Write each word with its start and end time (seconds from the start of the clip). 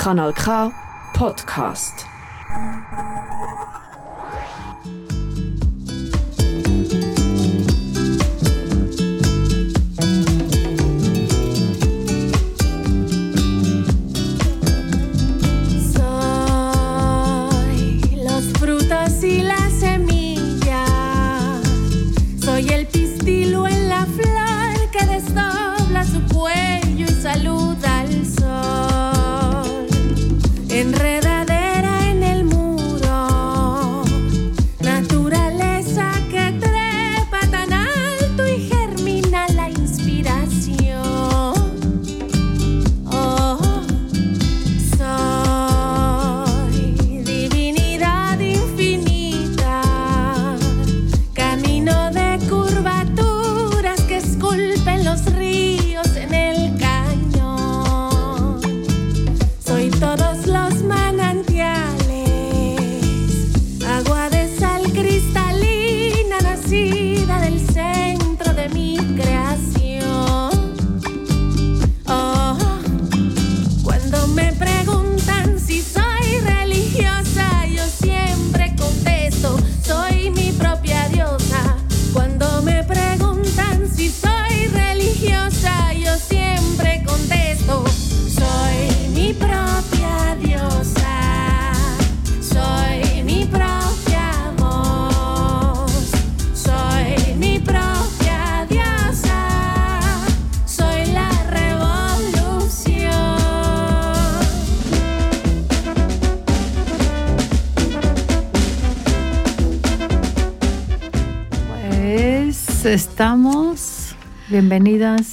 Kanal 0.00 0.32
K 0.32 0.72
Podcast. 1.12 2.06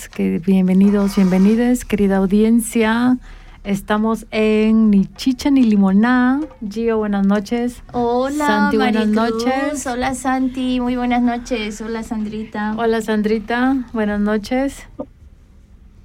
Que, 0.10 0.40
bienvenidos, 0.40 1.16
bienvenidas, 1.16 1.86
querida 1.86 2.18
audiencia. 2.18 3.18
Estamos 3.64 4.26
en 4.32 4.90
Ni 4.90 5.06
Chicha 5.06 5.50
ni 5.50 5.64
Limoná. 5.64 6.40
Gio, 6.68 6.98
buenas 7.00 7.26
noches. 7.26 7.84
Hola, 7.92 8.48
Santi, 8.48 8.78
buenas 8.78 9.08
Maricruz. 9.08 9.46
noches. 9.46 9.88
Hola, 9.88 10.14
Santi. 10.16 10.80
Muy 10.80 10.96
buenas 10.96 11.22
noches. 11.22 11.82
Hola, 11.82 12.04
Sandrita. 12.04 12.74
Hola 12.78 13.02
Sandrita, 13.02 13.76
buenas 13.94 14.20
noches. 14.20 14.88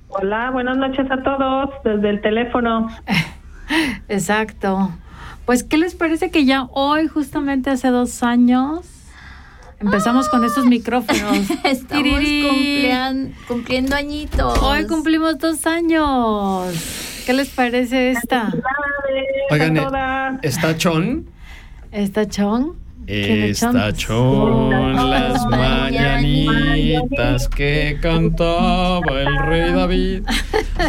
Hola, 0.09 0.51
buenas 0.51 0.77
noches 0.77 1.11
a 1.11 1.23
todos 1.23 1.71
desde 1.85 2.11
el 2.11 2.21
teléfono. 2.21 2.89
Exacto. 4.09 4.91
Pues, 5.47 5.63
¿qué 5.65 5.79
les 5.79 5.95
parece 5.95 6.31
que 6.31 6.45
ya 6.45 6.65
hoy, 6.73 7.09
justamente 7.09 7.71
hace 7.71 7.89
dos 7.89 8.23
años, 8.23 8.81
empezamos 9.83 10.29
con 10.29 10.45
estos 10.45 10.65
micrófonos? 10.67 11.39
Estamos 11.65 12.21
cumpliendo 13.47 13.97
añitos. 13.97 14.59
Hoy 14.61 14.87
cumplimos 14.87 15.39
dos 15.39 15.67
años. 15.67 16.75
¿Qué 17.27 17.33
les 17.33 17.49
parece 17.51 18.13
esta? 18.13 18.53
Oigan, 19.51 19.77
eh. 19.77 20.39
¿Está 20.43 20.77
Chon? 20.77 21.27
¿Esta 21.93 22.27
chon? 22.27 22.75
¿Quién 23.07 23.43
es 23.43 23.63
Está 23.63 23.93
Chon, 23.93 25.11
las 25.11 25.45
mañanitas 25.47 26.55
mañanitas 26.55 27.49
que 27.49 27.99
cantaba 28.01 29.03
el 29.21 29.39
rey 29.47 29.73
David. 29.73 30.23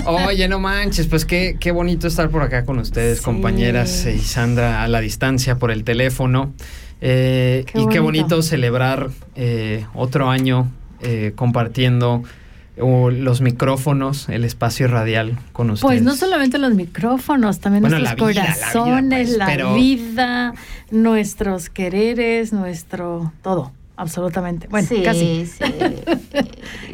Oye, 0.06 0.48
no 0.48 0.60
manches, 0.60 1.08
pues 1.08 1.26
qué, 1.26 1.58
qué 1.60 1.72
bonito 1.72 2.08
estar 2.08 2.30
por 2.30 2.42
acá 2.44 2.66
con 2.66 2.80
ustedes, 2.80 3.18
Sí. 3.20 3.24
compañeras 3.26 4.06
y 4.06 4.20
Sandra 4.20 4.84
a 4.84 4.88
la 4.88 5.02
distancia 5.02 5.58
por 5.58 5.72
el 5.72 5.84
teléfono. 5.84 6.54
Eh, 7.06 7.66
Qué 7.68 7.82
y 7.82 7.88
qué 7.90 8.00
bonito. 8.00 8.42
celebrar 8.42 9.10
eh, 9.36 9.86
otro 9.94 10.30
año 10.30 10.72
eh, 11.02 11.34
compartiendo 11.36 12.24
uh, 12.78 13.10
los 13.10 13.42
micrófonos, 13.42 14.30
el 14.30 14.46
espacio 14.46 14.88
radial 14.88 15.38
con 15.52 15.70
ustedes. 15.70 15.86
Pues 15.86 16.02
no 16.02 16.16
solamente 16.16 16.58
los 16.60 16.74
micrófonos, 16.76 17.60
también 17.60 17.82
Bueno, 17.82 18.00
nuestros 18.00 18.20
la 18.22 18.28
vida, 18.32 18.42
la 18.46 18.48
vida, 18.54 18.72
corazones, 18.72 19.28
pues, 19.28 19.38
la 19.38 19.46
pero- 19.48 19.76
vida, 19.76 20.54
nuestros 20.92 21.70
quereres, 21.70 22.54
nuestro 22.54 23.34
todo, 23.42 23.74
absolutamente. 23.98 24.68
Bueno, 24.70 24.88
sí, 24.88 25.02
casi. 25.04 25.46
sí. 25.46 25.60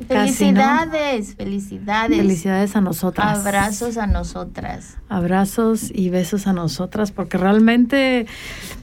Casi, 0.10 0.52
¿no? 0.52 0.62
felicidades, 0.62 1.36
felicidades. 1.36 2.18
Felicidades 2.18 2.76
a 2.76 2.82
nosotras. 2.82 3.40
Abrazos 3.46 3.98
a 3.98 4.08
nosotras. 4.08 4.98
Abrazos 5.08 5.92
y 5.94 6.10
besos 6.10 6.48
a 6.48 6.54
nosotras, 6.54 7.12
porque 7.12 7.38
realmente, 7.38 8.26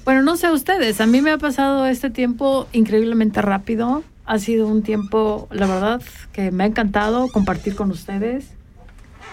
bueno, 0.04 0.22
no 0.22 0.36
sé 0.36 0.46
a 0.46 0.52
ustedes, 0.52 1.00
a 1.00 1.06
mí 1.06 1.20
me 1.22 1.32
ha 1.32 1.38
pasado 1.38 1.86
este 1.86 2.10
tiempo 2.10 2.66
increíblemente 2.72 3.42
rápido. 3.42 4.04
Ha 4.24 4.38
sido 4.38 4.66
un 4.68 4.82
tiempo, 4.82 5.46
la 5.50 5.66
verdad, 5.66 6.02
que 6.32 6.50
me 6.50 6.64
ha 6.64 6.66
encantado 6.66 7.28
compartir 7.28 7.74
con 7.76 7.90
ustedes. 7.90 8.46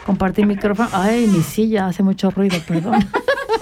Compartir 0.06 0.46
micrófono. 0.46 0.90
Ay, 0.92 1.28
mi 1.28 1.42
silla 1.42 1.88
hace 1.88 2.03
mucho 2.03 2.30
ruido, 2.30 2.58
perdón. 2.68 3.08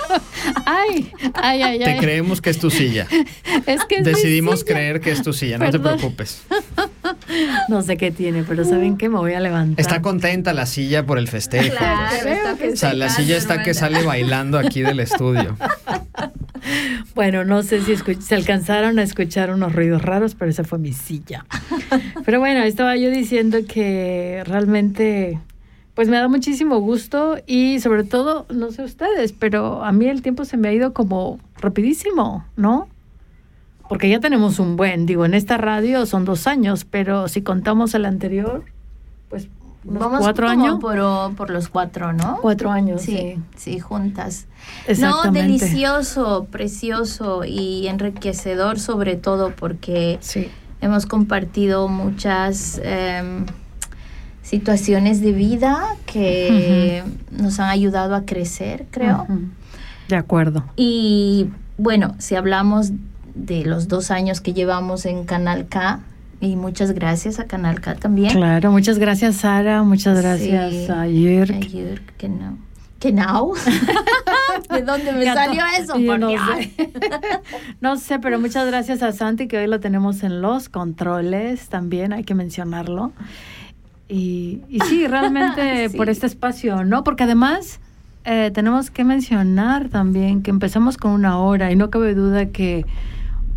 ay, 0.66 1.12
ay, 1.36 1.62
ay, 1.62 1.80
Te 1.80 1.92
ay. 1.92 2.00
creemos 2.00 2.42
que 2.42 2.50
es 2.50 2.60
tu 2.60 2.70
silla. 2.70 3.08
Es 3.68 3.86
que 3.86 3.96
es 3.96 4.06
mi 4.06 4.12
Decidimos 4.12 4.62
silla. 4.62 4.74
creer 4.74 5.02
que 5.02 5.12
es 5.12 5.22
tu 5.22 5.34
silla, 5.34 5.58
no 5.60 5.70
te 5.70 5.80
preocupes. 5.80 6.42
No 7.70 7.82
sé 7.82 7.98
qué 7.98 8.12
tiene, 8.12 8.44
pero 8.44 8.66
¿saben 8.66 8.98
qué? 8.98 9.10
Me 9.10 9.18
voy 9.18 9.34
a 9.34 9.40
levantar. 9.40 9.80
Está 9.80 10.02
contenta 10.02 10.54
la 10.54 10.66
silla 10.66 11.06
por 11.06 11.18
el 11.18 11.28
festejo. 11.28 11.76
pues. 11.78 12.22
Creo 12.60 12.74
O 12.74 12.76
sea, 12.76 12.94
la 12.94 13.10
silla 13.10 13.38
está 13.38 13.64
que 13.64 13.74
sale 13.74 14.04
bailando 14.04 14.58
aquí 14.58 14.82
del 14.82 15.00
estudio. 15.00 15.56
Bueno, 17.16 17.44
no 17.44 17.64
sé 17.64 17.82
si 17.82 17.96
se 17.96 18.36
alcanzaron 18.36 19.00
a 19.00 19.04
escuchar 19.04 19.52
unos 19.52 19.74
ruidos 19.74 20.02
raros, 20.02 20.36
pero 20.36 20.52
esa 20.52 20.64
fue 20.64 20.78
mi 20.80 20.94
silla. 20.94 21.46
Pero 22.26 22.40
bueno, 22.40 22.62
estaba 22.64 22.96
yo 22.96 23.10
diciendo 23.10 23.60
que 23.68 24.44
realmente, 24.46 25.40
pues 25.96 26.08
me 26.08 26.18
da 26.18 26.28
muchísimo 26.28 26.80
gusto 26.80 27.38
y 27.48 27.80
sobre 27.80 28.04
todo, 28.04 28.46
no 28.50 28.72
sé 28.72 28.84
ustedes, 28.84 29.34
pero 29.34 29.84
a 29.84 29.92
mí 29.92 30.08
el 30.08 30.22
tiempo 30.22 30.46
se 30.46 30.58
me 30.58 30.70
ha 30.70 30.74
ido 30.74 30.94
como 30.94 31.40
rapidísimo, 31.60 32.46
¿no? 32.56 32.88
Porque 33.92 34.08
ya 34.08 34.22
tenemos 34.22 34.58
un 34.58 34.78
buen, 34.78 35.06
digo, 35.06 35.26
en 35.26 35.34
esta 35.34 35.58
radio 35.58 36.06
son 36.06 36.24
dos 36.24 36.48
años, 36.48 36.86
pero 36.90 37.28
si 37.28 37.42
contamos 37.42 37.94
el 37.94 38.06
anterior, 38.06 38.64
pues 39.30 39.50
unos 39.84 40.00
Vamos 40.00 40.20
cuatro 40.22 40.48
años. 40.48 40.80
Por, 40.80 40.98
por 41.36 41.50
los 41.50 41.68
cuatro, 41.68 42.14
¿no? 42.14 42.38
Cuatro 42.42 42.72
años, 42.72 43.02
Sí, 43.02 43.18
sí. 43.18 43.40
sí, 43.58 43.80
juntas. 43.82 44.46
No, 44.98 45.30
delicioso, 45.30 46.48
precioso 46.50 47.44
y 47.44 47.88
enriquecedor 47.90 48.80
sobre 48.80 49.18
todo 49.18 49.52
porque 49.54 50.20
Sí. 50.22 50.50
hemos 50.80 51.06
compartido 51.06 51.90
muchas 51.90 52.80
em, 52.86 53.46
situaciones 54.42 55.20
de 55.20 55.34
vida 55.34 55.98
que 56.06 57.04
nos 57.30 57.60
han 57.60 57.70
ayudado 57.70 58.16
a 58.16 58.22
crecer, 58.22 58.86
creo. 58.90 59.28
De 60.08 60.16
acuerdo. 60.16 60.64
Y 60.78 61.50
bueno, 61.78 62.16
si 62.20 62.36
hablamos 62.36 62.92
de 63.36 63.66
los 63.66 63.88
dos 63.88 64.12
años 64.12 64.42
que 64.42 64.54
llevamos 64.54 65.06
en 65.06 65.26
Canal 65.26 65.68
K, 65.68 66.00
y 66.40 66.56
muchas 66.56 66.92
gracias 66.94 67.40
a 67.40 67.46
Canal 67.46 67.82
K 67.82 67.96
también. 67.96 68.32
Claro, 68.34 68.72
muchas 68.72 68.98
gracias 68.98 69.36
Sara, 69.38 69.84
muchas 69.84 70.20
gracias 70.22 70.72
Sí. 70.74 70.88
a 70.92 71.04
Jürg. 71.06 71.56
A 71.56 71.60
Jürg, 71.70 72.02
que 72.18 72.30
no. 72.30 72.58
Que 73.00 73.12
no. 73.12 73.52
¿De 74.70 74.82
dónde 74.84 75.12
me 75.12 75.26
Ya 75.26 75.34
salió 75.34 75.64
eso? 75.80 75.98
no 75.98 76.30
sé. 76.30 76.72
no 77.82 77.96
sé, 77.98 78.20
pero 78.20 78.40
muchas 78.40 78.66
gracias 78.68 79.02
a 79.04 79.12
Santi 79.12 79.48
que 79.48 79.58
hoy 79.58 79.68
lo 79.68 79.80
tenemos 79.80 80.24
en 80.24 80.42
los 80.42 80.70
controles 80.70 81.68
también, 81.70 82.14
hay 82.14 82.24
que 82.24 82.36
mencionarlo. 82.36 83.12
Y, 84.10 84.62
y 84.70 84.80
sí, 84.82 85.08
realmente 85.08 85.90
Sí. 85.90 85.98
por 85.98 86.10
este 86.10 86.26
espacio, 86.28 86.84
¿no? 86.84 87.04
Porque 87.04 87.24
además 87.24 87.80
eh, 88.26 88.52
tenemos 88.54 88.92
que 88.92 89.04
mencionar 89.04 89.90
también 89.90 90.44
que 90.44 90.52
empezamos 90.52 90.98
con 90.98 91.12
una 91.12 91.38
hora 91.40 91.72
y 91.72 91.76
no 91.76 91.90
cabe 91.90 92.14
duda 92.14 92.48
que 92.48 92.86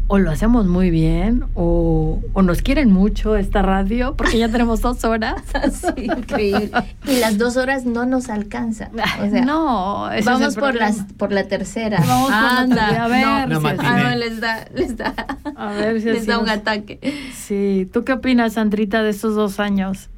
o 0.06 0.18
lo 0.18 0.30
hacemos 0.30 0.66
muy 0.66 0.90
bien 0.90 1.44
o, 1.54 2.20
o 2.34 2.42
nos 2.42 2.60
quieren 2.62 2.92
mucho 2.92 3.36
esta 3.36 3.62
radio 3.62 4.14
porque 4.16 4.38
ya 4.38 4.48
tenemos 4.50 4.80
dos 4.82 5.04
horas. 5.04 5.42
Sí, 5.72 6.04
increíble. 6.04 6.70
Y 7.06 7.18
las 7.20 7.38
dos 7.38 7.56
horas 7.56 7.86
no 7.86 8.04
nos 8.06 8.28
alcanzan. 8.28 8.90
O 8.92 9.30
sea, 9.30 9.44
no, 9.44 10.10
ese 10.10 10.18
es 10.20 10.26
el 10.26 10.32
vamos 10.32 10.56
por, 10.56 10.74
las, 10.74 11.04
por 11.16 11.32
la 11.32 11.48
tercera. 11.48 11.98
Vamos 12.06 12.30
por 12.30 12.40
la 12.40 12.58
Anda, 12.58 12.76
tercera. 12.88 13.04
A 13.04 13.08
ver, 13.08 13.48
No, 13.48 13.60
si 13.60 13.62
no, 13.76 13.82
Ah, 13.82 14.02
no, 14.10 14.16
les 14.16 14.40
da, 14.40 14.64
les 14.74 14.96
da, 14.96 15.14
a 15.56 15.72
ver 15.72 16.00
si 16.00 16.06
les 16.10 16.26
da 16.26 16.38
un 16.38 16.46
nos- 16.46 16.56
ataque. 16.56 16.98
Sí, 17.32 17.88
¿tú 17.92 18.04
qué 18.04 18.12
opinas, 18.12 18.54
Sandrita, 18.54 19.02
de 19.02 19.10
estos 19.10 19.34
dos 19.34 19.58
años? 19.60 20.10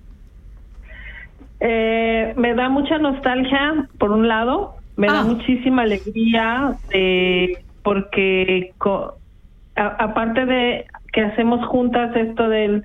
Eh, 1.60 2.34
me 2.36 2.54
da 2.54 2.68
mucha 2.68 2.98
nostalgia, 2.98 3.88
por 3.98 4.10
un 4.12 4.28
lado, 4.28 4.74
me 4.96 5.08
Ah. 5.08 5.14
da 5.14 5.24
muchísima 5.24 5.82
alegría 5.82 6.74
de, 6.90 7.64
porque 7.82 8.72
co- 8.78 9.16
a- 9.76 9.96
aparte 10.04 10.46
de 10.46 10.86
que 11.12 11.22
hacemos 11.22 11.64
juntas 11.66 12.14
esto 12.16 12.48
del 12.48 12.84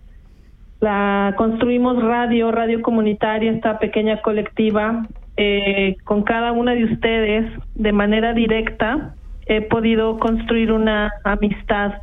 la 0.80 1.36
construimos 1.38 2.02
radio, 2.04 2.52
radio 2.52 2.82
comunitaria, 2.82 3.52
esta 3.52 3.78
pequeña 3.78 4.22
colectiva, 4.22 5.08
eh, 5.38 5.96
con 6.04 6.24
cada 6.24 6.52
una 6.52 6.74
de 6.74 6.86
ustedes 6.86 7.52
de 7.76 7.92
manera 7.92 8.34
directa 8.34 9.16
he 9.46 9.62
podido 9.62 10.18
construir 10.20 10.72
una 10.72 11.12
amistad 11.24 11.94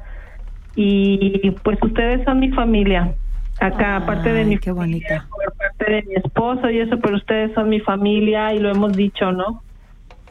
y 0.74 1.50
pues 1.62 1.78
ustedes 1.82 2.24
son 2.24 2.40
mi 2.40 2.50
familia. 2.50 3.14
Acá, 3.60 3.96
aparte 3.96 4.32
de 4.32 4.44
mi 4.44 4.58
qué 4.58 4.70
bonita. 4.70 5.26
por 5.30 5.52
parte 5.56 5.92
de 5.92 6.02
mi 6.04 6.14
esposo 6.14 6.70
y 6.70 6.78
eso, 6.78 6.98
pero 7.00 7.16
ustedes 7.16 7.52
son 7.54 7.68
mi 7.68 7.80
familia 7.80 8.54
y 8.54 8.60
lo 8.60 8.70
hemos 8.70 8.94
dicho, 8.94 9.32
¿no? 9.32 9.62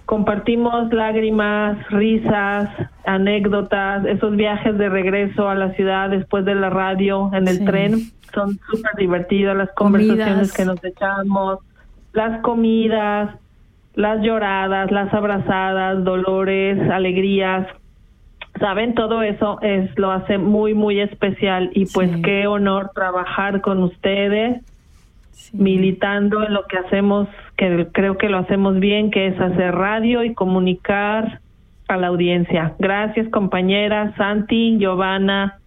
Compartimos 0.08 0.92
lágrimas, 0.94 1.78
risas, 1.90 2.70
anécdotas, 3.06 4.06
esos 4.06 4.38
viajes 4.38 4.78
de 4.78 4.88
regreso 4.88 5.50
a 5.50 5.54
la 5.56 5.74
ciudad 5.74 6.10
después 6.10 6.46
de 6.46 6.56
la 6.56 6.70
radio 6.70 7.30
en 7.34 7.46
el 7.50 7.58
Sí. 7.58 7.66
tren 7.66 7.92
son 8.34 8.58
súper 8.72 8.92
divertidos, 8.98 9.58
las 9.58 9.70
conversaciones 9.74 10.54
Comidas. 10.54 10.54
que 10.56 10.64
nos 10.66 10.82
echamos, 10.86 11.60
las 12.14 12.40
comidas, 12.42 13.36
las 13.96 14.22
lloradas, 14.22 14.90
las 14.92 15.14
abrazadas, 15.14 16.02
dolores, 16.06 16.90
alegrías. 16.90 17.68
Saben, 18.62 18.96
todo 18.96 19.24
eso 19.24 19.60
es 19.62 19.90
lo 20.00 20.12
hace 20.12 20.38
muy, 20.38 20.74
muy 20.74 21.02
especial 21.02 21.70
y 21.74 21.86
pues 21.88 22.10
Sí. 22.12 22.22
qué 22.22 22.48
honor 22.48 22.92
trabajar 22.96 23.60
con 23.60 23.84
ustedes 23.84 24.64
Sí. 25.38 25.56
militando 25.56 26.44
en 26.44 26.54
lo 26.54 26.66
que 26.66 26.78
hacemos, 26.78 27.28
que 27.58 27.88
creo 27.94 28.18
que 28.18 28.28
lo 28.28 28.40
hacemos 28.40 28.80
bien, 28.80 29.12
que 29.12 29.28
es 29.28 29.40
hacer 29.40 29.74
radio 29.76 30.24
y 30.24 30.34
comunicar 30.34 31.42
a 31.88 31.96
la 31.96 32.08
audiencia. 32.08 32.74
Gracias 32.80 33.30
compañeras, 33.30 34.16
Santi, 34.18 34.78
Giovanna, 34.80 35.60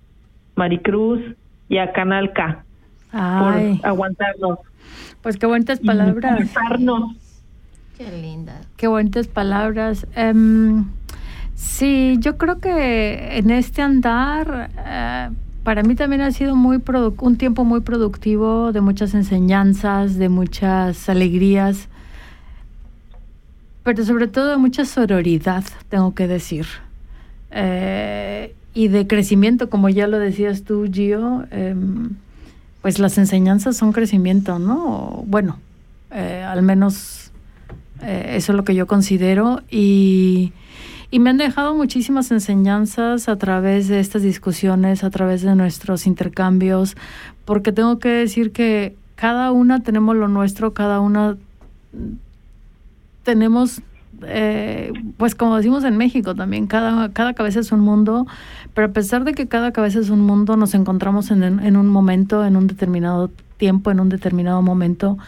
Maricruz 0.57 1.21
y 1.69 1.79
a 1.79 1.93
Canal 1.93 2.33
K 2.33 2.65
Ay, 3.13 3.77
por 3.77 3.87
aguantarnos. 3.89 4.59
pues 5.23 5.37
qué 5.39 5.47
bonitas 5.47 5.79
palabras. 5.81 6.53
Qué 7.97 8.11
linda. 8.11 8.61
Qué 8.77 8.89
bonitas 8.89 9.29
palabras. 9.29 10.07
Em, 10.17 10.85
sí, 11.55 12.17
yo 12.19 12.37
creo 12.39 12.59
que 12.59 13.39
en 13.39 13.51
este 13.51 13.83
andar, 13.83 14.71
eh, 14.85 15.29
para 15.71 15.85
mí 15.85 15.95
también 15.95 16.21
ha 16.23 16.33
sido 16.33 16.57
muy 16.57 16.83
un 17.21 17.37
tiempo 17.37 17.65
muy 17.65 17.79
productivo, 17.79 18.73
de 18.73 18.81
muchas 18.81 19.15
enseñanzas, 19.15 20.17
de 20.17 20.29
muchas 20.29 21.09
alegrías, 21.09 21.87
pero 23.85 24.05
sobre 24.05 24.27
todo 24.27 24.49
de 24.49 24.57
mucha 24.57 24.85
sororidad, 24.85 25.63
tengo 25.89 26.13
que 26.13 26.27
decir. 26.27 26.67
Eh, 27.53 28.53
y 28.75 28.89
de 28.89 29.07
crecimiento, 29.07 29.71
como 29.71 29.89
ya 29.89 30.09
lo 30.09 30.19
decías 30.19 30.65
tú, 30.65 30.91
Gio, 30.91 31.47
em, 31.53 32.17
pues 32.83 32.99
las 32.99 33.17
enseñanzas 33.17 33.77
son 33.77 33.93
crecimiento, 33.93 34.59
¿no? 34.59 35.23
Bueno, 35.29 35.61
eh, 36.11 36.45
al 36.45 36.63
menos 36.63 37.31
eh, 38.03 38.33
eso 38.35 38.51
es 38.51 38.57
lo 38.57 38.65
que 38.65 38.75
yo 38.75 38.89
considero 38.89 39.63
y, 39.71 40.53
y 41.11 41.19
me 41.19 41.31
han 41.31 41.39
dejado 41.39 41.75
muchísimas 41.75 42.31
enseñanzas 42.31 43.29
a 43.29 43.37
través 43.37 43.89
de 43.89 43.99
estas 43.99 44.23
discusiones, 44.23 45.03
a 45.03 45.11
través 45.11 45.43
de 45.43 45.55
nuestros 45.57 46.07
intercambios, 46.07 46.97
porque 47.45 47.73
tengo 47.73 47.99
que 47.99 48.09
decir 48.09 48.53
que 48.53 48.97
cada 49.17 49.51
una 49.51 49.81
tenemos 49.81 50.15
lo 50.17 50.29
nuestro, 50.29 50.73
cada 50.73 51.01
una 51.01 51.37
mm, 51.93 52.15
tenemos, 53.25 53.83
eh, 54.23 54.93
pues 55.17 55.35
como 55.35 55.57
decimos 55.57 55.83
en 55.85 55.97
México 55.97 56.35
también, 56.35 56.69
cada, 56.69 57.13
cada 57.13 57.35
cabeza 57.35 57.61
es 57.61 57.73
un 57.73 57.81
mundo, 57.81 58.27
pero 58.73 58.87
a 58.87 58.93
pesar 58.93 59.25
de 59.25 59.35
que 59.35 59.49
cada 59.49 59.73
cabeza 59.73 59.99
es 59.99 60.11
un 60.11 60.21
mundo, 60.21 60.57
nos 60.57 60.75
encontramos 60.75 61.33
en, 61.33 61.43
en 61.43 61.77
un 61.77 61.89
momento, 61.89 62.45
en 62.45 62.57
un 62.57 62.69
determinado 62.69 63.31
tiempo, 63.57 63.91
en 63.91 63.99
un 63.99 64.09
determinado 64.09 64.63
momento, 64.63 65.19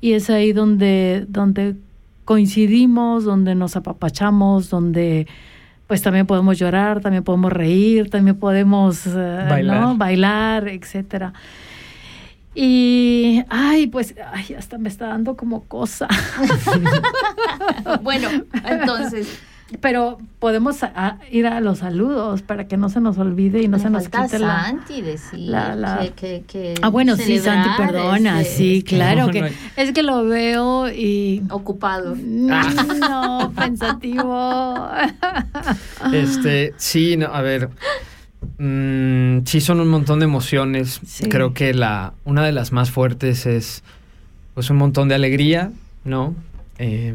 y 0.00 0.12
es 0.12 0.30
ahí 0.30 0.52
donde, 0.52 1.26
donde 1.28 1.76
coincidimos, 2.26 3.24
donde 3.24 3.54
nos 3.54 3.76
apapachamos, 3.76 4.68
donde 4.68 5.26
pues 5.86 6.02
también 6.02 6.26
podemos 6.26 6.58
llorar, 6.58 7.00
también 7.00 7.22
podemos 7.22 7.52
reír, 7.52 8.10
también 8.10 8.36
podemos 8.36 9.06
eh, 9.06 9.46
Bailar. 9.48 9.80
¿no? 9.80 9.96
bailar, 9.96 10.68
etcétera. 10.68 11.32
Y, 12.54 13.44
ay, 13.48 13.86
pues, 13.86 14.14
ay, 14.32 14.54
hasta 14.58 14.76
me 14.78 14.88
está 14.88 15.06
dando 15.08 15.36
como 15.36 15.64
cosa. 15.64 16.08
Bueno, 18.02 18.28
entonces, 18.64 19.40
Pero 19.80 20.18
podemos 20.38 20.84
a- 20.84 20.92
a 20.94 21.18
ir 21.30 21.44
a 21.48 21.60
los 21.60 21.78
saludos 21.78 22.42
para 22.42 22.68
que 22.68 22.76
no 22.76 22.88
se 22.88 23.00
nos 23.00 23.18
olvide 23.18 23.60
y 23.62 23.66
no 23.68 23.78
me 23.78 23.82
se 23.82 23.90
nos 23.90 24.04
quite 24.08 24.38
la... 24.38 24.64
Santi 24.66 25.02
decir 25.02 25.40
la- 25.40 25.74
la- 25.74 25.98
Que, 25.98 26.12
que, 26.12 26.44
que 26.46 26.74
Ah, 26.82 26.88
bueno, 26.88 27.16
sí, 27.16 27.40
Santi, 27.40 27.70
perdona, 27.76 28.42
este- 28.42 28.54
sí, 28.54 28.82
claro 28.84 29.26
No, 29.26 29.32
que 29.32 29.40
no. 29.42 29.48
es 29.76 29.90
que 29.92 30.02
lo 30.04 30.24
veo 30.24 30.88
y 30.88 31.42
Ocupado. 31.50 32.14
no, 32.16 33.52
pensativo. 33.56 34.88
Este, 36.12 36.72
sí, 36.76 37.16
no, 37.16 37.26
a 37.26 37.42
ver. 37.42 37.68
mm, 38.58 39.44
sí, 39.46 39.60
son 39.60 39.80
un 39.80 39.88
montón 39.88 40.20
de 40.20 40.24
emociones. 40.26 41.00
Sí. 41.04 41.28
Creo 41.28 41.54
que 41.54 41.74
la, 41.74 42.12
una 42.24 42.44
de 42.44 42.52
las 42.52 42.70
más 42.72 42.90
fuertes 42.90 43.46
es 43.46 43.82
pues 44.54 44.70
un 44.70 44.76
montón 44.76 45.08
de 45.08 45.14
alegría, 45.16 45.72
¿no? 46.04 46.34
Eh, 46.78 47.14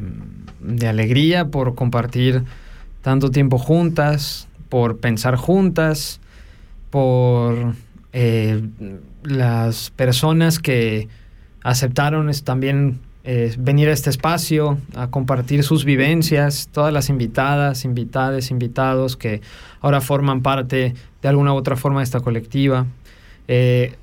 de 0.61 0.87
alegría 0.87 1.45
por 1.49 1.75
compartir 1.75 2.43
tanto 3.01 3.31
tiempo 3.31 3.57
juntas, 3.57 4.47
por 4.69 4.99
pensar 4.99 5.35
juntas, 5.35 6.19
por 6.89 7.75
eh, 8.13 8.61
las 9.23 9.91
personas 9.91 10.59
que 10.59 11.07
aceptaron 11.63 12.29
también 12.43 12.99
eh, 13.23 13.53
venir 13.59 13.87
a 13.89 13.91
este 13.91 14.09
espacio 14.09 14.79
a 14.95 15.09
compartir 15.11 15.63
sus 15.63 15.85
vivencias, 15.85 16.69
todas 16.71 16.91
las 16.91 17.09
invitadas, 17.09 17.85
invitades, 17.85 18.49
invitados 18.49 19.15
que 19.15 19.41
ahora 19.79 20.01
forman 20.01 20.41
parte 20.41 20.95
de 21.21 21.29
alguna 21.29 21.53
u 21.53 21.57
otra 21.57 21.75
forma 21.75 21.99
de 21.99 22.05
esta 22.05 22.21
colectiva. 22.21 22.87
Eh, 23.47 23.95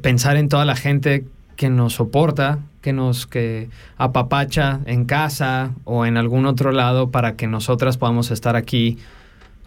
pensar 0.00 0.36
en 0.36 0.48
toda 0.48 0.64
la 0.64 0.76
gente 0.76 1.24
que 1.56 1.68
nos 1.68 1.94
soporta, 1.94 2.58
que 2.84 2.92
nos 2.92 3.26
que 3.26 3.70
apapacha 3.96 4.80
en 4.84 5.06
casa 5.06 5.72
o 5.84 6.04
en 6.04 6.18
algún 6.18 6.44
otro 6.44 6.70
lado 6.70 7.10
para 7.10 7.34
que 7.34 7.46
nosotras 7.46 7.96
podamos 7.96 8.30
estar 8.30 8.56
aquí 8.56 8.98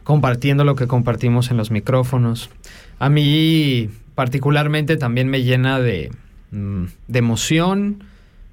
compartiendo 0.03 0.63
lo 0.63 0.75
que 0.75 0.85
compartimos 0.85 1.49
en 1.49 1.57
los 1.57 1.71
micrófonos. 1.71 2.51
A 2.99 3.09
mí 3.09 3.89
particularmente 4.13 4.97
también 4.97 5.29
me 5.29 5.41
llena 5.41 5.79
de, 5.79 6.11
mm, 6.51 6.83
de 7.07 7.19
emoción 7.19 8.03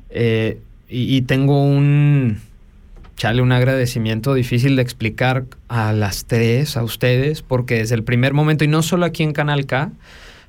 eh, 0.09 0.61
y, 0.89 1.15
y 1.15 1.23
tengo 1.23 1.63
un, 1.63 2.39
chale, 3.17 3.43
un 3.43 3.53
agradecimiento 3.53 4.33
difícil 4.33 4.77
de 4.77 4.83
explicar 4.83 5.45
a 5.69 5.93
las 5.93 6.25
tres, 6.25 6.79
a 6.79 6.83
ustedes, 6.83 7.43
porque 7.43 7.77
desde 7.77 7.97
el 7.97 8.03
primer 8.03 8.33
momento, 8.33 8.65
y 8.65 8.69
no 8.69 8.83
solo 8.83 9.05
aquí 9.05 9.23
en 9.23 9.35
Canal 9.35 9.67
K, 9.67 9.93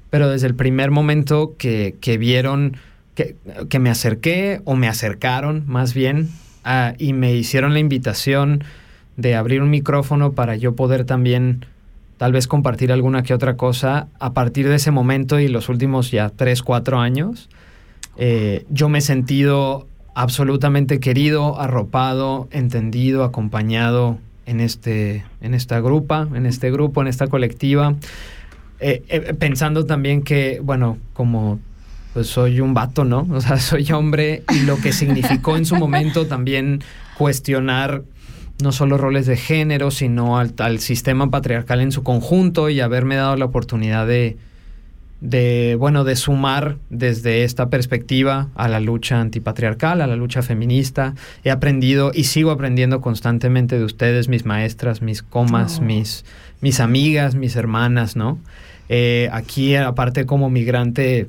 pero 0.09 0.29
desde 0.29 0.47
el 0.47 0.55
primer 0.55 0.91
momento 0.91 1.55
que, 1.57 1.95
que 1.99 2.17
vieron, 2.17 2.77
que, 3.15 3.35
que 3.69 3.79
me 3.79 3.89
acerqué 3.89 4.61
o 4.65 4.75
me 4.75 4.87
acercaron 4.87 5.63
más 5.65 5.93
bien 5.93 6.29
y 6.97 7.13
me 7.13 7.33
hicieron 7.33 7.73
la 7.73 7.79
invitación 7.79 8.63
de 9.17 9.35
abrir 9.35 9.61
un 9.61 9.69
micrófono 9.69 10.33
para 10.33 10.55
yo 10.55 10.75
poder 10.75 11.05
también 11.05 11.65
tal 12.17 12.31
vez 12.31 12.47
compartir 12.47 12.91
alguna 12.91 13.23
que 13.23 13.33
otra 13.33 13.57
cosa, 13.57 14.07
a 14.19 14.33
partir 14.33 14.67
de 14.67 14.75
ese 14.75 14.91
momento 14.91 15.39
y 15.39 15.47
los 15.47 15.69
últimos 15.69 16.11
ya 16.11 16.29
tres, 16.29 16.63
cuatro 16.63 16.99
años, 16.99 17.49
eh, 18.17 18.65
yo 18.69 18.89
me 18.89 18.99
he 18.99 19.01
sentido 19.01 19.87
absolutamente 20.13 20.99
querido, 20.99 21.59
arropado, 21.59 22.47
entendido, 22.51 23.23
acompañado 23.23 24.17
en, 24.45 24.61
este, 24.61 25.25
en 25.41 25.53
esta 25.53 25.81
grupa, 25.81 26.27
en 26.33 26.45
este 26.45 26.71
grupo, 26.71 27.01
en 27.01 27.07
esta 27.07 27.27
colectiva. 27.27 27.95
Eh, 28.79 29.03
eh, 29.09 29.33
pensando 29.33 29.85
también 29.85 30.21
que, 30.21 30.61
bueno, 30.63 30.97
como 31.13 31.59
pues 32.15 32.27
soy 32.27 32.61
un 32.61 32.73
vato, 32.73 33.03
¿no? 33.03 33.27
O 33.29 33.41
sea, 33.41 33.57
soy 33.59 33.91
hombre 33.91 34.43
y 34.53 34.61
lo 34.61 34.77
que 34.77 34.93
significó 34.93 35.57
en 35.57 35.65
su 35.65 35.75
momento 35.75 36.27
también 36.27 36.81
cuestionar 37.17 38.03
no 38.63 38.71
solo 38.71 38.97
roles 38.97 39.25
de 39.25 39.35
género, 39.35 39.91
sino 39.91 40.39
al, 40.39 40.53
al 40.59 40.79
sistema 40.79 41.29
patriarcal 41.29 41.81
en 41.81 41.91
su 41.91 42.03
conjunto 42.03 42.69
y 42.69 42.79
haberme 42.79 43.17
dado 43.17 43.35
la 43.35 43.43
oportunidad 43.43 44.07
de, 44.07 44.37
de, 45.19 45.75
bueno, 45.77 46.05
de 46.05 46.15
sumar 46.15 46.77
desde 46.89 47.43
esta 47.43 47.69
perspectiva 47.69 48.47
a 48.55 48.69
la 48.69 48.79
lucha 48.79 49.19
antipatriarcal, 49.19 49.99
a 49.99 50.07
la 50.07 50.15
lucha 50.15 50.41
feminista. 50.41 51.15
He 51.43 51.51
aprendido 51.51 52.11
y 52.13 52.23
sigo 52.23 52.51
aprendiendo 52.51 53.01
constantemente 53.01 53.77
de 53.77 53.83
ustedes, 53.83 54.29
mis 54.29 54.45
maestras, 54.45 55.01
mis 55.01 55.21
comas, 55.21 55.79
Oh. 55.79 55.83
mis, 55.83 56.23
mis 56.61 56.79
amigas, 56.79 57.35
mis 57.35 57.57
hermanas, 57.57 58.15
¿no? 58.15 58.39
Eh, 58.87 59.27
aquí, 59.33 59.75
aparte 59.75 60.25
como 60.25 60.49
migrante, 60.49 61.27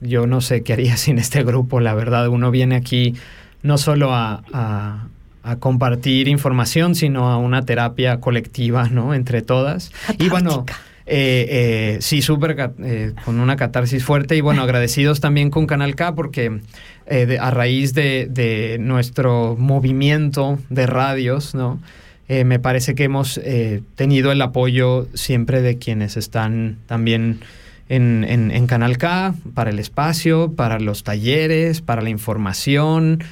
yo 0.00 0.26
no 0.26 0.40
sé 0.40 0.62
qué 0.62 0.72
haría 0.74 0.96
sin 0.98 1.18
este 1.18 1.42
grupo, 1.44 1.80
la 1.80 1.94
verdad. 1.94 2.28
Uno 2.28 2.50
viene 2.50 2.76
aquí 2.76 3.14
no 3.62 3.78
solo 3.78 4.12
a, 4.14 4.42
a- 4.52 5.08
a 5.46 5.56
compartir 5.56 6.26
información, 6.28 6.94
sino 6.94 7.30
a 7.30 7.36
una 7.36 7.66
terapia 7.66 8.18
colectiva, 8.18 8.88
¿no? 8.88 9.12
Entre 9.12 9.42
todas. 9.42 9.92
Y 10.18 10.30
bueno, 10.30 10.64
eh, 11.04 11.46
eh, 11.50 11.98
sí, 12.00 12.22
súper 12.22 12.72
eh, 12.82 13.12
con 13.26 13.38
una 13.38 13.56
catarsis 13.56 14.02
fuerte 14.04 14.36
y 14.36 14.40
bueno, 14.40 14.62
agradecidos 14.64 15.20
también 15.20 15.50
con 15.50 15.66
Canal 15.66 15.94
K 15.96 16.14
porque 16.14 16.60
eh, 17.06 17.26
de- 17.26 17.38
a 17.38 17.50
raíz 17.50 17.92
de, 17.92 18.26
de 18.30 18.78
nuestro 18.80 19.54
movimiento 19.58 20.58
de 20.70 20.86
radios, 20.86 21.54
¿no? 21.54 21.78
Me 22.26 22.58
parece 22.58 22.94
que 22.94 23.04
hemos 23.04 23.36
eh, 23.44 23.82
tenido 23.96 24.32
el 24.32 24.40
apoyo 24.40 25.06
siempre 25.12 25.60
de 25.60 25.76
quienes 25.76 26.16
están 26.16 26.78
también 26.86 27.40
en, 27.88 28.24
en- 28.28 28.50
en 28.50 28.66
Canal 28.66 28.96
K, 28.98 29.34
para 29.54 29.70
el 29.70 29.78
espacio, 29.78 30.52
para 30.52 30.78
los 30.80 31.04
talleres, 31.04 31.80
para 31.80 32.02
la 32.02 32.10
información. 32.10 33.22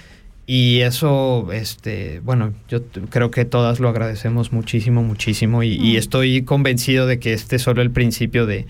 Y 0.47 0.81
eso, 0.81 1.51
este, 1.53 2.21
bueno, 2.25 2.53
yo 2.69 2.83
creo 3.11 3.31
que 3.31 3.45
todas 3.45 3.79
lo 3.81 3.89
agradecemos 3.89 4.53
muchísimo, 4.53 5.03
muchísimo. 5.03 5.63
Y, 5.63 5.75
y 5.77 5.97
estoy 5.97 6.43
convencido 6.43 7.07
de 7.07 7.19
que 7.19 7.33
este 7.33 7.57
es 7.57 7.63
solo 7.63 7.81
el 7.81 7.91
principio 7.93 8.45
de, 8.45 8.67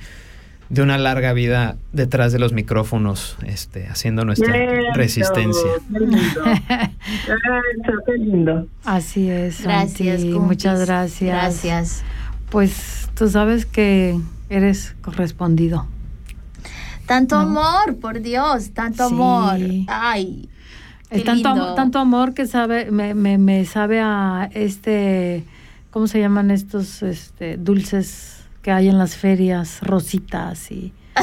de 0.68 0.82
una 0.82 0.98
larga 0.98 1.32
vida 1.32 1.76
detrás 1.92 2.32
de 2.32 2.38
los 2.38 2.52
micrófonos, 2.52 3.36
este, 3.46 3.86
haciendo 3.88 4.24
nuestra 4.24 4.54
resistencia. 4.94 5.70
Qué 5.92 5.98
lindo. 6.00 6.20
Eso, 7.24 7.92
qué 8.06 8.12
lindo. 8.18 8.66
Así 8.84 9.30
es. 9.30 9.62
Gracias, 9.62 10.20
Santi. 10.20 10.38
Muchas 10.38 10.86
gracias. 10.86 11.30
Gracias. 11.30 12.04
Pues 12.50 13.08
tú 13.14 13.28
sabes 13.30 13.64
que 13.66 14.16
eres 14.56 14.94
correspondido. 15.02 15.86
Tanto 17.06 17.34
No. 17.36 17.42
amor, 17.60 17.96
por 18.00 18.20
Dios, 18.20 18.70
tanto 18.72 19.08
Sí. 19.08 19.14
amor. 19.14 19.58
Ay, 19.88 20.48
Es 21.10 21.18
qué 21.20 21.24
tanto, 21.24 21.74
tanto 21.74 21.98
amor 21.98 22.32
que 22.34 22.46
sabe, 22.46 22.90
me, 22.90 23.14
me, 23.14 23.36
me 23.38 23.64
sabe 23.66 24.00
a 24.00 24.48
este, 24.54 25.44
¿cómo 25.90 26.06
se 26.06 26.20
llaman 26.20 26.50
estos 26.50 27.02
este, 27.02 27.56
dulces 27.56 28.44
que 28.62 28.70
hay 28.72 28.88
en 28.88 28.98
las 28.98 29.16
ferias? 29.16 29.80
Rositas 29.82 30.70
y... 30.70 30.92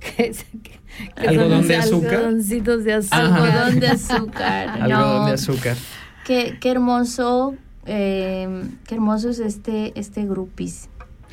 que, 0.00 0.26
es- 0.26 0.44
que- 0.62 0.78
que 1.14 1.28
¿Algodón 1.28 1.68
de 1.68 1.76
azúcar? 1.76 2.14
Algodoncitos 2.16 2.84
de 2.84 2.94
azúcar. 2.94 3.20
Ajá. 3.24 3.44
Algodón 3.44 3.80
de 3.80 3.88
azúcar. 3.96 4.68
Algodón 4.68 5.20
No, 5.20 5.26
de 5.26 5.32
azúcar. 5.32 5.76
Qué, 6.24 6.58
qué 6.60 6.70
hermoso, 6.72 7.54
eh, 7.88 8.64
qué 8.86 8.94
hermoso 8.94 9.30
es 9.30 9.38
este, 9.38 9.98
este 9.98 10.24
grupis 10.26 10.88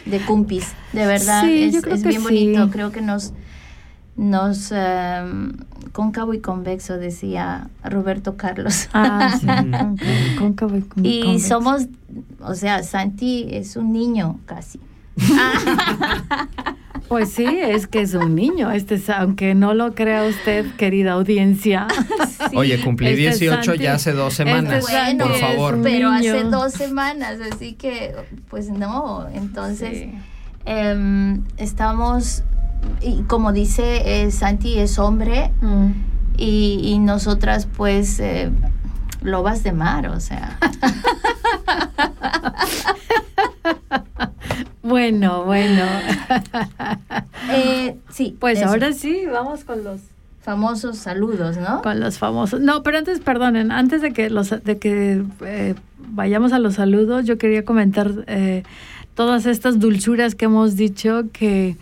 de 0.06 0.20
cumpis. 0.22 0.74
De 0.94 1.06
verdad, 1.06 1.44
Sí, 1.44 1.64
es, 1.64 1.74
yo 1.74 1.82
creo 1.82 1.96
es 1.96 2.04
que 2.04 2.10
bien 2.10 2.22
sí. 2.22 2.26
bonito. 2.26 2.70
Creo 2.72 2.92
que 2.92 3.02
nos, 3.02 3.34
nos 4.16 4.72
em, 4.72 5.54
cóncavo 5.92 6.34
y 6.34 6.40
convexo, 6.40 6.98
decía 6.98 7.70
Roberto 7.84 8.38
Carlos. 8.38 8.90
Ah, 8.94 9.38
sí, 9.40 9.48
cóncavo 10.38 10.78
y 11.02 11.08
Y 11.08 11.40
somos, 11.40 11.88
o 12.40 12.54
sea, 12.56 12.84
Santi 12.84 13.48
es 13.50 13.76
un 13.76 13.92
niño 13.94 14.40
casi. 14.46 14.80
Pues 17.08 17.32
sí, 17.32 17.46
es 17.46 17.86
que 17.88 18.02
es 18.02 18.14
un 18.16 18.34
niño, 18.36 18.72
este 18.72 18.96
es- 18.96 19.10
aunque 19.10 19.54
no 19.54 19.74
lo 19.76 19.94
crea 19.94 20.24
usted, 20.24 20.66
querida 20.76 21.14
audiencia. 21.14 21.88
Oye, 22.56 22.82
cumplí 22.82 23.10
Este 23.10 23.22
18 23.46 23.64
Santi- 23.64 23.84
ya 23.84 23.94
hace 23.94 24.12
dos 24.14 24.34
semanas. 24.34 24.80
este 24.80 24.92
Santi 24.92 25.24
por 25.24 25.32
es 25.32 25.40
favor. 25.42 25.80
pero 25.84 26.12
niño. 26.14 26.34
hace 26.34 26.44
dos 26.46 26.74
semanas, 26.74 27.38
así 27.54 27.74
que, 27.74 28.16
pues 28.50 28.70
no, 28.70 29.28
entonces 29.34 29.98
Sí. 30.00 30.12
em, 30.66 31.44
estamos, 31.58 32.44
y 33.02 33.22
como 33.24 33.54
dice 33.54 34.24
eh, 34.24 34.32
Santi, 34.32 34.80
es 34.80 34.98
hombre 34.98 35.52
Mm. 35.62 35.92
y, 36.38 36.80
y 36.84 37.00
nosotras 37.00 37.68
pues 37.78 38.20
eh, 38.20 38.50
lobas 39.22 39.62
de 39.64 39.74
mar, 39.74 40.08
o 40.08 40.20
sea. 40.20 40.58
Bueno, 44.86 45.46
bueno. 45.46 45.84
Eh, 47.51 47.96
sí, 48.10 48.36
Pues 48.39 48.58
eso. 48.60 48.68
ahora 48.68 48.92
sí, 48.92 49.24
vamos 49.32 49.63
con 49.63 49.84
los 49.84 50.00
famosos 50.42 50.98
saludos, 50.98 51.58
¿no? 51.58 51.82
con 51.82 52.00
los 52.00 52.18
famosos. 52.18 52.60
No, 52.60 52.82
pero 52.82 52.98
antes, 52.98 53.20
perdonen, 53.20 53.72
antes 53.72 54.01
de 54.01 54.13
que 54.13 54.30
los 54.30 54.50
de 54.50 54.77
que 54.80 55.24
eh, 55.46 55.75
vayamos 56.10 56.54
a 56.54 56.60
los 56.60 56.75
saludos, 56.75 57.25
yo 57.25 57.38
quería 57.38 57.63
comentar 57.65 58.12
eh, 58.27 58.63
todas 59.13 59.46
estas 59.46 59.80
dulzuras 59.80 60.34
que 60.34 60.46
hemos 60.46 60.75
dicho 60.75 61.25
que 61.34 61.77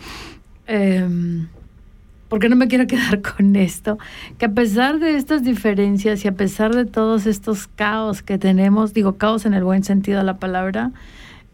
em, 0.67 1.47
porque 2.29 2.49
no 2.49 2.55
me 2.55 2.67
quiero 2.67 2.87
quedar 2.87 3.21
con 3.35 3.55
esto, 3.55 3.97
que 4.37 4.45
a 4.45 4.51
pesar 4.51 4.99
de 4.99 5.15
estas 5.15 5.43
diferencias 5.43 6.25
y 6.25 6.27
a 6.27 6.33
pesar 6.33 6.73
de 6.75 6.85
todos 6.85 7.25
estos 7.25 7.67
caos 7.67 8.21
que 8.21 8.37
tenemos, 8.37 8.93
digo 8.93 9.13
caos 9.17 9.45
en 9.45 9.53
el 9.53 9.63
buen 9.63 9.83
sentido 9.83 10.17
de 10.19 10.25
la 10.25 10.37
palabra, 10.37 10.91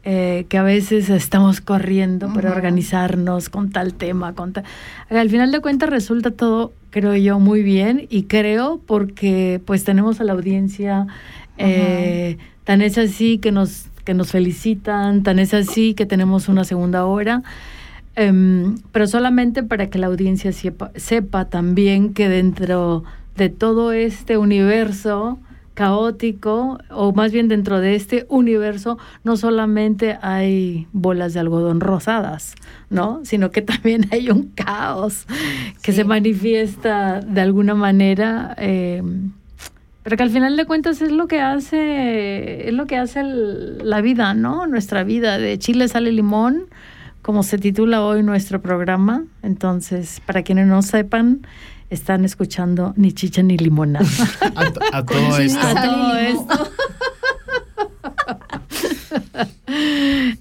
eh, 0.06 0.46
que 0.48 0.58
a 0.58 0.64
veces 0.64 1.10
estamos 1.10 1.60
corriendo 1.60 2.34
para 2.34 2.52
organizarnos 2.52 3.50
con 3.50 3.70
tal 3.70 3.94
tema, 3.94 4.34
con 4.34 4.54
tal... 4.54 4.64
Al 5.10 5.30
final 5.30 5.52
de 5.52 5.60
cuentas 5.60 5.90
resulta 5.90 6.32
todo, 6.32 6.72
creo 6.90 7.16
yo, 7.16 7.40
muy 7.40 7.64
bien 7.64 8.08
y 8.10 8.24
creo 8.24 8.80
porque 8.86 9.62
pues 9.66 9.84
tenemos 9.84 10.22
a 10.22 10.24
la 10.24 10.34
audiencia, 10.34 11.08
eh, 11.58 12.38
tan 12.64 12.82
es 12.82 12.98
así 12.98 13.40
que 13.40 13.52
nos, 13.52 13.88
que 14.06 14.14
nos 14.14 14.32
felicitan, 14.32 15.24
tan 15.24 15.38
es 15.38 15.54
así 15.54 15.94
que 15.94 16.06
tenemos 16.06 16.48
una 16.48 16.64
segunda 16.64 17.06
hora. 17.06 17.44
Em, 18.16 18.78
pero 18.92 19.06
solamente 19.06 19.64
para 19.64 19.90
que 19.90 20.00
la 20.00 20.08
audiencia 20.08 20.52
sepa, 20.52 20.92
sepa 20.96 21.46
también 21.46 22.14
que 22.14 22.30
dentro 22.30 23.04
de 23.36 23.50
todo 23.50 23.92
este 23.92 24.38
universo 24.38 25.40
caótico, 25.80 26.78
o 26.90 27.14
más 27.14 27.32
bien 27.32 27.48
dentro 27.48 27.80
de 27.80 27.96
este 27.96 28.26
universo, 28.30 28.98
no 29.24 29.38
solamente 29.38 30.18
hay 30.22 30.88
bolas 30.92 31.34
de 31.34 31.40
algodón 31.40 31.80
rosadas, 31.80 32.54
¿no? 32.90 33.22
Sino 33.24 33.50
que 33.52 33.62
también 33.62 34.08
hay 34.12 34.30
un 34.30 34.50
caos 34.50 35.26
que 35.82 35.92
Sí. 35.94 35.98
se 35.98 36.04
manifiesta 36.04 37.22
de 37.22 37.42
alguna 37.42 37.76
manera. 37.76 38.54
em, 38.58 39.32
pero 40.04 40.18
que 40.18 40.24
al 40.24 40.30
final 40.32 40.58
de 40.58 40.66
cuentas 40.66 41.02
es 41.02 41.12
lo 41.12 41.28
que 41.28 41.40
hace, 41.40 42.68
es 42.68 42.74
lo 42.74 42.86
que 42.88 42.98
hace 42.98 43.20
el- 43.22 43.78
la 43.90 44.02
vida, 44.02 44.34
¿no? 44.34 44.66
Nuestra 44.68 45.04
vida. 45.04 45.38
De 45.38 45.58
Chile 45.60 45.88
sale 45.88 46.12
limón, 46.12 46.64
como 47.22 47.44
se 47.44 47.58
titula 47.58 48.02
hoy 48.04 48.24
nuestro 48.24 48.62
programa. 48.62 49.24
Entonces, 49.44 50.22
para 50.26 50.42
quienes 50.44 50.68
no 50.68 50.82
sepan, 50.82 51.42
están 51.90 52.26
escuchando 52.26 52.94
ni 52.98 53.12
chicha 53.14 53.42
ni 53.44 53.58
limonada. 53.58 54.06
A, 54.56 54.72
to- 54.72 54.80
a 54.92 55.06
todo 55.06 55.38
esto. 55.38 55.60
A 55.68 55.84
todo 55.84 56.16
esto. 56.18 56.72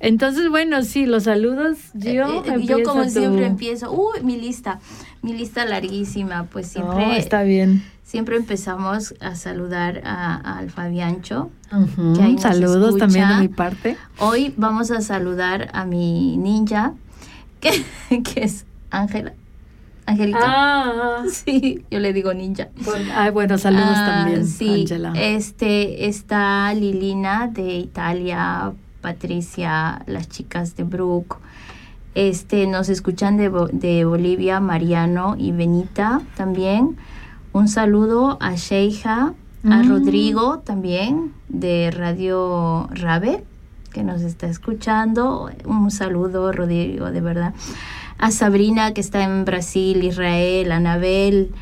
Entonces, 0.00 0.48
bueno, 0.48 0.82
sí, 0.82 1.06
los 1.06 1.24
saludos. 1.24 1.78
Gio, 2.00 2.26
Eh, 2.26 2.42
eh, 2.46 2.62
yo 2.64 2.78
empieza 2.78 2.82
como 2.84 3.04
tú. 3.04 3.10
siempre 3.10 3.46
empiezo, 3.46 3.92
uy, 3.92 4.22
mi 4.22 4.36
lista, 4.40 4.80
mi 5.22 5.32
lista 5.34 5.64
larguísima, 5.64 6.44
pues 6.44 6.74
No, 6.76 6.92
siempre, 6.92 7.18
está 7.18 7.42
bien. 7.42 7.82
siempre 8.04 8.36
empezamos 8.36 9.14
a 9.20 9.34
saludar 9.34 10.02
a, 10.04 10.58
al 10.58 10.70
Fabiancho. 10.70 11.50
Nos 11.96 12.40
Saludos 12.40 12.96
también 12.96 13.28
de 13.28 13.36
mi 13.36 13.48
parte. 13.48 13.96
Hoy 14.18 14.54
vamos 14.56 14.90
a 14.90 15.00
saludar 15.02 15.68
a 15.72 15.84
mi 15.84 16.36
ninja, 16.36 16.94
que, 17.60 17.84
que 18.22 18.44
es 18.44 18.64
Ángela. 18.90 19.32
Angelita. 20.08 20.38
Ah, 20.42 21.22
Sí, 21.30 21.84
yo 21.90 21.98
le 22.00 22.12
digo 22.12 22.32
ninja. 22.34 22.68
bueno, 22.84 23.12
ay, 23.14 23.30
bueno, 23.30 23.58
saludos 23.58 23.86
Ah, 23.94 24.06
también, 24.24 24.46
Sí, 24.46 24.80
Angela. 24.82 25.12
este 25.16 26.06
está 26.06 26.72
Lilina 26.74 27.46
de 27.48 27.76
Italia, 27.76 28.72
Patricia, 29.00 30.02
las 30.06 30.28
chicas 30.28 30.76
de 30.76 30.84
Brook. 30.84 31.36
Este 32.14 32.66
nos 32.66 32.88
escuchan 32.88 33.36
de, 33.36 33.50
de 33.72 34.04
Bolivia, 34.04 34.60
Mariano 34.60 35.36
y 35.38 35.52
Benita 35.52 36.20
también. 36.36 36.96
Un 37.52 37.68
saludo 37.68 38.38
a 38.40 38.54
Sheija, 38.54 39.34
a 39.64 39.82
Mm. 39.82 39.88
Rodrigo 39.88 40.58
también 40.60 41.32
de 41.48 41.90
Radio 41.90 42.88
Rabe 42.92 43.44
nos 44.04 44.22
está 44.22 44.46
escuchando. 44.46 45.50
Un 45.64 45.90
saludo, 45.90 46.52
Rodrigo, 46.52 47.10
de 47.10 47.20
verdad. 47.20 47.54
a 48.18 48.30
Sabrina 48.30 48.92
que 48.94 49.00
está 49.00 49.22
en 49.22 49.44
Brasil, 49.44 50.02
Israel, 50.02 50.72
Anabel, 50.72 51.52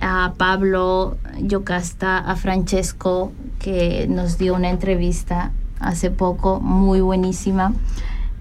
a 0.00 0.34
Pablo 0.36 1.16
Yocasta, 1.40 2.18
a 2.18 2.36
Francesco 2.36 3.32
que 3.58 4.06
nos 4.08 4.38
dio 4.38 4.54
una 4.54 4.70
entrevista 4.70 5.52
hace 5.80 6.10
poco 6.10 6.60
muy 6.60 7.00
buenísima 7.00 7.72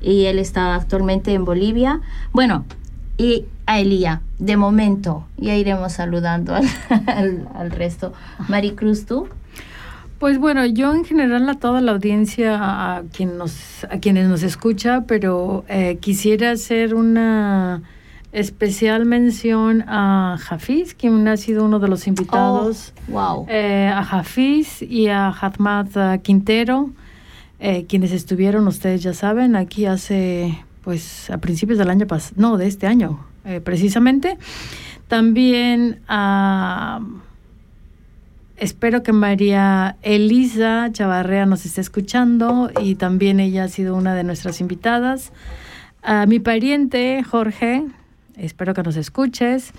y 0.01 0.25
él 0.25 0.39
está 0.39 0.75
actualmente 0.75 1.33
en 1.33 1.45
Bolivia. 1.45 2.01
Bueno, 2.33 2.65
y 3.17 3.45
a 3.65 3.79
Elía, 3.79 4.21
de 4.39 4.57
momento, 4.57 5.25
ya 5.38 5.55
iremos 5.55 5.93
saludando 5.93 6.55
al, 6.55 6.65
al, 7.07 7.50
al 7.55 7.71
resto. 7.71 8.13
Maricruz, 8.47 9.05
¿tú? 9.05 9.27
Pues 10.19 10.39
bueno, 10.39 10.65
yo 10.65 10.93
en 10.93 11.05
general 11.05 11.47
a 11.47 11.53
toda 11.53 11.79
la 11.79 11.91
audiencia, 11.91 12.57
a, 12.59 13.03
quien 13.13 13.38
nos, 13.38 13.83
a 13.86 14.00
quienes 14.00 14.27
nos 14.27 14.41
escucha, 14.41 15.03
pero 15.07 15.63
eh, 15.69 15.97
quisiera 16.01 16.51
hacer 16.51 16.95
una 16.95 17.83
especial 18.31 19.05
mención 19.05 19.83
a 19.88 20.38
Hafiz, 20.50 20.95
quien 20.95 21.27
ha 21.27 21.38
sido 21.38 21.65
uno 21.65 21.79
de 21.79 21.88
los 21.88 22.07
invitados. 22.07 22.93
Oh, 23.09 23.12
wow. 23.12 23.45
Eh, 23.47 23.91
a 23.93 24.00
Hafiz 24.00 24.81
y 24.81 25.07
a 25.07 25.29
Hatmat 25.29 25.95
uh, 25.95 26.21
Quintero, 26.21 26.89
eh, 27.59 27.86
quienes 27.88 28.12
estuvieron, 28.12 28.67
ustedes 28.67 29.03
ya 29.03 29.13
saben, 29.13 29.55
aquí 29.55 29.86
hace, 29.86 30.57
pues, 30.83 31.29
a 31.29 31.38
principios 31.38 31.77
del 31.77 31.89
año 31.89 32.07
pasado, 32.07 32.36
no, 32.38 32.57
de 32.57 32.67
este 32.67 32.88
año, 32.88 33.25
eh, 33.45 33.62
precisamente. 33.62 34.38
También 35.07 36.00
a... 36.07 37.01
Espero 38.57 39.03
que 39.03 39.13
María 39.13 39.97
Elisa 40.01 40.89
Chavarrea 40.91 41.45
nos 41.45 41.63
esté 41.67 41.79
escuchando 41.79 42.71
y 42.81 42.95
también 42.95 43.39
ella 43.39 43.65
ha 43.65 43.67
sido 43.67 43.95
una 43.95 44.15
de 44.15 44.23
nuestras 44.23 44.61
invitadas. 44.61 45.31
A 46.01 46.25
mi 46.25 46.39
pariente 46.39 47.21
Jorge, 47.21 47.85
espero 48.35 48.73
que 48.73 48.81
nos 48.81 48.95
escuches. 48.95 49.73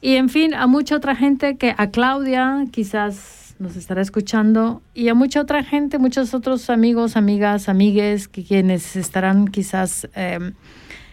Y 0.00 0.14
en 0.14 0.30
fin, 0.30 0.54
a 0.54 0.66
mucha 0.66 0.96
otra 0.96 1.14
gente 1.14 1.58
que, 1.58 1.74
a 1.76 1.90
Claudia 1.90 2.64
quizás 2.70 3.54
nos 3.58 3.76
estará 3.76 4.00
escuchando 4.00 4.80
y 4.94 5.08
a 5.08 5.14
mucha 5.14 5.42
otra 5.42 5.62
gente, 5.62 5.98
muchos 5.98 6.32
otros 6.32 6.70
amigos, 6.70 7.16
amigas, 7.18 7.68
amigues, 7.68 8.28
que 8.28 8.44
quienes 8.44 8.96
estarán 8.96 9.48
quizás 9.48 10.08
eh, 10.14 10.52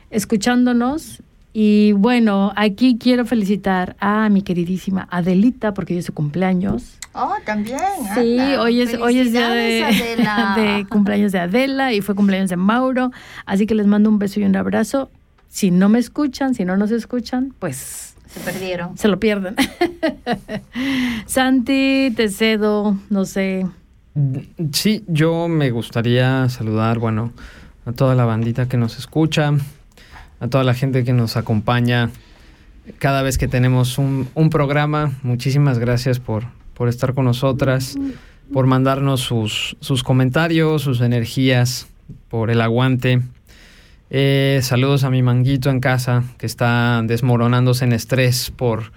escuchándonos 0.10 1.22
y 1.54 1.92
bueno, 1.94 2.52
aquí 2.56 2.98
quiero 3.00 3.26
felicitar 3.26 3.96
a 4.00 4.28
mi 4.30 4.42
queridísima 4.42 5.08
Adelita 5.12 5.74
porque 5.74 5.94
hoy 5.94 6.00
es 6.00 6.06
su 6.06 6.14
cumpleaños. 6.14 6.98
Oh, 7.14 7.36
también. 7.46 7.78
Sí, 8.16 8.40
hoy 8.60 8.82
es, 8.82 8.96
hoy 8.96 9.20
es 9.20 9.32
día 9.32 9.50
de, 9.50 9.86
de 10.62 10.86
cumpleaños 10.90 11.32
de 11.32 11.40
Adela 11.40 11.94
y 11.94 12.02
fue 12.02 12.16
cumpleaños 12.16 12.50
de 12.50 12.56
Mauro. 12.58 13.12
Así 13.46 13.68
que 13.68 13.76
les 13.76 13.86
mando 13.86 14.10
un 14.10 14.18
beso 14.18 14.40
y 14.40 14.44
un 14.44 14.56
abrazo. 14.56 15.12
Si 15.48 15.70
no 15.70 15.90
me 15.90 16.00
escuchan, 16.00 16.56
si 16.56 16.66
no 16.66 16.76
nos 16.76 16.90
escuchan, 16.90 17.54
pues 17.60 18.16
Se 18.26 18.40
perdieron. 18.40 18.98
se 18.98 19.08
lo 19.08 19.20
pierden. 19.20 19.56
Santi, 21.28 22.12
te 22.16 22.30
cedo, 22.30 22.98
no 23.12 23.26
sé. 23.26 23.68
Sí, 24.72 25.04
yo 25.08 25.48
me 25.48 25.72
gustaría 25.72 26.48
saludar, 26.50 27.00
bueno, 27.00 27.32
a 27.86 27.92
toda 27.92 28.16
la 28.16 28.26
bandita 28.26 28.68
que 28.68 28.78
nos 28.78 28.98
escucha, 28.98 29.54
a 30.40 30.48
toda 30.48 30.64
la 30.64 30.74
gente 30.74 31.04
que 31.04 31.14
nos 31.14 31.38
acompaña 31.38 32.10
cada 33.00 33.22
vez 33.22 33.38
que 33.38 33.48
tenemos 33.48 33.98
un, 33.98 34.28
un 34.36 34.50
programa. 34.50 35.14
Muchísimas 35.24 35.80
gracias 35.80 36.20
por, 36.20 36.44
por 36.74 36.90
estar 36.90 37.14
con 37.14 37.26
nosotras, 37.26 37.98
por 38.52 38.68
mandarnos 38.68 39.22
sus, 39.22 39.78
sus 39.80 40.04
comentarios, 40.04 40.82
sus 40.82 41.02
energías, 41.02 41.88
por 42.30 42.52
el 42.52 42.62
aguante. 42.62 43.22
Eh, 44.10 44.60
saludos 44.62 45.04
a 45.06 45.10
mi 45.10 45.24
manguito 45.24 45.70
en 45.70 45.80
casa 45.80 46.24
que 46.38 46.46
está 46.46 47.02
desmoronándose 47.04 47.86
en 47.86 47.94
estrés 47.94 48.52
por 48.52 48.92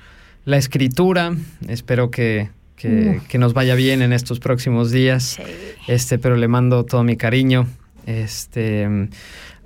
la 0.44 0.58
escritura. 0.58 1.34
Espero 1.68 2.10
que, 2.10 2.50
que, 2.76 3.20
que 3.28 3.38
nos 3.38 3.54
vaya 3.54 3.74
bien 3.74 4.02
en 4.02 4.12
estos 4.12 4.40
próximos 4.40 4.90
días. 4.90 5.38
Este, 5.86 6.18
pero 6.18 6.36
le 6.36 6.48
mando 6.48 6.84
todo 6.84 7.02
mi 7.02 7.16
cariño. 7.16 7.66
Este, 8.04 9.08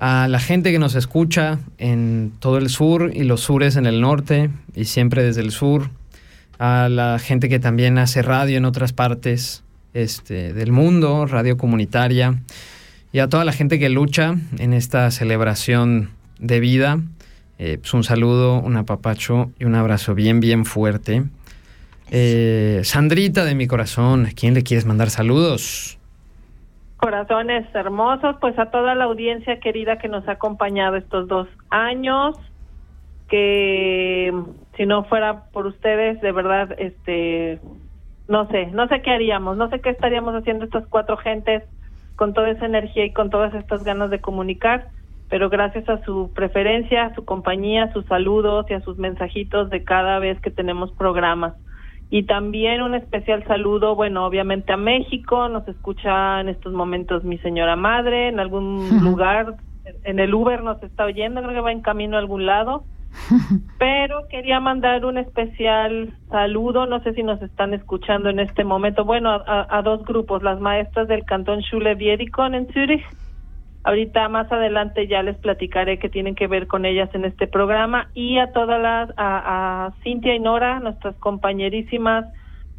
a 0.01 0.29
la 0.29 0.41
gente 0.41 0.73
que 0.73 0.79
nos 0.79 0.95
escucha 0.95 1.59
en 1.77 2.33
todo 2.41 2.57
el 2.57 2.71
sur 2.71 3.11
y 3.15 3.23
los 3.25 3.43
sures 3.43 3.77
en 3.77 3.85
el 3.85 4.01
norte 4.01 4.49
y 4.75 4.87
siempre 4.87 5.23
desde 5.23 5.43
el 5.43 5.51
sur. 5.51 5.91
A 6.59 6.89
la 6.89 7.19
gente 7.19 7.51
que 7.51 7.59
también 7.59 7.99
hace 7.99 8.23
radio 8.23 8.57
en 8.57 8.65
otras 8.65 8.95
partes 8.95 9.63
este, 9.93 10.55
del 10.55 10.73
mundo, 10.73 11.27
radio 11.27 11.59
comunitaria. 11.59 12.41
Y 13.13 13.19
a 13.19 13.29
toda 13.29 13.45
la 13.45 13.53
gente 13.53 13.79
que 13.79 13.91
lucha 13.91 14.37
en 14.59 14.73
esta 14.73 15.11
celebración 15.11 16.11
de 16.39 16.61
vida. 16.61 16.99
Eh, 17.59 17.77
pues 17.79 17.93
un 17.93 18.03
saludo, 18.03 18.59
un 18.59 18.79
apapacho 18.79 19.51
y 19.59 19.65
un 19.67 19.75
abrazo 19.75 20.15
bien, 20.15 20.41
bien 20.41 20.65
fuerte. 20.65 21.25
Eh, 22.11 22.81
Sandrita 22.85 23.45
de 23.45 23.55
mi 23.55 23.67
corazón, 23.67 24.25
¿a 24.25 24.31
quién 24.31 24.55
le 24.55 24.63
quieres 24.63 24.87
mandar 24.87 25.11
saludos? 25.11 26.00
Corazones 27.01 27.67
hermosos, 27.75 28.37
pues 28.41 28.59
a 28.59 28.71
toda 28.71 28.95
la 28.95 29.05
audiencia 29.05 29.59
querida 29.59 29.99
que 29.99 30.09
nos 30.09 30.29
ha 30.29 30.33
acompañado 30.33 30.97
estos 30.97 31.29
dos 31.29 31.49
años, 31.71 32.37
que 33.29 34.35
si 34.77 34.87
no 34.87 35.05
fuera 35.05 35.45
por 35.53 35.67
ustedes, 35.67 36.21
de 36.21 36.33
verdad, 36.33 36.75
este, 36.79 37.59
no 38.29 38.47
sé, 38.49 38.67
no 38.67 38.87
sé 38.89 39.01
qué 39.01 39.13
haríamos, 39.13 39.57
no 39.57 39.71
sé 39.71 39.81
qué 39.81 39.91
estaríamos 39.91 40.35
haciendo 40.35 40.67
estas 40.67 40.87
cuatro 40.89 41.17
gentes 41.17 41.63
con 42.17 42.35
toda 42.35 42.51
esa 42.51 42.67
energía 42.67 43.07
y 43.07 43.13
con 43.13 43.31
todas 43.31 43.55
estas 43.55 43.83
ganas 43.83 44.11
de 44.11 44.21
comunicar, 44.21 44.89
pero 45.31 45.49
gracias 45.49 45.89
a 45.89 46.05
su 46.05 46.31
preferencia, 46.35 47.07
a 47.07 47.15
su 47.15 47.25
compañía, 47.25 47.85
a 47.85 47.93
sus 47.95 48.05
saludos 48.07 48.67
y 48.69 48.75
a 48.75 48.83
sus 48.83 48.99
mensajitos 48.99 49.71
de 49.71 49.85
cada 49.85 50.19
vez 50.19 50.39
que 50.41 50.51
tenemos 50.51 50.93
programas. 50.93 51.55
Y 52.11 52.25
también 52.25 52.83
un 52.83 52.95
especial 52.95 53.45
saludo, 53.47 53.95
bueno, 53.95 54.27
obviamente 54.27 54.73
a 54.73 54.77
México, 54.77 55.49
nos 55.49 55.67
escucha 55.69 56.41
en 56.41 56.49
estos 56.49 56.73
momentos 56.73 57.23
mi 57.23 57.39
señora 57.39 57.77
madre, 57.77 58.29
en 58.29 58.41
algún 58.41 58.89
lugar, 59.05 59.55
en 60.05 60.19
el 60.19 60.35
Uber 60.35 60.63
nos 60.63 60.83
está 60.83 61.05
oyendo, 61.05 61.41
creo 61.41 61.55
que 61.55 61.61
va 61.61 61.71
en 61.73 61.83
camino 61.83 62.17
a 62.17 62.21
algún 62.21 62.47
lado. 62.47 62.83
Pero 63.79 64.27
quería 64.29 64.61
mandar 64.61 65.05
un 65.05 65.19
especial 65.19 66.13
saludo, 66.31 66.87
no 66.87 67.01
sé 67.03 67.13
si 67.15 67.23
nos 67.23 67.41
están 67.43 67.75
escuchando 67.75 68.29
en 68.29 68.39
este 68.41 68.63
momento, 68.65 69.05
bueno, 69.05 69.31
a, 69.31 69.67
a- 69.69 69.83
dos 69.83 70.05
grupos, 70.05 70.43
las 70.43 70.61
maestras 70.61 71.09
del 71.09 71.25
cantón 71.25 71.61
Schule 71.63 71.95
Bierikon 71.95 72.55
en 72.55 72.67
Zurich. 72.73 73.05
Ahorita 73.83 74.29
más 74.29 74.51
adelante 74.53 75.07
ya 75.07 75.23
les 75.23 75.37
platicaré 75.39 75.99
qué 75.99 76.09
tienen 76.09 76.35
que 76.35 76.47
ver 76.47 76.67
con 76.67 76.85
ellas 76.85 77.09
en 77.15 77.25
este 77.25 77.47
programa. 77.47 78.09
Y 78.15 78.39
a 78.39 78.53
todas 78.53 78.81
las, 78.81 79.11
a, 79.17 79.87
a 79.87 79.93
Cintia 80.03 80.35
y 80.35 80.41
Nora, 80.41 80.81
nuestras 80.81 81.17
compañerísimas 81.17 82.27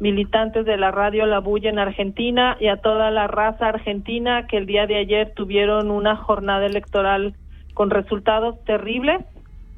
militantes 0.02 0.66
de 0.66 0.76
la 0.76 0.90
radio 0.90 1.26
La 1.26 1.38
Bulla 1.38 1.70
en 1.70 1.78
Argentina 1.78 2.56
y 2.60 2.66
a 2.66 2.78
toda 2.78 3.10
la 3.10 3.28
raza 3.28 3.68
argentina 3.68 4.46
que 4.48 4.56
el 4.56 4.66
día 4.66 4.86
de 4.86 4.96
ayer 4.96 5.32
tuvieron 5.34 5.92
una 5.92 6.16
jornada 6.16 6.66
electoral 6.66 7.34
con 7.74 7.88
resultados 7.88 8.62
terribles, 8.64 9.24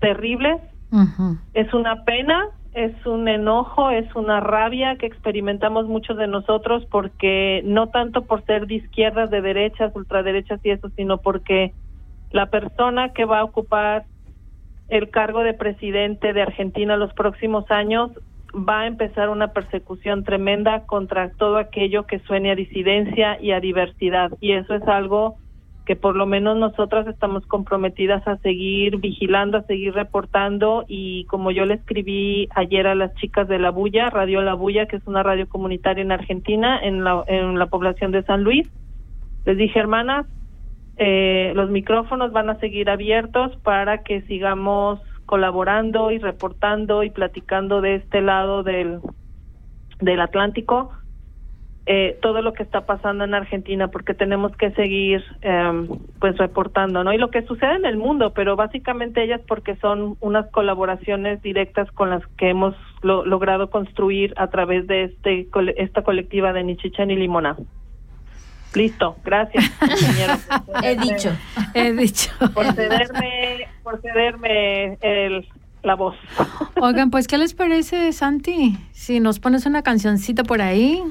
terribles, 0.01 0.61
es 1.55 1.75
una 1.75 2.05
pena, 2.05 2.47
es 2.75 3.07
un 3.07 3.29
enojo, 3.29 3.91
es 3.91 4.13
una 4.17 4.41
rabia 4.41 4.97
que 4.97 5.07
experimentamos 5.07 5.87
muchos 5.87 6.17
de 6.17 6.27
nosotros 6.27 6.85
porque 6.91 7.63
no 7.65 7.89
tanto 7.89 8.23
por 8.23 8.45
ser 8.45 8.67
de 8.67 8.75
izquierdas, 8.75 9.31
de 9.31 9.41
derechas, 9.41 9.95
ultraderechas 9.95 10.61
y 10.65 10.71
eso, 10.71 10.91
sino 10.97 11.19
porque 11.19 11.73
la 12.31 12.47
persona 12.47 13.11
que 13.11 13.25
va 13.25 13.41
a 13.41 13.45
ocupar 13.45 14.07
el 14.89 15.11
cargo 15.11 15.45
de 15.45 15.55
presidente 15.55 16.33
de 16.33 16.43
Argentina 16.43 16.97
los 16.97 17.15
próximos 17.15 17.65
años 17.71 18.11
va 18.55 18.81
a 18.81 18.87
empezar 18.87 19.29
una 19.29 19.53
persecución 19.53 20.25
tremenda 20.25 20.85
contra 20.85 21.31
todo 21.31 21.59
aquello 21.59 22.07
que 22.07 22.19
suene 22.21 22.51
a 22.51 22.57
disidencia 22.57 23.39
y 23.41 23.53
a 23.53 23.61
diversidad. 23.61 24.33
Y 24.41 24.53
eso 24.53 24.75
es 24.75 24.87
algo 24.89 25.37
que 25.85 25.97
por 25.97 26.17
lo 26.17 26.27
menos 26.27 26.57
nosotras 26.57 27.07
estamos 27.07 27.47
comprometidas 27.47 28.27
a 28.27 28.39
seguir 28.39 28.99
vigilando, 28.99 29.59
a 29.59 29.63
seguir 29.63 29.95
reportando. 29.95 30.85
Y 30.89 31.25
como 31.27 31.51
yo 31.51 31.67
le 31.67 31.75
escribí 31.75 32.49
ayer 32.55 32.87
a 32.87 32.95
las 32.95 33.15
chicas 33.17 33.49
de 33.49 33.59
La 33.59 33.71
Bulla, 33.71 34.09
Radio 34.09 34.43
La 34.43 34.55
Bulla, 34.55 34.87
que 34.87 34.97
es 34.97 35.07
una 35.07 35.23
radio 35.23 35.49
comunitaria 35.49 36.03
en 36.03 36.13
Argentina, 36.13 36.79
en 36.83 37.05
la, 37.05 37.23
en 37.27 37.59
la 37.59 37.67
población 37.67 38.13
de 38.13 38.23
San 38.23 38.43
Luis, 38.43 38.69
les 39.45 39.59
dije, 39.59 39.79
hermanas, 39.79 40.27
eh, 40.97 41.53
los 41.55 41.71
micrófonos 41.71 42.33
van 42.33 42.49
a 42.49 42.59
seguir 42.61 42.89
abiertos 42.89 43.55
para 43.63 44.03
que 44.03 44.23
sigamos 44.23 45.01
colaborando 45.27 46.11
y 46.11 46.19
reportando 46.19 47.03
y 47.03 47.11
platicando 47.11 47.81
de 47.81 47.97
este 47.97 48.23
lado 48.23 48.63
del, 48.63 49.01
del 50.01 50.21
Atlántico 50.21 50.93
eh, 51.87 52.19
todo 52.23 52.41
lo 52.41 52.55
que 52.55 52.63
está 52.63 52.87
pasando 52.87 53.25
en 53.25 53.35
Argentina 53.35 53.89
porque 53.89 54.15
tenemos 54.15 54.57
que 54.57 54.71
seguir 54.71 55.23
eh, 55.43 55.87
pues 56.19 56.37
reportando 56.39 57.05
no 57.05 57.13
y 57.13 57.19
lo 57.19 57.29
que 57.31 57.43
sucede 57.43 57.75
en 57.77 57.85
el 57.85 57.99
mundo 57.99 58.33
pero 58.33 58.57
básicamente 58.57 59.23
ellas 59.23 59.43
porque 59.47 59.77
son 59.77 60.17
unas 60.21 60.47
colaboraciones 60.51 61.43
directas 61.43 61.91
con 61.93 62.09
las 62.09 62.23
que 62.39 62.49
hemos 62.49 62.75
lo- 63.03 63.27
logrado 63.27 63.69
construir 63.69 64.33
a 64.39 64.47
través 64.49 64.87
de 64.87 65.05
este 65.05 65.47
esta 65.77 66.01
colectiva 66.03 66.55
de 66.55 66.65
Nichichen 66.65 67.11
y 67.11 67.17
Limona 67.17 67.55
listo 68.75 69.17
gracias 69.25 69.65
He 70.83 70.97
dicho. 70.97 71.31
He 71.75 71.93
dicho. 71.93 72.31
por 72.55 72.65
cederme 72.73 73.69
por 73.83 74.01
cederme 74.01 74.97
el, 75.03 75.47
la 75.85 75.95
voz. 75.95 76.17
Oigan, 76.81 77.11
pues, 77.11 77.27
¿qué 77.29 77.39
les 77.39 77.55
parece, 77.55 78.13
Santi? 78.13 78.77
Si 78.93 79.21
nos 79.21 79.39
pones 79.39 79.67
una 79.67 79.83
cancioncita 79.83 80.43
por 80.43 80.63
ahí, 80.63 81.03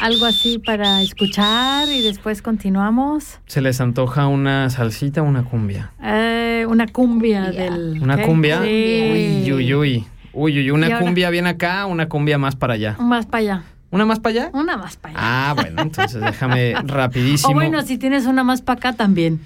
algo 0.00 0.26
así 0.26 0.58
para 0.58 1.02
escuchar 1.02 1.88
y 1.88 2.02
después 2.02 2.42
continuamos. 2.42 3.38
¿Se 3.46 3.60
les 3.60 3.80
antoja 3.80 4.26
una 4.26 4.70
salsita 4.70 5.22
o 5.22 5.24
una 5.24 5.44
cumbia? 5.44 5.92
Eh, 6.02 6.66
una 6.68 6.86
cumbia 6.86 7.44
Cumbia. 7.44 7.64
del... 7.70 8.02
¿Una 8.02 8.16
¿qué? 8.16 8.22
cumbia? 8.22 8.62
Sí. 8.62 9.42
Uy, 9.46 9.52
uy, 9.52 9.74
uy. 9.74 10.04
Uy, 10.32 10.58
uy, 10.58 10.70
una 10.70 10.98
cumbia 10.98 11.30
bien 11.30 11.46
acá, 11.46 11.86
una 11.86 12.08
cumbia 12.08 12.38
más 12.38 12.56
para 12.56 12.74
allá. 12.74 12.96
Más 12.98 13.26
para 13.26 13.38
allá. 13.40 13.62
¿Una 13.90 14.04
más 14.04 14.18
para 14.18 14.30
allá? 14.46 14.50
Una 14.52 14.76
más 14.76 14.96
para 14.96 15.14
allá. 15.14 15.20
Ah, 15.50 15.52
bueno, 15.54 15.82
entonces 15.82 16.20
déjame 16.20 16.74
rapidísimo. 16.84 17.52
o 17.52 17.54
bueno, 17.54 17.82
si 17.82 17.98
tienes 17.98 18.26
una 18.26 18.42
más 18.42 18.60
para 18.60 18.78
acá 18.78 18.92
también. 18.94 19.40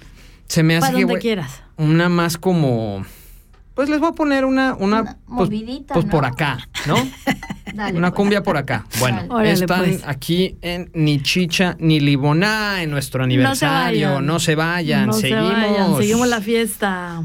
Se 0.47 0.63
me 0.63 0.77
hace 0.77 0.87
Para 0.93 0.99
donde 1.05 1.19
quieras. 1.19 1.61
una 1.77 2.09
más 2.09 2.39
como 2.39 3.05
pues 3.79 3.87
les 3.87 4.01
voy 4.01 4.09
a 4.09 4.11
poner 4.11 4.43
una 4.43 4.73
una, 4.73 5.01
Una 5.01 5.17
pues, 5.37 5.49
movidita, 5.49 5.93
pues 5.93 6.05
¿no? 6.05 6.11
por 6.11 6.25
acá, 6.25 6.67
¿no? 6.85 6.95
Dale, 7.73 7.97
una 7.97 8.09
pues. 8.09 8.17
cumbia 8.17 8.43
por 8.43 8.57
acá. 8.57 8.85
Bueno. 8.99 9.23
Órale, 9.29 9.53
están 9.53 9.85
pues. 9.85 10.01
aquí 10.05 10.57
en 10.61 10.91
ni 10.93 11.23
chicha 11.23 11.77
ni 11.79 12.01
liboná 12.01 12.83
en 12.83 12.91
nuestro 12.91 13.23
aniversario. 13.23 14.19
No 14.19 14.41
se 14.41 14.55
vayan, 14.55 15.07
No 15.07 15.13
se 15.13 15.29
seguimos. 15.29 15.53
vayan, 15.53 15.95
seguimos 15.95 16.27
la 16.27 16.41
fiesta. 16.41 17.23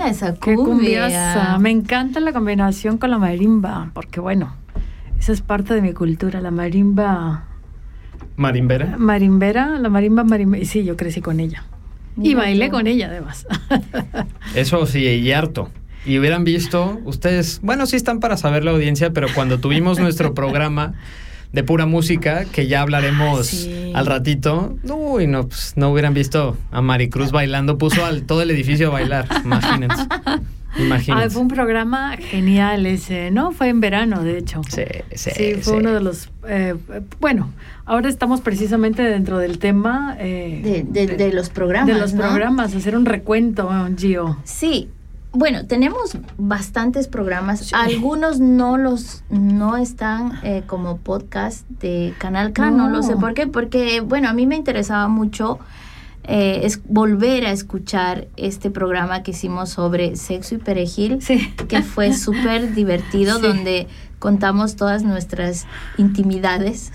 Buena 0.00 0.10
esa 0.10 0.34
Qué 0.34 0.54
cumbiaza. 0.54 1.58
Me 1.58 1.70
encanta 1.70 2.20
la 2.20 2.32
combinación 2.32 2.98
con 2.98 3.10
la 3.10 3.18
marimba, 3.18 3.90
porque 3.94 4.20
bueno, 4.20 4.54
esa 5.18 5.32
es 5.32 5.40
parte 5.42 5.74
de 5.74 5.82
mi 5.82 5.92
cultura, 5.92 6.40
la 6.40 6.50
marimba 6.50 7.44
Marimbera. 8.36 8.96
marimbera, 8.98 9.78
la 9.78 9.88
marimba 9.88 10.24
marimba. 10.24 10.58
Y 10.58 10.64
sí, 10.64 10.84
yo 10.84 10.96
crecí 10.96 11.20
con 11.20 11.40
ella. 11.40 11.64
Y 12.20 12.34
bailé 12.34 12.70
con 12.70 12.86
ella 12.86 13.06
además. 13.06 13.46
Eso 14.54 14.84
sí, 14.86 15.04
y 15.04 15.32
harto. 15.32 15.70
Y 16.06 16.18
hubieran 16.18 16.44
visto, 16.44 16.98
ustedes, 17.04 17.60
bueno, 17.62 17.84
sí 17.86 17.96
están 17.96 18.20
para 18.20 18.36
saber 18.36 18.64
la 18.64 18.70
audiencia, 18.70 19.12
pero 19.12 19.28
cuando 19.34 19.58
tuvimos 19.60 19.98
nuestro 20.00 20.32
programa 20.34 20.94
de 21.52 21.62
pura 21.62 21.84
música, 21.84 22.44
que 22.46 22.66
ya 22.68 22.80
hablaremos 22.80 23.46
Sí. 23.48 23.92
al 23.94 24.06
ratito, 24.06 24.76
uy, 25.12 25.26
no, 25.26 25.46
pues 25.48 25.72
no 25.76 25.90
hubieran 25.90 26.14
visto 26.14 26.56
a 26.70 26.80
Maricruz 26.82 27.30
bailando, 27.32 27.78
puso 27.78 28.04
al 28.04 28.22
todo 28.22 28.42
el 28.42 28.50
edificio 28.50 28.88
a 28.88 28.90
bailar, 28.90 29.26
imagínense. 29.44 30.06
Ah, 30.10 30.38
Imagínense. 30.78 31.30
fue 31.30 31.42
un 31.42 31.48
programa 31.48 32.16
genial 32.16 32.86
ese, 32.86 33.32
¿no? 33.32 33.50
Fue 33.50 33.68
en 33.68 33.80
verano, 33.80 34.22
de 34.22 34.38
hecho. 34.38 34.60
Sí, 34.68 34.82
sí, 35.16 35.30
Sí, 35.34 35.54
fue 35.54 35.62
sí. 35.62 35.70
uno 35.80 35.92
de 35.92 36.00
los... 36.00 36.26
eh, 36.46 36.76
eh, 36.92 37.00
bueno, 37.18 37.50
ahora 37.86 38.08
estamos 38.08 38.40
precisamente 38.40 39.02
dentro 39.02 39.38
del 39.38 39.58
tema 39.58 40.16
eh, 40.20 40.84
De, 40.88 41.06
de- 41.06 41.16
de 41.16 41.32
los 41.32 41.48
programas. 41.50 41.88
de 41.92 42.00
los 42.00 42.14
¿no? 42.14 42.20
programas, 42.22 42.72
hacer 42.76 42.96
un 42.96 43.04
recuento, 43.04 43.68
Gio. 43.98 44.38
Sí, 44.44 44.88
bueno, 45.32 45.66
tenemos 45.66 46.16
bastantes 46.38 47.06
programas. 47.08 47.72
Algunos 47.72 48.40
no 48.40 48.76
los 48.76 49.22
no 49.30 49.76
están 49.76 50.40
eh, 50.42 50.62
como 50.66 50.96
podcast 50.98 51.68
de 51.68 52.14
Canal 52.18 52.52
K, 52.52 52.70
no. 52.70 52.88
No. 52.88 52.96
lo 52.96 53.02
sé 53.02 53.16
por 53.16 53.34
qué, 53.34 53.46
porque 53.46 54.00
bueno, 54.00 54.28
a 54.28 54.32
mí 54.32 54.46
me 54.46 54.56
interesaba 54.56 55.08
mucho 55.08 55.58
eh, 56.24 56.60
es 56.64 56.80
volver 56.84 57.46
a 57.46 57.50
escuchar 57.52 58.28
este 58.36 58.70
programa 58.70 59.22
que 59.22 59.30
hicimos 59.30 59.70
sobre 59.70 60.16
sexo 60.16 60.56
y 60.56 60.58
perejil, 60.58 61.22
Sí. 61.22 61.52
que 61.66 61.82
fue 61.82 62.12
súper 62.16 62.74
divertido, 62.74 63.36
Sí. 63.36 63.42
donde 63.42 63.86
contamos 64.20 64.76
todas 64.76 65.02
nuestras 65.02 65.66
intimidades. 65.98 66.92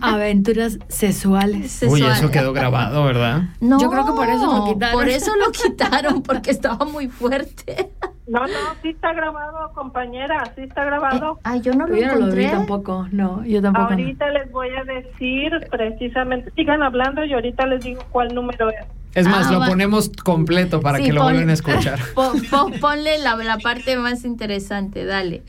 Aventuras 0.00 0.78
sexuales. 0.88 1.82
Uy, 1.82 1.90
sexual. 2.00 2.12
eso 2.12 2.30
quedó 2.30 2.52
grabado, 2.54 3.04
¿verdad? 3.04 3.42
No, 3.60 3.78
Yo 3.78 3.90
creo 3.90 4.06
que 4.06 4.12
por 4.12 4.28
eso 4.28 4.46
lo 4.46 4.64
quitaron. 4.72 4.94
Por 4.98 5.08
eso 5.08 5.32
lo 5.36 5.50
quitaron, 5.52 6.22
porque 6.22 6.50
estaba 6.50 6.84
muy 6.86 7.08
fuerte. 7.08 7.90
No, 8.26 8.40
no, 8.46 8.54
sí 8.80 8.90
está 8.90 9.12
grabado, 9.12 9.72
compañera, 9.74 10.52
sí 10.54 10.62
está 10.62 10.84
grabado. 10.84 11.40
Ah, 11.42 11.56
yo 11.56 11.72
no 11.74 11.86
lo 11.88 11.96
Yo 11.96 12.06
no 12.06 12.12
lo 12.12 12.18
vi 12.18 12.44
encontré. 12.44 12.48
tampoco, 12.50 13.08
no, 13.10 13.44
yo 13.44 13.60
tampoco. 13.60 13.86
no. 13.90 13.96
Ahorita 13.96 14.30
les 14.30 14.50
voy 14.52 14.68
a 14.70 14.84
decir 14.84 15.50
precisamente, 15.68 16.52
sigan 16.54 16.80
hablando 16.82 17.24
y 17.24 17.32
ahorita 17.34 17.66
les 17.66 17.82
digo 17.82 18.02
cuál 18.12 18.32
número 18.32 18.70
es. 18.70 18.76
Es 19.16 19.26
más, 19.26 19.48
Ah, 19.48 19.52
lo 19.54 19.58
va. 19.58 19.66
ponemos 19.66 20.12
completo 20.22 20.80
para 20.80 20.98
Sí, 20.98 21.06
que 21.06 21.12
lo 21.12 21.22
pon- 21.22 21.32
vuelvan 21.32 21.50
a 21.50 21.52
escuchar. 21.54 21.98
pon- 22.14 22.40
pon- 22.48 22.72
ponle 22.80 23.18
la, 23.18 23.34
la 23.34 23.58
parte 23.58 23.96
más 23.96 24.24
interesante, 24.24 25.04
dale. 25.04 25.42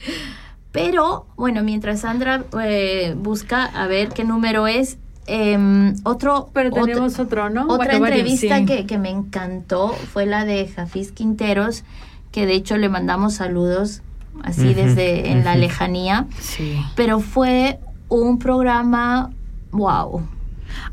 Pero, 0.72 1.26
bueno, 1.36 1.64
mientras 1.64 2.02
Sandra 2.02 2.44
eh, 2.64 3.14
busca 3.18 3.66
a 3.66 3.88
ver 3.88 4.10
qué 4.10 4.24
número 4.24 4.68
es, 4.68 4.98
em, 5.28 5.96
otro... 6.04 6.50
Pero 6.54 6.72
tenemos 6.72 7.20
otro, 7.20 7.50
¿no? 7.50 7.64
Otra 7.68 7.98
Bueno, 8.00 8.08
entrevista 8.08 8.58
sí. 8.60 8.66
que, 8.66 8.86
que 8.86 8.98
me 8.98 9.10
encantó 9.10 9.90
fue 9.90 10.26
la 10.26 10.46
de 10.46 10.68
Jafis 10.68 11.12
Quinteros, 11.12 11.84
que 12.32 12.46
de 12.46 12.54
hecho 12.54 12.78
le 12.78 12.88
mandamos 12.90 13.34
saludos 13.36 14.02
así 14.44 14.74
desde 14.74 15.30
en 15.32 15.44
la 15.44 15.56
lejanía, 15.56 16.26
Sí. 16.40 16.82
pero 16.96 17.20
fue 17.20 17.80
un 18.08 18.40
programa, 18.40 19.30
wow. 19.72 20.22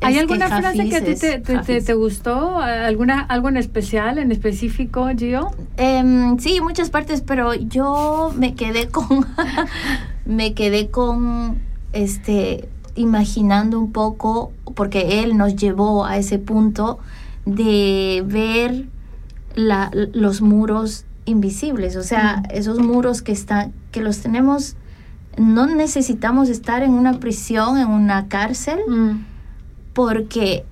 ¿Hay 0.01 0.12
Es 0.12 0.17
que 0.17 0.21
alguna 0.21 0.49
frase 0.49 0.88
que 0.88 0.97
a 0.97 1.01
ti 1.01 1.14
te, 1.14 1.14
te- 1.17 1.38
te- 1.41 1.55
Jafis. 1.57 1.85
te 1.85 1.95
gustó? 1.95 2.59
¿Alguna, 2.59 3.21
¿Algo 3.21 3.49
en 3.49 3.57
especial, 3.57 4.19
en 4.19 4.31
específico, 4.33 5.09
Gio? 5.17 5.51
Em, 5.77 6.38
sí, 6.38 6.61
muchas 6.61 6.91
partes, 6.91 7.21
pero 7.23 7.55
yo 7.55 8.33
me 8.37 8.55
quedé 8.55 8.88
con, 8.88 9.27
me 10.27 10.55
quedé 10.55 10.88
con, 10.91 11.59
este, 11.93 12.69
imaginando 12.95 13.79
un 13.79 13.93
poco, 13.93 14.53
porque 14.75 15.23
él 15.23 15.37
nos 15.37 15.57
llevó 15.57 16.05
a 16.05 16.17
ese 16.17 16.38
punto 16.38 16.99
de 17.47 18.23
ver 18.27 18.87
la- 19.55 19.91
los 20.12 20.41
muros 20.43 21.05
invisibles, 21.25 21.97
o 21.97 22.03
sea, 22.03 22.43
esos 22.51 22.79
muros 22.79 23.23
que 23.23 23.33
están, 23.33 23.73
que 23.93 24.01
los 24.01 24.19
tenemos, 24.21 24.77
no 25.37 25.67
necesitamos 25.67 26.49
estar 26.49 26.83
en 26.83 26.93
una 26.93 27.21
prisión, 27.21 27.79
en 27.79 27.88
una 27.88 28.29
cárcel, 28.29 28.79
porque 29.99 30.65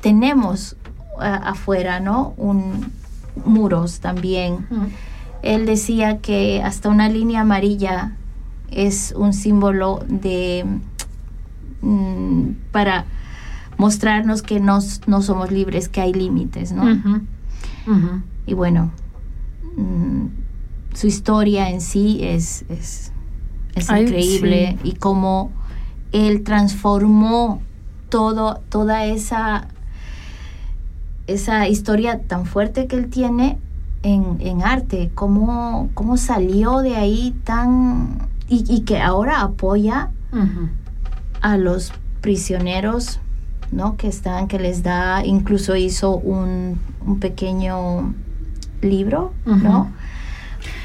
tenemos 0.00 0.74
ah, 1.20 1.50
afuera, 1.50 2.00
¿no? 2.00 2.32
Un, 2.38 2.90
muros 3.44 4.00
también. 4.00 4.66
Él 5.42 5.66
decía 5.66 6.16
que 6.16 6.62
hasta 6.62 6.88
una 6.88 7.10
línea 7.10 7.42
amarilla 7.42 8.16
es 8.70 9.12
un 9.14 9.34
símbolo 9.34 10.02
de 10.08 10.64
mm, 11.82 12.52
para 12.72 13.04
mostrarnos 13.76 14.40
que 14.40 14.60
no, 14.60 14.78
no 15.06 15.20
somos 15.20 15.52
libres, 15.52 15.90
que 15.90 16.00
hay 16.00 16.14
límites, 16.14 16.72
¿no? 16.72 16.84
Ujú. 16.84 18.22
Y 18.46 18.54
bueno, 18.54 18.90
mm, 19.76 20.24
su 20.94 21.06
historia 21.06 21.68
en 21.68 21.82
sí 21.82 22.20
es, 22.22 22.64
es, 22.70 23.12
es 23.74 23.90
Ay, 23.90 24.04
increíble 24.04 24.78
y 24.84 24.94
cómo 24.94 25.52
él 26.12 26.44
transformó 26.44 27.60
todo, 28.08 28.60
toda 28.68 29.04
esa, 29.04 29.68
esa 31.26 31.68
historia 31.68 32.20
tan 32.22 32.46
fuerte 32.46 32.86
que 32.86 32.96
él 32.96 33.08
tiene 33.10 33.58
en, 34.02 34.36
en 34.40 34.62
arte, 34.62 35.10
cómo, 35.14 35.90
cómo 35.94 36.16
salió 36.16 36.80
de 36.80 36.96
ahí 36.96 37.34
tan... 37.44 38.28
Y, 38.48 38.64
y 38.66 38.80
que 38.80 38.98
ahora 39.00 39.42
apoya 39.42 40.10
a 41.42 41.56
los 41.58 41.92
prisioneros, 42.22 43.20
¿no? 43.72 43.96
Que 43.96 44.08
están, 44.08 44.48
que 44.48 44.58
les 44.58 44.82
da, 44.82 45.24
incluso 45.24 45.76
hizo 45.76 46.16
un, 46.16 46.80
un 47.06 47.20
pequeño 47.20 48.14
libro, 48.80 49.32
¿no? 49.44 49.90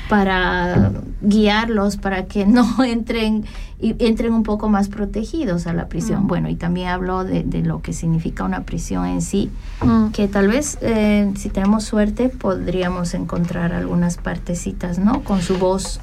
Para 0.09 0.91
guiarlos, 1.21 1.97
para 1.97 2.25
que 2.25 2.45
no 2.47 2.83
entren 2.83 3.45
y 3.79 3.95
entren 4.05 4.33
un 4.33 4.43
poco 4.43 4.69
más 4.69 4.87
protegidos 4.89 5.67
a 5.67 5.73
la 5.73 5.87
prisión. 5.87 6.23
Mm. 6.23 6.27
Bueno, 6.27 6.49
y 6.49 6.55
también 6.55 6.87
habló 6.89 7.23
de, 7.23 7.43
de 7.43 7.61
lo 7.63 7.81
que 7.81 7.91
significa 7.93 8.43
una 8.43 8.61
prisión 8.63 9.05
en 9.05 9.21
sí, 9.21 9.49
Mm. 9.81 10.11
que 10.11 10.27
tal 10.29 10.47
vez, 10.47 10.77
eh, 10.81 11.31
si 11.35 11.49
tenemos 11.49 11.83
suerte, 11.83 12.29
podríamos 12.29 13.13
encontrar 13.13 13.73
algunas 13.73 14.17
partecitas, 14.17 14.99
¿no? 14.99 15.21
Con 15.23 15.41
su 15.41 15.57
voz. 15.57 15.99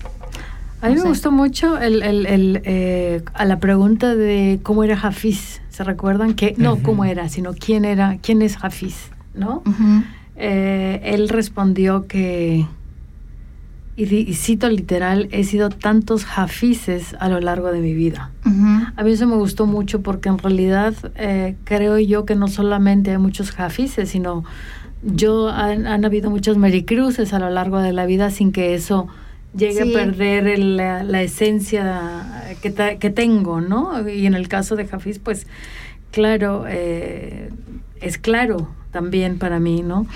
A 0.83 0.89
mí 0.89 0.95
No 0.95 1.01
me 1.01 1.03
sé. 1.03 1.09
gustó 1.09 1.31
mucho 1.33 1.79
el, 1.79 2.03
el- 2.03 2.27
el, 2.27 2.63
eh, 2.65 3.23
a 3.35 3.45
la 3.45 3.59
pregunta 3.59 4.15
de 4.15 4.61
cómo 4.63 4.83
era 4.85 4.99
Hafiz. 5.01 5.61
¿Se 5.71 5.85
recuerdan? 5.85 6.35
que 6.35 6.55
No, 6.59 6.83
cómo 6.83 7.05
era, 7.07 7.29
sino 7.31 7.53
quién 7.55 7.85
era, 7.87 8.19
quién 8.23 8.43
es 8.43 8.57
Hafiz, 8.63 9.11
¿no? 9.35 9.63
Eh, 10.37 11.01
él 11.05 11.29
respondió 11.31 12.07
que, 12.07 12.67
y, 14.03 14.17
y 14.31 14.35
cito 14.35 14.69
literal, 14.69 15.29
he 15.33 15.45
sido 15.45 15.69
tantos 15.69 16.25
Hafizes 16.37 17.15
a 17.21 17.29
lo 17.29 17.41
largo 17.41 17.71
de 17.73 17.81
mi 17.81 17.95
vida. 17.95 18.31
A 18.97 19.03
mí 19.05 19.13
eso 19.13 19.27
me 19.27 19.37
gustó 19.37 19.67
mucho 19.67 20.01
porque 20.03 20.29
en 20.29 20.39
realidad 20.39 20.95
eh, 21.17 21.57
creo 21.65 21.99
yo 21.99 22.25
que 22.25 22.35
no 22.35 22.49
solamente 22.49 23.11
hay 23.11 23.19
muchos 23.19 23.53
Hafizes, 23.59 24.09
sino 24.11 24.45
yo 25.03 25.49
han, 25.49 25.87
han 25.87 26.05
habido 26.05 26.31
muchos 26.31 26.57
Maricruces 26.59 27.33
a 27.33 27.39
lo 27.39 27.51
largo 27.51 27.79
de 27.81 27.93
la 27.93 28.07
vida 28.07 28.31
sin 28.31 28.53
que 28.53 28.75
eso 28.75 29.09
llegue 29.57 29.83
Sí. 29.85 29.91
a 29.91 29.99
perder 29.99 30.47
el- 30.47 30.77
la, 30.77 31.03
la 31.03 31.23
esencia 31.23 32.45
que, 32.63 32.71
ta- 32.71 32.97
que 32.99 33.11
tengo, 33.11 33.61
¿no? 33.61 34.09
Y 34.09 34.27
en 34.27 34.35
el 34.35 34.47
caso 34.49 34.77
de 34.77 34.89
Hafiz, 34.91 35.19
pues 35.19 35.47
claro, 36.11 36.65
eh, 36.69 37.51
es 38.01 38.19
claro 38.19 38.69
también 38.93 39.39
para 39.39 39.59
mí, 39.61 39.83
¿no? 39.83 40.07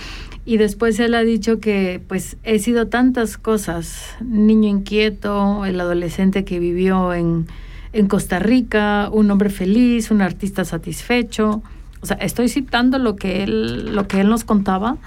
Y 0.46 0.58
después 0.58 0.98
él 1.00 1.14
ha 1.14 1.22
dicho 1.22 1.58
que 1.58 2.02
pues 2.06 2.36
he 2.42 2.58
sido 2.58 2.88
tantas 2.88 3.38
cosas, 3.38 4.14
niño 4.20 4.68
inquieto, 4.68 5.64
el 5.64 5.80
adolescente 5.80 6.44
que 6.44 6.58
vivió 6.58 7.14
en, 7.14 7.46
en 7.94 8.08
Costa 8.08 8.38
Rica, 8.38 9.08
un 9.10 9.30
hombre 9.30 9.48
feliz, 9.48 10.10
un 10.10 10.20
artista 10.20 10.64
satisfecho. 10.64 11.62
O 12.02 12.06
sea, 12.06 12.18
estoy 12.18 12.50
citando 12.50 12.98
lo 12.98 13.16
que 13.16 13.42
él, 13.44 13.94
lo 13.94 14.06
que 14.06 14.20
él 14.20 14.28
nos 14.28 14.44
contaba. 14.44 14.98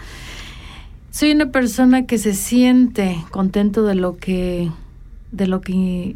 Soy 1.11 1.31
una 1.31 1.51
persona 1.51 2.07
que 2.07 2.17
se 2.17 2.33
siente 2.33 3.17
contento 3.29 3.83
de 3.83 3.93
lo 3.93 4.17
que, 4.17 4.71
de 5.31 5.45
lo 5.45 5.61
que, 5.61 6.15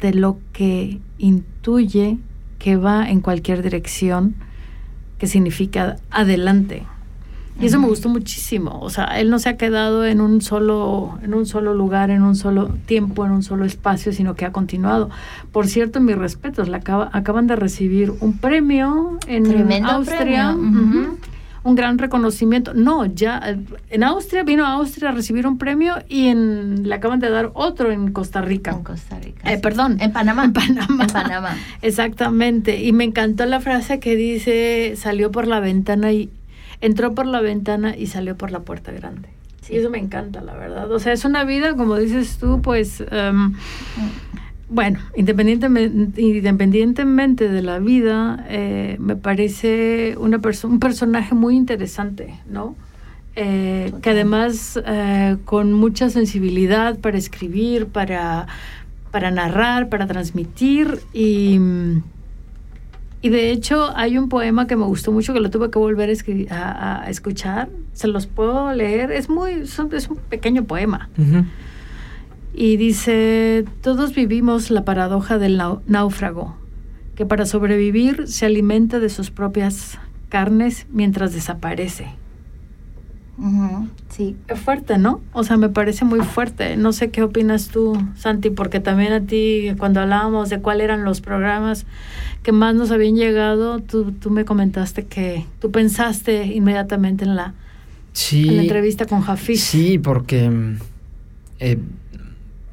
de 0.00 0.14
lo 0.14 0.38
que 0.52 1.00
intuye 1.18 2.18
que 2.60 2.76
va 2.76 3.10
en 3.10 3.20
cualquier 3.20 3.62
dirección, 3.62 4.36
que 5.18 5.26
significa 5.26 5.96
adelante. 6.10 6.84
Y 7.60 7.66
eso 7.66 7.78
me 7.78 7.86
gustó 7.86 8.08
muchísimo. 8.08 8.80
O 8.80 8.90
sea, 8.90 9.04
él 9.20 9.30
no 9.30 9.38
se 9.38 9.48
ha 9.48 9.56
quedado 9.56 10.04
en 10.04 10.20
un 10.20 10.40
solo, 10.42 11.18
en 11.22 11.34
un 11.34 11.46
solo 11.46 11.72
lugar, 11.72 12.10
en 12.10 12.22
un 12.22 12.34
solo 12.34 12.68
tiempo, 12.86 13.24
en 13.24 13.30
un 13.30 13.42
solo 13.44 13.64
espacio, 13.64 14.12
sino 14.12 14.34
que 14.34 14.44
ha 14.44 14.50
continuado. 14.52 15.08
Por 15.52 15.68
cierto, 15.68 16.00
mis 16.00 16.16
respetos, 16.16 16.68
la 16.68 16.78
acaba- 16.78 17.10
acaban 17.12 17.46
de 17.46 17.54
recibir 17.56 18.12
un 18.20 18.38
premio 18.38 19.18
en 19.28 19.44
Tremendo 19.44 19.88
Austria. 19.88 20.52
premio, 20.52 21.16
Un 21.66 21.74
gran 21.76 21.96
reconocimiento. 21.96 22.74
No, 22.74 23.06
ya 23.06 23.56
en 23.88 24.04
Austria 24.04 24.42
vino 24.42 24.66
a 24.66 24.72
Austria 24.72 25.08
a 25.08 25.12
recibir 25.12 25.46
un 25.46 25.56
premio 25.56 25.94
y 26.10 26.26
en, 26.26 26.86
le 26.86 26.94
acaban 26.94 27.20
de 27.20 27.30
dar 27.30 27.52
otro 27.54 27.90
en 27.90 28.12
Costa 28.12 28.42
Rica. 28.42 28.72
En 28.72 28.82
Costa 28.84 29.18
Rica. 29.18 29.50
Eh, 29.50 29.54
sí. 29.56 29.62
perdón. 29.62 29.96
En 30.00 30.12
Panamá. 30.12 30.44
En 30.44 30.52
Panamá. 30.52 31.04
En 31.04 31.06
Panamá. 31.10 31.56
Exactamente. 31.80 32.82
Y 32.84 32.92
me 32.92 33.04
encantó 33.04 33.46
la 33.46 33.60
frase 33.60 33.98
que 34.00 34.14
dice, 34.16 34.92
salió 34.96 35.30
por 35.30 35.46
la 35.46 35.60
ventana 35.60 36.12
y 36.12 36.28
entró 36.80 37.14
por 37.14 37.26
la 37.26 37.40
ventana 37.40 37.96
y 37.96 38.06
salió 38.06 38.36
por 38.36 38.50
la 38.50 38.60
puerta 38.60 38.92
grande. 38.92 39.28
Y 39.70 39.76
eso 39.76 39.88
me 39.88 39.98
encanta, 39.98 40.42
la 40.42 40.54
verdad. 40.54 40.90
O 40.92 40.98
sea, 40.98 41.12
es 41.14 41.24
una 41.24 41.44
vida, 41.44 41.74
como 41.74 41.96
dices 41.96 42.36
tú, 42.38 42.60
pues, 42.60 43.02
em, 43.10 43.54
bueno, 44.68 44.98
independientemente, 45.16 46.20
independientemente 46.20 47.48
de 47.48 47.62
la 47.62 47.78
vida, 47.78 48.44
eh, 48.48 48.96
me 48.98 49.16
parece 49.16 50.16
una 50.18 50.38
perso- 50.38 50.68
un 50.68 50.80
personaje 50.80 51.34
muy 51.34 51.56
interesante, 51.56 52.34
¿no? 52.50 52.76
Eh, 53.36 53.92
que 54.02 54.10
además 54.10 54.78
eh, 54.86 55.36
con 55.44 55.72
mucha 55.72 56.08
sensibilidad 56.10 56.98
para 56.98 57.18
escribir, 57.18 57.86
para, 57.86 58.46
para 59.10 59.30
narrar, 59.30 59.88
para 59.88 60.06
transmitir 60.06 61.00
y... 61.12 61.58
y 63.24 63.30
de 63.30 63.50
hecho 63.52 63.90
hay 63.96 64.18
un 64.18 64.28
poema 64.28 64.66
que 64.66 64.76
me 64.76 64.84
gustó 64.84 65.10
mucho 65.10 65.32
que 65.32 65.40
lo 65.40 65.48
tuve 65.50 65.70
que 65.70 65.78
volver 65.78 66.10
a, 66.10 66.12
escri- 66.12 66.50
a- 66.50 67.02
a 67.04 67.08
escuchar. 67.10 67.70
Se 67.94 68.06
los 68.06 68.26
puedo 68.26 68.72
leer. 68.74 69.10
Es 69.10 69.28
muy 69.30 69.66
son- 69.66 69.88
es 69.94 70.08
un 70.08 70.16
pequeño 70.16 70.64
poema. 70.64 71.08
Y 72.52 72.76
dice, 72.76 73.64
todos 73.80 74.14
vivimos 74.14 74.70
la 74.70 74.84
paradoja 74.84 75.38
del 75.38 75.60
náufrago, 75.86 76.54
que 77.16 77.24
para 77.26 77.46
sobrevivir 77.46 78.28
se 78.28 78.46
alimenta 78.46 79.00
de 79.00 79.08
sus 79.08 79.30
propias 79.30 79.98
carnes 80.28 80.86
mientras 80.92 81.32
desaparece. 81.32 82.08
Ujú, 83.36 83.88
Sí. 84.10 84.36
Es 84.46 84.60
fuerte, 84.60 84.96
¿no? 84.96 85.20
O 85.32 85.42
sea, 85.42 85.56
me 85.56 85.68
parece 85.68 86.04
muy 86.04 86.20
fuerte. 86.20 86.76
No 86.76 86.92
sé 86.92 87.10
qué 87.10 87.22
opinas 87.24 87.68
tú, 87.68 88.00
Santi, 88.16 88.50
porque 88.50 88.78
también 88.78 89.12
a 89.12 89.20
ti, 89.22 89.72
cuando 89.76 90.00
hablábamos 90.00 90.50
de 90.50 90.60
cuáles 90.60 90.84
eran 90.84 91.04
los 91.04 91.20
programas 91.20 91.84
que 92.44 92.52
más 92.52 92.74
nos 92.76 92.90
habían 92.92 93.16
llegado, 93.16 93.80
tú, 93.80 94.12
tú 94.12 94.30
me 94.30 94.44
comentaste 94.44 95.06
que 95.06 95.44
tú 95.60 95.70
pensaste 95.72 96.44
inmediatamente 96.46 97.24
en 97.24 97.34
la, 97.34 97.54
Sí. 98.12 98.48
en 98.48 98.56
la 98.56 98.62
entrevista 98.62 99.06
con 99.06 99.22
Jafiz. 99.22 99.60
Sí, 99.64 99.98
porque 99.98 100.48
eh, 101.58 101.78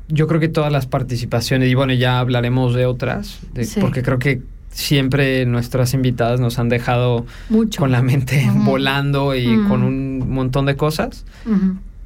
yo 0.09 0.27
creo 0.27 0.39
que 0.39 0.49
todas 0.49 0.71
las 0.71 0.85
participaciones, 0.85 1.69
y 1.69 1.73
bueno, 1.73 1.93
ya 1.93 2.19
hablaremos 2.19 2.75
de 2.75 2.85
otras, 2.85 3.39
de- 3.53 3.63
Sí. 3.63 3.79
porque 3.79 4.03
creo 4.03 4.19
que 4.19 4.41
siempre 4.71 5.45
nuestras 5.45 5.93
invitadas 5.93 6.39
nos 6.39 6.57
han 6.59 6.69
dejado 6.69 7.25
Mucho. 7.49 7.79
con 7.79 7.91
la 7.91 8.01
mente 8.01 8.49
volando 8.55 9.35
y 9.35 9.45
con 9.67 9.83
un 9.83 10.29
montón 10.29 10.65
de 10.65 10.75
cosas. 10.75 11.25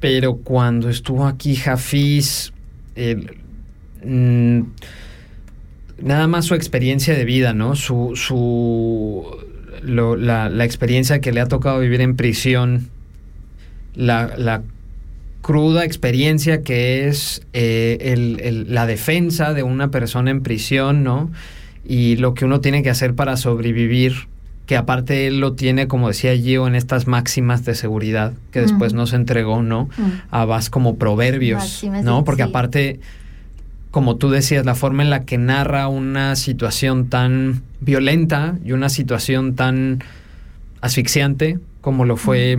Pero 0.00 0.36
cuando 0.36 0.90
estuvo 0.90 1.26
aquí 1.26 1.56
Jafiz, 1.56 2.52
el- 2.96 3.38
mm, 4.04 4.60
nada 6.02 6.26
más 6.26 6.44
su 6.44 6.54
experiencia 6.54 7.14
de 7.14 7.24
vida, 7.24 7.52
¿no? 7.54 7.74
Su, 7.76 8.12
su 8.14 9.24
lo- 9.82 10.16
la, 10.16 10.48
la 10.50 10.64
experiencia 10.64 11.20
que 11.20 11.32
le 11.32 11.40
ha 11.40 11.46
tocado 11.48 11.80
vivir 11.80 12.00
en 12.00 12.16
prisión, 12.16 12.88
la, 13.94 14.34
la 14.36 14.62
cruda 15.40 15.84
experiencia 15.84 16.62
que 16.62 17.08
es 17.08 17.42
eh, 17.52 17.98
el- 18.00 18.40
el- 18.42 18.74
la 18.74 18.86
defensa 18.86 19.54
de 19.54 19.62
una 19.62 19.90
persona 19.90 20.30
en 20.30 20.42
prisión, 20.42 21.02
¿no? 21.04 21.30
Y 21.88 22.16
lo 22.16 22.34
que 22.34 22.44
uno 22.44 22.60
tiene 22.60 22.82
que 22.82 22.90
hacer 22.90 23.14
para 23.14 23.36
sobrevivir, 23.36 24.28
que 24.66 24.76
aparte 24.76 25.28
él 25.28 25.38
lo 25.38 25.52
tiene, 25.52 25.86
como 25.86 26.08
decía 26.08 26.36
Gio, 26.36 26.66
en 26.66 26.74
estas 26.74 27.06
máximas 27.06 27.64
de 27.64 27.74
seguridad 27.74 28.32
que 28.50 28.60
después 28.60 28.92
Ujú. 28.92 29.02
nos 29.02 29.12
entregó, 29.12 29.62
¿no? 29.62 29.82
Ujú. 29.82 30.10
a 30.30 30.44
base 30.44 30.70
como 30.70 30.96
proverbios, 30.96 31.62
Máximas 31.62 32.04
¿no? 32.04 32.24
Porque 32.24 32.42
sí. 32.42 32.48
aparte, 32.48 33.00
como 33.92 34.16
tú 34.16 34.30
decías, 34.30 34.66
la 34.66 34.74
forma 34.74 35.04
en 35.04 35.10
la 35.10 35.24
que 35.24 35.38
narra 35.38 35.86
una 35.86 36.34
situación 36.34 37.08
tan 37.08 37.62
violenta 37.80 38.58
y 38.64 38.72
una 38.72 38.88
situación 38.88 39.54
tan 39.54 40.02
asfixiante 40.80 41.58
como 41.80 42.04
lo 42.04 42.16
fue 42.16 42.58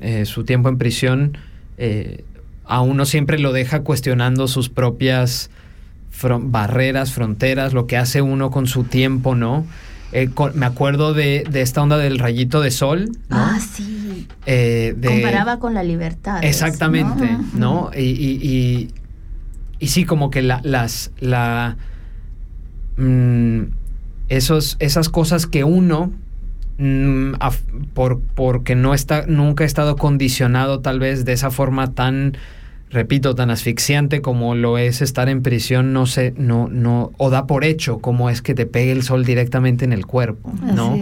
eh, 0.00 0.24
su 0.24 0.42
tiempo 0.42 0.68
en 0.68 0.78
prisión, 0.78 1.38
eh, 1.78 2.24
a 2.64 2.80
uno 2.80 3.04
siempre 3.04 3.38
lo 3.38 3.52
deja 3.52 3.82
cuestionando 3.82 4.48
sus 4.48 4.68
propias 4.68 5.50
fron- 6.18 6.50
barreras, 6.50 7.12
fronteras, 7.12 7.72
lo 7.72 7.86
que 7.86 7.96
hace 7.96 8.22
uno 8.22 8.50
con 8.50 8.66
su 8.66 8.84
tiempo, 8.84 9.34
¿no? 9.34 9.66
Eh, 10.12 10.28
con- 10.32 10.56
me 10.58 10.66
acuerdo 10.66 11.14
de, 11.14 11.44
de 11.50 11.62
esta 11.62 11.82
onda 11.82 11.98
del 11.98 12.18
rayito 12.18 12.60
de 12.60 12.70
sol, 12.70 13.10
¿no? 13.28 13.36
Ah, 13.36 13.58
sí. 13.60 14.26
Eh, 14.46 14.94
de- 14.96 15.08
Comparaba 15.08 15.58
con 15.58 15.74
la 15.74 15.82
libertad. 15.82 16.42
Exactamente, 16.44 17.26
¿no? 17.54 17.88
¿no? 17.88 17.90
Y, 17.94 18.02
y, 18.02 18.38
y- 18.42 18.90
y 19.78 19.86
sí, 19.88 20.04
como 20.04 20.30
que 20.30 20.42
la, 20.42 20.60
las, 20.62 21.10
la, 21.18 21.76
mm, 22.96 23.62
esos, 24.28 24.76
esas 24.78 25.08
cosas 25.08 25.46
que 25.46 25.64
uno, 25.64 26.12
mm, 26.78 27.32
por, 27.94 28.20
porque 28.20 28.74
no 28.74 28.94
está, 28.94 29.26
nunca 29.26 29.64
ha 29.64 29.66
estado 29.66 29.96
condicionado 29.96 30.80
tal 30.80 30.98
vez 30.98 31.24
de 31.24 31.32
esa 31.32 31.50
forma 31.50 31.92
tan, 31.92 32.36
repito, 32.96 33.34
tan 33.34 33.50
asfixiante 33.50 34.20
como 34.22 34.54
lo 34.56 34.78
es 34.78 35.02
estar 35.02 35.28
en 35.28 35.42
prisión, 35.42 35.92
no 35.92 36.06
sé, 36.06 36.34
no, 36.36 36.68
no, 36.68 37.12
o 37.18 37.30
da 37.30 37.46
por 37.46 37.62
hecho 37.64 37.98
como 37.98 38.30
es 38.30 38.42
que 38.42 38.54
te 38.54 38.66
pegue 38.66 38.90
el 38.90 39.02
sol 39.04 39.24
directamente 39.24 39.84
en 39.84 39.92
el 39.92 40.06
cuerpo, 40.06 40.52
¿no? 40.74 40.98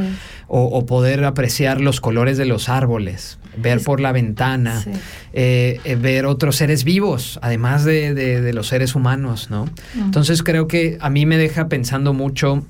O, 0.49 0.65
o 0.65 0.85
poder 0.87 1.25
apreciar 1.25 1.81
los 1.81 2.01
colores 2.01 2.37
de 2.37 2.45
los 2.45 2.69
árboles, 2.69 3.39
ver 3.57 3.79
Es- 3.79 3.85
por 3.85 4.01
la 4.01 4.13
ventana, 4.13 4.81
Sí. 4.83 4.91
eh, 5.33 5.81
eh, 5.85 5.95
ver 5.97 6.27
otros 6.27 6.57
seres 6.57 6.85
vivos, 6.85 7.39
además 7.43 7.85
de, 7.85 8.13
de- 8.13 8.41
de 8.43 8.53
los 8.53 8.67
seres 8.67 8.95
humanos, 8.95 9.49
¿no? 9.51 9.67
Entonces 9.99 10.43
creo 10.43 10.67
que 10.69 10.99
a 11.01 11.09
mí 11.11 11.25
me 11.27 11.39
deja 11.39 11.69
pensando 11.69 12.13
mucho 12.13 12.65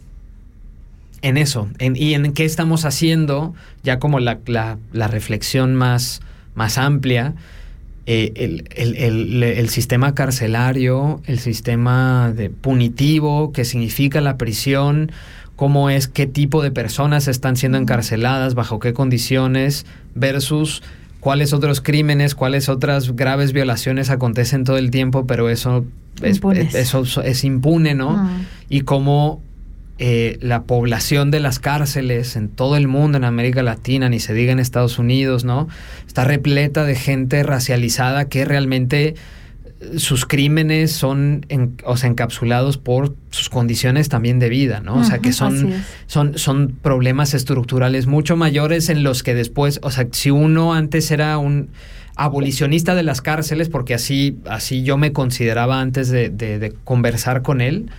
en 1.22 1.36
eso, 1.38 1.68
en, 1.78 1.96
y 1.96 2.12
en 2.14 2.32
qué 2.34 2.44
estamos 2.44 2.84
haciendo, 2.84 3.54
ya 3.82 3.98
como 3.98 4.20
la, 4.20 4.38
la- 4.46 4.76
la 4.92 5.08
reflexión 5.08 5.74
más, 5.74 6.20
más 6.54 6.76
amplia, 6.78 7.34
eh, 8.06 8.32
el, 8.36 8.68
el- 8.76 8.96
el- 8.96 9.42
el 9.42 9.68
sistema 9.70 10.14
carcelario, 10.14 11.20
el 11.26 11.38
sistema 11.38 12.32
de 12.36 12.50
punitivo, 12.50 13.52
que 13.52 13.64
significa 13.64 14.20
la 14.20 14.36
prisión, 14.36 15.10
cómo 15.56 15.88
es, 15.90 16.08
qué 16.08 16.26
tipo 16.26 16.62
de 16.62 16.70
personas 16.70 17.28
están 17.28 17.56
siendo 17.56 17.78
encarceladas, 17.78 18.54
bajo 18.54 18.78
qué 18.78 18.92
condiciones, 18.92 19.86
versus 20.14 20.82
cuáles 21.20 21.52
otros 21.54 21.80
crímenes, 21.80 22.34
cuáles 22.34 22.68
otras 22.68 23.16
graves 23.16 23.52
violaciones 23.52 24.10
acontecen 24.10 24.64
todo 24.64 24.76
el 24.76 24.90
tiempo, 24.90 25.26
pero 25.26 25.48
eso 25.48 25.84
es, 26.22 26.74
eso 26.74 27.22
es 27.22 27.44
impune, 27.44 27.94
¿no? 27.94 28.28
Y 28.68 28.82
cómo 28.82 29.40
eh, 29.98 30.38
la 30.40 30.62
población 30.64 31.30
de 31.30 31.38
las 31.40 31.58
cárceles 31.60 32.34
en 32.36 32.48
todo 32.48 32.76
el 32.76 32.88
mundo, 32.88 33.16
en 33.18 33.24
América 33.24 33.62
Latina, 33.62 34.08
ni 34.08 34.18
se 34.20 34.34
diga 34.34 34.50
en 34.52 34.58
Estados 34.58 34.98
Unidos, 34.98 35.44
¿no? 35.44 35.68
Está 36.06 36.24
repleta 36.24 36.84
de 36.84 36.96
gente 36.96 37.42
racializada 37.44 38.24
que 38.28 38.44
realmente 38.44 39.14
eh, 39.80 39.98
sus 39.98 40.26
crímenes 40.26 40.90
son 40.92 41.46
en- 41.48 41.76
o 41.84 41.96
sea, 41.96 42.10
encapsulados 42.10 42.76
por 42.78 43.14
sus 43.30 43.48
condiciones 43.48 44.08
también 44.08 44.38
de 44.40 44.48
vida, 44.48 44.80
¿no? 44.80 44.96
O 44.96 45.04
sea, 45.04 45.18
que 45.18 45.32
son, 45.32 45.72
son, 46.06 46.38
son 46.38 46.74
problemas 46.82 47.32
estructurales 47.34 48.06
mucho 48.06 48.36
mayores 48.36 48.88
en 48.88 49.04
los 49.04 49.22
que 49.22 49.34
después, 49.34 49.78
o 49.82 49.90
sea, 49.92 50.08
si 50.10 50.30
uno 50.30 50.74
antes 50.74 51.10
era 51.12 51.38
un 51.38 51.68
abolicionista 52.16 52.94
de 52.94 53.02
las 53.02 53.20
cárceles, 53.20 53.68
porque 53.68 53.94
así, 53.94 54.38
así 54.48 54.82
yo 54.84 54.96
me 54.96 55.12
consideraba 55.12 55.80
antes 55.80 56.08
de, 56.10 56.28
de- 56.30 56.58
de 56.58 56.72
conversar 56.84 57.42
con 57.42 57.60
él, 57.60 57.90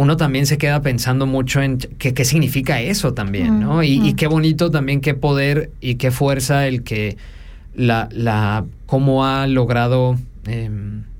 uno 0.00 0.16
también 0.16 0.46
se 0.46 0.56
queda 0.56 0.80
pensando 0.80 1.26
mucho 1.26 1.60
en 1.60 1.76
qué, 1.76 2.14
qué 2.14 2.24
significa 2.24 2.80
eso 2.80 3.12
también, 3.12 3.60
¿no? 3.60 3.82
Y, 3.82 4.00
y 4.08 4.14
qué 4.14 4.26
bonito 4.26 4.70
también 4.70 5.00
qué 5.02 5.12
poder 5.12 5.70
y 5.80 5.96
qué 5.96 6.10
fuerza 6.10 6.66
el 6.66 6.82
que 6.82 7.18
la, 7.74 8.08
la 8.10 8.64
cómo 8.86 9.26
ha 9.26 9.46
logrado, 9.46 10.16
eh, 10.46 10.70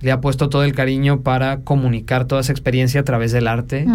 le 0.01 0.13
ha 0.13 0.21
puesto 0.23 0.49
todo 0.49 0.65
el 0.65 0.73
cariño 0.73 1.21
para 1.21 1.61
comunicar 1.61 2.25
toda 2.25 2.41
esa 2.41 2.53
experiencia 2.53 3.03
a 3.03 3.05
través 3.05 3.33
del 3.33 3.49
arte 3.49 3.87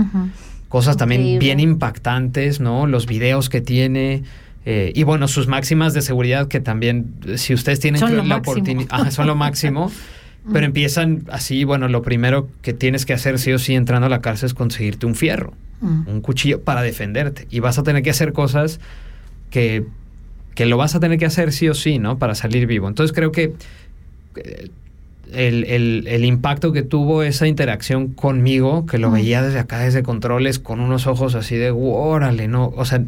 cosas 0.69 0.97
también 0.97 1.21
Increíble. 1.21 1.45
bien 1.45 1.59
impactantes, 1.59 2.59
¿no? 2.59 2.85
Los 2.85 3.05
videos 3.07 3.49
que 3.49 3.61
tiene. 3.61 4.23
eh, 4.65 4.91
y 4.95 5.03
bueno, 5.03 5.27
sus 5.27 5.47
máximas 5.47 5.93
de 5.93 6.01
seguridad 6.01 6.47
que 6.47 6.59
también, 6.59 7.13
si 7.37 7.53
ustedes 7.53 7.79
tienen 7.79 7.99
Son 7.99 8.27
la 8.27 8.37
oportunidad, 8.37 9.09
son 9.11 9.25
lo 9.27 9.35
máximo. 9.45 9.91
Pero 10.53 10.65
empiezan 10.65 11.23
así, 11.31 11.63
bueno, 11.63 11.87
lo 11.87 12.01
primero 12.01 12.47
que 12.61 12.73
tienes 12.73 13.05
que 13.05 13.13
hacer 13.13 13.39
sí 13.39 13.51
o 13.51 13.59
sí 13.59 13.73
entrando 13.75 14.05
a 14.05 14.09
la 14.09 14.21
cárcel 14.21 14.47
es 14.47 14.53
conseguirte 14.53 15.05
un 15.05 15.15
fierro, 15.15 15.53
un 15.81 16.21
cuchillo 16.21 16.61
para 16.61 16.81
defenderte. 16.81 17.47
Y 17.49 17.59
vas 17.59 17.77
a 17.79 17.83
tener 17.83 18.03
que 18.03 18.09
hacer 18.11 18.31
cosas 18.33 18.79
que, 19.49 19.85
que 20.53 20.65
lo 20.65 20.77
vas 20.77 20.95
a 20.95 20.99
tener 20.99 21.17
que 21.17 21.25
hacer 21.25 21.51
sí 21.51 21.67
o 21.69 21.73
sí, 21.73 21.99
¿no? 21.99 22.17
Para 22.17 22.35
salir 22.35 22.67
vivo. 22.67 22.87
Entonces 22.87 23.13
creo 23.15 23.31
que 23.31 23.53
eh, 24.35 24.69
el, 25.33 25.63
el- 25.65 26.07
el 26.07 26.25
impacto 26.25 26.71
que 26.71 26.83
tuvo 26.83 27.23
esa 27.23 27.47
interacción 27.47 28.09
conmigo, 28.09 28.85
que 28.85 28.97
lo 28.99 29.09
veía 29.11 29.41
desde 29.41 29.59
acá, 29.59 29.79
desde 29.79 30.03
controles, 30.03 30.59
con 30.59 30.79
unos 30.79 31.07
ojos 31.07 31.33
así 31.35 31.55
de, 31.55 31.71
órale, 31.71 32.47
¿no? 32.47 32.71
O 32.75 32.85
sea, 32.85 33.03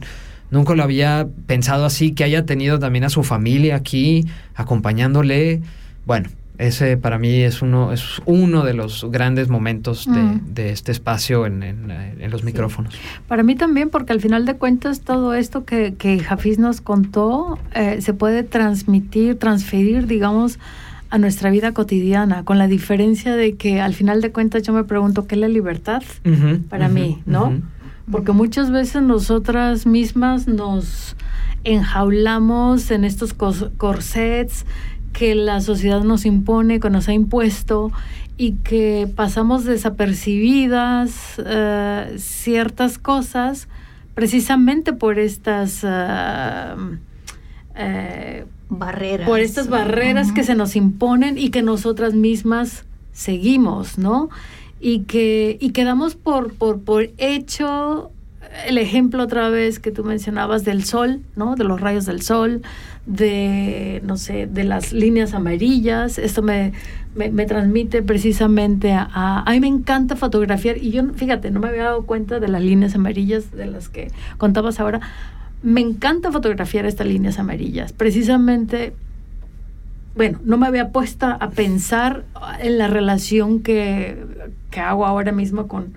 nunca 0.50 0.74
lo 0.76 0.82
había 0.84 1.28
pensado 1.46 1.86
así, 1.86 2.14
que 2.14 2.24
haya 2.24 2.46
tenido 2.46 2.80
también 2.80 3.04
a 3.04 3.10
su 3.10 3.24
familia 3.24 3.76
aquí 3.76 4.26
acompañándole. 4.56 5.62
Bueno, 6.06 6.30
Ese 6.58 6.98
para 6.98 7.20
mí 7.20 7.42
es 7.44 7.62
uno, 7.62 7.94
es 7.94 8.20
uno 8.26 8.64
de 8.64 8.74
los 8.74 9.06
grandes 9.12 9.48
momentos 9.48 10.06
de, 10.06 10.20
Mm. 10.20 10.42
de 10.56 10.72
este 10.72 10.92
espacio 10.92 11.46
en, 11.46 11.62
en, 11.62 11.92
en 11.92 12.32
los 12.32 12.44
micrófonos. 12.44 12.96
Para 13.28 13.44
mí 13.44 13.56
también, 13.56 13.90
porque 13.92 14.12
al 14.14 14.22
final 14.22 14.46
de 14.46 14.56
cuentas 14.56 15.02
todo 15.02 15.36
esto 15.36 15.66
que, 15.66 15.94
que 15.96 16.18
Jafiz 16.20 16.58
nos 16.58 16.82
contó 16.82 17.60
eh, 17.76 18.02
se 18.02 18.14
puede 18.14 18.42
transmitir, 18.44 19.38
transferir, 19.38 20.08
digamos, 20.08 20.58
a 21.10 21.20
nuestra 21.20 21.52
vida 21.52 21.72
cotidiana, 21.74 22.44
con 22.44 22.58
la 22.58 22.68
diferencia 22.68 23.36
de 23.36 23.56
que 23.56 23.80
al 23.80 23.94
final 23.94 24.20
de 24.22 24.32
cuentas 24.32 24.64
yo 24.64 24.74
me 24.74 24.84
pregunto 24.84 25.26
qué 25.28 25.36
es 25.36 25.42
la 25.42 25.48
libertad 25.48 26.02
para 26.70 26.90
mí, 26.90 27.22
¿no? 27.26 27.62
Porque 28.12 28.32
muchas 28.32 28.72
veces 28.72 29.02
nosotras 29.04 29.86
mismas 29.86 30.48
nos 30.48 31.16
enjaulamos 31.64 32.92
en 32.92 33.04
estos 33.04 33.38
cos- 33.38 33.70
corsets 33.78 34.66
que 35.18 35.34
la 35.34 35.62
sociedad 35.62 36.04
nos 36.04 36.28
impone, 36.28 36.80
que 36.80 36.92
nos 36.92 37.10
ha 37.10 37.14
impuesto 37.14 37.92
y 38.38 38.52
que 38.52 39.10
pasamos 39.16 39.64
desapercibidas 39.64 41.42
eh, 41.44 42.14
ciertas 42.20 43.00
cosas 43.00 43.68
precisamente 44.14 44.94
por 44.94 45.18
estas 45.18 45.84
eh, 45.84 46.76
Barreras. 48.70 49.28
por 49.28 49.40
estas 49.40 49.70
barreras 49.70 50.32
que 50.32 50.44
se 50.44 50.54
nos 50.54 50.76
imponen 50.76 51.40
y 51.40 51.50
que 51.50 51.64
nosotras 51.64 52.14
mismas 52.14 52.86
seguimos, 53.12 53.98
¿no? 53.98 54.30
Y 54.80 55.00
que, 55.06 55.58
y 55.60 55.72
que 55.72 55.84
damos 55.84 56.14
por, 56.14 56.54
por, 56.54 56.82
por 56.82 57.10
hecho 57.18 58.12
el 58.66 58.78
ejemplo 58.78 59.24
otra 59.24 59.50
vez 59.50 59.80
que 59.80 59.92
tú 59.92 60.04
mencionabas 60.04 60.64
del 60.64 60.84
sol, 60.84 61.22
¿no? 61.36 61.56
De 61.56 61.64
los 61.64 61.80
rayos 61.80 62.06
del 62.06 62.22
sol, 62.22 62.62
de, 63.06 64.02
no 64.06 64.18
sé, 64.18 64.48
de 64.48 64.64
las 64.64 64.94
líneas 64.94 65.34
amarillas. 65.34 66.18
Esto 66.18 66.42
me, 66.42 66.74
me, 67.16 67.46
transmite 67.46 68.02
precisamente 68.02 68.94
a, 68.94 69.10
a... 69.12 69.44
A 69.44 69.52
mí 69.52 69.60
me 69.60 69.68
encanta 69.68 70.16
fotografiar 70.16 70.78
y 70.78 70.92
yo, 70.92 71.04
fíjate, 71.14 71.52
no 71.52 71.60
me 71.60 71.70
había 71.70 71.84
dado 71.84 72.06
cuenta 72.06 72.40
de 72.40 72.48
las 72.48 72.62
líneas 72.62 72.96
amarillas 72.96 73.52
de 73.52 73.66
las 73.66 73.90
que 73.90 74.12
contabas 74.38 74.80
ahora. 74.80 75.02
Me 75.64 75.82
encanta 75.82 76.32
fotografiar 76.32 76.86
estas 76.86 77.08
líneas 77.08 77.40
amarillas, 77.40 77.94
precisamente 77.94 78.94
bueno, 80.18 80.40
no 80.44 80.58
me 80.58 80.66
había 80.66 80.90
puesto 80.90 81.28
a 81.28 81.50
pensar 81.52 82.26
en 82.60 82.80
la 82.80 82.88
relación 82.88 83.60
que, 83.60 84.18
que 84.72 84.80
hago 84.80 85.06
ahora 85.06 85.32
mismo 85.32 85.68
con, 85.68 85.94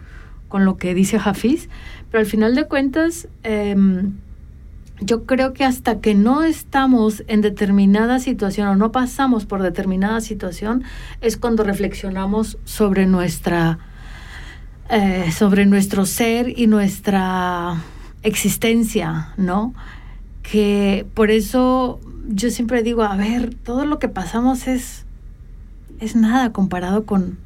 con 0.49 0.67
lo 0.67 0.77
que 0.77 0.93
dice 0.93 1.17
Hafiz, 1.17 1.71
pero 2.11 2.21
al 2.21 2.27
final 2.27 2.55
de 2.55 2.67
cuentas, 2.67 3.29
em, 3.43 4.15
yo 5.01 5.25
creo 5.25 5.55
que 5.55 5.65
hasta 5.65 6.01
que 6.01 6.15
no 6.15 6.43
estamos 6.43 7.25
en 7.27 7.41
determinada 7.41 8.19
situación 8.19 8.69
o 8.69 8.77
no 8.77 8.93
pasamos 8.93 9.47
por 9.47 9.63
determinada 9.63 10.21
situación, 10.21 10.85
es 11.21 11.37
cuando 11.37 11.65
reflexionamos 11.65 12.59
sobre 12.65 13.07
nuestra, 13.07 13.79
eh, 14.91 15.31
sobre 15.33 15.67
nuestro 15.67 16.05
ser 16.05 16.59
y 16.59 16.67
nuestra 16.67 17.77
existencia, 18.23 19.33
¿no? 19.37 19.73
Que 20.43 21.07
por 21.15 21.31
eso 21.31 22.01
yo 22.29 22.51
siempre 22.51 22.83
digo, 22.83 23.03
a 23.03 23.17
ver, 23.17 23.55
todo 23.55 23.87
lo 23.87 23.99
que 23.99 24.09
pasamos 24.09 24.67
es, 24.67 25.07
es 26.01 26.15
nada 26.17 26.53
comparado 26.53 27.07
con, 27.07 27.39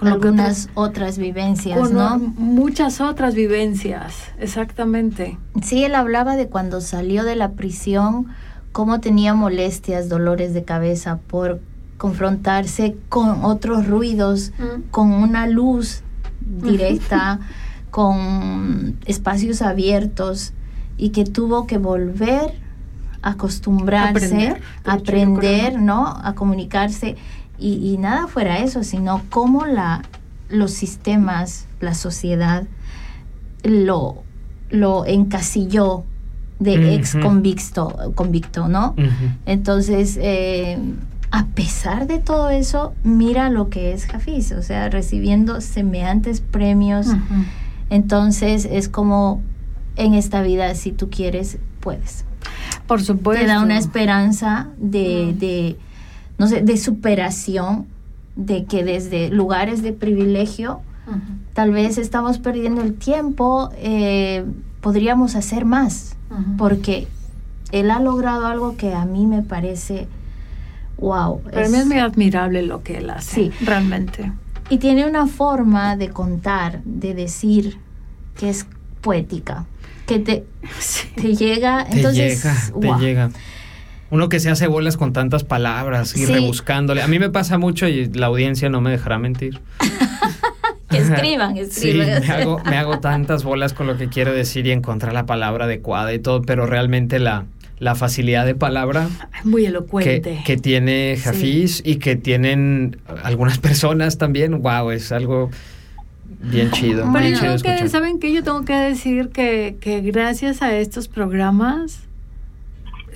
con 0.00 0.08
algunas 0.08 0.68
otras- 0.74 0.88
otras 0.90 1.18
vivencias, 1.18 1.78
con 1.78 1.94
¿no? 1.94 2.18
muchas 2.18 3.00
otras 3.00 3.34
vivencias, 3.34 4.14
exactamente. 4.38 5.38
Sí, 5.62 5.84
él 5.84 5.94
hablaba 5.94 6.36
de 6.36 6.48
cuando 6.48 6.80
salió 6.80 7.22
de 7.24 7.36
la 7.36 7.50
prisión, 7.52 8.26
cómo 8.72 9.00
tenía 9.00 9.34
molestias, 9.34 10.08
dolores 10.08 10.54
de 10.54 10.64
cabeza 10.64 11.18
por 11.26 11.60
confrontarse 11.98 12.96
con 13.10 13.44
otros 13.44 13.86
ruidos, 13.86 14.52
con 14.90 15.12
una 15.12 15.46
luz 15.46 16.02
directa, 16.40 17.40
con 17.90 18.96
espacios 19.04 19.60
abiertos 19.62 20.52
y 20.96 21.10
que 21.10 21.24
tuvo 21.24 21.66
que 21.66 21.76
volver 21.78 22.54
a 23.22 23.30
acostumbrarse, 23.32 24.48
Aprender, 24.48 24.62
aprender. 24.84 25.80
¿no? 25.80 26.06
A 26.06 26.34
comunicarse 26.34 27.16
y, 27.60 27.92
y 27.92 27.98
nada 27.98 28.26
fuera 28.26 28.58
eso, 28.58 28.82
sino 28.82 29.22
cómo 29.28 29.66
la, 29.66 30.02
los 30.48 30.72
sistemas, 30.72 31.66
la 31.80 31.94
sociedad 31.94 32.64
lo, 33.62 34.22
lo 34.70 35.06
encasilló 35.06 36.04
de 36.58 36.94
ex 36.94 37.16
convicto, 37.16 38.12
convicto, 38.14 38.68
¿no? 38.68 38.94
Entonces, 39.46 40.18
eh, 40.20 40.78
a 41.30 41.46
pesar 41.46 42.06
de 42.06 42.18
todo 42.18 42.50
eso, 42.50 42.92
mira 43.02 43.48
lo 43.48 43.70
que 43.70 43.92
es 43.92 44.12
Hafiz, 44.12 44.52
o 44.52 44.62
sea, 44.62 44.90
recibiendo 44.90 45.60
semejantes 45.60 46.40
premios. 46.42 47.06
Entonces, 47.88 48.68
es 48.70 48.88
como 48.88 49.40
en 49.96 50.14
esta 50.14 50.42
vida, 50.42 50.74
si 50.74 50.92
tú 50.92 51.08
quieres, 51.08 51.58
puedes. 51.80 52.24
Por 52.86 53.00
supuesto. 53.00 53.42
Te 53.42 53.48
da 53.48 53.62
una 53.62 53.78
esperanza 53.78 54.68
de, 54.76 55.34
de, 55.38 55.76
no 56.40 56.46
sé, 56.46 56.62
de 56.62 56.78
superación, 56.78 57.86
de 58.34 58.64
que 58.64 58.82
desde 58.82 59.28
lugares 59.28 59.82
de 59.82 59.92
privilegio, 59.92 60.80
tal 61.52 61.70
vez 61.70 61.98
estamos 61.98 62.38
perdiendo 62.38 62.80
el 62.80 62.94
tiempo, 62.94 63.70
eh, 63.76 64.46
podríamos 64.80 65.36
hacer 65.36 65.66
más 65.66 66.16
porque 66.56 67.08
él 67.72 67.90
ha 67.90 68.00
logrado 68.00 68.46
algo 68.46 68.76
que 68.76 68.94
a 68.94 69.04
mí 69.04 69.26
me 69.26 69.42
parece 69.42 70.08
wow. 70.96 71.42
Para 71.42 71.68
mí 71.68 71.76
es 71.76 71.86
muy 71.86 71.98
admirable 71.98 72.62
lo 72.62 72.82
que 72.82 72.98
él 72.98 73.10
hace, 73.10 73.34
Sí. 73.34 73.52
realmente. 73.64 74.32
Y 74.70 74.78
tiene 74.78 75.06
una 75.06 75.26
forma 75.26 75.96
de 75.96 76.08
contar, 76.08 76.82
de 76.84 77.14
decir, 77.14 77.78
que 78.36 78.48
es 78.48 78.66
poética, 79.00 79.66
que 80.06 80.20
te, 80.20 80.46
te 81.16 81.34
llega. 81.34 81.84
Te 81.84 81.96
Entonces, 81.96 82.42
llega, 82.42 82.98
te 82.98 83.04
llega. 83.04 83.30
Uno 84.10 84.28
que 84.28 84.40
se 84.40 84.50
hace 84.50 84.66
bolas 84.66 84.96
con 84.96 85.12
tantas 85.12 85.44
palabras 85.44 86.14
y 86.16 86.26
Sí. 86.26 86.32
rebuscándole. 86.32 87.02
A 87.02 87.06
mí 87.08 87.18
me 87.18 87.30
pasa 87.30 87.58
mucho 87.58 87.86
y 87.88 88.06
la 88.12 88.26
audiencia 88.26 88.68
no 88.68 88.80
me 88.80 88.90
dejará 88.90 89.18
mentir. 89.18 89.60
Que 90.90 90.98
escriban, 90.98 91.54
Sí, 91.54 91.60
escriban. 91.90 92.20
me 92.20 92.26
hago, 92.32 92.60
me 92.64 92.76
hago 92.76 92.98
tantas 92.98 93.44
bolas 93.44 93.72
con 93.74 93.86
lo 93.86 93.96
que 93.96 94.08
quiero 94.08 94.32
decir 94.32 94.66
y 94.66 94.72
encontrar 94.72 95.12
la 95.12 95.24
palabra 95.24 95.66
adecuada 95.66 96.12
y 96.12 96.18
todo, 96.18 96.42
pero 96.42 96.66
realmente 96.66 97.20
la, 97.20 97.44
la 97.78 97.94
facilidad 97.94 98.44
de 98.44 98.56
palabra 98.56 99.08
Muy 99.44 99.62
que, 99.62 99.68
elocuente. 99.68 100.42
que 100.44 100.56
tiene 100.56 101.16
Sí. 101.16 101.28
Hafiz 101.28 101.82
y 101.84 101.96
que 101.96 102.16
tienen 102.16 102.96
algunas 103.22 103.58
personas 103.58 104.18
también, 104.18 104.62
wow, 104.62 104.90
es 104.90 105.12
algo 105.12 105.50
bien 106.42 106.72
chido. 106.72 107.08
Pero 107.12 107.24
bien 107.24 107.34
yo 107.40 107.56
chido 107.56 107.76
que. 107.76 107.88
¿saben 107.88 108.18
qué? 108.18 108.32
Yo 108.32 108.42
tengo 108.42 108.64
que 108.64 108.74
decir 108.74 109.28
que, 109.28 109.76
que 109.80 110.00
gracias 110.00 110.60
a 110.60 110.76
estos 110.76 111.06
programas, 111.06 112.00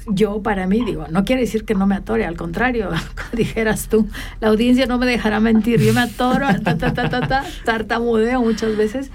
yo 0.07 0.42
para 0.42 0.66
mí 0.66 0.84
digo, 0.84 1.07
no 1.11 1.24
quiere 1.24 1.42
decir 1.42 1.64
que 1.64 1.74
no 1.74 1.86
me 1.86 1.94
atore, 1.94 2.26
al 2.26 2.36
contrario, 2.36 2.90
dijeras 3.32 3.88
tú, 3.88 4.09
la 4.40 4.48
audiencia 4.48 4.86
no 4.86 4.98
me 4.98 5.07
dejará 5.07 5.40
mentir, 5.40 5.80
yo 5.80 5.92
me 5.92 6.02
atoro, 6.02 6.46
ta, 6.62 6.76
ta, 6.76 6.92
ta, 6.92 7.09
ta, 7.09 7.26
ta, 7.26 7.44
tartamudeo 7.64 8.40
muchas 8.42 8.76
veces, 8.76 9.11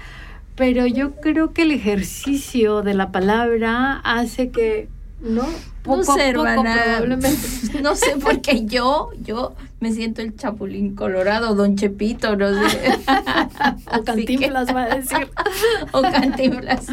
pero 0.56 0.86
yo 0.86 1.16
creo 1.16 1.52
que 1.52 1.62
el 1.62 1.72
ejercicio 1.72 2.82
de 2.82 2.94
la 2.94 3.12
palabra 3.12 4.00
hace 4.04 4.50
que, 4.50 4.88
¿no? 5.22 5.42
No 5.42 5.48
Poco 5.82 6.02
sé, 6.14 6.32
poco, 6.34 6.46
hermana. 6.46 6.76
probablemente. 6.84 7.38
No 7.82 7.94
sé 7.94 8.16
por 8.16 8.40
qué 8.42 8.66
yo, 8.66 9.10
yo 9.24 9.54
me 9.80 9.92
siento 9.92 10.20
el 10.22 10.36
chapulín 10.36 10.94
colorado, 10.94 11.54
don 11.54 11.76
Chepito, 11.76 12.36
no 12.36 12.48
sé. 12.68 12.98
O 13.86 13.98
que- 13.98 14.04
cantinflas 14.04 14.74
va 14.74 14.82
a 14.84 14.96
decir. 14.96 15.30
o 15.92 16.02
cantinflas. 16.02 16.86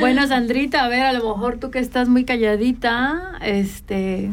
Bueno, 0.00 0.26
Sandrita, 0.26 0.84
a 0.84 0.88
ver, 0.88 1.02
a 1.02 1.12
lo 1.12 1.24
mejor 1.34 1.58
tú 1.58 1.70
que 1.70 1.78
estás 1.78 2.08
muy 2.08 2.24
calladita, 2.24 3.32
este... 3.40 4.30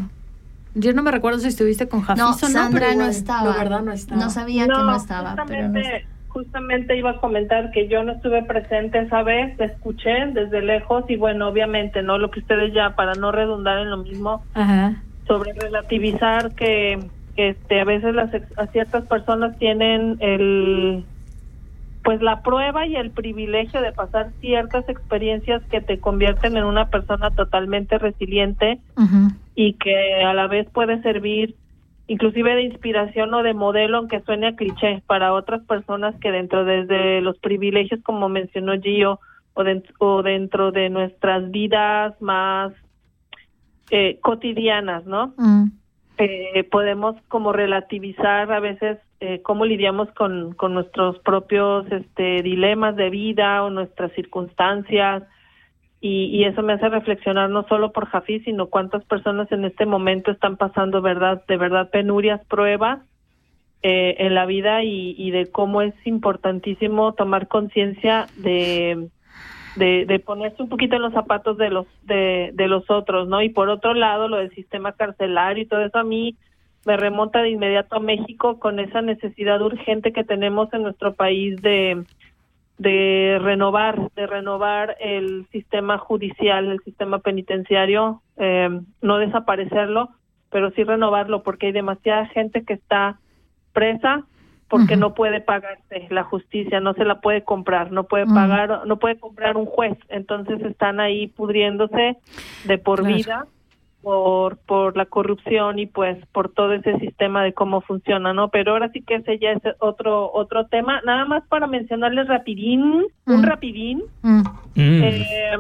Yo 0.78 0.92
no 0.92 1.04
me 1.04 1.12
recuerdo 1.12 1.40
si 1.40 1.48
estuviste 1.48 1.88
con 1.88 2.02
Jafiz 2.02 2.22
No, 2.22 2.30
o 2.32 2.34
no, 2.34 2.38
Sandra 2.38 2.70
pero 2.72 2.86
no 2.88 2.94
igual, 2.94 3.10
estaba. 3.10 3.44
No, 3.54 3.58
¿verdad? 3.58 3.82
No 3.82 3.92
estaba. 3.94 4.22
No 4.22 4.30
sabía 4.30 4.64
que 4.64 4.70
no 4.72 4.96
estaba, 4.98 5.36
pero 5.48 5.70
no 5.70 5.80
justamente 6.36 6.98
iba 6.98 7.12
a 7.12 7.20
comentar 7.22 7.72
que 7.72 7.88
yo 7.88 8.04
no 8.04 8.12
estuve 8.12 8.44
presente 8.44 9.00
esa 9.00 9.24
vez, 9.24 9.58
la 9.58 9.68
escuché 9.68 10.12
desde 10.34 10.62
lejos 10.62 11.06
y 11.08 11.16
bueno, 11.16 11.48
obviamente, 11.48 12.04
¿no? 12.04 12.18
Lo 12.18 12.30
que 12.30 12.42
ustedes 12.42 12.74
ya, 12.74 12.94
para 12.94 13.14
no 13.14 13.32
redundar 13.32 13.80
en 13.80 13.90
lo 13.90 13.96
mismo, 13.96 14.44
Ajá. 14.54 15.02
sobre 15.30 15.54
relativizar 15.54 16.54
que, 16.56 17.10
que, 17.38 17.52
este, 17.52 17.80
a 17.80 17.86
veces 17.86 18.14
las 18.14 18.32
a 18.58 18.68
ciertas 18.68 19.06
personas 19.06 19.58
tienen 19.60 20.18
el 20.20 21.06
pues 22.04 22.22
la 22.22 22.42
prueba 22.42 22.86
y 22.86 22.98
el 22.98 23.12
privilegio 23.12 23.82
de 23.82 23.94
pasar 23.94 24.34
ciertas 24.42 24.88
experiencias 24.90 25.64
que 25.72 25.80
te 25.80 26.00
convierten 26.02 26.58
en 26.58 26.66
una 26.66 26.90
persona 26.90 27.32
totalmente 27.32 27.98
resiliente 27.98 28.80
y 29.56 29.74
que 29.78 30.22
a 30.24 30.34
la 30.34 30.48
vez 30.48 30.70
puede 30.70 31.02
servir 31.02 31.56
inclusive 32.08 32.56
de 32.56 32.64
inspiración 32.64 33.34
o 33.34 33.44
de 33.44 33.54
modelo, 33.54 33.98
aunque 33.98 34.22
suene 34.22 34.48
a 34.48 34.56
cliché, 34.56 35.02
para 35.08 35.34
otras 35.34 35.64
personas 35.66 36.16
que 36.20 36.32
dentro 36.32 36.66
desde 36.66 37.22
los 37.22 37.38
privilegios, 37.40 38.02
como 38.04 38.30
mencionó 38.30 38.74
Gio, 38.80 39.20
o, 39.54 39.64
o 40.00 40.24
dentro 40.24 40.72
de 40.72 40.90
nuestras 40.90 41.50
vidas 41.52 42.20
más 42.22 42.74
eh, 43.90 44.20
cotidianas, 44.22 45.06
¿no? 45.06 45.34
Mm. 45.38 45.66
eh, 46.18 46.64
podemos 46.66 47.16
como 47.28 47.54
relativizar 47.54 48.52
a 48.52 48.60
veces 48.60 49.00
eh, 49.20 49.42
cómo 49.42 49.66
lidiamos 49.66 50.10
con, 50.12 50.54
con 50.54 50.74
nuestros 50.74 51.20
propios 51.20 51.86
este, 51.92 52.42
dilemas 52.42 52.96
de 52.96 53.10
vida 53.10 53.64
o 53.64 53.70
nuestras 53.70 54.12
circunstancias 54.14 55.24
y, 56.08 56.44
eso 56.44 56.62
me 56.62 56.74
hace 56.74 56.88
reflexionar 56.88 57.50
no 57.50 57.64
solo 57.68 57.92
por 57.92 58.06
Jafí 58.06 58.40
sino 58.42 58.68
cuántas 58.68 59.04
personas 59.06 59.52
en 59.52 59.66
este 59.66 59.86
momento 59.86 60.32
están 60.32 60.56
pasando 60.56 61.02
verdad 61.02 61.44
de 61.48 61.58
verdad 61.58 61.90
penurias 61.90 62.46
pruebas 62.46 63.00
eh, 63.82 64.16
en 64.20 64.36
la 64.36 64.46
vida 64.46 64.84
y, 64.84 65.32
de 65.32 65.48
cómo 65.52 65.82
es 65.82 65.94
importantísimo 66.06 67.14
tomar 67.14 67.48
conciencia 67.48 68.28
de, 68.38 69.10
de, 69.76 70.06
de 70.06 70.20
ponerse 70.20 70.62
un 70.62 70.70
poquito 70.70 70.96
en 70.96 71.04
los 71.04 71.14
zapatos 71.14 71.58
de 71.58 71.70
los 71.70 71.86
de, 72.04 72.52
de 72.54 72.68
los 72.68 72.90
otros, 72.90 73.28
¿no? 73.28 73.44
Y 73.44 73.50
por 73.50 73.70
otro 73.70 73.94
lado, 73.94 74.28
lo 74.28 74.38
del 74.38 74.50
sistema 74.56 74.94
carcelario 74.94 75.64
y 75.64 75.68
todo 75.68 75.82
eso 75.86 76.00
a 76.00 76.04
mí 76.04 76.36
me 76.86 76.98
remonta 76.98 77.44
de 77.44 77.50
inmediato 77.50 77.98
a 77.98 78.00
México 78.00 78.60
con 78.60 78.80
esa 78.80 79.02
necesidad 79.04 79.62
urgente 79.62 80.14
que 80.14 80.24
tenemos 80.24 80.74
en 80.74 80.82
nuestro 80.82 81.14
país 81.14 81.62
de 81.62 82.04
de 82.78 83.40
renovar, 83.42 84.12
de 84.16 84.28
renovar 84.28 84.98
el 85.00 85.48
sistema 85.52 85.98
judicial, 85.98 86.68
el 86.68 86.80
sistema 86.82 87.20
penitenciario, 87.20 88.22
eh, 88.38 88.70
no 89.02 89.18
desaparecerlo, 89.18 90.10
pero 90.50 90.72
sí 90.72 90.84
renovarlo 90.84 91.44
porque 91.44 91.68
hay 91.68 91.72
demasiada 91.72 92.26
gente 92.28 92.64
que 92.66 92.74
está 92.74 93.20
presa 93.74 94.26
porque 94.68 94.98
no 94.98 95.14
puede 95.14 95.42
pagarse 95.42 96.08
la 96.10 96.24
justicia, 96.24 96.80
no 96.80 96.94
se 96.96 97.06
la 97.06 97.22
puede 97.22 97.44
comprar, 97.44 97.92
no 97.92 98.06
puede 98.06 98.26
Ujú. 98.26 98.34
pagar, 98.34 98.88
no 98.88 98.98
puede 98.98 99.20
comprar 99.20 99.58
un 99.58 99.66
juez, 99.66 99.98
entonces 100.10 100.60
están 100.62 101.00
ahí 101.00 101.28
pudriéndose 101.28 102.18
de 102.64 102.78
por 102.80 103.02
Claro. 103.02 103.16
vida 103.16 103.48
por 104.06 104.58
por 104.60 104.96
la 104.96 105.08
corrupción 105.08 105.80
y 105.80 105.88
pues 105.88 106.24
por 106.28 106.50
todo 106.54 106.74
ese 106.74 106.98
sistema 107.00 107.44
de 107.44 107.54
cómo 107.54 107.82
funciona, 107.82 108.34
¿no? 108.34 108.50
Pero 108.50 108.74
ahora 108.74 108.90
sí 108.92 109.02
que 109.02 109.16
ese 109.16 109.40
ya 109.40 109.50
es 109.54 109.62
otro 109.80 110.32
otro 110.32 110.68
tema, 110.68 111.02
nada 111.06 111.26
más 111.26 111.44
para 111.48 111.66
mencionarles 111.66 112.28
rapidín, 112.28 112.82
un 113.26 113.42
Mm. 113.42 113.44
rapidín, 113.44 114.04
Mm. 114.22 114.42
Mm. 114.76 115.04
eh, 115.04 115.52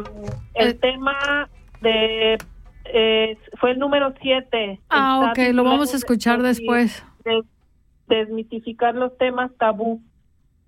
el 0.53 0.69
Eh. 0.69 0.73
tema 0.75 1.49
de 1.81 2.37
eh, 2.93 3.35
fue 3.59 3.71
el 3.71 3.79
número 3.79 4.13
siete. 4.21 4.79
Ah, 4.91 5.31
Está 5.33 5.41
ok, 5.47 5.53
lo 5.55 5.63
vamos 5.63 5.91
a 5.91 5.97
escuchar 5.97 6.43
después. 6.43 7.03
des- 7.23 7.45
desmitificar 8.07 8.93
los 8.93 9.17
temas 9.17 9.49
tabú. 9.57 9.99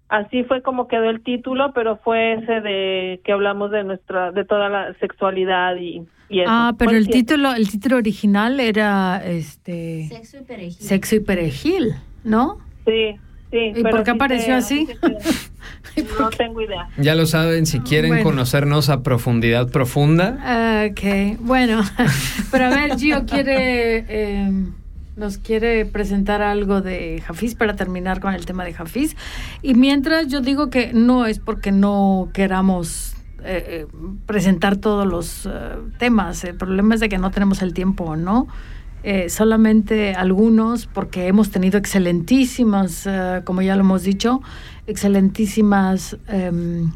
Así 0.10 0.44
fue 0.46 0.62
como 0.62 0.88
quedó 0.88 1.10
el 1.10 1.22
título, 1.22 1.74
pero 1.74 1.98
fue 1.98 2.34
ese 2.36 2.62
de 2.62 3.20
que 3.26 3.32
hablamos 3.34 3.72
de 3.72 3.84
nuestra, 3.84 4.32
de 4.32 4.46
toda 4.46 4.70
la 4.70 4.94
sexualidad 5.02 5.76
y, 5.76 6.02
y 6.30 6.40
eso. 6.42 6.50
Ah, 6.50 6.74
pero 6.78 6.92
el 6.92 7.04
siete. 7.06 7.20
título, 7.20 7.54
el 7.54 7.70
título 7.70 7.98
original 7.98 8.60
era 8.62 9.22
este 9.26 10.08
Sexo 10.10 10.38
y 10.38 10.44
perejil. 10.44 10.74
Sexo 10.88 11.16
y 11.16 11.20
perejil, 11.20 11.96
¿no? 12.24 12.58
Sí, 12.86 13.16
sí. 13.52 13.58
¿Y 13.76 13.84
pero 13.84 13.90
por 13.90 14.04
qué 14.04 14.12
sí 14.12 14.16
apareció 14.16 14.56
así? 14.56 14.88
No 16.20 16.30
tengo 16.30 16.62
idea. 16.62 16.88
Ya 16.98 17.16
lo 17.16 17.26
saben, 17.26 17.66
si 17.66 17.80
quieren 17.80 18.12
Bueno. 18.12 18.24
conocernos 18.24 18.90
a 18.90 19.02
profundidad 19.02 19.72
profunda, 19.72 20.38
Ah, 20.42 20.86
Ok, 20.92 21.38
bueno, 21.40 21.82
pero 22.52 22.66
a 22.66 22.70
ver, 22.70 22.98
Gio 22.98 23.26
quiere, 23.26 24.06
eh, 24.08 24.50
nos 25.18 25.40
quiere 25.40 25.86
presentar 25.86 26.42
algo 26.42 26.82
de 26.82 27.22
Jafís 27.26 27.56
para 27.56 27.76
terminar 27.76 28.22
con 28.22 28.34
el 28.34 28.46
tema 28.46 28.64
de 28.64 28.74
Jafís. 28.74 29.18
Y 29.62 29.74
mientras 29.74 30.28
yo 30.28 30.42
digo 30.42 30.70
que 30.70 30.94
no 30.94 31.26
es 31.26 31.40
porque 31.40 31.72
no 31.72 32.30
queramos 32.34 33.16
eh, 33.44 33.66
eh, 33.68 33.88
presentar 34.26 34.78
todos 34.78 35.08
los 35.08 35.46
eh, 35.46 35.50
temas, 35.98 36.44
el 36.44 36.56
problema 36.56 36.96
es 36.96 37.02
de 37.02 37.10
que 37.10 37.18
no 37.18 37.32
tenemos 37.32 37.62
el 37.62 37.74
tiempo, 37.74 38.16
¿no? 38.16 38.48
Solamente 39.30 40.16
algunos, 40.16 40.86
porque 40.86 41.28
hemos 41.28 41.50
tenido 41.50 41.78
excelentísimas, 41.78 43.08
como 43.46 43.62
ya 43.62 43.76
lo 43.76 43.82
hemos 43.82 44.04
dicho, 44.04 44.42
excelentísimas... 44.86 46.18
em, 46.28 46.92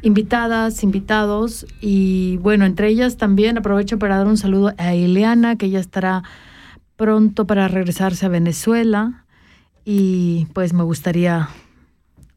invitadas, 0.00 0.84
invitados 0.84 1.66
y 1.80 2.36
bueno, 2.36 2.64
entre 2.66 2.86
ellas 2.86 3.16
también 3.16 3.58
aprovecho 3.58 3.98
para 3.98 4.16
dar 4.16 4.28
un 4.28 4.36
saludo 4.36 4.72
a 4.78 4.94
Ileana, 4.94 5.56
que 5.56 5.70
ya 5.70 5.80
estará 5.80 6.22
pronto 6.98 7.46
para 7.46 7.68
regresarse 7.68 8.26
a 8.26 8.28
Venezuela 8.28 9.24
y 9.84 10.46
pues 10.52 10.74
me 10.74 10.82
gustaría 10.82 11.48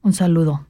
un 0.03 0.13
saludo. 0.13 0.65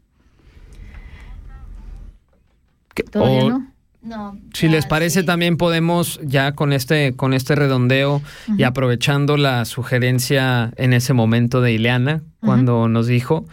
¿Todavía 3.12 3.44
o 3.44 3.50
no? 3.50 3.68
No, 4.02 4.40
si 4.54 4.68
les 4.68 4.88
parece 4.88 5.20
sí. 5.20 5.26
también 5.28 5.58
podemos 5.58 6.20
ya 6.24 6.54
con 6.54 6.74
este 6.74 7.16
con 7.16 7.34
este 7.34 7.54
redondeo 7.54 8.24
y 8.58 8.64
aprovechando 8.64 9.38
la 9.38 9.64
sugerencia 9.66 10.74
en 10.78 10.94
ese 10.94 11.14
momento 11.14 11.62
de 11.62 11.74
Ileana 11.74 12.24
cuando 12.40 12.88
nos 12.88 13.06
dijo 13.06 13.46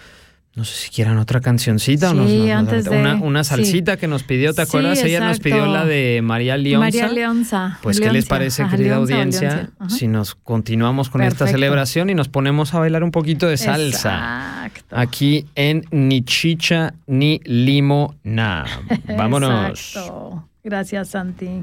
no 0.58 0.64
sé 0.64 0.74
si 0.74 0.90
quieran 0.90 1.18
otra 1.18 1.40
cancioncita 1.40 2.10
o 2.10 2.14
nos- 2.14 2.28
Sí, 2.28 2.38
nos- 2.38 2.46
nos- 2.48 2.56
antes 2.58 2.84
de- 2.86 2.98
una, 2.98 3.14
una 3.14 3.44
sí. 3.44 3.50
salsita 3.50 3.96
que 3.96 4.08
nos 4.08 4.24
pidió, 4.24 4.52
¿te 4.52 4.62
Sí, 4.64 4.68
acuerdas? 4.68 5.02
Ella 5.04 5.20
nos 5.20 5.38
pidió 5.38 5.64
la 5.66 5.84
de 5.86 6.20
María 6.22 6.56
Leonza. 6.56 6.80
María 6.84 7.08
Leonza. 7.08 7.78
Pues, 7.80 8.00
¿qué 8.00 8.12
les 8.12 8.26
parece, 8.26 8.62
Ajá, 8.64 8.72
querida 8.76 8.96
Leonza 8.96 9.14
audiencia, 9.14 9.70
si 9.88 10.08
nos 10.08 10.34
continuamos 10.34 11.10
con 11.10 11.22
esta 11.22 11.46
celebración 11.46 12.10
y 12.10 12.14
nos 12.14 12.28
ponemos 12.28 12.74
a 12.74 12.80
bailar 12.80 13.04
un 13.04 13.12
poquito 13.12 13.46
de 13.46 13.56
salsa? 13.56 14.64
Exacto. 14.66 14.96
Aquí 14.96 15.46
en 15.54 15.84
Ni 15.92 16.22
Chicha 16.22 16.92
ni 17.06 17.40
Limo 17.44 18.16
Na. 18.24 18.64
Vámonos. 19.16 19.68
Exacto. 19.94 20.44
Gracias, 20.64 21.08
Santi. 21.10 21.62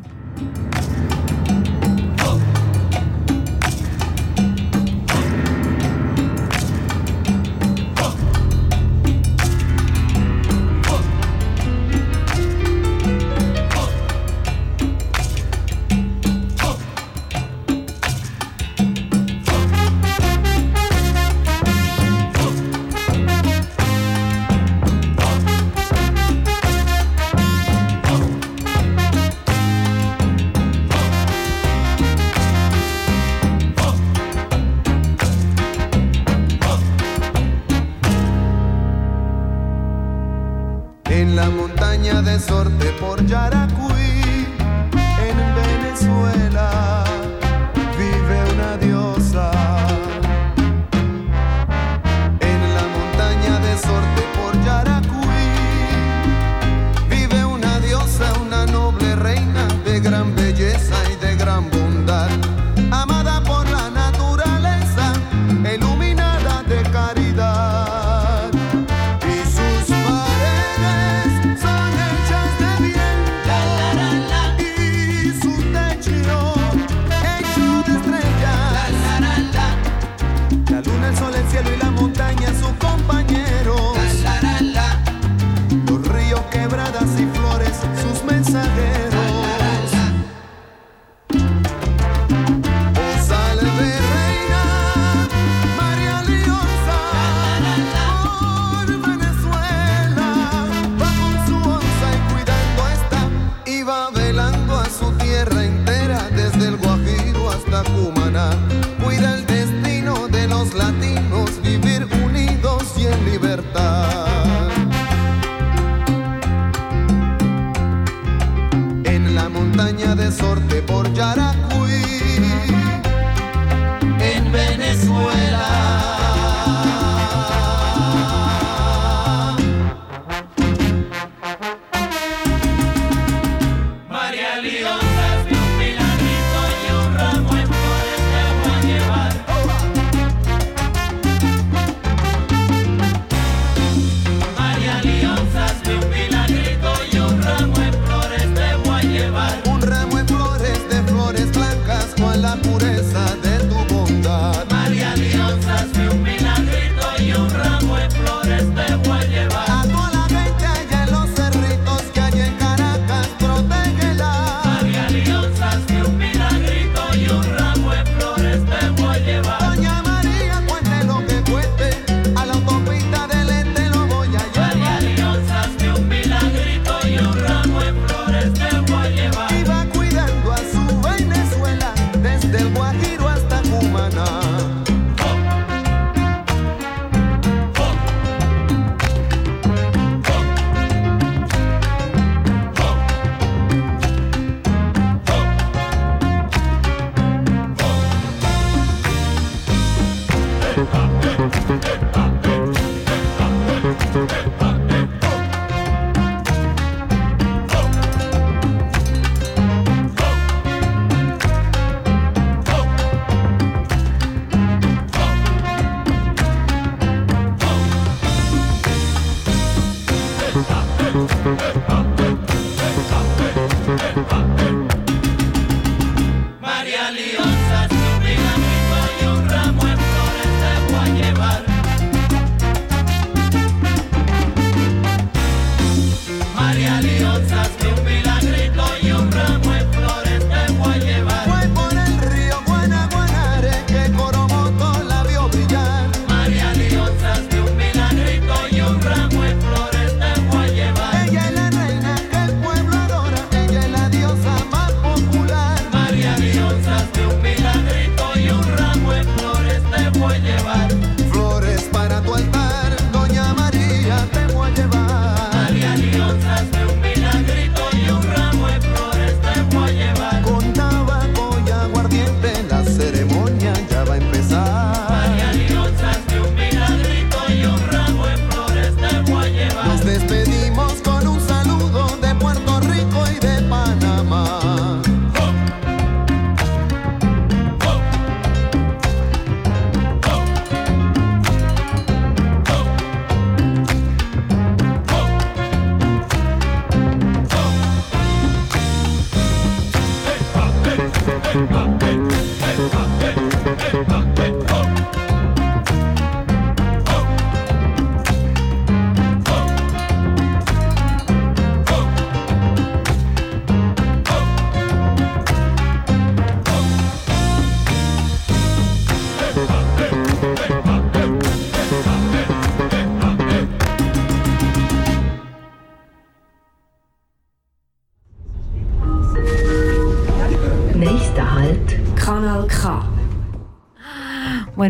La 119.45 119.49
montaña 119.49 120.15
de 120.15 120.31
Sorte 120.31 120.81
por 120.81 121.13
Yaracuy 121.13 121.74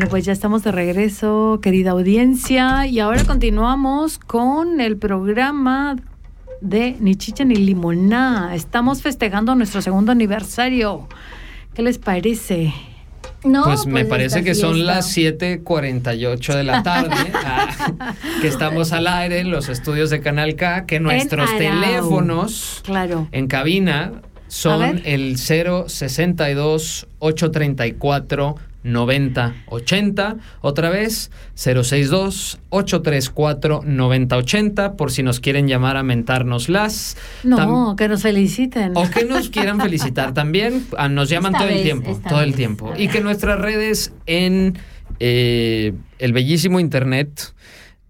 Bueno, 0.06 0.12
pues 0.12 0.26
ya 0.26 0.34
estamos 0.34 0.64
de 0.64 0.72
regreso, 0.72 1.58
querida 1.64 1.90
audiencia, 1.90 2.86
y 2.86 3.00
ahora 3.00 3.24
continuamos 3.24 4.20
con 4.20 4.80
el 4.80 4.98
programa 4.98 5.96
de 6.62 6.96
Ni 7.00 7.16
Chicha 7.16 7.44
ni 7.44 7.56
Limoná. 7.56 8.52
Estamos 8.54 9.02
festejando 9.02 9.56
nuestro 9.56 9.82
segundo 9.82 10.12
aniversario. 10.12 11.08
¿Qué 11.74 11.82
les 11.82 11.98
parece? 11.98 12.72
No, 13.44 13.64
Pues 13.64 13.88
me 13.88 14.06
parece 14.06 14.38
esta 14.40 14.44
que 14.44 14.54
son 14.54 14.86
las 14.86 15.12
7:48 15.18 16.54
de 16.54 16.64
la 16.64 16.84
tarde, 16.84 17.16
ah, 17.44 18.14
que 18.42 18.48
estamos 18.48 18.92
al 18.92 19.08
aire 19.08 19.40
en 19.40 19.50
los 19.50 19.70
estudios 19.70 20.12
de 20.12 20.20
Canal 20.22 20.56
K, 20.56 20.86
que 20.86 21.00
nuestros 21.00 21.50
teléfonos 21.58 22.84
Claro. 22.86 23.28
en 23.32 23.48
cabina 23.48 24.22
son 24.50 25.02
el 25.04 25.40
062 25.40 27.08
834 27.18 28.56
90 28.86 29.54
80, 29.66 30.38
otra 30.62 30.90
vez 30.90 31.32
062 31.56 32.60
834 32.70 33.82
90 33.84 34.38
80 34.38 34.96
por 34.96 35.12
si 35.12 35.24
nos 35.24 35.40
quieren 35.40 35.68
llamar 35.68 35.98
a 35.98 36.04
mentarnos 36.04 36.70
las 36.70 37.18
No, 37.44 37.96
que 37.98 38.08
nos 38.08 38.22
feliciten. 38.22 38.92
o 38.96 39.10
que 39.10 39.26
nos 39.26 39.50
quieran 39.50 39.82
felicitar 39.82 40.34
también, 40.36 40.86
ah, 40.98 41.10
nos 41.10 41.30
llaman 41.30 41.56
Esta 41.56 41.66
todo 41.66 41.76
el 41.76 41.84
tiempo, 41.84 42.20
todo 42.30 42.42
el 42.42 42.54
tiempo. 42.54 42.94
Y 42.98 43.08
que 43.08 43.22
nuestras 43.22 43.60
redes 43.60 44.14
en 44.28 44.78
eh, 45.20 45.94
el 46.20 46.34
bellísimo 46.34 46.80
internet 46.80 47.54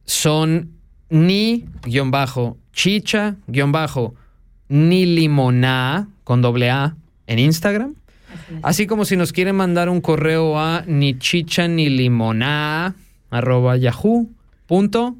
son 0.06 0.72
ni 1.10 1.66
guion 1.84 2.12
bajo 2.12 2.58
chicha 2.74 3.36
guion 3.48 3.72
bajo 3.72 4.16
ni 4.68 5.06
limoná 5.06 6.10
con 6.24 6.42
doble 6.42 6.70
A 6.70 6.96
en 7.28 7.40
Instagram. 7.40 7.96
Así 8.64 8.88
como 8.88 9.06
si 9.06 9.18
nos 9.18 9.32
quieren 9.34 9.56
mandar 9.56 9.90
un 9.90 10.02
correo 10.02 10.60
a 10.60 10.84
ni 10.88 11.18
chicha 11.18 11.68
ni 11.68 11.90
limoná 11.90 12.96
arroba 13.32 13.76
yahoo 13.78 14.28
punto 14.68 15.16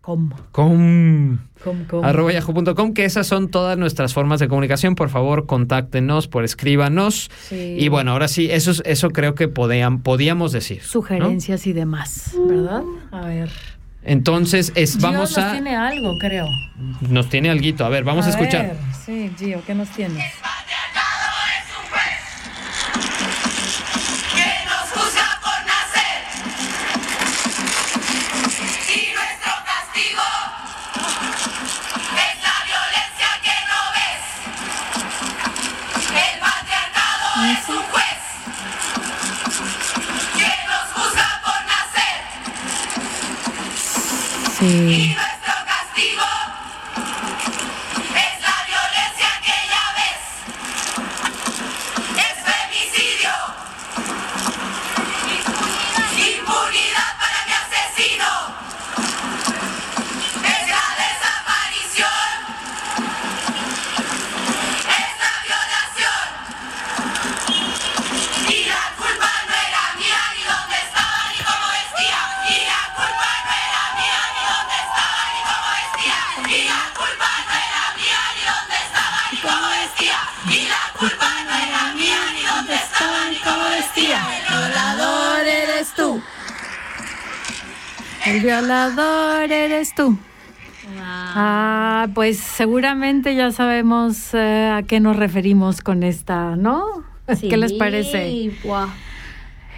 ¿Cómo? 0.00 0.34
com 0.50 1.38
¿Cómo? 1.62 1.84
cómo? 1.88 2.04
arroba 2.04 2.32
yahoo.com, 2.32 2.94
que 2.94 3.04
esas 3.04 3.26
son 3.26 3.48
todas 3.50 3.76
nuestras 3.76 4.14
formas 4.14 4.40
de 4.40 4.48
comunicación. 4.48 4.94
Por 4.94 5.10
favor, 5.10 5.44
contáctenos, 5.46 6.26
por 6.26 6.42
escríbanos. 6.42 7.30
Sí. 7.48 7.76
Y 7.78 7.88
bueno, 7.88 8.12
ahora 8.12 8.26
sí, 8.28 8.48
eso, 8.50 8.70
es- 8.70 8.82
eso 8.86 9.10
creo 9.10 9.34
que 9.34 9.46
podían, 9.48 10.00
podíamos 10.02 10.52
decir. 10.52 10.78
¿no? 10.78 10.88
Sugerencias 10.88 11.66
y 11.66 11.74
demás, 11.74 12.34
¿verdad? 12.48 12.82
A 13.12 13.26
ver. 13.26 13.50
Entonces, 14.02 14.72
es, 14.74 14.92
Gio 14.96 15.02
vamos 15.02 15.36
nos 15.36 15.38
a... 15.38 15.52
tiene 15.52 15.76
algo, 15.76 16.16
creo. 16.18 16.46
Nos 17.10 17.28
tiene 17.28 17.50
alguito. 17.50 17.84
A 17.84 17.90
ver, 17.90 18.02
vamos 18.02 18.24
a, 18.26 18.30
escuchar. 18.30 18.68
ver, 18.68 18.76
Sí, 19.04 19.30
Gio, 19.38 19.60
¿qué 19.66 19.74
nos 19.74 19.90
tienes? 19.90 20.24
Y 44.62 45.16
El 88.40 88.46
violador 88.46 89.52
eres 89.52 89.94
tú. 89.94 90.16
Ah, 90.98 92.08
pues 92.14 92.38
seguramente 92.38 93.34
ya 93.34 93.52
sabemos 93.52 94.32
eh, 94.34 94.70
a 94.72 94.82
qué 94.82 94.98
nos 94.98 95.16
referimos 95.16 95.82
con 95.82 96.02
esta, 96.02 96.56
¿no? 96.56 96.86
¿Qué 97.40 97.56
les 97.58 97.74
parece? 97.74 98.28
Sí, 98.30 98.56
guau. 98.64 98.88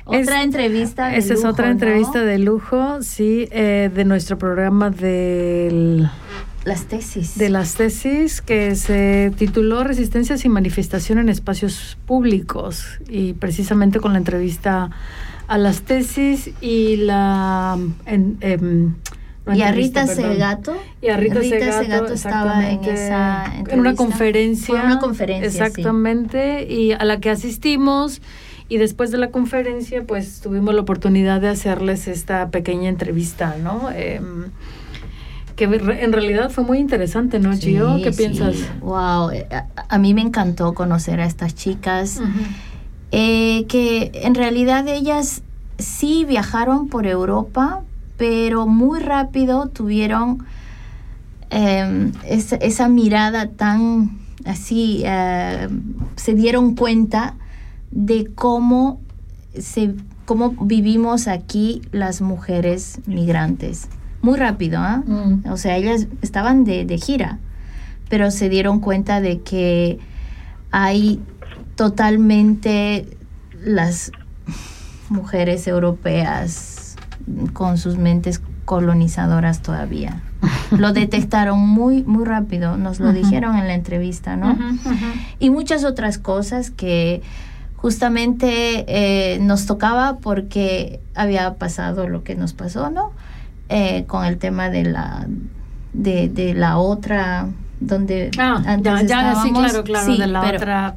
Otra 0.04 0.20
Es- 0.38 0.44
entrevista. 0.44 1.08
de 1.08 1.18
Esa 1.18 1.34
es 1.34 1.44
otra 1.44 1.66
¿no? 1.66 1.72
entrevista 1.72 2.20
de 2.24 2.38
lujo, 2.38 3.02
sí, 3.02 3.48
eh, 3.50 3.90
de 3.92 4.04
nuestro 4.04 4.38
programa 4.38 4.90
del- 4.90 6.08
Las 6.64 6.84
tesis. 6.84 7.36
de 7.36 7.50
las 7.50 7.74
tesis 7.74 8.40
que 8.40 8.74
se 8.76 9.32
tituló 9.36 9.82
Resistencias 9.84 10.44
y 10.44 10.48
manifestación 10.48 11.18
en 11.18 11.28
espacios 11.28 11.98
públicos 12.06 13.00
y 13.08 13.32
precisamente 13.34 13.98
con 14.00 14.12
la 14.12 14.18
entrevista 14.18 14.90
a 15.48 15.58
las 15.58 15.82
tesis 15.82 16.50
y 16.60 16.96
la 16.96 17.78
en- 18.06 18.36
em, 18.40 18.94
no 19.44 19.54
y 19.56 19.62
a 19.62 19.72
Rita. 19.72 20.06
Segato. 20.06 20.76
Y 21.00 21.08
a 21.08 21.16
Rita, 21.16 21.42
Segato, 21.42 22.12
estaba 22.12 22.70
en 22.70 22.84
esa 22.84 23.52
en 23.68 23.80
una 23.80 23.94
conferencia. 23.94 24.66
Fue 24.76 24.80
una 24.84 24.98
conferencia, 25.00 25.50
sí. 25.50 25.58
Exactamente, 25.58 26.66
y 26.72 26.92
a 26.92 27.04
la 27.04 27.18
que 27.20 27.30
asistimos. 27.30 28.22
Y 28.68 28.78
después 28.78 29.10
de 29.10 29.18
la 29.18 29.30
conferencia, 29.30 30.04
pues 30.06 30.40
tuvimos 30.40 30.74
la 30.74 30.80
oportunidad 30.80 31.40
de 31.42 31.48
hacerles 31.48 32.08
esta 32.08 32.48
pequeña 32.50 32.88
entrevista, 32.88 33.56
¿no? 33.62 33.90
Em, 33.94 34.44
que 35.56 35.64
en 35.64 36.12
realidad 36.12 36.48
fue 36.50 36.64
muy 36.64 36.78
interesante, 36.78 37.38
¿no, 37.38 37.52
Gio? 37.54 37.96
Sí, 37.96 38.02
¿Qué 38.04 38.12
sí. 38.12 38.18
piensas? 38.18 38.56
Wow, 38.80 39.30
eh, 39.30 39.46
a, 39.50 39.66
a 39.90 39.98
mí 39.98 40.14
me 40.14 40.22
encantó 40.22 40.72
conocer 40.72 41.20
a 41.20 41.26
estas 41.26 41.54
chicas, 41.54 42.20
eh, 43.12 43.66
que 43.68 44.10
en 44.14 44.34
realidad 44.34 44.88
ellas 44.88 45.42
sí 45.78 46.24
viajaron 46.24 46.88
por 46.88 47.06
Europa, 47.06 47.82
pero 48.16 48.66
muy 48.66 49.00
rápido 49.00 49.68
tuvieron 49.68 50.44
eh, 51.50 52.10
esa, 52.26 52.56
esa 52.56 52.88
mirada 52.88 53.48
tan 53.48 54.18
así, 54.44 55.02
eh, 55.04 55.68
se 56.16 56.34
dieron 56.34 56.74
cuenta 56.74 57.34
de 57.90 58.30
cómo, 58.34 59.00
se, 59.58 59.94
cómo 60.24 60.50
vivimos 60.62 61.28
aquí 61.28 61.82
las 61.92 62.22
mujeres 62.22 63.00
migrantes. 63.06 63.88
Muy 64.22 64.38
rápido, 64.38 64.78
¿ah? 64.80 65.02
Mm. 65.06 65.50
O 65.50 65.56
sea, 65.56 65.76
ellas 65.76 66.06
estaban 66.22 66.64
de, 66.64 66.84
de 66.84 66.98
gira, 66.98 67.38
pero 68.08 68.30
se 68.30 68.48
dieron 68.48 68.80
cuenta 68.80 69.20
de 69.20 69.40
que 69.40 69.98
hay 70.70 71.20
totalmente 71.76 73.06
las 73.64 74.12
mujeres 75.08 75.66
europeas 75.66 76.96
con 77.52 77.78
sus 77.78 77.96
mentes 77.98 78.40
colonizadoras 78.64 79.62
todavía. 79.62 80.22
Lo 80.70 80.92
detectaron 80.92 81.60
muy, 81.60 82.02
muy 82.02 82.24
rápido, 82.24 82.76
nos 82.76 82.98
lo 82.98 83.12
dijeron 83.12 83.56
en 83.56 83.68
la 83.68 83.74
entrevista, 83.74 84.36
¿no? 84.36 84.56
Y 85.38 85.50
muchas 85.50 85.84
otras 85.84 86.18
cosas 86.18 86.70
que 86.70 87.22
justamente 87.76 88.84
eh, 88.88 89.38
nos 89.40 89.66
tocaba 89.66 90.18
porque 90.18 91.00
había 91.14 91.54
pasado 91.54 92.08
lo 92.08 92.24
que 92.24 92.34
nos 92.34 92.54
pasó, 92.54 92.90
¿no? 92.90 93.12
Eh, 93.68 94.04
con 94.06 94.24
el 94.24 94.38
tema 94.38 94.68
de 94.70 94.84
la 94.84 95.26
de, 95.92 96.28
de 96.28 96.54
la 96.54 96.78
otra 96.78 97.46
donde 97.80 98.30
Ah, 98.38 98.62
antes 98.66 98.84
ya, 98.84 99.02
ya, 99.02 99.34
sí, 99.42 99.48
estábamos. 99.48 99.58
claro, 99.70 99.84
claro, 99.84 100.06
Sí, 100.12 100.18
de 100.20 100.26
la 100.26 100.40
pero- 100.40 100.56
otra 100.56 100.96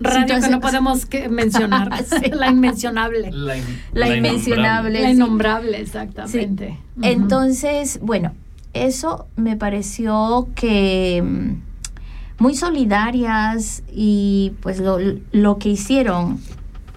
Radio 0.00 0.40
que 0.40 0.48
no 0.48 0.60
podemos 0.60 1.06
que 1.06 1.28
mencionar. 1.28 1.90
Sí. 2.04 2.30
La 2.32 2.48
inmencionable. 2.50 3.30
La, 3.32 3.56
in- 3.56 3.64
La 3.92 4.06
la 4.08 4.16
inmencionable. 4.16 5.00
La 5.00 5.08
sí. 5.08 5.14
innombrable, 5.14 5.80
exactamente. 5.80 6.78
Entonces, 7.02 7.98
bueno, 8.02 8.32
eso 8.72 9.26
me 9.36 9.56
pareció 9.56 10.48
que 10.54 11.22
mm, 11.24 12.42
muy 12.42 12.54
solidarias 12.54 13.82
y 13.92 14.52
pues 14.60 14.80
lo, 14.80 14.98
lo 15.32 15.58
que 15.58 15.68
hicieron 15.70 16.40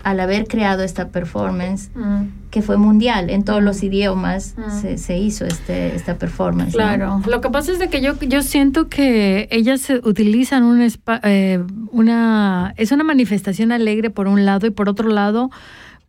al 0.03 0.20
haber 0.20 0.47
creado 0.47 0.84
esta 0.84 1.09
performance, 1.09 1.89
Mm. 1.95 2.24
Que 2.50 2.62
fue 2.62 2.78
mundial, 2.78 3.30
en 3.30 3.43
todos 3.43 3.62
los 3.62 3.84
idiomas 3.84 4.56
Mm. 4.58 4.82
se, 4.82 4.98
se 4.98 5.18
hizo 5.18 5.45
este, 5.45 5.95
esta 5.95 6.16
performance. 6.18 6.74
¿no? 6.74 6.78
Claro, 6.78 7.22
lo 7.28 7.41
que 7.41 7.50
pasa 7.50 7.72
es 7.72 7.80
de 7.80 7.89
que 7.89 8.02
yo, 8.02 8.18
yo 8.22 8.41
siento 8.41 8.88
que 8.88 9.48
ellas 9.52 9.89
utilizan 10.04 10.64
un 10.64 10.88
eh, 11.24 11.64
una 11.91 12.74
es 12.78 12.91
una 12.91 13.04
manifestación 13.04 13.72
alegre 13.72 14.10
por 14.10 14.28
un 14.28 14.45
lado 14.45 14.66
y 14.68 14.70
por 14.70 14.88
otro 14.89 15.10
lado 15.10 15.50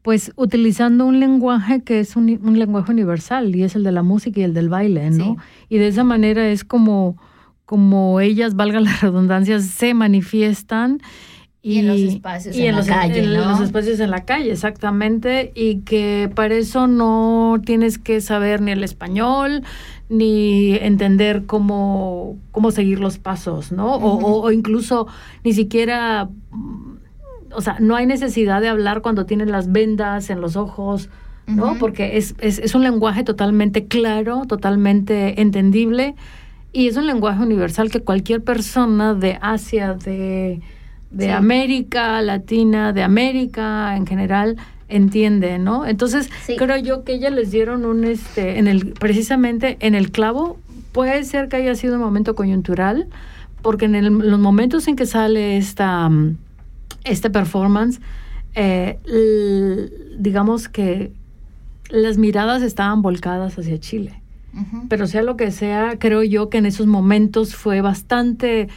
pues 0.03 0.33
utilizando 0.37 1.05
un 1.07 1.19
lenguaje 1.21 1.83
que 1.83 2.01
es 2.01 2.17
un, 2.17 2.39
un 2.43 2.59
lenguaje 2.59 2.93
universal 2.93 3.55
y 3.55 3.65
es 3.65 3.75
el 3.75 3.83
de 3.83 3.93
la 3.93 4.03
música 4.03 4.41
y 4.41 4.45
el 4.45 4.55
del 4.55 4.69
baile, 4.69 5.11
¿no? 5.11 5.25
Sí. 5.25 5.37
Y 5.69 5.79
de 5.79 5.89
esa 5.89 6.05
manera 6.05 6.49
es 6.49 6.65
como 6.65 7.17
como 7.67 8.19
ellas, 8.21 8.55
valga 8.55 8.81
la 8.81 8.97
redundancia, 9.03 9.61
se 9.61 9.93
manifiestan 9.93 11.01
Y 11.75 11.79
en 11.81 11.89
los 11.89 12.01
espacios 12.01 12.57
en 12.57 12.73
la 12.73 12.79
los, 12.79 12.87
calle, 12.87 13.23
en 13.25 13.33
¿no? 13.35 13.49
los 13.51 13.61
espacios 13.61 14.01
en 14.01 14.11
la 14.11 14.25
calle, 14.25 14.53
exactamente, 14.53 15.53
y 15.55 15.81
que 15.81 16.31
para 16.35 16.55
eso 16.55 16.87
no 16.87 17.61
tienes 17.65 17.99
que 17.99 18.21
saber 18.21 18.61
ni 18.61 18.71
el 18.73 18.83
español, 18.85 19.63
ni 20.09 20.75
entender 20.77 21.45
cómo, 21.47 22.37
cómo 22.53 22.71
seguir 22.71 23.01
los 23.01 23.19
pasos, 23.19 23.73
¿no? 23.73 23.95
O- 23.97 24.17
Ujú. 24.17 24.27
o, 24.27 24.43
o 24.45 24.51
incluso 24.53 25.07
ni 25.45 25.53
siquiera, 25.53 26.29
mm, 26.51 26.97
o 27.53 27.61
sea, 27.61 27.77
no 27.81 27.97
hay 27.97 28.07
necesidad 28.07 28.61
de 28.61 28.69
hablar 28.69 29.03
cuando 29.03 29.27
tienes 29.27 29.49
las 29.49 29.71
vendas 29.71 30.31
en 30.31 30.41
los 30.41 30.57
ojos, 30.57 31.09
¿no? 31.47 31.79
Porque 31.79 32.19
es, 32.19 32.35
es, 32.41 32.59
es 32.59 32.75
un 32.75 32.83
lenguaje 32.83 33.25
totalmente 33.25 33.87
claro, 33.87 34.43
totalmente 34.47 35.41
entendible, 35.41 36.15
y 36.75 36.89
es 36.89 36.97
un 36.99 37.07
lenguaje 37.07 37.43
universal 37.43 37.91
que 37.91 38.01
cualquier 38.01 38.45
persona 38.45 39.15
de 39.15 39.39
Asia, 39.41 39.95
de, 39.95 40.61
de 41.11 41.27
Sí. 41.27 41.31
América 41.31 42.21
Latina, 42.23 42.93
de 42.93 43.03
América 43.03 43.97
en 43.97 44.07
general, 44.07 44.57
entiende, 44.89 45.59
¿no? 45.59 45.87
Entonces, 45.87 46.31
Sí. 46.47 46.57
creo 46.57 46.77
yo 46.79 47.05
que 47.05 47.15
ellas 47.15 47.33
les 47.33 47.51
dieron 47.51 47.85
un, 47.85 48.05
este, 48.05 48.59
en 48.59 48.67
el, 48.69 48.93
precisamente 48.95 49.77
en 49.81 49.95
el 49.95 50.11
clavo, 50.11 50.59
puede 50.93 51.25
ser 51.25 51.49
que 51.49 51.57
haya 51.57 51.75
sido 51.75 51.97
un 51.97 52.01
momento 52.01 52.35
coyuntural, 52.35 53.07
porque 53.63 53.85
en 53.87 53.95
el- 53.95 54.07
los 54.19 54.39
momentos 54.41 54.89
en 54.89 54.97
que 54.97 55.05
sale 55.07 55.57
esta, 55.57 56.11
este 57.05 57.29
performance, 57.31 58.01
eh, 58.55 58.99
l- 59.07 59.91
digamos 60.19 60.69
que 60.69 61.13
las 61.91 62.19
miradas 62.19 62.63
estaban 62.63 63.03
volcadas 63.03 63.59
hacia 63.59 63.79
Chile. 63.79 64.21
Pero 64.89 65.07
sea 65.07 65.23
lo 65.23 65.37
que 65.37 65.51
sea, 65.53 65.99
creo 66.01 66.23
yo 66.25 66.49
que 66.51 66.59
en 66.59 66.67
esos 66.67 66.87
momentos 66.89 67.55
fue 67.55 67.81
bastante, 67.81 68.69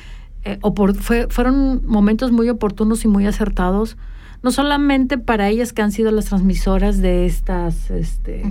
eh, 0.44 0.58
opor- 0.62 0.96
fue, 0.96 1.28
fueron 1.30 1.82
momentos 1.86 2.32
muy 2.32 2.50
oportunos 2.50 3.04
y 3.06 3.08
muy 3.08 3.26
acertados, 3.28 3.98
no 4.44 4.52
solamente 4.52 5.18
para 5.18 5.50
ellas 5.50 5.72
que 5.74 5.82
han 5.82 5.92
sido 5.92 6.12
las 6.12 6.26
transmisoras 6.26 6.98
de 7.00 7.26
estas, 7.26 7.92
este, 7.92 8.44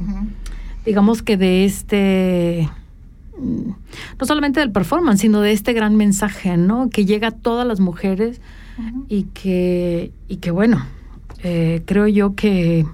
digamos 0.86 1.22
que 1.22 1.36
de 1.36 1.64
este, 1.64 2.68
mm, 3.38 3.70
no 4.20 4.26
solamente 4.26 4.60
del 4.60 4.70
performance, 4.70 5.20
sino 5.20 5.40
de 5.40 5.52
este 5.52 5.72
gran 5.72 5.96
mensaje, 5.96 6.56
¿no? 6.56 6.90
Que 6.90 7.04
llega 7.06 7.28
a 7.28 7.32
todas 7.32 7.66
las 7.66 7.80
mujeres 7.80 8.40
y 9.08 9.24
que, 9.34 10.12
y 10.28 10.36
que 10.36 10.50
bueno, 10.52 10.86
eh, 11.42 11.82
creo 11.86 12.06
yo 12.06 12.34
que 12.34 12.86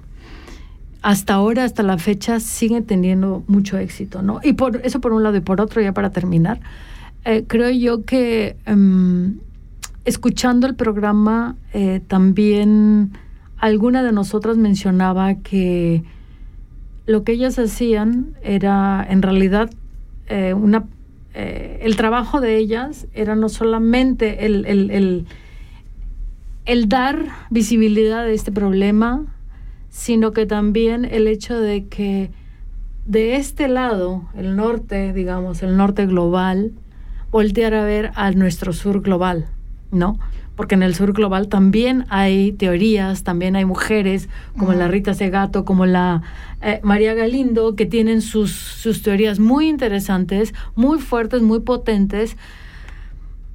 hasta 1.01 1.35
ahora, 1.35 1.63
hasta 1.63 1.83
la 1.83 1.97
fecha, 1.97 2.39
sigue 2.39 2.81
teniendo 2.81 3.43
mucho 3.47 3.77
éxito, 3.77 4.21
¿no? 4.21 4.39
Y 4.43 4.53
por 4.53 4.81
eso 4.83 4.99
por 4.99 5.13
un 5.13 5.23
lado 5.23 5.37
y 5.37 5.41
por 5.41 5.61
otro, 5.61 5.81
ya 5.81 5.93
para 5.93 6.09
terminar, 6.09 6.59
eh, 7.27 7.43
creo 7.47 7.69
yo 7.69 8.03
que 8.05 8.55
em, 8.65 9.37
escuchando 10.05 10.65
el 10.65 10.75
programa, 10.75 11.55
eh, 11.73 12.01
también 12.07 13.11
alguna 13.57 14.01
de 14.03 14.11
nosotras 14.11 14.57
mencionaba 14.57 15.35
que 15.35 16.03
lo 17.05 17.23
que 17.23 17.33
ellas 17.33 17.59
hacían 17.59 18.33
era 18.43 19.05
en 19.09 19.21
realidad 19.21 19.69
eh, 20.27 20.53
una 20.53 20.85
el 21.33 21.95
trabajo 21.95 22.41
de 22.41 22.57
ellas 22.57 23.05
era 23.13 23.35
no 23.35 23.47
solamente 23.47 24.45
el, 24.47 24.65
el- 24.65 24.89
el- 24.89 25.25
el 26.65 26.89
dar 26.89 27.25
visibilidad 27.51 28.21
a 28.21 28.29
este 28.31 28.51
problema, 28.51 29.25
sino 29.89 30.31
que 30.33 30.45
también 30.47 31.05
el 31.05 31.27
hecho 31.27 31.59
de 31.59 31.85
que 31.85 32.31
de 33.05 33.35
este 33.35 33.67
lado, 33.67 34.23
el 34.35 34.55
norte, 34.55 35.13
digamos, 35.13 35.61
el 35.61 35.77
norte 35.77 36.07
global, 36.07 36.71
voltear 37.31 37.73
a 37.73 37.83
ver 37.83 38.11
a 38.15 38.31
nuestro 38.31 38.73
sur 38.73 39.01
global, 39.01 39.47
¿no? 39.91 40.19
Porque 40.55 40.75
en 40.75 40.81
el 40.81 40.95
sur 40.95 41.13
global 41.13 41.49
también 41.49 42.05
hay 42.09 42.51
teorías, 42.51 43.23
también 43.23 43.55
hay 43.55 43.65
mujeres 43.65 44.27
como 44.57 44.73
la 44.73 44.87
Rita 44.87 45.13
Segato, 45.13 45.65
como 45.65 45.85
la 45.85 46.23
eh, 46.61 46.79
María 46.83 47.13
Galindo, 47.13 47.75
que 47.75 47.85
tienen 47.85 48.21
sus, 48.21 48.51
sus 48.51 49.03
teorías 49.03 49.39
muy 49.39 49.67
interesantes, 49.67 50.55
muy 50.75 50.99
fuertes, 50.99 51.43
muy 51.43 51.59
potentes, 51.59 52.37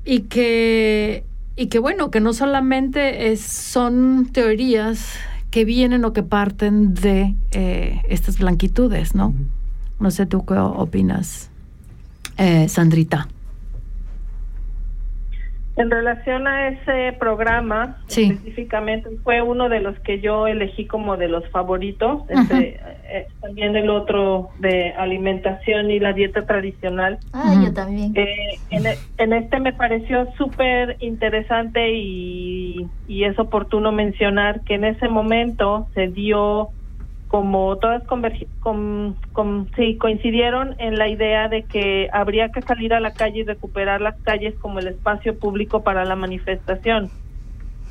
y 0.04 0.20
que, 0.20 1.24
y 1.56 1.66
que 1.66 1.78
bueno, 1.80 2.10
que 2.10 2.20
no 2.20 2.32
solamente 2.32 3.32
es, 3.32 3.40
son 3.40 4.28
teorías 4.32 5.16
que 5.50 5.64
vienen 5.64 6.04
o 6.04 6.12
que 6.12 6.22
parten 6.22 6.94
de 6.94 7.34
eh, 7.50 8.00
estas 8.08 8.38
blanquitudes, 8.38 9.14
¿no? 9.14 9.34
No 10.00 10.10
sé 10.10 10.26
tú 10.26 10.44
qué 10.46 10.54
opinas, 10.54 11.50
eh, 12.38 12.68
Sandrita. 12.68 13.28
En 15.74 15.90
relación 15.90 16.46
a 16.46 16.68
ese 16.68 17.16
programa, 17.18 17.96
Sí. 18.06 18.24
específicamente, 18.32 19.08
fue 19.24 19.40
uno 19.40 19.70
de 19.70 19.80
los 19.80 19.98
que 20.00 20.20
yo 20.20 20.46
elegí 20.46 20.86
como 20.86 21.16
de 21.16 21.28
los 21.28 21.48
favoritos, 21.48 22.24
este, 22.28 22.78
eh, 23.10 23.26
también 23.40 23.74
el 23.76 23.88
otro 23.88 24.50
de 24.58 24.90
alimentación 24.92 25.90
y 25.90 25.98
la 25.98 26.12
dieta 26.12 26.44
tradicional. 26.44 27.18
Ah, 27.32 27.54
yo 27.64 27.72
también. 27.72 28.12
Eh, 28.16 28.58
en, 28.70 28.86
e- 28.86 28.98
en 29.16 29.32
este 29.32 29.60
me 29.60 29.72
pareció 29.72 30.30
súper 30.36 30.96
interesante 31.00 31.90
y, 31.96 32.86
y 33.08 33.24
es 33.24 33.38
oportuno 33.38 33.92
mencionar 33.92 34.60
que 34.64 34.74
en 34.74 34.84
ese 34.84 35.08
momento 35.08 35.86
se 35.94 36.08
dio 36.08 36.68
como 37.32 37.78
todas 37.78 38.02
convergi- 38.04 38.50
com- 38.60 39.16
com- 39.32 39.66
sí, 39.74 39.96
coincidieron 39.96 40.76
en 40.78 40.98
la 40.98 41.08
idea 41.08 41.48
de 41.48 41.64
que 41.66 42.10
habría 42.12 42.50
que 42.50 42.62
salir 42.64 42.92
a 42.92 43.00
la 43.00 43.14
calle 43.14 43.40
y 43.40 43.44
recuperar 43.44 44.02
las 44.02 44.20
calles 44.22 44.54
como 44.60 44.80
el 44.80 44.88
espacio 44.88 45.38
público 45.38 45.82
para 45.82 46.04
la 46.04 46.14
manifestación 46.14 47.10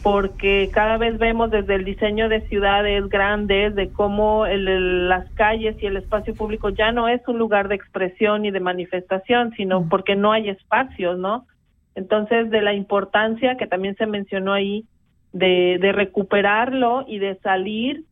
porque 0.04 0.72
cada 0.74 0.98
vez 0.98 1.18
vemos 1.20 1.52
desde 1.52 1.76
el 1.76 1.86
diseño 1.86 2.30
de 2.30 2.42
ciudades 2.50 3.10
grandes 3.10 3.76
de 3.76 3.92
cómo 3.92 4.46
el- 4.46 4.68
el- 4.68 5.10
las 5.10 5.26
calles 5.36 5.76
y 5.82 5.88
el 5.88 5.98
espacio 5.98 6.36
público 6.36 6.70
ya 6.70 6.92
no 6.92 7.08
es 7.10 7.22
un 7.28 7.40
lugar 7.40 7.68
de 7.68 7.76
expresión 7.76 8.46
y 8.46 8.52
de 8.52 8.60
manifestación, 8.62 9.54
sino 9.58 9.90
porque 9.90 10.16
no 10.16 10.32
hay 10.34 10.50
espacios, 10.50 11.20
¿no? 11.20 11.48
Entonces, 11.96 12.50
de 12.52 12.62
la 12.62 12.74
importancia 12.74 13.58
que 13.58 13.68
también 13.68 13.96
se 13.96 14.08
mencionó 14.08 14.54
ahí 14.54 14.86
de, 15.34 15.78
de 15.82 15.92
recuperarlo 15.92 17.06
y 17.08 17.20
de 17.20 17.38
salir 17.40 18.06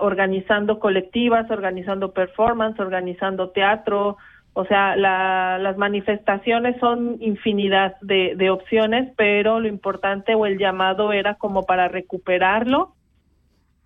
organizando 0.00 0.78
colectivas, 0.78 1.50
organizando 1.50 2.12
performance, 2.12 2.78
organizando 2.78 3.50
teatro, 3.50 4.16
o 4.52 4.64
sea, 4.64 4.96
la- 4.96 5.58
las 5.58 5.76
manifestaciones 5.76 6.78
son 6.80 7.16
infinidad 7.20 7.96
de, 8.00 8.34
de 8.36 8.50
opciones, 8.50 9.12
pero 9.16 9.60
lo 9.60 9.68
importante 9.68 10.34
o 10.34 10.46
el 10.46 10.58
llamado 10.58 11.12
era 11.12 11.34
como 11.34 11.66
para 11.66 11.88
recuperarlo 11.88 12.94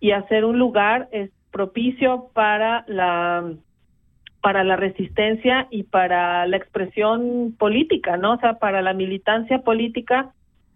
y 0.00 0.12
hacer 0.12 0.44
un 0.44 0.58
lugar 0.58 1.08
es 1.12 1.30
propicio 1.50 2.30
para 2.34 2.84
la 2.88 3.44
para 4.42 4.62
la 4.62 4.76
resistencia 4.76 5.68
y 5.70 5.84
para 5.84 6.46
la 6.46 6.58
expresión 6.58 7.54
política, 7.58 8.18
¿no? 8.18 8.34
O 8.34 8.38
sea, 8.38 8.58
para 8.58 8.82
la 8.82 8.92
militancia 8.92 9.60
política, 9.60 10.34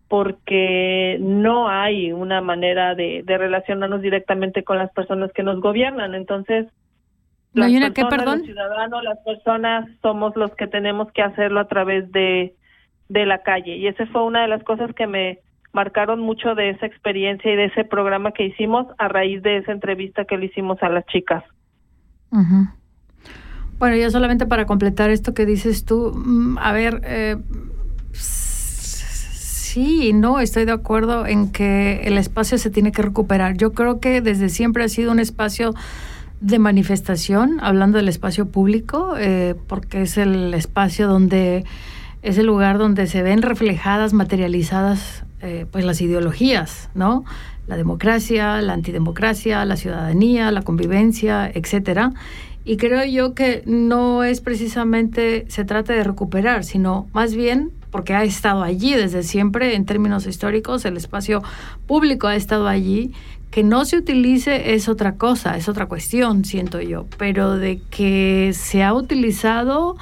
porque 0.09 1.19
no 1.21 1.69
hay 1.69 2.13
una 2.13 2.41
manera 2.41 2.95
de, 2.95 3.23
de 3.25 3.39
relacionarnos 3.39 4.01
directamente 4.01 4.65
con 4.65 4.79
las 4.79 4.91
personas 4.93 5.31
que 5.33 5.43
nos 5.43 5.61
gobiernan. 5.61 6.15
Entonces, 6.15 6.67
¿No 7.53 7.65
hay 7.65 7.77
una 7.77 7.91
personas, 7.91 8.19
perdón? 8.19 8.39
los 8.39 8.47
ciudadanos, 8.47 9.05
las 9.05 9.19
personas 9.19 9.89
somos 10.03 10.35
los 10.37 10.55
que 10.55 10.67
tenemos 10.67 11.13
que 11.13 11.23
hacerlo 11.23 11.61
a 11.61 11.69
través 11.69 12.11
de, 12.13 12.55
de 13.09 13.27
la 13.27 13.43
calle. 13.43 13.77
Y 13.77 13.87
esa 13.87 14.07
fue 14.07 14.25
una 14.25 14.43
de 14.43 14.49
las 14.49 14.63
cosas 14.65 14.95
que 14.95 15.07
me 15.07 15.41
marcaron 15.73 16.21
mucho 16.21 16.55
de 16.55 16.71
esa 16.71 16.87
experiencia 16.87 17.53
y 17.53 17.57
de 17.57 17.67
ese 17.67 17.85
programa 17.85 18.33
que 18.33 18.47
hicimos 18.47 18.87
a 18.97 19.09
raíz 19.09 19.43
de 19.43 19.59
esa 19.59 19.73
entrevista 19.73 20.25
que 20.25 20.39
le 20.39 20.47
hicimos 20.47 20.83
a 20.83 20.89
las 20.89 21.05
chicas. 21.07 21.45
Bueno, 23.79 23.97
ya 23.97 24.11
solamente 24.11 24.47
para 24.47 24.67
completar 24.67 25.11
esto 25.11 25.35
que 25.35 25.47
dices 25.47 25.85
tú, 25.85 26.13
mm, 26.15 26.59
a 26.59 26.73
ver, 26.73 27.01
eh, 27.05 27.37
sí 29.79 30.13
no, 30.13 30.41
estoy 30.41 30.65
de 30.65 30.73
acuerdo 30.73 31.25
en 31.27 31.53
que 31.53 32.01
el 32.05 32.19
espacio 32.19 32.59
se 32.59 32.69
tiene 32.69 32.91
que 32.91 33.03
recuperar. 33.03 33.57
Yo 33.57 33.73
creo 33.73 34.01
que 34.01 34.21
desde 34.21 34.49
siempre 34.49 34.83
ha 34.83 34.89
sido 34.89 35.13
un 35.13 35.21
espacio 35.21 35.75
de 36.41 36.59
manifestación, 36.59 37.59
hablando 37.61 37.99
del 37.99 38.09
espacio 38.09 38.49
público, 38.49 39.15
eh, 39.17 39.55
porque 39.69 40.03
es 40.03 40.19
el 40.19 40.53
espacio 40.55 41.07
donde 41.07 41.65
es 42.23 42.39
el 42.39 42.47
lugar 42.47 42.79
donde 42.79 43.07
se 43.07 43.23
ven 43.23 43.43
reflejadas, 43.43 44.13
materializadas, 44.13 45.25
eh, 45.41 45.67
pues 45.71 45.85
las 45.85 46.01
ideologías, 46.01 46.91
¿no? 46.95 47.25
La 47.69 47.77
democracia, 47.77 48.61
la 48.61 48.73
antidemocracia, 48.73 49.65
la 49.65 49.77
ciudadanía, 49.77 50.51
la 50.51 50.63
convivencia, 50.63 51.49
etcétera. 51.55 52.13
Y 52.65 52.77
creo 52.79 53.05
yo 53.05 53.35
que 53.35 53.63
no 53.67 54.25
es 54.25 54.41
precisamente 54.41 55.45
se 55.49 55.65
trata 55.65 55.93
de 55.93 56.03
recuperar, 56.03 56.65
sino 56.65 57.07
más 57.13 57.35
bien 57.35 57.71
porque 57.91 58.15
ha 58.15 58.25
estado 58.25 58.63
allí 58.63 58.95
desde 58.95 59.23
siempre 59.23 59.75
en 59.75 59.85
términos 59.85 60.27
históricos, 60.27 60.85
el 60.85 60.97
espacio 60.97 61.43
público 61.87 62.27
ha 62.27 62.37
estado 62.37 62.69
allí, 62.69 63.13
que 63.51 63.63
no 63.63 63.85
se 63.85 63.97
utilice 63.97 64.75
es 64.75 64.89
otra 64.89 65.15
cosa, 65.15 65.57
es 65.57 65.69
otra 65.69 65.87
cuestión, 65.87 66.45
siento 66.45 66.81
yo, 66.81 67.07
pero 67.17 67.57
de 67.57 67.81
que 67.91 68.53
se 68.55 68.83
ha 68.83 68.93
utilizado, 68.93 69.97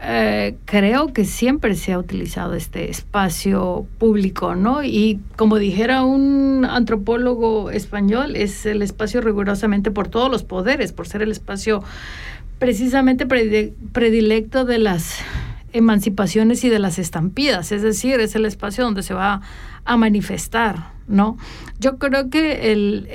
eh, 0.00 0.56
creo 0.64 1.12
que 1.12 1.24
siempre 1.24 1.74
se 1.74 1.92
ha 1.92 1.98
utilizado 1.98 2.54
este 2.54 2.90
espacio 2.90 3.86
público, 3.98 4.54
¿no? 4.54 4.82
Y 4.82 5.20
como 5.36 5.58
dijera 5.58 6.04
un 6.04 6.66
antropólogo 6.68 7.70
español, 7.70 8.34
es 8.36 8.64
el 8.66 8.82
espacio 8.82 9.20
rigurosamente 9.20 9.90
por 9.90 10.08
todos 10.08 10.30
los 10.30 10.42
poderes, 10.42 10.92
por 10.92 11.06
ser 11.06 11.22
el 11.22 11.30
espacio 11.32 11.82
precisamente 12.58 13.26
predi- 13.28 13.72
predilecto 13.92 14.64
de 14.64 14.78
las 14.78 15.18
emancipaciones 15.74 16.64
y 16.64 16.70
de 16.70 16.78
las 16.78 16.98
estampidas, 16.98 17.72
es 17.72 17.82
decir, 17.82 18.20
es 18.20 18.34
el 18.34 18.46
espacio 18.46 18.84
donde 18.84 19.02
se 19.02 19.12
va 19.12 19.42
a 19.84 19.96
manifestar, 19.96 20.92
¿no? 21.08 21.36
Yo 21.78 21.98
creo 21.98 22.30
que 22.30 22.72
el, 22.72 23.08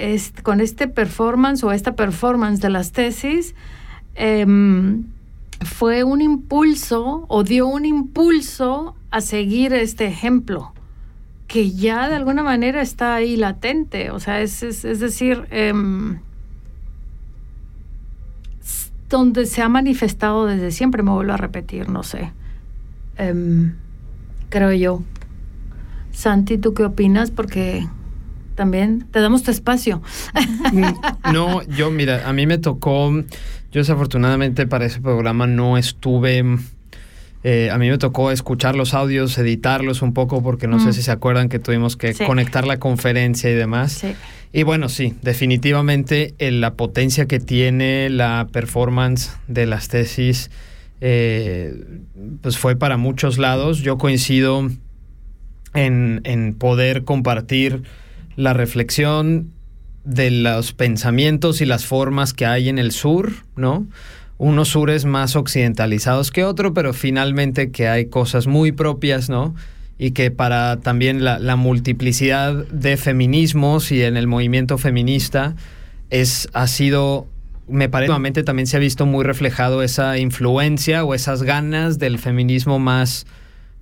con 0.43 0.59
este 0.59 0.87
performance 0.87 1.63
o 1.63 1.71
esta 1.71 1.95
performance 1.95 2.61
de 2.61 2.69
las 2.69 2.91
tesis 2.91 3.55
em, 4.15 5.05
fue 5.61 6.03
un 6.03 6.21
impulso 6.21 7.25
o 7.29 7.43
dio 7.43 7.67
un 7.67 7.85
impulso 7.85 8.95
a 9.09 9.21
seguir 9.21 9.73
este 9.73 10.05
ejemplo 10.05 10.73
que 11.47 11.71
ya 11.71 12.09
de 12.09 12.15
alguna 12.15 12.43
manera 12.43 12.79
está 12.79 13.15
ahí 13.15 13.35
latente, 13.35 14.11
o 14.11 14.19
sea, 14.19 14.41
es, 14.41 14.61
es, 14.61 14.99
decir, 14.99 15.47
em, 15.49 16.19
donde 19.09 19.47
se 19.47 19.63
ha 19.63 19.67
manifestado 19.67 20.45
desde 20.45 20.69
siempre, 20.69 21.01
me 21.01 21.09
vuelvo 21.09 21.33
a 21.33 21.37
repetir, 21.37 21.89
no 21.89 22.03
sé, 22.03 22.31
Em, 23.19 23.75
creo 24.49 24.71
yo. 24.73 25.03
Santi, 26.11 26.57
¿tú 26.57 26.73
qué 26.73 26.83
opinas? 26.83 27.29
Porque 27.31 27.85
también 28.55 29.05
te 29.11 29.19
damos 29.19 29.43
tu 29.43 29.51
espacio. 29.51 30.01
No, 31.31 31.61
yo, 31.63 31.91
mira, 31.91 32.27
a 32.27 32.33
mí 32.33 32.45
me 32.47 32.57
tocó, 32.57 33.11
yo 33.11 33.23
desafortunadamente 33.81 34.65
para 34.67 34.85
ese 34.85 35.01
programa 35.01 35.47
no 35.47 35.77
estuve, 35.77 36.43
eh, 37.43 37.69
a 37.71 37.77
mí 37.77 37.89
me 37.89 37.97
tocó 37.97 38.31
escuchar 38.31 38.75
los 38.75 38.93
audios, 38.93 39.37
editarlos 39.37 40.01
un 40.01 40.13
poco, 40.13 40.41
porque 40.43 40.67
no 40.67 40.77
Mm. 40.77 40.79
sé 40.81 40.93
si 40.93 41.01
se 41.01 41.11
acuerdan 41.11 41.49
que 41.49 41.59
tuvimos 41.59 41.95
que 41.97 42.13
Sí. 42.13 42.23
conectar 42.25 42.65
la 42.67 42.77
conferencia 42.77 43.49
y 43.49 43.53
demás. 43.53 43.91
Sí. 43.93 44.13
Y 44.53 44.63
bueno, 44.63 44.89
sí, 44.89 45.13
definitivamente 45.21 46.33
eh, 46.39 46.51
la 46.51 46.73
potencia 46.73 47.25
que 47.27 47.39
tiene 47.39 48.09
la 48.09 48.47
performance 48.51 49.31
de 49.47 49.65
las 49.67 49.87
tesis, 49.89 50.49
eh, 51.01 52.01
pues 52.41 52.57
fue 52.57 52.75
para 52.75 52.97
muchos 52.97 53.37
lados. 53.37 53.79
Yo 53.79 53.97
coincido 53.97 54.69
en, 55.73 56.21
en 56.23 56.53
poder 56.53 57.03
compartir 57.03 57.83
la 58.35 58.53
reflexión 58.53 59.51
de 60.03 60.31
los 60.31 60.73
pensamientos 60.73 61.61
y 61.61 61.65
las 61.65 61.85
formas 61.85 62.33
que 62.33 62.45
hay 62.45 62.69
en 62.69 62.79
el 62.79 62.91
sur, 62.91 63.31
¿no? 63.55 63.85
Unos 64.37 64.69
sures 64.69 65.03
más 65.03 65.35
occidentalizados 65.35 66.31
que 66.31 66.45
otro, 66.45 66.73
pero 66.73 66.93
finalmente 66.93 67.71
que 67.71 67.89
hay 67.89 68.05
cosas 68.05 68.47
muy 68.47 68.71
propias, 68.71 69.29
¿no? 69.29 69.53
Y 69.97 70.11
que 70.11 70.31
para 70.31 70.79
también 70.79 71.25
la, 71.25 71.39
la 71.39 71.57
multiplicidad 71.57 72.53
de 72.67 72.95
feminismos 72.95 73.91
y 73.91 74.01
en 74.01 74.15
el 74.15 74.27
movimiento 74.27 74.77
feminista 74.77 75.55
es, 76.09 76.47
ha 76.53 76.67
sido, 76.67 77.27
me 77.69 77.89
parece, 77.89 78.11
últimamente 78.11 78.43
también 78.43 78.67
se 78.67 78.77
ha 78.77 78.79
visto 78.79 79.05
muy 79.05 79.23
reflejado 79.23 79.83
esa 79.83 80.17
influencia 80.17 81.03
o 81.03 81.13
esas 81.13 81.43
ganas 81.43 81.99
del 81.99 82.19
feminismo 82.19 82.79
más 82.79 83.25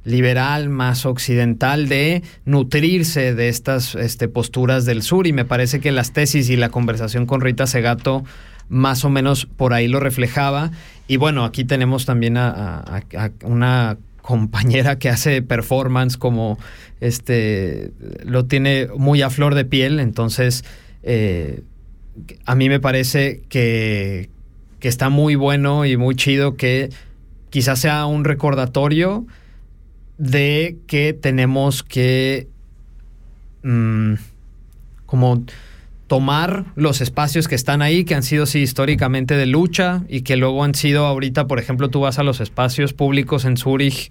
liberal, 0.03 0.69
más 0.69 1.05
occidental, 1.05 1.89
de 1.89 2.23
nutrirse 2.45 3.35
de 3.35 3.49
estas 3.49 3.95
este, 3.95 4.27
posturas 4.27 4.85
del 4.85 5.01
sur. 5.01 5.27
Y 5.27 5.33
me 5.33 5.45
parece 5.45 5.79
que 5.79 5.91
las 5.91 6.13
tesis 6.13 6.49
y 6.49 6.55
la 6.55 6.69
conversación 6.69 7.25
con 7.25 7.41
Rita 7.41 7.67
Segato 7.67 8.23
más 8.69 9.05
o 9.05 9.09
menos 9.09 9.45
por 9.45 9.73
ahí 9.73 9.87
lo 9.87 9.99
reflejaba. 9.99 10.71
Y 11.07 11.17
bueno, 11.17 11.45
aquí 11.45 11.63
tenemos 11.63 12.05
también 12.05 12.37
a 12.37 13.01
una 13.43 13.97
compañera 14.27 14.99
que 14.99 15.07
hace 15.07 15.41
performance 15.41 16.17
como 16.17 16.59
este 16.99 17.93
lo 18.25 18.45
tiene 18.45 18.89
muy 18.97 19.21
a 19.21 19.29
flor 19.29 19.55
de 19.55 19.63
piel. 19.63 20.01
Entonces, 20.01 20.65
eh, 21.03 21.61
a 22.45 22.55
mí 22.55 22.69
me 22.69 22.79
parece 22.79 23.41
que, 23.49 24.29
que 24.79 24.87
está 24.87 25.09
muy 25.09 25.35
bueno 25.35 25.85
y 25.85 25.97
muy 25.97 26.15
chido 26.15 26.55
que 26.55 26.89
quizás 27.49 27.79
sea 27.79 28.05
un 28.05 28.23
recordatorio 28.23 29.25
de 30.17 30.77
que 30.87 31.13
tenemos 31.13 31.83
que 31.83 32.47
mm, 33.63 34.13
como 35.05 35.43
tomar 36.07 36.65
los 36.75 37.01
espacios 37.01 37.47
que 37.47 37.55
están 37.55 37.81
ahí, 37.81 38.05
que 38.05 38.15
han 38.15 38.23
sido 38.23 38.45
sí 38.45 38.59
históricamente 38.59 39.35
de 39.35 39.45
lucha 39.45 40.03
y 40.07 40.21
que 40.21 40.37
luego 40.37 40.63
han 40.63 40.73
sido 40.73 41.05
ahorita, 41.05 41.47
por 41.47 41.59
ejemplo, 41.59 41.89
tú 41.89 41.99
vas 42.01 42.17
a 42.17 42.23
los 42.23 42.39
espacios 42.39 42.93
públicos 42.93 43.45
en 43.45 43.57
Zúrich, 43.57 44.09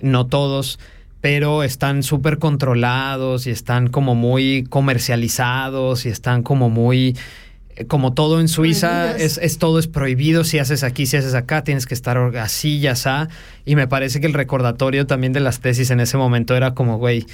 no 0.00 0.26
todos, 0.26 0.78
pero 1.20 1.62
están 1.62 2.02
súper 2.02 2.38
controlados 2.38 3.46
y 3.46 3.50
están 3.50 3.88
como 3.88 4.14
muy 4.14 4.64
comercializados 4.68 6.06
y 6.06 6.10
están 6.10 6.42
como 6.42 6.70
muy 6.70 7.16
eh, 7.76 7.86
como 7.86 8.14
todo 8.14 8.40
en 8.40 8.48
Suiza 8.48 9.16
es, 9.16 9.38
es 9.38 9.58
todo 9.58 9.78
es 9.78 9.88
prohibido. 9.88 10.44
Si 10.44 10.58
haces 10.58 10.84
aquí 10.84 11.06
si 11.06 11.16
haces 11.16 11.34
acá 11.34 11.64
tienes 11.64 11.86
que 11.86 11.94
estar 11.94 12.18
así 12.36 12.80
ya 12.80 12.92
está 12.92 13.28
y 13.64 13.76
me 13.76 13.88
parece 13.88 14.20
que 14.20 14.26
el 14.26 14.34
recordatorio 14.34 15.06
también 15.06 15.32
de 15.32 15.40
las 15.40 15.60
tesis 15.60 15.90
en 15.90 16.00
ese 16.00 16.16
momento 16.16 16.56
era 16.56 16.74
como 16.74 16.98
güey 16.98 17.26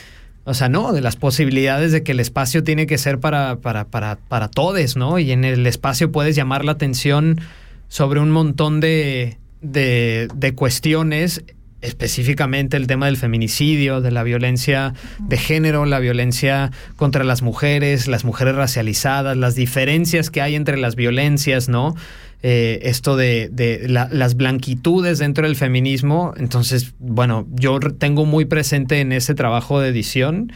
o 0.46 0.52
sea, 0.52 0.68
no, 0.68 0.92
de 0.92 1.00
las 1.00 1.16
posibilidades 1.16 1.90
de 1.90 2.02
que 2.02 2.12
el 2.12 2.20
espacio 2.20 2.62
tiene 2.62 2.86
que 2.86 2.98
ser 2.98 3.18
para, 3.18 3.56
para, 3.56 3.86
para, 3.86 4.16
para 4.16 4.48
todos, 4.48 4.94
¿no? 4.94 5.18
Y 5.18 5.32
en 5.32 5.44
el 5.44 5.66
espacio 5.66 6.12
puedes 6.12 6.36
llamar 6.36 6.66
la 6.66 6.72
atención 6.72 7.40
sobre 7.88 8.20
un 8.20 8.30
montón 8.30 8.80
de, 8.80 9.38
de, 9.62 10.28
de 10.34 10.54
cuestiones, 10.54 11.42
específicamente 11.84 12.76
el 12.76 12.86
tema 12.86 13.06
del 13.06 13.16
feminicidio, 13.16 14.00
de 14.00 14.10
la 14.10 14.22
violencia 14.22 14.94
de 15.18 15.36
género, 15.36 15.84
la 15.84 15.98
violencia 16.00 16.70
contra 16.96 17.24
las 17.24 17.42
mujeres, 17.42 18.08
las 18.08 18.24
mujeres 18.24 18.54
racializadas, 18.54 19.36
las 19.36 19.54
diferencias 19.54 20.30
que 20.30 20.42
hay 20.42 20.54
entre 20.54 20.76
las 20.76 20.96
violencias, 20.96 21.68
¿no? 21.68 21.94
Eh, 22.42 22.80
esto 22.90 23.16
de, 23.16 23.48
de 23.50 23.88
la- 23.88 24.08
las 24.12 24.36
blanquitudes 24.36 25.18
dentro 25.18 25.46
del 25.46 25.56
feminismo. 25.56 26.34
Entonces, 26.36 26.92
bueno, 26.98 27.46
yo 27.52 27.78
tengo 27.80 28.26
muy 28.26 28.44
presente 28.44 29.00
en 29.00 29.12
ese 29.12 29.34
trabajo 29.34 29.80
de 29.80 29.88
edición 29.88 30.52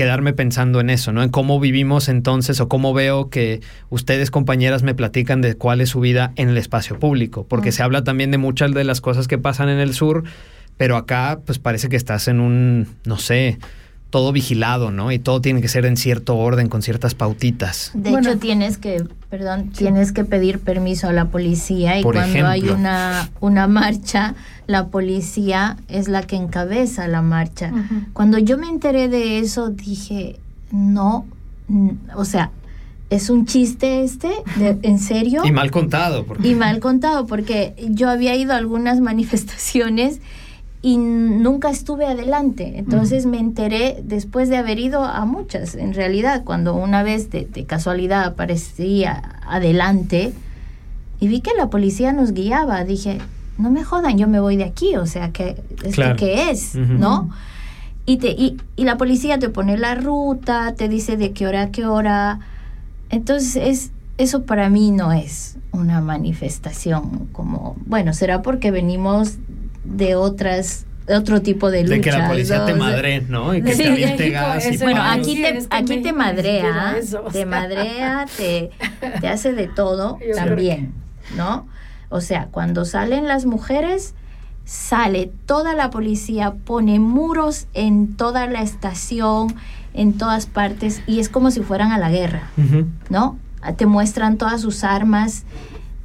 quedarme 0.00 0.32
pensando 0.32 0.80
en 0.80 0.88
eso, 0.88 1.12
¿no? 1.12 1.22
En 1.22 1.28
cómo 1.28 1.60
vivimos 1.60 2.08
entonces 2.08 2.58
o 2.60 2.70
cómo 2.70 2.94
veo 2.94 3.28
que 3.28 3.60
ustedes 3.90 4.30
compañeras 4.30 4.82
me 4.82 4.94
platican 4.94 5.42
de 5.42 5.56
cuál 5.56 5.82
es 5.82 5.90
su 5.90 6.00
vida 6.00 6.32
en 6.36 6.48
el 6.48 6.56
espacio 6.56 6.98
público, 6.98 7.44
porque 7.46 7.70
se 7.70 7.82
habla 7.82 8.02
también 8.02 8.30
de 8.30 8.38
muchas 8.38 8.72
de 8.72 8.82
las 8.84 9.02
cosas 9.02 9.28
que 9.28 9.36
pasan 9.36 9.68
en 9.68 9.78
el 9.78 9.92
sur, 9.92 10.24
pero 10.78 10.96
acá 10.96 11.40
pues 11.44 11.58
parece 11.58 11.90
que 11.90 11.96
estás 11.96 12.28
en 12.28 12.40
un, 12.40 12.88
no 13.04 13.18
sé, 13.18 13.58
todo 14.10 14.32
vigilado, 14.32 14.90
¿no? 14.90 15.12
Y 15.12 15.18
todo 15.18 15.40
tiene 15.40 15.60
que 15.62 15.68
ser 15.68 15.86
en 15.86 15.96
cierto 15.96 16.36
orden, 16.36 16.68
con 16.68 16.82
ciertas 16.82 17.14
pautitas. 17.14 17.92
De 17.94 18.10
Bueno. 18.10 18.30
hecho, 18.30 18.38
tienes 18.40 18.76
que, 18.76 19.04
perdón, 19.30 19.70
tienes 19.70 20.10
que 20.12 20.24
pedir 20.24 20.58
permiso 20.58 21.08
a 21.08 21.12
la 21.12 21.26
policía 21.26 21.98
y 21.98 22.02
Por 22.02 22.14
cuando 22.16 22.46
hay 22.48 22.68
una, 22.68 23.30
una 23.40 23.68
marcha, 23.68 24.34
la 24.66 24.88
policía 24.88 25.76
es 25.88 26.08
la 26.08 26.22
que 26.22 26.36
encabeza 26.36 27.06
la 27.08 27.22
marcha. 27.22 27.72
Cuando 28.12 28.38
yo 28.38 28.58
me 28.58 28.68
enteré 28.68 29.08
de 29.08 29.38
eso, 29.38 29.70
dije, 29.70 30.40
no, 30.72 31.24
o 32.16 32.24
sea, 32.24 32.50
es 33.10 33.28
un 33.30 33.44
chiste 33.46 34.02
este, 34.04 34.30
¿De- 34.56 34.78
¿en 34.82 34.98
serio? 35.00 35.42
Y 35.44 35.50
mal 35.52 35.70
contado, 35.72 36.24
porque... 36.26 36.46
Y 36.48 36.54
mal 36.54 36.78
contado, 36.80 37.26
porque 37.26 37.74
yo 37.90 38.08
había 38.08 38.36
ido 38.36 38.52
a 38.52 38.56
algunas 38.56 39.00
manifestaciones 39.50 40.20
y 40.82 40.96
nunca 40.96 41.68
estuve 41.70 42.06
adelante. 42.06 42.78
Entonces 42.78 43.26
me 43.26 43.38
enteré 43.38 44.00
después 44.02 44.48
de 44.48 44.56
haber 44.56 44.78
ido 44.78 45.04
a 45.04 45.24
muchas, 45.26 45.74
en 45.74 45.92
realidad, 45.94 46.42
cuando 46.44 46.74
una 46.74 47.02
vez 47.02 47.30
de, 47.30 47.44
de 47.44 47.64
casualidad 47.66 48.24
aparecía 48.24 49.40
adelante 49.46 50.32
y 51.20 51.28
vi 51.28 51.40
que 51.40 51.50
la 51.56 51.68
policía 51.68 52.12
nos 52.12 52.32
guiaba, 52.32 52.82
dije, 52.84 53.18
no 53.58 53.70
me 53.70 53.84
jodan, 53.84 54.16
yo 54.16 54.26
me 54.26 54.40
voy 54.40 54.56
de 54.56 54.64
aquí, 54.64 54.96
o 54.96 55.04
sea, 55.06 55.32
que 55.32 55.56
¿esto 55.84 55.90
Claro. 55.90 56.16
qué 56.16 56.50
es? 56.50 56.74
¿No? 56.76 57.28
y, 58.06 58.16
te, 58.16 58.30
y, 58.30 58.56
y 58.74 58.84
la 58.84 58.96
policía 58.96 59.38
te 59.38 59.50
pone 59.50 59.76
la 59.76 59.94
ruta, 59.94 60.74
te 60.74 60.88
dice 60.88 61.16
de 61.18 61.32
qué 61.32 61.46
hora 61.46 61.62
a 61.64 61.70
qué 61.70 61.84
hora. 61.84 62.40
Entonces, 63.10 63.56
es, 63.56 63.90
eso 64.18 64.44
para 64.44 64.70
mí 64.70 64.90
no 64.90 65.12
es 65.12 65.58
una 65.72 66.00
manifestación 66.00 67.28
como, 67.32 67.76
bueno, 67.86 68.12
será 68.14 68.40
porque 68.42 68.70
venimos 68.70 69.36
de 69.84 70.14
otras 70.16 70.86
de 71.06 71.16
otro 71.16 71.42
tipo 71.42 71.70
de 71.72 71.82
luchas. 71.82 71.96
De 71.96 72.00
que 72.02 72.12
la 72.12 72.28
policía 72.28 72.58
¿no? 72.58 72.66
te 72.66 72.74
madre, 72.74 73.20
¿no? 73.22 73.52
Y 73.54 73.62
que 73.62 73.72
Sí, 73.74 73.82
te 73.82 73.88
aviente 73.90 74.16
México 74.28 74.40
gas 74.40 74.64
y 74.64 74.68
es- 74.68 74.80
bueno, 74.82 75.00
palos. 75.00 75.26
aquí 75.26 75.42
te, 75.42 75.58
es 75.58 75.66
que 75.68 75.76
aquí 75.76 75.96
te 76.02 76.12
madrea, 76.12 76.64
inspira 76.66 76.98
eso, 76.98 77.24
o 77.26 77.30
te 77.32 77.46
madrea, 77.46 78.26
te, 78.36 78.70
te 79.20 79.28
hace 79.28 79.52
de 79.52 79.66
todo 79.66 80.18
Yo 80.28 80.36
también, 80.36 80.92
¿no? 81.36 81.66
O 82.10 82.20
sea, 82.20 82.46
cuando 82.52 82.84
salen 82.84 83.26
las 83.26 83.44
mujeres, 83.44 84.14
sale 84.64 85.32
toda 85.46 85.74
la 85.74 85.90
policía, 85.90 86.52
pone 86.64 87.00
muros 87.00 87.66
en 87.74 88.14
toda 88.16 88.46
la 88.46 88.62
estación, 88.62 89.52
en 89.94 90.12
todas 90.16 90.46
partes, 90.46 91.02
y 91.08 91.18
es 91.18 91.28
como 91.28 91.50
si 91.50 91.60
fueran 91.60 91.90
a 91.90 91.98
la 91.98 92.10
guerra. 92.10 92.50
¿no? 93.08 93.36
Te 93.76 93.86
muestran 93.86 94.38
todas 94.38 94.60
sus 94.60 94.84
armas 94.84 95.42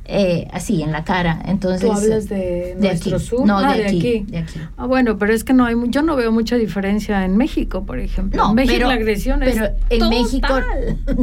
eh, 0.05 0.47
así 0.53 0.81
en 0.83 0.91
la 0.91 1.03
cara. 1.03 1.39
Entonces, 1.45 1.81
Tú 1.89 1.91
hablas 1.91 2.29
de, 2.29 2.75
de 2.75 2.75
nuestro 2.79 3.17
aquí. 3.17 3.25
sur. 3.25 3.45
No, 3.45 3.57
Ah, 3.59 3.75
de 3.75 3.85
aquí, 3.87 4.25
de 4.27 4.37
aquí. 4.39 4.59
Ah, 4.77 4.85
bueno, 4.85 5.17
pero 5.17 5.33
es 5.33 5.43
que 5.43 5.53
no 5.53 5.65
hay, 5.65 5.75
yo 5.87 6.01
no 6.01 6.15
veo 6.15 6.31
mucha 6.31 6.55
diferencia 6.57 7.25
en 7.25 7.37
México, 7.37 7.85
por 7.85 7.99
ejemplo. 7.99 8.41
No, 8.43 8.49
en 8.49 8.55
México 8.55 8.73
pero, 8.75 8.87
la 8.89 8.93
agresión 8.95 9.43
es 9.43 9.53
pero 9.55 9.65
en 9.89 9.99
total. 9.99 10.09
México 10.09 10.59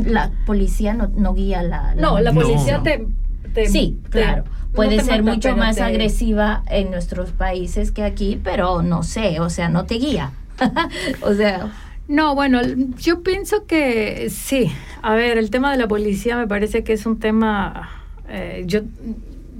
la 0.06 0.30
policía 0.46 0.94
no, 0.94 1.08
no 1.16 1.34
guía 1.34 1.62
la, 1.62 1.94
No, 1.94 2.18
la 2.20 2.32
No. 2.32 2.40
policía 2.40 2.82
te, 2.82 3.06
te- 3.54 3.68
Sí, 3.68 3.98
te- 4.04 4.10
claro. 4.10 4.44
Puede 4.74 5.00
ser 5.00 5.22
mata, 5.22 5.34
mucho 5.34 5.56
más 5.56 5.78
agresiva 5.80 6.62
en 6.70 6.90
nuestros 6.90 7.30
países 7.30 7.90
que 7.92 8.02
aquí, 8.04 8.40
pero 8.42 8.80
no 8.82 9.02
sé, 9.02 9.38
o 9.40 9.50
sea, 9.50 9.68
no 9.68 9.84
te 9.84 9.96
guía. 9.96 10.32
o 11.22 11.34
sea, 11.34 11.70
No, 12.08 12.34
bueno, 12.34 12.60
yo 12.98 13.22
pienso 13.22 13.66
que 13.66 14.28
sí. 14.30 14.72
A 15.02 15.14
ver, 15.14 15.36
el 15.38 15.50
tema 15.50 15.70
de 15.72 15.76
la 15.78 15.88
policía 15.88 16.36
me 16.38 16.46
parece 16.48 16.84
que 16.84 16.94
es 16.94 17.04
un 17.06 17.18
tema, 17.18 17.90
eh, 18.32 18.64
yo 18.66 18.80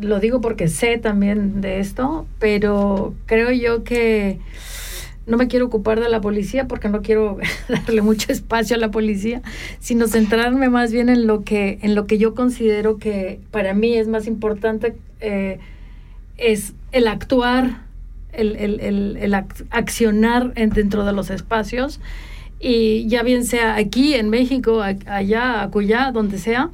lo 0.01 0.19
digo 0.19 0.41
porque 0.41 0.67
sé 0.69 0.99
también 0.99 1.61
de 1.61 1.79
esto, 1.79 2.27
pero 2.41 3.15
creo 3.27 3.53
yo 3.53 3.85
que 3.85 4.39
no 5.27 5.37
me 5.37 5.47
quiero 5.47 5.67
ocupar 5.67 6.01
de 6.01 6.09
la 6.09 6.21
policía 6.21 6.67
porque 6.67 6.89
no 6.89 7.03
quiero 7.03 7.39
darle 7.69 8.03
mucho 8.03 8.33
espacio 8.33 8.75
a 8.75 8.79
la 8.81 8.91
policía, 8.91 9.43
sino 9.79 10.09
centrarme 10.09 10.69
más 10.69 10.91
bien 10.91 11.09
en 11.09 11.27
lo 11.29 11.43
que, 11.45 11.79
en 11.83 11.95
lo 11.95 12.07
que 12.09 12.19
yo 12.19 12.35
considero 12.35 12.99
que 12.99 13.39
para 13.53 13.75
mí 13.75 13.95
es 13.97 14.09
más 14.09 14.27
importante, 14.27 14.97
eh, 15.21 15.59
es 16.39 16.73
el 16.91 17.07
actuar, 17.07 17.83
el, 18.33 18.57
el- 18.57 18.81
el- 18.81 19.17
el 19.21 19.35
ac- 19.35 19.65
accionar 19.71 20.53
en- 20.57 20.71
dentro 20.71 21.05
de 21.05 21.13
los 21.13 21.31
espacios. 21.31 22.01
Y 22.59 23.07
ya 23.09 23.23
bien 23.23 23.45
sea 23.45 23.77
aquí 23.77 24.15
en 24.15 24.31
México, 24.31 24.83
a- 24.83 24.97
allá, 25.07 25.63
acullá, 25.63 26.11
donde 26.13 26.39
sea, 26.39 26.71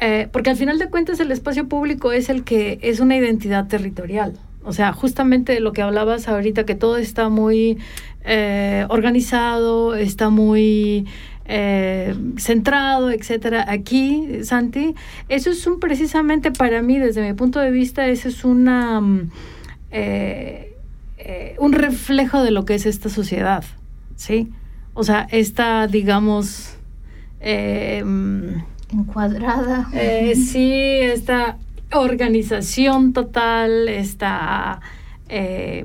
eh, 0.00 0.28
porque 0.30 0.50
al 0.50 0.56
final 0.56 0.78
de 0.78 0.88
cuentas 0.88 1.18
el 1.18 1.32
espacio 1.32 1.68
público 1.68 2.12
es 2.12 2.28
el 2.28 2.44
que 2.44 2.78
es 2.82 3.00
una 3.00 3.16
identidad 3.16 3.66
territorial. 3.66 4.38
O 4.64 4.72
sea, 4.72 4.92
justamente 4.92 5.58
lo 5.60 5.72
que 5.72 5.82
hablabas 5.82 6.28
ahorita, 6.28 6.64
que 6.64 6.74
todo 6.74 6.98
está 6.98 7.28
muy 7.28 7.78
eh, 8.24 8.86
organizado, 8.90 9.96
está 9.96 10.30
muy 10.30 11.06
eh, 11.46 12.14
centrado, 12.36 13.10
etcétera. 13.10 13.64
Aquí, 13.68 14.44
Santi, 14.44 14.94
eso 15.28 15.50
es 15.50 15.66
un 15.66 15.80
precisamente 15.80 16.52
para 16.52 16.82
mí, 16.82 16.98
desde 16.98 17.26
mi 17.26 17.32
punto 17.32 17.58
de 17.58 17.70
vista, 17.70 18.06
eso 18.06 18.28
es 18.28 18.44
una 18.44 19.00
mm, 19.00 19.30
un 21.58 21.72
reflejo 21.72 22.42
de 22.42 22.52
lo 22.52 22.64
que 22.64 22.74
es 22.74 22.86
esta 22.86 23.08
sociedad, 23.08 23.64
¿sí? 24.14 24.52
O 24.94 25.02
sea, 25.02 25.26
esta, 25.30 25.86
digamos, 25.88 26.76
mm, 27.40 28.58
encuadrada. 28.92 29.88
eh, 29.94 30.34
sí, 30.36 30.72
esta 30.72 31.56
organización 31.92 33.12
total, 33.12 33.88
esta... 33.88 34.80
eh, 35.28 35.84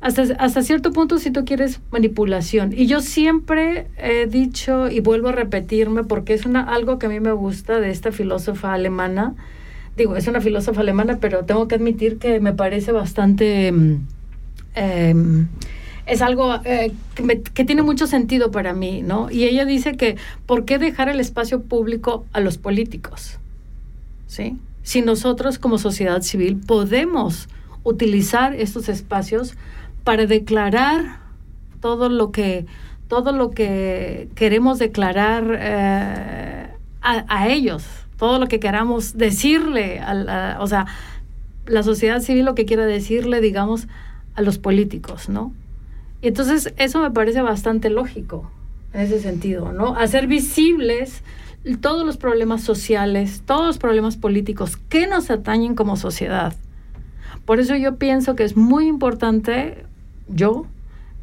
hasta, 0.00 0.22
hasta 0.38 0.62
cierto 0.62 0.92
punto, 0.92 1.18
si 1.18 1.32
tú 1.32 1.44
quieres, 1.44 1.80
manipulación. 1.90 2.72
Y 2.72 2.86
yo 2.86 3.00
siempre 3.00 3.88
he 3.96 4.26
dicho, 4.26 4.88
y 4.88 5.00
vuelvo 5.00 5.28
a 5.28 5.32
repetirme, 5.32 6.04
porque 6.04 6.34
es 6.34 6.46
una, 6.46 6.62
algo 6.62 7.00
que 7.00 7.06
a 7.06 7.08
mí 7.08 7.18
me 7.18 7.32
gusta 7.32 7.80
de 7.80 7.90
esta 7.90 8.12
filósofa 8.12 8.74
alemana. 8.74 9.34
Digo, 9.96 10.14
es 10.14 10.28
una 10.28 10.40
filósofa 10.40 10.82
alemana, 10.82 11.18
pero 11.20 11.44
tengo 11.44 11.66
que 11.66 11.74
admitir 11.74 12.18
que 12.18 12.38
me 12.38 12.52
parece 12.52 12.92
bastante... 12.92 13.72
mm, 13.72 14.06
em, 14.76 15.48
es 16.08 16.22
algo 16.22 16.54
eh, 16.64 16.92
que, 17.54 17.64
tiene 17.64 17.82
mucho 17.82 18.06
sentido 18.06 18.50
para 18.50 18.72
mí, 18.72 19.02
¿no? 19.02 19.30
Y 19.30 19.44
ella 19.44 19.64
dice 19.64 19.96
que, 19.96 20.16
¿por 20.46 20.64
qué 20.64 20.78
dejar 20.78 21.08
el 21.08 21.20
espacio 21.20 21.62
público 21.62 22.24
a 22.32 22.40
los 22.40 22.58
políticos? 22.58 23.38
¿Sí? 24.26 24.56
Si 24.82 25.02
nosotros 25.02 25.58
como 25.58 25.78
sociedad 25.78 26.22
civil 26.22 26.56
podemos 26.56 27.48
utilizar 27.84 28.54
estos 28.54 28.88
espacios 28.88 29.54
para 30.04 30.26
declarar 30.26 31.20
todo 31.80 32.08
lo 32.08 32.32
que 32.32 32.66
todo 33.08 33.32
lo 33.32 33.50
que 33.50 34.28
queremos 34.34 34.78
declarar 34.78 35.58
eh, 35.58 36.68
a, 37.00 37.48
ellos, 37.48 37.86
todo 38.18 38.38
lo 38.38 38.48
que 38.48 38.60
queramos 38.60 39.16
decirle, 39.16 39.98
a- 40.00 40.58
o 40.60 40.66
sea, 40.66 40.86
la 41.66 41.82
sociedad 41.82 42.20
civil 42.20 42.44
lo 42.44 42.54
que 42.54 42.66
quiera 42.66 42.84
decirle, 42.84 43.40
digamos, 43.40 43.88
a 44.34 44.42
los 44.42 44.58
políticos, 44.58 45.30
¿no? 45.30 45.52
Y 46.20 46.28
entonces 46.28 46.74
eso 46.76 47.00
me 47.00 47.10
parece 47.10 47.42
bastante 47.42 47.90
lógico 47.90 48.50
en 48.92 49.02
ese 49.02 49.20
sentido, 49.20 49.72
¿no? 49.72 49.94
Hacer 49.94 50.26
visibles 50.26 51.22
todos 51.80 52.06
los 52.06 52.16
problemas 52.16 52.62
sociales, 52.62 53.42
todos 53.44 53.66
los 53.66 53.78
problemas 53.78 54.16
políticos 54.16 54.76
que 54.76 55.06
nos 55.06 55.30
atañen 55.30 55.74
como 55.74 55.96
sociedad. 55.96 56.54
Por 57.44 57.60
eso 57.60 57.76
yo 57.76 57.96
pienso 57.96 58.34
que 58.34 58.44
es 58.44 58.56
muy 58.56 58.86
importante, 58.86 59.84
yo, 60.28 60.66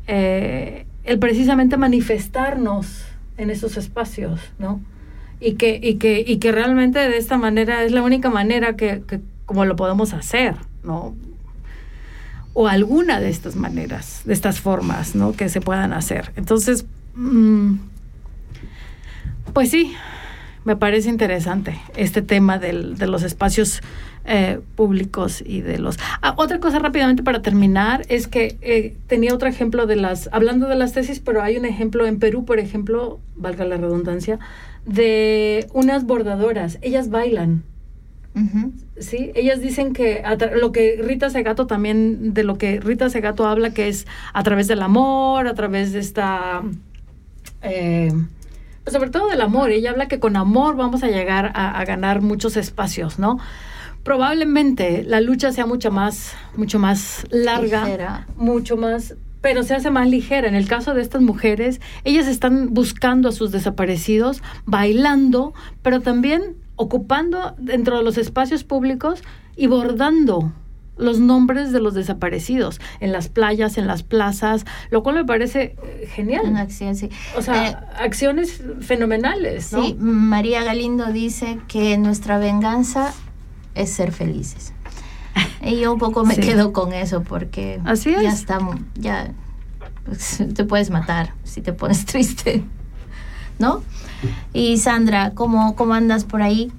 eh, 0.08 0.86
el 1.04 1.20
precisamente 1.20 1.78
manifestarnos 1.78 3.06
en 3.38 3.50
esos 3.50 3.78
espacios, 3.78 4.40
¿no? 4.60 4.82
Y 5.40 5.54
que, 5.54 5.80
y, 5.82 5.96
que, 5.96 6.24
y 6.26 6.38
que 6.38 6.52
realmente 6.52 7.00
de 7.00 7.18
esta 7.18 7.38
manera 7.38 7.84
es 7.84 7.92
la 7.92 8.02
única 8.02 8.30
manera 8.30 8.76
que, 8.76 9.04
que 9.08 9.20
como 9.46 9.66
lo 9.66 9.76
podemos 9.76 10.14
hacer, 10.14 10.56
¿no? 10.84 11.16
O 12.56 12.68
alguna 12.68 13.20
de 13.20 13.30
estas 13.30 13.56
maneras, 13.56 14.22
de 14.26 14.34
estas 14.34 14.62
formas, 14.62 15.14
¿no? 15.14 15.34
Que 15.34 15.50
se 15.50 15.62
puedan 15.62 15.94
hacer. 15.94 16.32
Entonces, 16.38 16.86
mm, 17.14 17.76
pues 19.54 19.70
sí, 19.70 19.94
me 20.64 20.78
parece 20.78 21.10
interesante 21.10 21.78
este 21.96 22.22
tema 22.22 22.58
de 22.58 22.74
los 22.74 23.24
espacios 23.24 23.82
eh, 24.24 24.60
públicos 24.76 25.44
y 25.46 25.62
de 25.62 25.78
los... 25.78 26.00
Ah, 26.22 26.34
otra 26.38 26.60
cosa 26.60 26.80
rápidamente 26.80 27.22
para 27.22 27.42
terminar 27.42 28.06
es 28.10 28.28
que 28.28 28.58
eh, 28.62 28.96
tenía 29.06 29.36
otro 29.36 29.48
ejemplo 29.48 29.86
de 29.86 29.98
las, 29.98 30.30
hablando 30.32 30.68
de 30.68 30.76
las 30.76 30.94
tesis, 30.94 31.20
pero 31.20 31.44
hay 31.44 31.58
un 31.58 31.66
ejemplo 31.66 32.08
en 32.08 32.20
Perú, 32.20 32.46
por 32.46 32.58
ejemplo, 32.60 33.20
valga 33.36 33.66
la 33.66 33.78
redundancia, 33.78 34.40
de 34.86 35.68
unas 35.74 36.06
bordadoras, 36.06 36.80
ellas 36.82 37.10
bailan. 37.10 37.64
Ujú. 38.34 38.72
Sí, 38.98 39.32
ellas 39.36 39.60
dicen 39.60 39.92
que 39.94 40.24
lo 40.56 40.72
que 40.72 41.00
Rita 41.02 41.30
Segato 41.30 41.68
también, 41.68 42.34
de 42.34 42.44
lo 42.44 42.58
que 42.58 42.80
Rita 42.80 43.10
Segato 43.10 43.46
habla, 43.46 43.72
que 43.72 43.90
es 43.90 44.08
a 44.34 44.42
través 44.44 44.68
del 44.68 44.82
amor, 44.82 45.48
a 45.48 45.54
través 45.54 45.92
de 45.92 46.00
esta, 46.00 46.62
eh, 47.62 48.14
pues 48.84 48.94
sobre 48.94 49.10
todo 49.10 49.28
del 49.28 49.42
amor, 49.42 49.72
ella 49.72 49.92
habla 49.92 50.08
que 50.08 50.20
con 50.20 50.38
amor 50.38 50.78
vamos 50.78 51.04
a 51.04 51.08
llegar 51.08 51.52
a, 51.56 51.78
a 51.78 51.84
ganar 51.84 52.22
muchos 52.22 52.56
espacios, 52.56 53.20
¿no? 53.20 53.38
Probablemente 54.04 55.04
la 55.04 55.20
lucha 55.20 55.52
sea 55.52 55.66
mucho 55.66 55.92
más, 55.92 56.34
mucho 56.56 56.80
más 56.80 57.26
larga, 57.32 57.84
Ligera. 57.84 58.28
mucho 58.38 58.78
más, 58.78 59.16
pero 59.42 59.64
se 59.64 59.74
hace 59.74 59.92
más 59.92 60.08
ligera. 60.08 60.48
En 60.48 60.56
el 60.56 60.68
caso 60.68 60.94
de 60.94 61.02
estas 61.02 61.22
mujeres, 61.22 61.82
ellas 62.04 62.28
están 62.28 62.74
buscando 62.74 63.28
a 63.28 63.32
sus 63.32 63.52
desaparecidos, 63.52 64.42
bailando, 64.66 65.54
pero 65.82 66.02
también 66.02 66.56
ocupando 66.76 67.56
dentro 67.58 67.98
de 67.98 68.04
los 68.04 68.18
espacios 68.18 68.64
públicos 68.64 69.22
y 69.56 69.68
bordando 69.68 70.52
los 70.98 71.20
nombres 71.20 71.74
de 71.74 71.82
los 71.82 71.94
desaparecidos 71.94 72.80
en 73.02 73.12
las 73.12 73.28
playas, 73.28 73.78
en 73.78 73.86
las 73.86 74.04
plazas, 74.04 74.66
lo 74.92 75.04
cual 75.04 75.16
me 75.16 75.26
parece 75.26 75.76
eh, 75.84 76.04
Una 76.06 76.08
genial. 76.14 76.56
acción, 76.58 76.96
sí. 76.96 77.10
O 77.38 77.42
sea, 77.42 77.68
Eh, 77.70 77.76
acciones 78.00 78.62
fenomenales, 78.80 79.74
¿no? 79.74 79.84
Sí, 79.84 79.96
María 80.00 80.64
Galindo 80.64 81.06
dice 81.12 81.60
que 81.68 81.98
nuestra 81.98 82.38
venganza 82.38 83.14
es 83.74 83.90
ser 83.92 84.14
felices. 84.14 84.72
Y 85.62 85.80
yo 85.82 85.92
un 85.92 86.00
poco 86.00 86.24
me 86.24 86.36
Sí. 86.36 86.42
quedo 86.42 86.72
con 86.72 86.94
eso 86.94 87.24
porque 87.24 87.82
Así 87.84 88.12
ya 88.12 88.30
es. 88.30 88.36
estamos, 88.36 88.78
ya 88.96 89.34
pues, 90.06 90.42
te 90.54 90.64
puedes 90.64 90.92
matar 90.92 91.34
si 91.44 91.60
te 91.62 91.74
pones 91.74 92.06
triste, 92.06 92.64
¿no? 93.60 93.84
Y 94.54 94.78
Sandra, 94.78 95.32
¿cómo, 95.32 95.76
cómo 95.76 95.94
andas 95.94 96.24
por 96.26 96.42
ahí? 96.42 96.72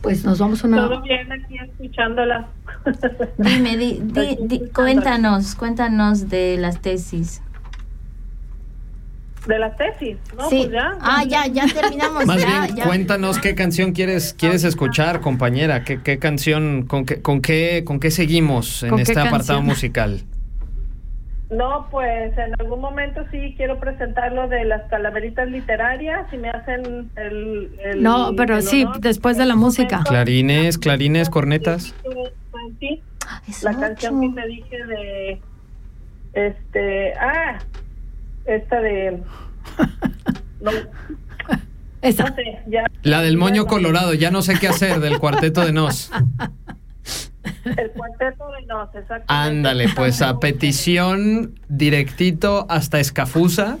Pues 0.00 0.24
nos 0.24 0.38
vamos 0.38 0.64
a 0.64 0.68
una... 0.68 0.76
Todo 0.78 1.02
bien 1.02 1.30
aquí 1.32 1.56
escuchándolas. 1.58 2.46
Dime, 3.38 3.76
di- 3.76 4.00
di- 4.02 4.38
di- 4.40 4.68
cuéntanos, 4.70 5.54
cuéntanos 5.54 6.28
de 6.28 6.56
las 6.58 6.80
tesis. 6.80 7.42
De 9.46 9.58
la 9.60 9.76
tesis, 9.76 10.16
¿no? 10.36 10.48
sí. 10.50 10.56
Pues 10.62 10.70
ya. 10.72 10.98
Ah, 11.00 11.22
ya, 11.24 11.46
ya 11.46 11.66
terminamos. 11.68 12.26
Más 12.26 12.40
ya, 12.40 12.62
bien, 12.62 12.76
ya. 12.76 12.84
cuéntanos 12.84 13.38
qué 13.38 13.54
canción 13.54 13.92
quieres, 13.92 14.34
quieres 14.34 14.64
escuchar, 14.64 15.20
compañera. 15.20 15.84
¿Qué, 15.84 16.00
qué 16.02 16.18
canción, 16.18 16.84
con 16.86 17.04
qué, 17.06 17.22
con 17.22 17.40
qué, 17.40 17.84
con 17.86 18.00
qué 18.00 18.10
seguimos 18.10 18.82
en 18.82 18.88
¿Con 18.90 18.96
qué 18.96 19.02
este 19.02 19.12
apartado 19.12 19.58
canción? 19.60 19.64
musical? 19.66 20.22
No, 21.48 21.86
pues 21.92 22.36
en 22.36 22.54
algún 22.60 22.80
momento 22.80 23.22
sí 23.30 23.54
quiero 23.56 23.78
presentar 23.78 24.32
lo 24.32 24.48
de 24.48 24.64
las 24.64 24.82
calaveritas 24.90 25.48
literarias 25.48 26.26
y 26.32 26.38
me 26.38 26.50
hacen 26.50 27.08
el... 27.16 27.70
el- 27.84 28.02
No, 28.02 28.32
pero 28.36 28.56
el 28.56 28.62
sí, 28.62 28.82
honor. 28.84 29.00
después 29.00 29.36
de 29.38 29.46
la 29.46 29.54
música. 29.54 30.02
Clarines, 30.04 30.76
clarines, 30.76 31.30
cornetas. 31.30 31.94
Sí, 32.80 33.00
la 33.62 33.78
canción 33.78 34.20
que 34.34 34.40
te 34.40 34.46
dije 34.48 34.86
de... 34.86 35.40
Este... 36.32 37.14
Ah, 37.14 37.58
esta 38.44 38.80
de... 38.80 39.22
No, 40.60 40.70
Esa. 42.02 42.28
no 42.28 42.34
sé, 42.34 42.58
ya... 42.66 42.86
La 43.02 43.22
del 43.22 43.36
moño 43.36 43.66
colorado, 43.66 44.14
ya 44.14 44.30
no 44.32 44.42
sé 44.42 44.58
qué 44.58 44.66
hacer, 44.68 44.98
del 45.00 45.18
cuarteto 45.20 45.64
de 45.64 45.72
Nos. 45.72 46.10
El 47.76 47.90
cuarteto 47.90 48.50
de 48.52 48.66
Nos, 48.66 48.88
exactamente. 48.88 49.24
Ándale, 49.28 49.88
pues 49.94 50.22
a 50.22 50.38
petición 50.38 51.58
directito 51.68 52.66
hasta 52.68 53.00
Escafusa. 53.00 53.78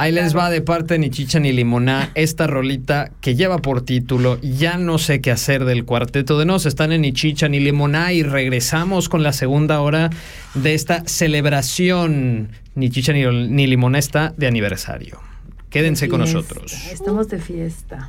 Ahí 0.00 0.12
les 0.12 0.36
va 0.36 0.48
de 0.48 0.62
parte 0.62 0.94
de 0.94 1.00
ni 1.00 1.10
chicha 1.10 1.40
ni 1.40 1.52
limoná 1.52 2.12
esta 2.14 2.46
rolita 2.46 3.10
que 3.20 3.34
lleva 3.34 3.58
por 3.58 3.84
título 3.84 4.38
Ya 4.40 4.78
no 4.78 4.96
sé 4.96 5.20
qué 5.20 5.32
hacer 5.32 5.64
del 5.64 5.84
cuarteto 5.84 6.38
de 6.38 6.44
Nos. 6.44 6.66
Están 6.66 6.92
en 6.92 7.00
ni 7.00 7.12
chicha 7.12 7.48
ni 7.48 7.58
limoná 7.58 8.12
y 8.12 8.22
regresamos 8.22 9.08
con 9.08 9.24
la 9.24 9.32
segunda 9.32 9.80
hora 9.80 10.10
de 10.54 10.74
esta 10.74 11.02
celebración. 11.06 12.50
Ni 12.76 12.90
chicha 12.90 13.12
ni, 13.12 13.24
ni 13.26 13.66
limoná 13.66 13.98
está 13.98 14.32
de 14.36 14.46
aniversario. 14.46 15.18
Quédense 15.68 16.08
con 16.08 16.20
nosotros. 16.20 16.72
Estamos 16.92 17.28
de 17.28 17.38
fiesta. 17.40 18.08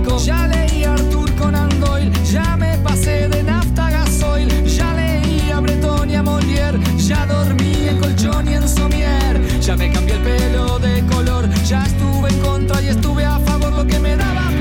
ya 0.00 0.46
leí 0.46 0.84
a 0.84 0.94
Arthur 0.94 1.30
Conan 1.36 1.68
Doyle, 1.80 2.10
ya 2.24 2.56
me 2.56 2.78
pasé 2.78 3.28
de 3.28 3.42
nafta 3.42 3.90
gasoil, 3.90 4.48
ya 4.64 4.94
leí 4.94 5.50
a 5.50 5.60
Breton 5.60 6.10
y 6.10 6.14
a 6.14 6.22
Molière, 6.22 6.78
ya 6.96 7.26
dormí 7.26 7.88
en 7.88 7.98
colchón 7.98 8.48
y 8.48 8.54
en 8.54 8.68
somier, 8.68 9.60
ya 9.60 9.76
me 9.76 9.92
cambié 9.92 10.14
el 10.14 10.22
pelo 10.22 10.78
de 10.78 11.04
color, 11.06 11.48
ya 11.66 11.84
estuve 11.84 12.30
en 12.30 12.38
contra 12.40 12.80
y 12.80 12.88
estuve 12.88 13.24
a 13.24 13.38
favor, 13.40 13.72
lo 13.72 13.86
que 13.86 13.98
me 13.98 14.16
daba 14.16 14.51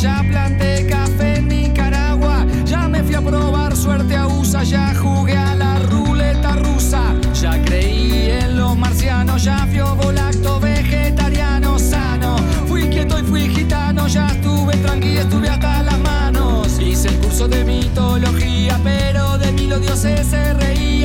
ya 0.00 0.24
planté 0.26 0.86
café 0.86 1.36
en 1.36 1.48
Nicaragua, 1.48 2.46
ya 2.64 2.88
me 2.88 3.02
fui 3.02 3.14
a 3.14 3.20
probar 3.20 3.76
suerte 3.76 4.16
a 4.16 4.26
USA, 4.26 4.62
ya 4.62 4.94
jugué 4.94 5.36
a 5.36 5.54
la 5.54 5.78
ruleta 5.90 6.56
rusa, 6.56 7.02
ya 7.34 7.62
creí 7.62 8.30
en 8.30 8.56
los 8.56 8.78
marcianos, 8.78 9.44
ya 9.44 9.66
fui 9.66 9.80
volacto 10.02 10.58
vegetariano 10.58 11.78
sano, 11.78 12.36
fui 12.66 12.88
quieto 12.88 13.18
y 13.18 13.22
fui 13.24 13.48
gitano, 13.48 14.06
ya 14.08 14.28
estuve 14.28 14.74
tranquilo, 14.78 15.20
estuve 15.20 15.50
hasta 15.50 15.82
las 15.82 15.98
manos, 15.98 16.80
hice 16.80 17.08
el 17.08 17.16
curso 17.16 17.46
de 17.46 17.62
mitología, 17.64 18.80
pero 18.82 19.36
de 19.36 19.52
mí 19.52 19.66
los 19.66 19.82
dioses 19.82 20.26
se 20.26 20.54
reían, 20.54 20.99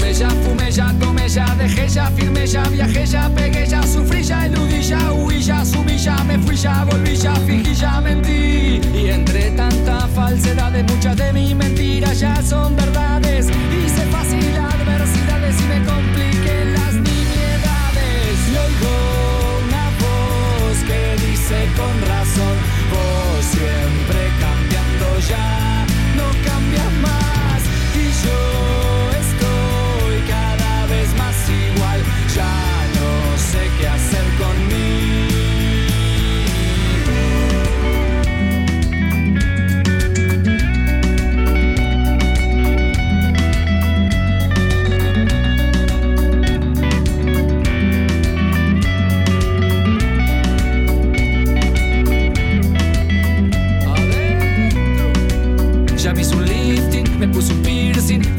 ya 0.00 0.28
fumé, 0.42 0.70
ya 0.70 0.92
tomé, 1.00 1.28
ya 1.28 1.46
dejé, 1.58 1.88
ya 1.88 2.06
firmé, 2.10 2.46
ya 2.46 2.62
viajé, 2.68 3.06
ya 3.06 3.28
pegué, 3.34 3.66
ya 3.66 3.82
sufrí, 3.82 4.22
ya 4.22 4.46
eludí, 4.46 4.82
ya 4.82 5.12
huí, 5.12 5.42
ya 5.42 5.64
subí, 5.64 5.96
ya 5.98 6.16
me 6.24 6.38
fui, 6.38 6.56
ya 6.56 6.84
volví, 6.84 7.16
ya 7.16 7.34
fingí, 7.46 7.74
ya 7.74 8.00
mentí. 8.00 8.80
Y 8.94 9.08
entre 9.10 9.50
tanta 9.50 10.08
falsedad, 10.08 10.72
muchas 10.88 11.16
de 11.16 11.32
mis 11.32 11.54
mentiras 11.54 12.18
ya 12.20 12.42
son 12.42 12.65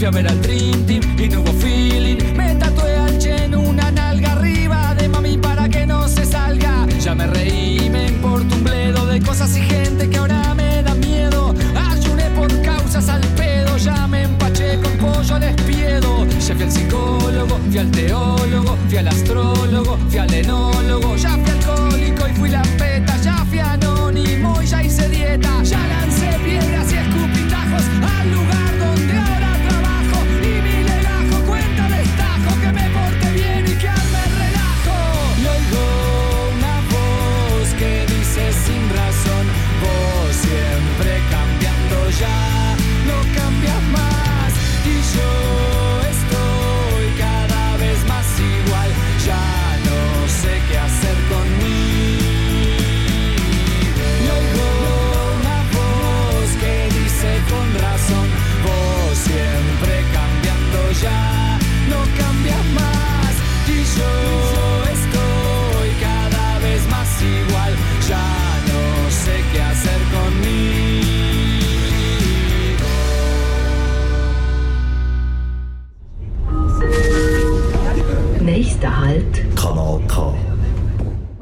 a 0.07 0.11
ver 0.11 0.27
al 0.27 0.41
Dream 0.41 0.85
Team 0.85 1.01
y 1.19 1.27
no 1.27 1.41
hubo 1.41 1.51
feeling. 1.53 2.17
Me 2.35 2.55
tatué 2.55 2.95
al 2.95 3.17
Chen 3.17 3.53
una 3.55 3.91
nalga 3.91 4.33
arriba 4.33 4.95
de 4.95 5.09
mami 5.09 5.37
para 5.37 5.67
que 5.67 5.85
no 5.85 6.07
se 6.07 6.25
salga. 6.25 6.87
Ya 7.01 7.13
me 7.13 7.27
reí, 7.27 7.89
me 7.89 8.07
importa 8.07 8.55
un 8.55 8.63
bledo 8.63 9.05
de 9.05 9.19
cosas 9.21 9.57
y 9.57 9.61
gente 9.61 10.09
que 10.09 10.17
ahora 10.17 10.53
me 10.53 10.81
da 10.83 10.93
miedo. 10.95 11.53
Ayuné 11.75 12.29
por 12.37 12.49
causas 12.61 13.09
al 13.09 13.21
pedo, 13.35 13.75
ya 13.77 14.07
me 14.07 14.23
empaché 14.23 14.79
con 14.81 14.91
pollo 14.93 15.35
al 15.35 15.43
espiedo. 15.43 16.25
Ya 16.25 16.55
fui 16.55 16.63
al 16.63 16.71
psicólogo, 16.71 17.59
fui 17.69 17.77
al 17.77 17.91
teólogo, 17.91 18.77
fui 18.87 18.97
al 18.97 19.07
astrólogo, 19.09 19.97
fui 20.09 20.19
al 20.19 20.33
enólogo. 20.33 20.66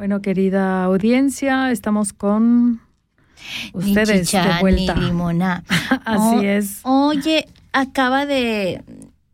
Bueno, 0.06 0.22
querida 0.22 0.84
audiencia, 0.84 1.72
estamos 1.72 2.14
con 2.14 2.80
Ni 3.74 3.98
ustedes 3.98 4.28
chicha, 4.28 4.58
de 4.58 4.62
vuelta. 4.62 4.94
ni 4.94 5.06
limoná. 5.06 5.64
Así 6.06 6.46
es. 6.46 6.82
Oye, 6.84 7.48
acaba 7.74 8.28
de, 8.28 8.84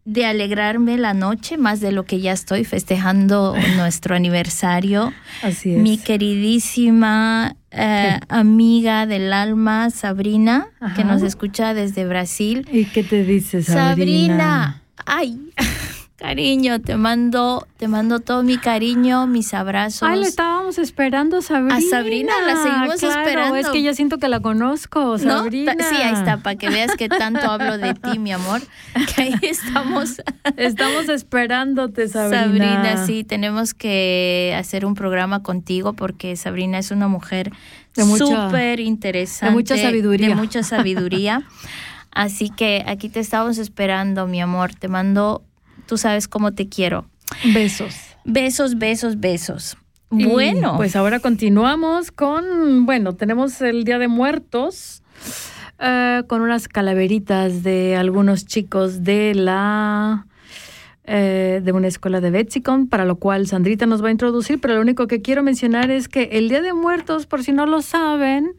de 0.06 0.26
alegrarme 0.26 0.98
la 0.98 1.14
noche, 1.14 1.58
más 1.58 1.82
de 1.82 1.92
lo 1.92 2.06
que 2.06 2.22
ya 2.22 2.32
estoy 2.32 2.64
festejando 2.64 3.54
nuestro 3.76 4.16
aniversario. 4.16 5.12
Así 5.44 5.74
es. 5.74 5.82
Mi 5.82 5.98
queridísima 5.98 7.58
eh, 7.72 8.22
amiga 8.30 9.06
del 9.06 9.34
alma, 9.34 9.90
Sabrina, 9.90 10.68
que 10.96 11.04
nos 11.04 11.22
escucha 11.22 11.74
desde 11.74 12.08
Brasil. 12.08 12.66
¿Y 12.72 12.86
qué 12.86 13.04
te 13.04 13.26
dice 13.26 13.62
Sabrina? 13.62 13.88
Sabrina, 13.90 14.82
ay, 15.06 15.38
cariño, 16.22 16.80
te 16.82 16.96
mando, 16.98 17.68
te 17.78 17.88
mando 17.88 18.20
todo 18.20 18.44
mi 18.44 18.58
cariño, 18.58 19.26
mis 19.28 19.54
abrazos. 19.54 20.04
Ay, 20.04 20.20
le 20.20 20.28
estábamos 20.28 20.78
esperando 20.78 21.38
a 21.38 21.42
Sabrina. 21.42 21.76
A 21.78 21.82
Sabrina, 21.82 22.34
la 22.46 22.56
seguimos 22.56 23.00
Claro, 23.00 23.20
esperando. 23.22 23.56
Es 23.56 23.70
que 23.70 23.82
yo 23.82 23.94
siento 23.94 24.18
que 24.20 24.30
la 24.30 24.40
conozco, 24.40 25.18
¿No? 25.18 25.18
Sabrina. 25.18 25.76
Sí, 25.80 25.96
ahí 25.96 26.14
está, 26.14 26.38
para 26.38 26.56
que 26.56 26.70
veas 26.70 26.96
que 26.96 27.10
tanto 27.10 27.50
hablo 27.50 27.78
de 27.78 27.94
ti, 27.96 28.20
mi 28.20 28.32
amor. 28.32 28.62
Que 29.16 29.24
ahí 29.24 29.36
estamos. 29.42 30.22
Estamos 30.58 31.10
esperándote, 31.10 32.08
Sabrina. 32.08 32.44
Sabrina, 32.44 33.06
sí, 33.06 33.24
tenemos 33.24 33.74
que 33.74 34.56
hacer 34.58 34.86
un 34.86 34.94
programa 34.96 35.42
contigo 35.44 35.94
porque 35.94 36.36
Sabrina 36.36 36.78
es 36.78 36.92
una 36.92 37.08
mujer 37.08 37.52
súper 37.96 38.80
interesante. 38.80 39.48
de 39.48 39.52
mucha 39.52 39.78
sabiduría. 39.78 40.28
De 40.30 40.36
mucha 40.36 40.64
sabiduría. 40.64 41.44
Así 42.12 42.50
que 42.50 42.84
aquí 42.88 43.10
te 43.10 43.22
estamos 43.22 43.58
esperando, 43.58 44.28
mi 44.28 44.42
amor. 44.42 44.76
Te 44.76 44.88
mando, 44.90 45.44
tú 45.92 45.98
sabes 45.98 46.30
cómo 46.30 46.54
te 46.54 46.70
quiero. 46.70 47.04
Besos. 47.54 47.94
Besos, 48.24 48.78
besos, 48.78 49.20
besos. 49.20 49.76
Y, 50.10 50.26
bueno, 50.26 50.76
Pues 50.78 50.96
ahora 50.96 51.20
continuamos 51.20 52.14
con, 52.14 52.86
bueno, 52.86 53.14
tenemos 53.16 53.62
el 53.62 53.84
Día 53.84 54.00
de 54.00 54.08
Muertos, 54.08 55.04
eh, 55.80 56.24
con 56.28 56.44
unas 56.44 56.70
calaveritas 56.70 57.62
de 57.64 57.98
algunos 57.98 58.46
chicos 58.46 59.04
de 59.04 59.36
la... 59.36 60.28
eh, 61.04 61.60
de 61.62 61.72
una 61.74 61.90
escuela 61.90 62.22
de 62.22 62.32
Betsicon, 62.32 62.88
para 62.88 63.04
lo 63.04 63.18
cual 63.18 63.48
Sandrita 63.48 63.86
nos 63.86 64.02
va 64.02 64.08
a 64.08 64.12
introducir, 64.12 64.62
pero 64.62 64.76
lo 64.76 64.82
único 64.82 65.08
que 65.08 65.22
quiero 65.22 65.44
mencionar 65.44 65.92
es 65.92 66.08
que 66.08 66.30
el 66.32 66.48
Día 66.48 66.62
de 66.62 66.72
Muertos, 66.72 67.26
por 67.26 67.44
si 67.44 67.52
no 67.52 67.66
lo 67.66 67.82
saben, 67.82 68.54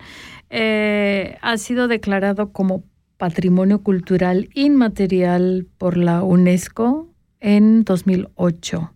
eh, 0.51 1.39
ha 1.41 1.57
sido 1.57 1.89
declarado 1.89 2.53
como 2.53 2.85
Patrimonio 3.17 3.83
Cultural 3.83 4.51
Inmaterial 4.53 5.67
por 5.79 5.97
la 5.97 6.23
UNESCO 6.23 7.09
en 7.43 7.85
2008. 7.85 8.93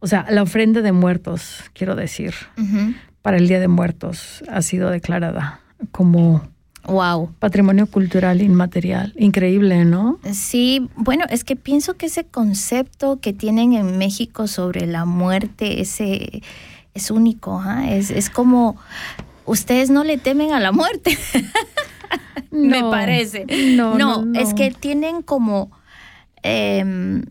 O 0.00 0.06
sea, 0.06 0.26
la 0.28 0.42
ofrenda 0.42 0.82
de 0.82 0.92
muertos, 0.92 1.64
quiero 1.72 1.94
decir, 1.94 2.34
para 3.22 3.36
el 3.36 3.48
Día 3.48 3.60
de 3.60 3.68
Muertos 3.68 4.42
ha 4.48 4.62
sido 4.62 4.90
declarada 4.90 5.60
como 5.92 6.42
wow. 6.84 7.32
patrimonio 7.38 7.86
cultural 7.86 8.42
inmaterial. 8.42 9.12
Increíble, 9.16 9.84
¿no? 9.84 10.18
Sí, 10.32 10.88
bueno, 10.96 11.24
es 11.28 11.44
que 11.44 11.56
pienso 11.56 11.94
que 11.94 12.06
ese 12.06 12.24
concepto 12.24 13.20
que 13.20 13.32
tienen 13.32 13.74
en 13.74 13.98
México 13.98 14.46
sobre 14.46 14.86
la 14.86 15.04
muerte, 15.04 15.80
ese 15.80 16.42
es 16.94 17.10
único, 17.10 17.60
¿ah? 17.60 17.90
es, 17.90 18.10
es 18.10 18.30
como 18.30 18.76
ustedes 19.44 19.90
no 19.90 20.04
le 20.04 20.18
temen 20.18 20.52
a 20.52 20.60
la 20.60 20.72
muerte, 20.72 21.16
me 22.50 22.80
No, 22.80 22.90
parece. 22.90 23.46
No, 23.76 23.96
no, 23.96 24.24
no. 24.24 24.40
es 24.40 24.54
que 24.54 24.70
tienen 24.70 25.22
como 25.22 25.70
em, 26.42 27.22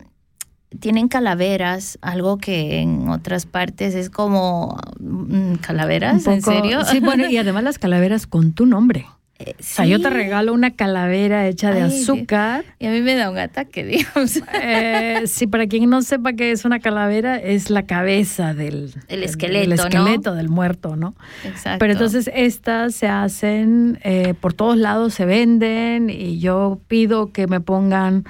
tienen 0.80 1.08
calaveras, 1.08 1.98
algo 2.02 2.38
que 2.38 2.80
en 2.80 3.10
otras 3.10 3.46
partes 3.46 3.96
es 3.96 4.10
como 4.10 4.78
mm, 5.00 5.56
calaveras, 5.56 6.28
¿en 6.28 6.42
serio? 6.42 6.84
Sí, 6.86 7.00
bueno, 7.00 7.28
y 7.30 7.38
además 7.38 7.64
las 7.64 7.80
calaveras 7.80 8.28
con 8.28 8.54
tu 8.54 8.66
nombre. 8.66 9.06
Eh, 9.40 9.54
O 9.58 9.64
sea, 9.64 9.86
yo 9.86 10.02
te 10.02 10.10
regalo 10.10 10.54
una 10.54 10.72
calavera 10.72 11.48
hecha 11.48 11.72
de 11.72 11.82
Ay, 11.84 11.90
Dios. 11.92 12.04
azúcar. 12.10 12.66
Y 12.78 12.88
a 12.88 12.92
mí 12.92 13.00
me 13.00 13.16
da 13.16 13.30
un 13.30 13.38
ataque, 13.38 13.86
digamos. 13.86 14.42
Eh, 14.62 15.24
sí, 15.28 15.48
para 15.48 15.66
quien 15.66 15.90
no 15.90 16.02
sepa 16.02 16.34
qué 16.34 16.52
es 16.52 16.66
una 16.66 16.80
calavera, 16.80 17.38
es 17.38 17.70
la 17.70 17.84
cabeza 17.84 18.54
del 18.54 18.94
El 19.08 19.24
esqueleto, 19.24 19.70
del 19.70 19.78
¿no? 19.78 19.84
esqueleto 19.86 20.36
del 20.36 20.50
muerto, 20.50 20.98
¿no? 20.98 21.16
Exacto. 21.46 21.80
Pero 21.80 21.94
entonces 21.94 22.30
estas 22.34 22.94
se 22.96 23.08
hacen 23.08 23.98
eh, 24.04 24.34
por 24.40 24.54
todos 24.54 24.78
lados, 24.78 25.14
se 25.14 25.26
venden 25.26 26.10
y 26.10 26.40
yo 26.40 26.80
pido 26.90 27.32
que 27.32 27.48
me 27.48 27.62
pongan 27.62 28.26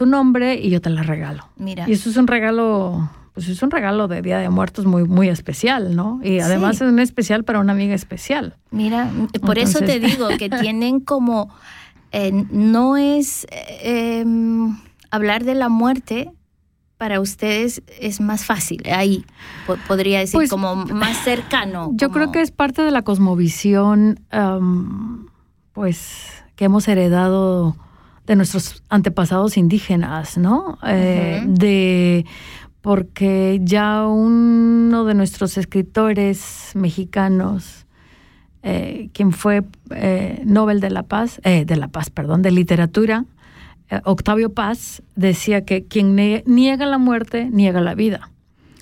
tu 0.00 0.06
nombre 0.06 0.54
y 0.54 0.70
yo 0.70 0.80
te 0.80 0.88
la 0.88 1.02
regalo. 1.02 1.46
Mira. 1.58 1.84
Y 1.86 1.92
eso 1.92 2.08
es 2.08 2.16
un 2.16 2.26
regalo, 2.26 3.10
pues 3.34 3.48
es 3.48 3.62
un 3.62 3.70
regalo 3.70 4.08
de 4.08 4.22
Día 4.22 4.38
de 4.38 4.48
Muertos 4.48 4.86
muy, 4.86 5.04
muy 5.04 5.28
especial, 5.28 5.94
¿no? 5.94 6.20
Y 6.24 6.40
además 6.40 6.78
Sí. 6.78 6.84
es 6.84 6.90
un 6.90 6.98
especial 7.00 7.44
para 7.44 7.60
una 7.60 7.72
amiga 7.74 7.94
especial. 7.94 8.56
Mira, 8.70 9.10
por 9.42 9.58
eso 9.58 9.80
te 9.80 10.00
digo 10.00 10.28
que 10.38 10.48
tienen 10.72 11.00
como, 11.00 11.50
eh, 12.12 12.32
no 12.50 12.96
es 12.96 13.46
eh, 13.50 14.20
em, 14.22 14.74
hablar 15.10 15.44
de 15.44 15.54
la 15.54 15.68
muerte, 15.68 16.30
para 16.96 17.20
ustedes 17.20 17.82
es 18.00 18.22
más 18.22 18.46
fácil, 18.46 18.82
ahí 18.90 19.26
po- 19.66 19.76
podría 19.86 20.18
decir 20.20 20.32
Pues, 20.38 20.48
como 20.48 20.76
más 20.76 21.18
cercano. 21.24 21.90
Yo 21.92 22.08
como- 22.08 22.14
creo 22.14 22.32
que 22.32 22.40
es 22.40 22.52
parte 22.52 22.80
de 22.82 22.90
la 22.90 23.02
cosmovisión, 23.02 24.20
am, 24.30 25.26
pues, 25.74 26.26
que 26.56 26.64
hemos 26.64 26.88
heredado 26.88 27.76
de 28.30 28.36
nuestros 28.36 28.84
antepasados 28.88 29.56
indígenas, 29.56 30.38
¿no? 30.38 30.78
Eh. 30.86 31.42
De 31.48 32.24
porque 32.80 33.58
ya 33.60 34.06
uno 34.06 35.04
de 35.04 35.14
nuestros 35.14 35.58
escritores 35.58 36.70
mexicanos, 36.74 37.86
eh, 38.62 39.10
quien 39.12 39.32
fue 39.32 39.64
eh, 39.90 40.42
Nobel 40.46 40.78
de 40.78 40.90
la 40.90 41.02
Paz, 41.02 41.40
de 41.42 41.76
la 41.76 41.88
Paz, 41.88 42.10
perdón, 42.10 42.40
de 42.42 42.52
literatura, 42.52 43.24
Octavio 44.04 44.54
Paz, 44.54 45.02
decía 45.16 45.64
que 45.64 45.86
quien 45.86 46.14
niega 46.14 46.86
la 46.86 46.98
muerte, 46.98 47.50
niega 47.50 47.80
la 47.80 47.96
vida. 47.96 48.30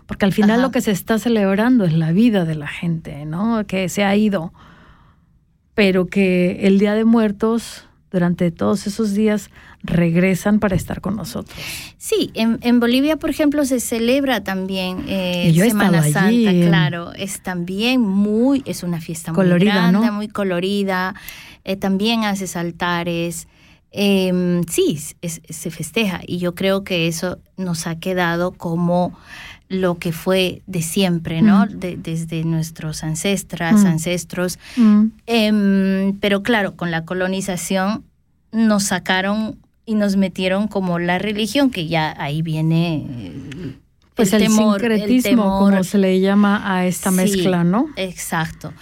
Porque 0.04 0.26
al 0.26 0.34
final 0.34 0.58
Ajá. 0.58 0.62
lo 0.62 0.70
que 0.72 0.82
se 0.82 0.90
está 0.90 1.18
celebrando 1.18 1.86
es 1.86 1.94
la 1.94 2.12
vida 2.12 2.44
de 2.44 2.54
la 2.54 2.68
gente, 2.68 3.24
¿no? 3.24 3.66
Que 3.66 3.88
se 3.88 4.04
ha 4.04 4.14
ido. 4.14 4.52
Pero 5.72 6.06
que 6.06 6.66
el 6.66 6.78
Día 6.78 6.92
de 6.92 7.06
Muertos, 7.06 7.87
durante 8.10 8.50
todos 8.50 8.86
esos 8.86 9.12
días, 9.14 9.50
regresan 9.82 10.60
para 10.60 10.76
estar 10.76 11.00
con 11.00 11.16
nosotros. 11.16 11.58
Sí, 11.98 12.30
en, 12.34 12.58
en 12.62 12.80
Bolivia, 12.80 13.16
por 13.16 13.30
ejemplo, 13.30 13.64
se 13.64 13.80
celebra 13.80 14.42
también 14.44 15.04
eh, 15.08 15.52
Semana 15.68 16.00
allí, 16.02 16.44
Santa, 16.44 16.66
claro. 16.68 17.12
Es 17.12 17.42
también 17.42 18.00
muy, 18.00 18.62
es 18.66 18.82
una 18.82 19.00
fiesta 19.00 19.32
Colorida, 19.32 19.72
muy 19.72 19.80
grande, 19.92 20.06
¿no? 20.06 20.12
muy 20.12 20.28
colorida. 20.28 21.14
eh, 21.64 21.76
también 21.76 22.24
haces 22.24 22.56
altares. 22.56 23.46
Em, 23.90 24.64
sí, 24.64 24.98
es- 25.22 25.40
se 25.48 25.70
festeja 25.70 26.20
y 26.26 26.38
yo 26.38 26.54
creo 26.54 26.84
que 26.84 27.08
eso 27.08 27.38
nos 27.56 27.86
ha 27.86 27.98
quedado 27.98 28.52
como 28.52 29.16
lo 29.68 29.98
que 29.98 30.12
fue 30.12 30.62
de 30.66 30.80
siempre, 30.82 31.42
¿no? 31.42 31.66
Mm. 31.66 31.78
De- 31.78 31.96
desde 31.96 32.42
nuestros 32.44 33.04
ancestras, 33.04 33.82
Mm. 33.82 33.86
ancestros. 33.86 34.58
Mm. 34.76 35.04
Em, 35.26 36.18
pero 36.20 36.42
claro, 36.42 36.74
con 36.76 36.90
la 36.90 37.04
colonización 37.04 38.04
nos 38.52 38.84
sacaron 38.84 39.58
y 39.84 39.94
nos 39.94 40.16
metieron 40.16 40.68
como 40.68 40.98
la 40.98 41.18
religión, 41.18 41.70
que 41.70 41.86
ya 41.86 42.14
ahí 42.18 42.40
viene 42.42 43.06
eh, 43.08 43.74
Pues 44.14 44.32
el, 44.32 44.42
temor, 44.42 44.82
el 44.84 45.22
temor. 45.22 45.70
como 45.70 45.84
se 45.84 45.98
le 45.98 46.18
llama 46.20 46.62
a 46.74 46.86
esta 46.86 47.10
Sí, 47.10 47.16
mezcla, 47.16 47.62
¿no? 47.64 47.86
Exacto. 47.96 48.72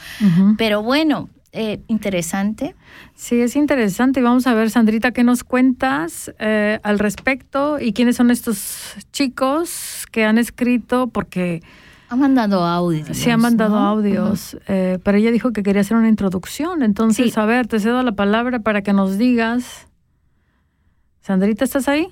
Pero 0.57 0.83
bueno, 0.83 1.29
eh, 1.57 1.81
interesante. 1.89 2.75
Sí, 3.15 3.41
es 3.41 3.57
interesante. 3.57 4.21
Y 4.21 4.23
vamos 4.23 4.47
a 4.47 4.55
ver, 4.55 4.71
Sandrita, 4.71 5.11
¿qué 5.13 5.25
nos 5.25 5.43
cuentas 5.45 6.33
eh, 6.39 6.79
al 6.83 6.99
respecto? 6.99 7.79
¿Y 7.81 7.93
quiénes 7.93 8.17
son 8.17 8.31
estos 8.31 8.97
chicos 9.13 10.07
que 10.13 10.25
han 10.25 10.39
escrito? 10.39 11.09
Porque 11.09 11.63
Han 12.09 12.21
mandado 12.21 12.65
audios. 12.65 13.09
sí 13.17 13.31
han 13.31 13.41
mandado 13.41 13.77
¿no? 13.77 13.87
audios, 13.89 14.57
eh, 14.69 14.99
pero 15.03 15.19
ella 15.19 15.31
dijo 15.33 15.53
que 15.53 15.63
quería 15.63 15.81
hacer 15.81 15.97
una 15.97 16.09
introducción. 16.09 16.83
Entonces, 16.83 17.33
Sí. 17.35 17.41
a 17.41 17.47
ver, 17.47 17.67
te 17.67 17.81
cedo 17.81 18.03
la 18.03 18.13
palabra 18.13 18.61
para 18.61 18.83
que 18.83 18.93
nos 18.93 19.19
digas. 19.19 19.89
Sandrita, 21.21 21.65
¿estás 21.65 21.89
ahí? 21.89 22.07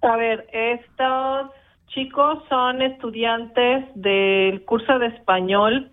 A 0.00 0.16
ver, 0.16 0.46
estos 0.52 1.50
chicos 1.88 2.38
son 2.48 2.80
estudiantes 2.82 3.84
del 3.94 4.64
curso 4.64 4.98
de 4.98 5.08
español 5.08 5.92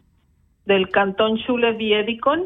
del 0.69 0.89
Cantón 0.89 1.37
Schule 1.39 1.73
Viedicon. 1.73 2.43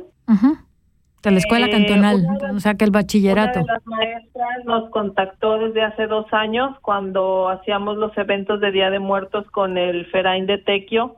De 1.21 1.31
la 1.31 1.37
escuela 1.37 1.67
Eh, 1.67 1.71
cantonal, 1.71 2.21
de- 2.21 2.51
o 2.55 2.59
sea 2.59 2.73
que 2.75 2.85
el 2.85 2.91
bachillerato. 2.91 3.59
Una 3.59 3.73
de 3.73 3.73
las 3.73 3.85
maestras 3.85 4.65
nos 4.65 4.89
contactó 4.89 5.57
desde 5.59 5.83
hace 5.83 6.07
dos 6.07 6.25
años 6.33 6.77
cuando 6.81 7.49
hacíamos 7.49 7.97
los 7.97 8.17
eventos 8.17 8.59
de 8.59 8.71
Día 8.71 8.89
de 8.89 8.99
Muertos 8.99 9.45
con 9.51 9.77
el 9.77 10.05
Ferain 10.07 10.45
de 10.47 10.57
Tequio. 10.57 11.15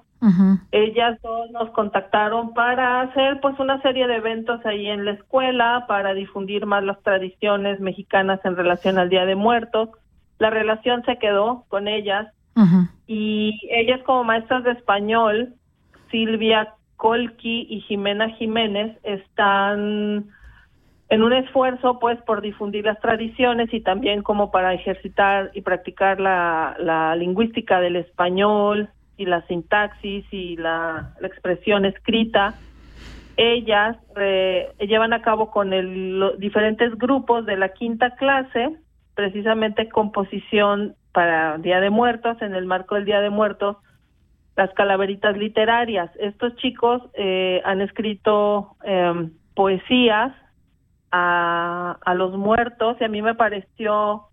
Ellas 0.72 1.20
dos 1.22 1.52
nos 1.52 1.70
contactaron 1.70 2.54
para 2.56 3.02
hacer 3.02 3.40
pues 3.42 3.60
una 3.60 3.80
serie 3.84 4.08
de 4.08 4.16
eventos 4.16 4.66
ahí 4.66 4.88
en 4.88 5.06
la 5.06 5.12
escuela 5.12 5.86
para 5.88 6.16
difundir 6.16 6.66
más 6.66 6.84
las 6.84 7.00
tradiciones 7.04 7.80
mexicanas 7.80 8.40
en 8.44 8.56
relación 8.56 8.98
al 8.98 9.10
Día 9.10 9.26
de 9.28 9.36
Muertos. 9.36 9.90
La 10.40 10.50
relación 10.50 11.04
se 11.06 11.18
quedó 11.20 11.66
con 11.68 11.88
ellas 11.88 12.28
y 13.06 13.60
ellas 13.70 14.00
como 14.06 14.24
maestras 14.24 14.64
de 14.64 14.72
español, 14.72 15.54
Silvia 16.10 16.74
Colqui 17.06 17.68
y 17.70 17.82
Jimena 17.82 18.30
Jiménez, 18.32 18.98
están 19.04 20.26
en 21.10 21.22
un 21.22 21.34
esfuerzo 21.34 22.00
pues 22.00 22.20
por 22.24 22.42
difundir 22.42 22.84
las 22.84 23.00
tradiciones 23.00 23.72
y 23.72 23.82
también 23.82 24.24
como 24.24 24.50
para 24.50 24.74
ejercitar 24.74 25.52
y 25.54 25.62
practicar 25.62 26.20
la, 26.20 27.16
lingüística 27.16 27.80
del 27.80 27.98
español 27.98 28.90
y 29.18 29.28
la 29.28 29.46
sintaxis 29.46 30.26
y 30.32 30.58
la, 30.58 31.14
la 31.22 31.28
expresión 31.28 31.86
escrita. 31.86 32.56
Ellas 33.38 33.98
eh, 34.20 34.74
llevan 34.80 35.14
a 35.14 35.22
cabo 35.22 35.52
con 35.52 35.74
el- 35.74 36.20
los 36.20 36.40
diferentes 36.40 36.98
grupos 36.98 37.46
de 37.46 37.56
la 37.56 37.70
quinta 37.70 38.16
clase 38.16 38.78
precisamente 39.14 39.90
composición 39.90 40.96
para 41.12 41.60
Día 41.60 41.82
de 41.82 41.92
Muertos, 41.92 42.42
en 42.42 42.56
el 42.56 42.66
marco 42.66 42.96
del 42.96 43.06
Día 43.06 43.22
de 43.22 43.30
Muertos, 43.30 43.78
las 44.56 44.74
calaveritas 44.74 45.38
literarias. 45.38 46.10
Estos 46.20 46.56
chicos 46.58 47.02
eh, 47.14 47.62
han 47.66 47.82
escrito 47.82 48.76
em, 48.84 49.32
poesías 49.54 50.34
a, 51.12 51.98
a 52.04 52.14
los 52.14 52.38
muertos 52.38 52.98
y 53.00 53.04
a 53.04 53.10
mí 53.10 53.22
me 53.22 53.36
pareció 53.36 54.28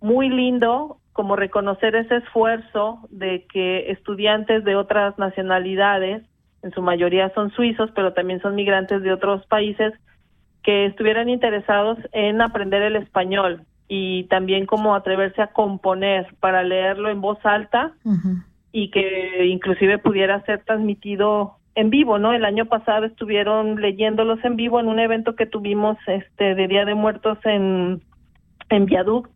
muy 0.00 0.28
lindo 0.28 0.98
como 1.12 1.34
reconocer 1.34 1.96
ese 1.96 2.16
esfuerzo 2.16 3.00
de 3.10 3.46
que 3.46 3.90
estudiantes 3.90 4.64
de 4.64 4.76
otras 4.76 5.18
nacionalidades, 5.18 6.22
en 6.62 6.72
su 6.72 6.82
mayoría 6.82 7.32
son 7.34 7.50
suizos, 7.52 7.90
pero 7.94 8.12
también 8.12 8.40
son 8.42 8.54
migrantes 8.54 9.02
de 9.02 9.12
otros 9.12 9.46
países, 9.46 9.94
que 10.62 10.84
estuvieran 10.84 11.28
interesados 11.28 11.96
en 12.12 12.42
aprender 12.42 12.82
el 12.82 12.96
español 12.96 13.62
y 13.88 14.24
también 14.24 14.66
como 14.66 14.94
atreverse 14.94 15.40
a 15.40 15.52
componer 15.52 16.26
para 16.40 16.62
leerlo 16.62 17.08
en 17.08 17.20
voz 17.20 17.38
alta. 17.44 17.92
Y 18.78 18.90
que 18.90 19.46
inclusive 19.46 19.96
pudiera 19.96 20.42
ser 20.44 20.62
transmitido 20.64 21.56
en 21.74 21.88
vivo, 21.88 22.18
¿no? 22.18 22.34
El 22.34 22.44
año 22.44 22.66
pasado 22.66 23.06
estuvieron 23.06 23.80
leyéndolos 23.80 24.44
en 24.44 24.56
vivo 24.56 24.80
en 24.80 24.88
un 24.88 24.98
evento 24.98 25.34
que 25.34 25.46
tuvimos 25.46 25.96
este 26.06 26.54
de 26.54 26.68
Día 26.68 26.84
de 26.84 26.94
Muertos 26.94 27.38
en 27.44 28.02
en 28.68 28.84
Viaduct, 28.84 29.30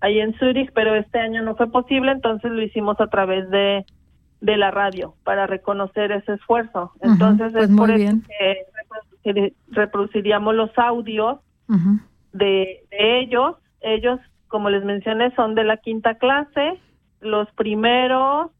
ahí 0.00 0.20
en 0.20 0.32
Zurich, 0.38 0.70
pero 0.72 0.94
este 0.94 1.18
año 1.18 1.42
no 1.42 1.54
fue 1.54 1.70
posible, 1.70 2.12
entonces 2.12 2.50
lo 2.50 2.62
hicimos 2.62 2.98
a 2.98 3.08
través 3.08 3.50
de 3.50 3.84
de 4.40 4.56
la 4.56 4.70
radio 4.70 5.14
para 5.22 5.46
reconocer 5.46 6.12
ese 6.12 6.32
esfuerzo. 6.32 6.92
Entonces 7.02 7.52
pues 7.52 7.68
es 7.68 7.76
por 7.76 7.90
eso 7.90 8.16
que 8.26 8.56
reproducir- 8.80 9.54
reproduciríamos 9.68 10.54
los 10.54 10.70
audios 10.78 11.40
de, 12.32 12.80
de 12.90 13.20
ellos. 13.20 13.56
Ellos, 13.82 14.18
como 14.48 14.70
les 14.70 14.82
mencioné, 14.84 15.30
son 15.36 15.54
de 15.54 15.64
la 15.64 15.76
quinta 15.76 16.14
clase. 16.14 16.78
Los 17.20 17.48
primeros, 17.52 18.50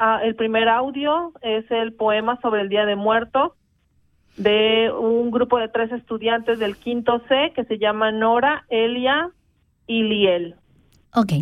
ah, 0.00 0.18
el 0.24 0.34
primer 0.34 0.68
audio 0.68 1.32
es 1.42 1.70
el 1.70 1.92
poema 1.92 2.38
sobre 2.42 2.62
el 2.62 2.68
Día 2.68 2.84
de 2.86 2.96
Muertos 2.96 3.52
de 4.36 4.90
un 4.92 5.30
grupo 5.30 5.58
de 5.58 5.68
tres 5.68 5.92
estudiantes 5.92 6.58
del 6.58 6.76
quinto 6.76 7.20
C 7.28 7.52
que 7.54 7.64
se 7.64 7.78
llama 7.78 8.10
Nora, 8.10 8.64
Elia 8.70 9.30
y 9.86 10.02
Liel. 10.02 10.56
Ok. 11.14 11.32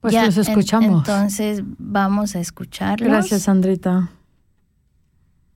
Pues 0.00 0.12
Ya, 0.14 0.24
los 0.26 0.36
en- 0.36 0.42
escuchamos. 0.42 0.98
entonces 1.08 1.62
vamos 1.78 2.36
a 2.36 2.40
escucharlos. 2.40 3.08
Gracias, 3.08 3.42
Sandrita. 3.42 4.10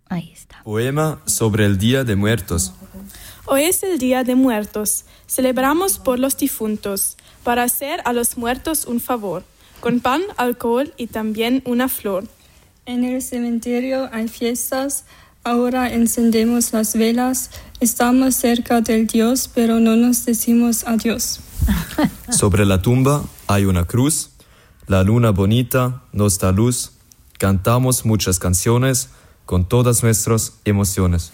Ahí 0.09 0.31
está. 0.33 0.63
Poema 0.65 1.21
sobre 1.27 1.67
el 1.67 1.77
Día 1.79 2.03
de 2.05 2.17
Muertos. 2.17 2.75
Hoy 3.47 3.63
es 3.65 3.83
el 3.83 3.99
Día 3.99 4.25
de 4.25 4.35
Muertos. 4.35 5.05
Celebramos 5.27 5.99
por 5.99 6.19
los 6.19 6.37
difuntos, 6.37 7.17
para 7.45 7.63
hacer 7.63 8.01
a 8.05 8.13
los 8.13 8.37
muertos 8.39 8.87
un 8.87 9.01
favor, 9.01 9.43
con 9.81 10.01
pan, 10.01 10.23
alcohol 10.39 10.93
y 10.97 11.07
también 11.09 11.63
una 11.67 11.89
flor. 11.89 12.25
En 12.89 13.05
el 13.05 13.21
cementerio 13.21 14.09
hay 14.15 14.29
fiestas, 14.29 15.05
ahora 15.45 15.93
encendemos 15.93 16.73
las 16.73 16.95
velas, 16.95 17.51
estamos 17.81 18.35
cerca 18.35 18.81
del 18.81 19.07
Dios, 19.07 19.51
pero 19.55 19.79
no 19.79 19.95
nos 19.95 20.25
decimos 20.25 20.85
adiós. 20.87 21.41
Sobre 22.31 22.65
la 22.65 22.81
tumba 22.81 23.25
hay 23.47 23.67
una 23.67 23.85
cruz. 23.85 24.31
La 24.87 25.03
luna 25.03 25.33
bonita 25.33 26.03
nos 26.15 26.39
da 26.39 26.51
luz. 26.51 26.93
Cantamos 27.37 28.07
muchas 28.07 28.39
canciones 28.39 29.11
con 29.45 29.69
todas 29.69 30.03
nuestras 30.03 30.55
emociones. 30.65 31.31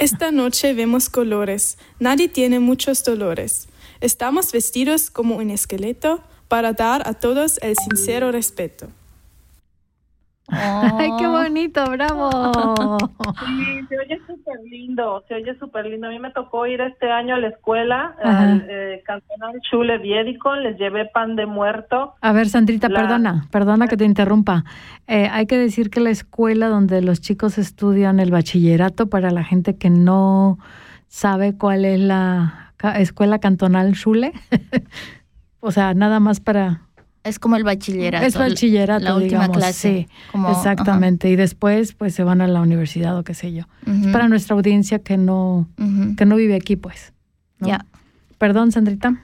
Esta 0.00 0.32
noche 0.32 0.74
vemos 0.74 1.08
colores, 1.08 1.78
nadie 2.00 2.26
tiene 2.26 2.58
muchos 2.58 3.04
dolores. 3.04 3.68
Estamos 4.00 4.50
vestidos 4.50 5.10
como 5.10 5.36
un 5.36 5.50
esqueleto 5.50 6.24
para 6.48 6.72
dar 6.72 7.06
a 7.06 7.14
todos 7.14 7.60
el 7.62 7.76
sincero 7.76 8.32
respeto. 8.32 8.88
Ay, 10.98 11.10
qué 11.18 11.26
bonito, 11.26 11.84
bravo. 11.90 12.30
Sí, 13.44 13.80
se 13.88 13.98
oye 13.98 14.20
súper 14.26 14.60
lindo, 14.70 15.24
se 15.26 15.34
oye 15.34 15.58
súper 15.58 15.86
lindo. 15.86 16.06
A 16.06 16.10
mí 16.10 16.18
me 16.18 16.30
tocó 16.30 16.66
ir 16.66 16.80
este 16.80 17.10
año 17.10 17.34
a 17.34 17.38
la 17.38 17.48
escuela, 17.48 18.14
Ajá. 18.22 18.42
al 18.42 18.66
eh, 18.68 19.02
cantonal 19.04 19.58
Schule 19.68 19.98
Viedicon, 19.98 20.62
les 20.62 20.78
llevé 20.78 21.06
pan 21.06 21.34
de 21.34 21.46
muerto. 21.46 22.14
A 22.20 22.32
ver, 22.32 22.48
Sandrita, 22.48 22.88
La- 22.88 23.00
perdona, 23.00 23.46
perdona 23.50 23.88
que 23.88 23.96
te 23.96 24.04
interrumpa. 24.04 24.64
Eh, 25.06 25.28
hay 25.32 25.46
que 25.46 25.56
decir 25.58 25.90
que 25.90 26.00
la 26.00 26.10
escuela 26.10 26.68
donde 26.68 27.00
los 27.02 27.20
chicos 27.20 27.58
estudian 27.58 28.20
el 28.20 28.30
bachillerato, 28.30 29.08
para 29.08 29.30
la 29.30 29.44
gente 29.44 29.76
que 29.76 29.90
no 29.90 30.58
sabe 31.08 31.56
cuál 31.56 31.84
es 31.84 31.98
la 32.00 32.72
escuela 32.96 33.38
cantonal 33.38 33.94
Schule, 33.94 34.32
o 35.60 35.70
sea, 35.70 35.94
nada 35.94 36.20
más 36.20 36.40
para... 36.40 36.82
Es 37.24 37.38
como 37.38 37.56
el 37.56 37.62
bachillerato. 37.64 38.26
Es 38.26 38.36
bachillerato, 38.36 39.04
La 39.04 39.14
última 39.14 39.42
digamos, 39.42 39.56
clase. 39.56 40.06
sí, 40.08 40.08
como- 40.32 40.50
exactamente. 40.50 41.28
Y 41.30 41.36
después, 41.36 41.94
pues, 41.94 42.14
se 42.14 42.24
van 42.24 42.40
a 42.40 42.48
la 42.48 42.60
universidad 42.60 43.16
o 43.16 43.22
qué 43.22 43.34
sé 43.34 43.52
yo. 43.52 43.64
Es 43.86 44.08
para 44.12 44.28
nuestra 44.28 44.56
audiencia 44.56 44.98
que 44.98 45.16
no, 45.16 45.68
que 46.16 46.26
no 46.26 46.36
vive 46.36 46.56
aquí, 46.56 46.76
pues. 46.76 47.12
¿no? 47.60 47.68
Ya. 47.68 47.86
Perdón, 48.38 48.72
Sandrita. 48.72 49.14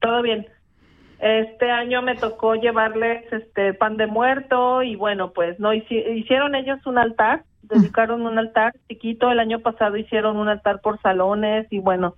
Todo 0.00 0.20
bien. 0.22 0.46
Este 1.20 1.70
año 1.70 2.02
me 2.02 2.16
tocó 2.16 2.54
llevarles 2.54 3.24
este 3.32 3.72
pan 3.72 3.96
de 3.96 4.06
muerto 4.06 4.82
y 4.82 4.94
bueno, 4.96 5.32
pues 5.32 5.58
no 5.58 5.72
hici- 5.72 6.04
hicieron 6.18 6.54
ellos 6.54 6.84
un 6.84 6.98
altar, 6.98 7.44
dedicaron 7.62 8.26
un 8.26 8.38
altar 8.38 8.74
chiquito. 8.90 9.30
El 9.30 9.38
año 9.40 9.60
pasado 9.60 9.96
hicieron 9.96 10.36
un 10.36 10.48
altar 10.48 10.80
por 10.82 11.00
salones 11.00 11.66
y 11.70 11.78
bueno, 11.78 12.14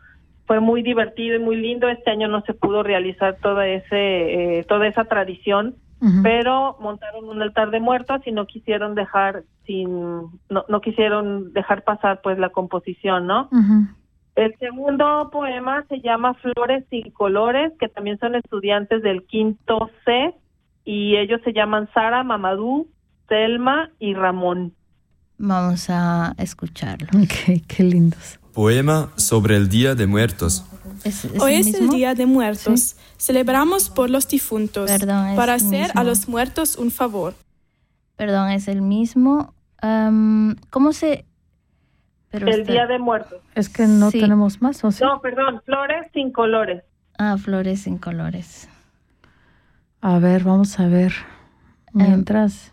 fue 0.46 0.60
muy 0.60 0.82
divertido 0.82 1.36
y 1.36 1.38
muy 1.38 1.56
lindo. 1.56 1.88
Este 1.88 2.10
año 2.10 2.28
no 2.28 2.42
se 2.42 2.54
pudo 2.54 2.82
realizar 2.82 3.36
toda 3.42 3.66
ese 3.66 4.58
eh, 4.58 4.64
toda 4.64 4.86
esa 4.86 5.04
tradición, 5.04 5.76
pero 6.22 6.76
montaron 6.78 7.28
un 7.28 7.42
altar 7.42 7.70
de 7.70 7.80
muertos 7.80 8.20
y 8.26 8.32
no 8.32 8.46
quisieron 8.46 8.94
dejar 8.94 9.42
sin 9.66 9.90
no, 10.48 10.64
no 10.68 10.80
quisieron 10.80 11.52
dejar 11.52 11.82
pasar 11.82 12.20
pues 12.22 12.38
la 12.38 12.50
composición, 12.50 13.26
¿no? 13.26 13.48
El 14.36 14.54
segundo 14.58 15.30
poema 15.32 15.84
se 15.88 16.00
llama 16.00 16.34
Flores 16.34 16.84
sin 16.90 17.10
colores, 17.10 17.72
que 17.80 17.88
también 17.88 18.18
son 18.18 18.34
estudiantes 18.34 19.02
del 19.02 19.24
quinto 19.24 19.90
C 20.04 20.34
y 20.84 21.16
ellos 21.16 21.40
se 21.42 21.52
llaman 21.52 21.88
Sara, 21.92 22.22
Mamadou, 22.22 22.86
Selma 23.28 23.90
y 23.98 24.14
Ramón. 24.14 24.74
Vamos 25.38 25.88
a 25.90 26.34
escucharlo. 26.38 27.08
Ok, 27.18 27.62
qué 27.66 27.82
lindos. 27.82 28.38
Poema 28.56 29.10
sobre 29.16 29.54
el 29.56 29.68
Día 29.68 29.94
de 29.94 30.06
Muertos. 30.06 30.64
¿Es, 31.04 31.26
es 31.26 31.40
Hoy 31.42 31.56
el 31.56 31.60
es 31.68 31.74
el? 31.74 31.90
Día 31.90 32.14
de 32.14 32.24
Muertos. 32.24 32.96
Celebramos 33.18 33.90
por 33.90 34.08
los 34.08 34.26
difuntos, 34.28 34.90
Perdón, 34.90 35.36
para 35.36 35.52
hacer 35.54 35.90
a 35.94 36.02
los 36.02 36.26
muertos 36.26 36.76
un 36.76 36.90
favor. 36.90 37.34
Perdón, 38.16 38.48
es 38.48 38.66
el 38.68 38.80
mismo. 38.80 39.52
¿Cómo 40.70 40.92
se...? 40.94 41.26
Pero 42.30 42.48
el 42.48 42.62
está- 42.62 42.72
Día 42.72 42.86
de 42.86 42.98
Muertos. 42.98 43.40
Es 43.54 43.68
que 43.68 43.86
no 43.86 44.10
Sí. 44.10 44.20
tenemos 44.20 44.62
más, 44.62 44.82
¿o 44.84 44.90
sí? 44.90 45.04
No, 45.04 45.20
perdón, 45.20 45.60
Flores 45.66 46.06
sin 46.14 46.32
colores. 46.32 46.82
Ah, 47.18 47.36
flores 47.38 47.82
sin 47.82 47.98
colores. 47.98 48.68
A 50.00 50.18
ver, 50.18 50.44
vamos 50.44 50.80
a 50.80 50.86
ver. 50.86 51.12
Mientras, 51.92 52.72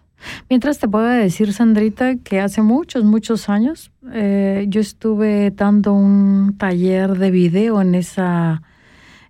mientras 0.49 0.79
te 0.79 0.87
puedo 0.87 1.05
decir, 1.05 1.53
Sandrita, 1.53 2.15
que 2.17 2.39
hace 2.39 2.61
muchos, 2.61 3.03
muchos 3.03 3.49
años 3.49 3.91
eh, 4.11 4.65
yo 4.69 4.81
estuve 4.81 5.51
dando 5.51 5.93
un 5.93 6.55
taller 6.57 7.17
de 7.17 7.31
video 7.31 7.81
en 7.81 7.95
esa, 7.95 8.61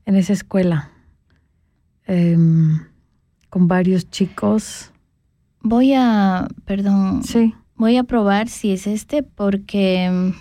en 0.06 0.16
esa 0.16 0.34
escuela 0.34 0.92
em, 2.06 2.80
con 3.50 3.68
varios 3.68 4.10
chicos. 4.10 4.92
Voy 5.62 5.94
a... 5.94 6.48
Perdón. 6.66 7.24
Sí. 7.24 7.54
Voy 7.76 7.98
a 7.98 8.04
probar 8.04 8.50
si 8.50 8.72
es 8.72 8.88
este 8.88 9.24
porque... 9.24 10.34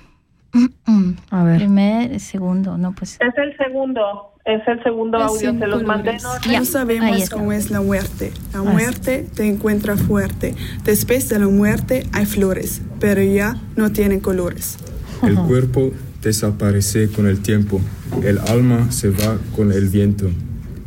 A 1.30 1.44
ver. 1.44 1.58
Primer, 1.58 2.20
segundo, 2.20 2.76
no 2.76 2.92
pues... 2.94 3.14
Es 3.20 3.34
el 3.38 3.56
segundo, 3.56 4.00
es 4.44 4.60
el 4.66 4.82
segundo 4.82 5.18
Es 5.18 5.24
audio, 5.24 5.58
se 5.58 5.66
los 5.66 5.82
mandé. 5.84 6.18
No 6.52 6.64
sabemos 6.64 7.30
cómo 7.30 7.52
es 7.52 7.70
la 7.70 7.80
muerte. 7.80 8.32
La 8.52 8.60
Ah, 8.60 8.62
muerte 8.62 9.26
te 9.34 9.48
encuentra 9.48 9.96
fuerte. 9.96 10.54
Después 10.84 11.28
de 11.30 11.38
la 11.38 11.48
muerte 11.48 12.06
hay 12.12 12.26
flores, 12.26 12.82
pero 13.00 13.22
ya 13.22 13.56
no 13.76 13.92
tienen 13.92 14.20
colores. 14.20 14.76
El 15.22 15.36
cuerpo 15.36 15.92
desaparece 16.20 17.08
con 17.08 17.26
el 17.26 17.40
tiempo, 17.40 17.80
el 18.22 18.38
alma 18.38 18.90
se 18.92 19.10
va 19.10 19.38
con 19.56 19.72
el 19.72 19.88
viento. 19.88 20.30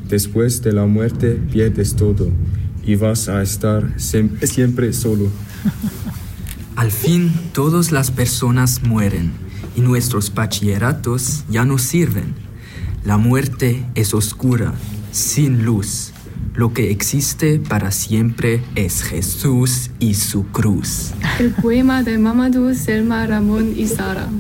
Después 0.08 0.62
de 0.62 0.74
la 0.74 0.86
muerte 0.86 1.40
pierdes 1.52 1.96
todo 1.96 2.30
y 2.86 2.96
vas 2.96 3.28
a 3.30 3.42
estar 3.42 3.96
siem- 3.98 4.40
siempre 4.46 4.94
solo. 4.94 5.30
Al 6.76 6.92
fin 6.92 7.32
todas 7.54 7.92
las 7.92 8.12
personas 8.12 8.84
mueren 8.84 9.32
y 9.76 9.82
nuestros 9.82 10.34
bachilleratos 10.34 11.44
ya 11.50 11.66
no 11.66 11.78
sirven. 11.78 12.34
La 13.04 13.18
muerte 13.18 13.86
es 13.96 14.14
oscura, 14.14 14.74
sin 15.12 15.66
luz. 15.66 16.14
Lo 16.56 16.74
que 16.74 16.90
existe 16.90 17.60
para 17.60 17.92
siempre 17.92 18.62
es 18.76 19.04
Jesús 19.04 19.92
y 20.00 20.14
su 20.14 20.48
cruz. 20.48 21.12
El 21.38 21.52
poema 21.52 22.02
de 22.02 22.18
Mamadou, 22.18 22.74
Selma, 22.74 23.28
Ramón 23.28 23.74
y 23.76 23.88
Sara. 23.88 24.30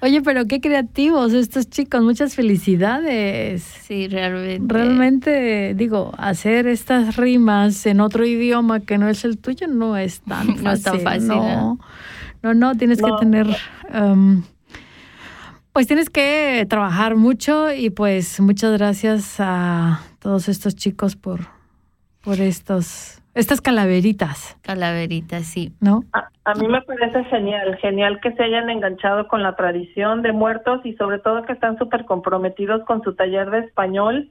Oye, 0.00 0.22
pero 0.22 0.46
qué 0.46 0.60
creativos 0.60 1.32
estos 1.32 1.68
chicos, 1.68 2.02
muchas 2.02 2.34
felicidades. 2.34 3.64
Sí, 3.86 4.06
realmente. 4.06 4.72
Realmente, 4.72 5.74
digo, 5.74 6.12
hacer 6.16 6.68
estas 6.68 7.16
rimas 7.16 7.84
en 7.86 8.00
otro 8.00 8.24
idioma 8.24 8.80
que 8.80 8.98
no 8.98 9.08
es 9.08 9.24
el 9.24 9.38
tuyo 9.38 9.66
no 9.66 9.96
es 9.96 10.20
tan 10.20 10.46
fácil. 10.46 10.54
No 10.64 10.72
es 10.72 10.82
tan 10.82 11.00
fácil, 11.00 11.28
No, 11.28 11.36
¿no? 11.36 11.80
No, 12.44 12.54
no, 12.54 12.76
tienes 12.76 13.00
No. 13.00 13.16
que 13.16 13.20
tener, 13.24 13.46
um, 13.92 14.42
pues 15.72 15.86
tienes 15.88 16.08
que 16.10 16.64
trabajar 16.68 17.16
mucho 17.16 17.72
y 17.72 17.90
pues 17.90 18.38
muchas 18.38 18.72
gracias 18.78 19.36
a 19.40 20.02
todos 20.20 20.48
estos 20.48 20.76
chicos 20.76 21.16
por, 21.16 21.48
por 22.22 22.40
estos, 22.40 23.20
estas 23.34 23.60
calaveritas, 23.60 24.56
Calaveritas, 24.62 25.44
sí. 25.46 25.72
¿no? 25.80 26.04
A, 26.12 26.28
a 26.44 26.54
mí 26.54 26.68
me 26.68 26.82
parece 26.82 27.24
genial, 27.24 27.76
genial 27.78 28.20
que 28.20 28.32
se 28.32 28.42
hayan 28.42 28.68
enganchado 28.70 29.28
con 29.28 29.42
la 29.42 29.56
tradición 29.56 30.22
de 30.22 30.32
muertos 30.32 30.80
y 30.84 30.94
sobre 30.94 31.18
todo 31.18 31.42
que 31.42 31.52
están 31.52 31.78
súper 31.78 32.04
comprometidos 32.04 32.84
con 32.84 33.02
su 33.02 33.14
taller 33.14 33.50
de 33.50 33.60
español, 33.60 34.30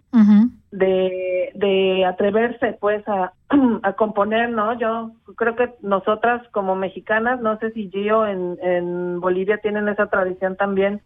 de, 0.71 1.51
de 1.55 2.05
atreverse 2.05 2.77
pues 2.79 3.03
a, 3.07 3.33
a 3.83 3.93
componer, 3.93 4.51
¿no? 4.51 4.77
Yo 4.79 5.11
creo 5.35 5.55
que 5.55 5.73
nosotras 5.81 6.41
como 6.51 6.75
mexicanas, 6.75 7.41
no 7.41 7.57
sé 7.57 7.71
si 7.71 7.89
Gio 7.89 8.27
en, 8.27 8.57
en 8.61 9.19
Bolivia 9.19 9.57
tienen 9.57 9.89
esa 9.89 10.05
tradición 10.07 10.55
también, 10.55 11.01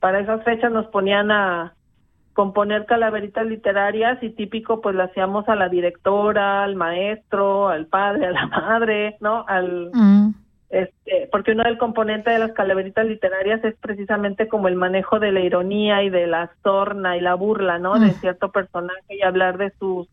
para 0.00 0.20
esas 0.20 0.44
fechas 0.44 0.70
nos 0.70 0.86
ponían 0.86 1.30
a 1.32 1.74
componer 2.38 2.86
calaveritas 2.86 3.44
literarias 3.46 4.22
y 4.22 4.30
típico 4.30 4.80
pues 4.80 4.94
le 4.94 5.02
hacíamos 5.02 5.48
a 5.48 5.56
la 5.56 5.68
directora, 5.68 6.62
al 6.62 6.76
maestro, 6.76 7.66
al 7.68 7.86
padre, 7.86 8.26
a 8.26 8.30
la 8.30 8.46
madre, 8.46 9.16
¿no? 9.18 9.44
Al 9.48 9.90
Mm. 9.92 10.34
este, 10.70 11.28
porque 11.32 11.50
uno 11.50 11.64
del 11.64 11.78
componente 11.78 12.30
de 12.30 12.38
las 12.38 12.52
calaveritas 12.52 13.06
literarias 13.06 13.64
es 13.64 13.74
precisamente 13.80 14.46
como 14.46 14.68
el 14.68 14.76
manejo 14.76 15.18
de 15.18 15.32
la 15.32 15.40
ironía 15.40 16.04
y 16.04 16.10
de 16.10 16.28
la 16.28 16.48
sorna 16.62 17.16
y 17.16 17.20
la 17.20 17.34
burla, 17.34 17.80
¿no? 17.80 17.98
De 17.98 18.12
Mm. 18.12 18.20
cierto 18.20 18.52
personaje 18.52 19.16
y 19.16 19.22
hablar 19.22 19.58
de 19.58 19.72
sus 19.80 20.06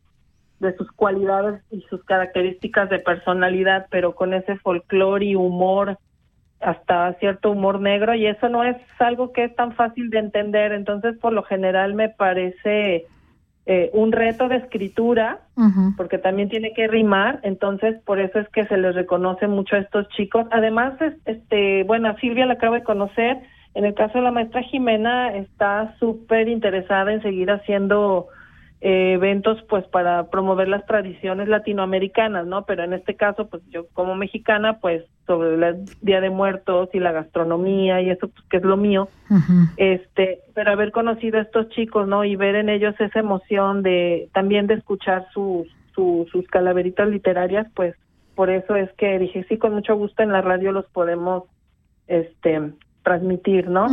de 0.57 0.75
sus 0.77 0.91
cualidades 0.93 1.61
y 1.69 1.81
sus 1.81 2.03
características 2.05 2.89
de 2.89 2.97
personalidad, 2.97 3.85
pero 3.91 4.15
con 4.15 4.33
ese 4.33 4.57
folclore 4.57 5.25
y 5.25 5.35
humor 5.35 5.99
hasta 6.65 7.13
cierto 7.19 7.51
humor 7.51 7.79
negro 7.79 8.15
y 8.15 8.25
eso 8.25 8.49
no 8.49 8.63
es 8.63 8.75
algo 8.99 9.31
que 9.31 9.43
es 9.45 9.55
tan 9.55 9.73
fácil 9.73 10.09
de 10.09 10.17
entender, 10.19 10.71
entonces 10.71 11.15
por 11.19 11.31
lo 11.31 11.43
general 11.43 11.93
me 11.93 12.09
parece 12.09 13.05
eh, 13.67 13.89
un 13.93 14.11
reto 14.11 14.47
de 14.47 14.57
escritura 14.57 15.39
porque 15.95 16.17
también 16.17 16.49
tiene 16.49 16.73
que 16.73 16.87
rimar, 16.87 17.39
entonces 17.43 17.95
por 18.03 18.19
eso 18.19 18.39
es 18.39 18.49
que 18.49 18.65
se 18.65 18.77
les 18.77 18.93
reconoce 18.93 19.47
mucho 19.47 19.75
a 19.75 19.79
estos 19.79 20.07
chicos. 20.09 20.45
Además, 20.51 20.99
es- 21.01 21.15
este, 21.25 21.83
bueno, 21.83 22.09
a 22.09 22.19
Silvia 22.19 22.45
la 22.45 22.53
acabo 22.53 22.75
de 22.75 22.83
conocer, 22.83 23.37
en 23.73 23.85
el 23.85 23.93
caso 23.93 24.17
de 24.17 24.23
la 24.23 24.31
maestra 24.31 24.61
Jimena 24.63 25.33
está 25.35 25.95
súper 25.99 26.47
interesada 26.49 27.13
en 27.13 27.21
seguir 27.21 27.49
haciendo 27.51 28.27
eh, 28.81 29.13
eventos 29.13 29.61
pues 29.69 29.85
para 29.87 30.29
promover 30.29 30.67
las 30.67 30.85
tradiciones 30.85 31.47
latinoamericanas, 31.47 32.45
¿no? 32.45 32.65
Pero 32.65 32.83
en 32.83 32.93
este 32.93 33.15
caso, 33.15 33.47
pues 33.47 33.63
yo 33.69 33.87
como 33.93 34.15
mexicana, 34.15 34.79
pues 34.79 35.03
sobre 35.25 35.55
el 35.55 35.89
Día 36.01 36.21
de 36.21 36.29
Muertos 36.29 36.89
y 36.93 36.99
la 36.99 37.11
gastronomía 37.11 38.01
y 38.01 38.09
eso 38.11 38.27
pues 38.27 38.45
que 38.47 38.57
es 38.57 38.63
lo 38.63 38.77
mío, 38.77 39.07
este 39.77 40.39
pero 40.53 40.71
haber 40.71 40.91
conocido 40.91 41.39
a 41.39 41.41
estos 41.41 41.69
chicos 41.69 42.07
no 42.07 42.23
y 42.25 42.35
ver 42.35 42.55
en 42.55 42.69
ellos 42.69 42.93
esa 42.99 43.19
emoción 43.19 43.81
de 43.81 44.29
también 44.33 44.67
de 44.67 44.75
escuchar 44.75 45.27
sus 45.33 45.67
su- 45.95 46.27
sus 46.31 46.47
calaveritas 46.47 47.07
literarias 47.09 47.65
pues 47.73 47.95
por 48.35 48.49
eso 48.51 48.75
es 48.75 48.91
que 48.93 49.17
dije 49.17 49.45
sí 49.49 49.57
con 49.57 49.73
mucho 49.73 49.95
gusto 49.95 50.21
en 50.21 50.31
la 50.31 50.41
radio 50.41 50.71
los 50.71 50.85
podemos 50.91 51.45
este 52.07 52.61
transmitir 53.03 53.67
no 53.69 53.87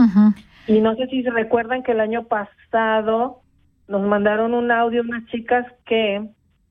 y 0.66 0.80
no 0.80 0.94
sé 0.96 1.06
si 1.06 1.22
se 1.22 1.30
recuerdan 1.30 1.82
que 1.82 1.92
el 1.92 2.00
año 2.00 2.24
pasado 2.24 3.41
nos 3.88 4.02
mandaron 4.02 4.54
un 4.54 4.70
audio 4.70 5.02
unas 5.02 5.24
chicas 5.26 5.66
que 5.86 6.22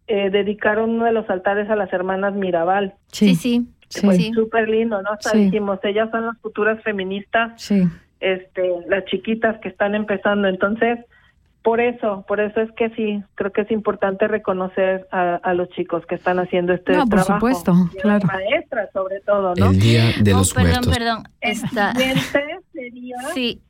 eh, 0.08 0.30
dedicaron 0.30 0.90
uno 0.92 1.06
de 1.06 1.12
los 1.14 1.30
altares 1.30 1.70
a 1.70 1.76
las 1.76 1.92
hermanas 1.94 2.34
Mirabal 2.34 2.94
Sí, 3.12 3.36
sí. 3.36 3.68
Sí. 3.90 4.08
Sí. 4.14 4.32
súper 4.34 4.70
lindo 4.70 5.02
no 5.02 5.12
hasta 5.12 5.32
Sí. 5.32 5.46
dijimos 5.46 5.80
ellas 5.84 6.10
son 6.12 6.26
las 6.26 6.38
futuras 6.40 6.82
feministas 6.84 7.62
Sí. 7.62 7.84
este 8.22 8.70
las 8.88 9.04
chiquitas 9.06 9.60
que 9.62 9.68
están 9.70 9.96
empezando 9.96 10.48
entonces 10.48 11.00
por 11.62 11.80
eso 11.82 12.24
por 12.28 12.40
eso 12.40 12.60
es 12.62 12.72
que 12.72 12.90
sí 12.92 13.22
creo 13.36 13.52
que 13.52 13.62
es 13.62 13.72
importante 13.72 14.28
reconocer 14.28 15.08
a, 15.12 15.36
a 15.36 15.54
los 15.54 15.70
chicos 15.70 16.06
que 16.08 16.16
están 16.16 16.40
haciendo 16.40 16.74
este 16.74 16.94
No, 16.94 17.06
por 17.06 17.24
trabajo 17.24 17.34
supuesto, 17.36 17.74
y 17.94 17.98
claro. 17.98 18.20
las 18.26 18.34
maestras 18.34 18.90
sobre 18.94 19.20
todo 19.22 19.54
no 19.56 19.70
El 19.72 19.80
Día 19.80 20.04
de 20.24 20.34
Oh, 20.34 20.38
los 20.38 20.54
perdón, 20.54 20.70
Muertos. 20.86 20.98
perdón. 20.98 21.24
siguiente 21.42 22.60
sería 22.74 23.16
Sí, 23.34 23.62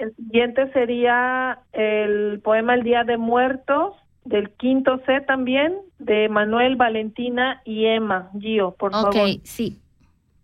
el 0.00 0.14
siguiente 0.16 0.72
sería 0.72 1.60
el 1.72 2.40
poema 2.40 2.74
El 2.74 2.82
Día 2.82 3.04
de 3.04 3.16
Muertos 3.16 3.94
del 4.24 4.50
quinto 4.50 5.00
C 5.06 5.20
también 5.26 5.74
de 5.98 6.28
Manuel 6.28 6.76
Valentina 6.76 7.62
y 7.64 7.86
Emma 7.86 8.30
Gio 8.38 8.72
por 8.72 8.94
ok, 8.94 9.12
favor 9.12 9.28
sí. 9.44 9.78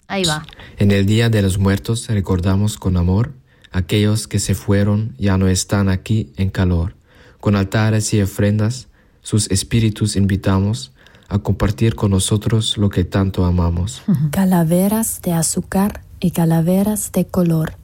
Ahí 0.08 0.22
va. 0.24 0.44
En 0.78 0.92
el 0.92 1.04
Día 1.06 1.28
de 1.28 1.42
los 1.42 1.58
Muertos 1.58 2.08
recordamos 2.08 2.78
con 2.78 2.96
amor 2.96 3.32
aquellos 3.72 4.28
que 4.28 4.38
se 4.38 4.54
fueron 4.54 5.14
ya 5.18 5.36
no 5.36 5.48
están 5.48 5.88
aquí 5.88 6.32
en 6.36 6.50
calor. 6.50 6.94
Con 7.40 7.56
altares 7.56 8.12
y 8.14 8.22
ofrendas, 8.22 8.88
sus 9.20 9.50
espíritus 9.50 10.16
invitamos 10.16 10.92
a 11.28 11.38
compartir 11.40 11.94
con 11.94 12.12
nosotros 12.12 12.78
lo 12.78 12.88
que 12.88 13.04
tanto 13.04 13.44
amamos. 13.44 14.02
Calaveras 14.30 15.20
de 15.22 15.32
azúcar 15.32 16.02
y 16.20 16.30
calaveras 16.30 17.12
de 17.12 17.26
color. 17.26 17.74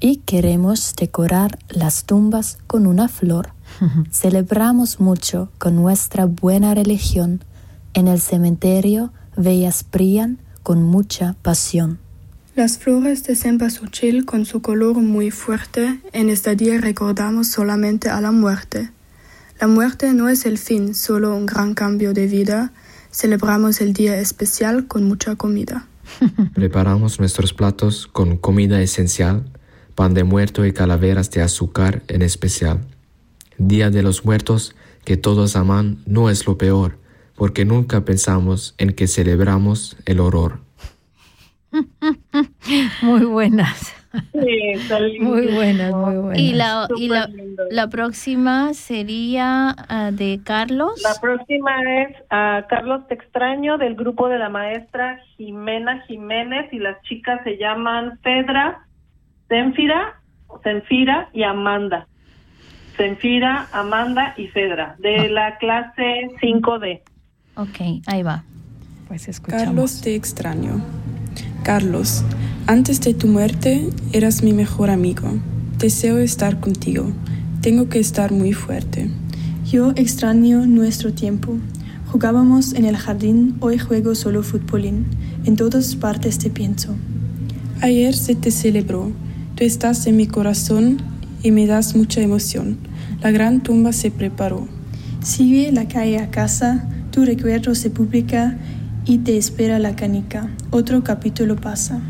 Y 0.00 0.16
queremos 0.18 0.94
decorar 0.96 1.58
las 1.68 2.04
tumbas 2.04 2.58
con 2.66 2.86
una 2.86 3.08
flor. 3.08 3.50
Celebramos 4.10 5.00
mucho 5.00 5.50
con 5.58 5.76
nuestra 5.76 6.26
buena 6.26 6.74
religión. 6.74 7.42
En 7.94 8.08
el 8.08 8.20
cementerio 8.20 9.12
bellas 9.36 9.84
brillan 9.90 10.38
con 10.62 10.82
mucha 10.82 11.34
pasión. 11.42 11.98
Las 12.54 12.78
flores 12.78 13.22
de 13.24 13.36
cempasúchil 13.36 14.24
con 14.24 14.46
su 14.46 14.62
color 14.62 14.96
muy 14.96 15.30
fuerte, 15.30 16.00
en 16.12 16.30
este 16.30 16.56
día 16.56 16.80
recordamos 16.80 17.48
solamente 17.48 18.08
a 18.08 18.20
la 18.22 18.32
muerte. 18.32 18.90
La 19.60 19.66
muerte 19.66 20.12
no 20.14 20.28
es 20.28 20.46
el 20.46 20.58
fin, 20.58 20.94
solo 20.94 21.36
un 21.36 21.46
gran 21.46 21.74
cambio 21.74 22.14
de 22.14 22.26
vida. 22.26 22.72
Celebramos 23.10 23.80
el 23.80 23.92
día 23.92 24.18
especial 24.18 24.86
con 24.86 25.04
mucha 25.04 25.36
comida. 25.36 25.86
Preparamos 26.54 27.18
nuestros 27.18 27.52
platos 27.52 28.06
con 28.06 28.36
comida 28.36 28.80
esencial, 28.80 29.44
pan 29.96 30.14
de 30.14 30.22
muerto 30.22 30.64
y 30.64 30.72
calaveras 30.72 31.32
de 31.32 31.42
azúcar 31.42 32.02
en 32.06 32.22
especial. 32.22 32.82
Día 33.58 33.90
de 33.90 34.02
los 34.02 34.24
Muertos 34.24 34.76
que 35.04 35.16
todos 35.16 35.56
aman 35.56 35.98
no 36.06 36.30
es 36.30 36.46
lo 36.46 36.58
peor, 36.58 36.98
porque 37.34 37.64
nunca 37.64 38.04
pensamos 38.04 38.74
en 38.78 38.92
que 38.92 39.08
celebramos 39.08 39.96
el 40.06 40.20
horror. 40.20 40.60
Muy 43.02 43.24
buenas. 43.24 43.96
Sí, 44.32 44.72
Muy 45.20 45.46
buenas, 45.46 45.92
muy 45.92 46.16
buenas. 46.16 46.38
Y 46.38 46.54
la, 46.54 46.88
y 46.96 47.08
la, 47.70 47.88
próxima 47.88 48.72
sería 48.74 49.74
ah, 49.88 50.10
de 50.12 50.40
Carlos. 50.44 51.02
La 51.02 51.20
próxima 51.20 51.70
es 52.00 52.16
a 52.30 52.66
Carlos 52.68 53.06
Te 53.08 53.14
Extraño 53.14 53.78
del 53.78 53.94
grupo 53.94 54.28
de 54.28 54.38
la 54.38 54.48
maestra 54.48 55.20
Jimena 55.36 56.02
Jiménez 56.06 56.72
y 56.72 56.78
las 56.78 57.00
chicas 57.02 57.40
se 57.44 57.58
llaman 57.58 58.18
Fedra, 58.22 58.85
Zenfira, 59.48 60.20
Zenfira 60.62 61.28
y 61.32 61.42
Amanda. 61.42 62.08
Zenfira, 62.96 63.68
Amanda 63.72 64.34
y 64.36 64.48
Fedra 64.48 64.96
de 64.98 65.28
la 65.28 65.58
clase 65.58 66.30
5D. 66.40 67.02
Ok, 67.56 68.02
ahí 68.06 68.22
va. 68.22 68.44
Pues 69.08 69.28
escuchamos. 69.28 69.64
Carlos 69.64 70.00
te 70.00 70.14
extraño. 70.14 70.82
Carlos, 71.62 72.24
antes 72.66 73.00
de 73.00 73.14
tu 73.14 73.28
muerte 73.28 73.88
eras 74.12 74.42
mi 74.42 74.52
mejor 74.52 74.90
amigo. 74.90 75.28
Deseo 75.78 76.18
estar 76.18 76.58
contigo. 76.60 77.12
Tengo 77.60 77.88
que 77.88 77.98
estar 77.98 78.32
muy 78.32 78.52
fuerte. 78.52 79.10
Yo 79.64 79.92
extraño 79.96 80.66
nuestro 80.66 81.12
tiempo. 81.12 81.58
Jugábamos 82.10 82.72
en 82.72 82.84
el 82.84 82.96
jardín, 82.96 83.56
hoy 83.60 83.78
juego 83.78 84.14
solo 84.14 84.42
futbolín. 84.42 85.06
En 85.44 85.56
todas 85.56 85.96
partes 85.96 86.38
te 86.38 86.50
pienso. 86.50 86.96
Ayer 87.82 88.14
se 88.14 88.34
te 88.34 88.50
celebró. 88.50 89.12
Tú 89.56 89.64
estás 89.64 90.06
en 90.06 90.18
mi 90.18 90.26
corazón 90.26 90.98
y 91.42 91.50
me 91.50 91.66
das 91.66 91.96
mucha 91.96 92.20
emoción. 92.20 92.76
La 93.22 93.30
gran 93.30 93.62
tumba 93.62 93.92
se 93.92 94.10
preparó. 94.10 94.68
Sigue 95.22 95.72
la 95.72 95.88
calle 95.88 96.18
a 96.18 96.30
casa, 96.30 96.86
tu 97.10 97.24
recuerdo 97.24 97.74
se 97.74 97.88
publica 97.88 98.58
y 99.06 99.16
te 99.24 99.38
espera 99.38 99.78
la 99.78 99.96
canica. 99.96 100.50
Otro 100.70 101.02
capítulo 101.02 101.56
pasa. 101.56 102.02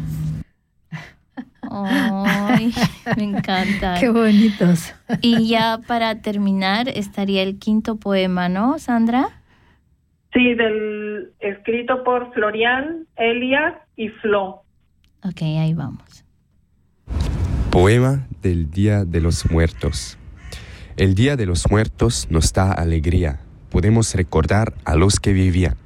Ay, 1.70 2.74
me 3.16 3.22
encanta. 3.22 4.00
Qué 4.00 4.08
bonitos. 4.08 4.92
Y 5.20 5.46
ya 5.46 5.78
para 5.86 6.20
terminar 6.22 6.88
estaría 6.88 7.44
el 7.44 7.60
quinto 7.60 7.94
poema, 7.94 8.48
¿no, 8.48 8.80
Sandra? 8.80 9.28
Sí, 10.32 10.54
del 10.54 11.32
escrito 11.38 12.02
por 12.02 12.34
Florian, 12.34 13.06
Elias 13.14 13.74
y 13.94 14.08
Flo. 14.08 14.64
Ok, 15.22 15.42
ahí 15.42 15.74
vamos. 15.74 16.05
Poema 17.76 18.26
del 18.40 18.70
Día 18.70 19.04
de 19.04 19.20
los 19.20 19.50
Muertos. 19.50 20.16
El 20.96 21.14
Día 21.14 21.36
de 21.36 21.44
los 21.44 21.70
Muertos 21.70 22.26
nos 22.30 22.54
da 22.54 22.72
alegría. 22.72 23.40
Podemos 23.68 24.14
recordar 24.14 24.72
a 24.86 24.96
los 24.96 25.20
que 25.20 25.34
vivían. 25.34 25.76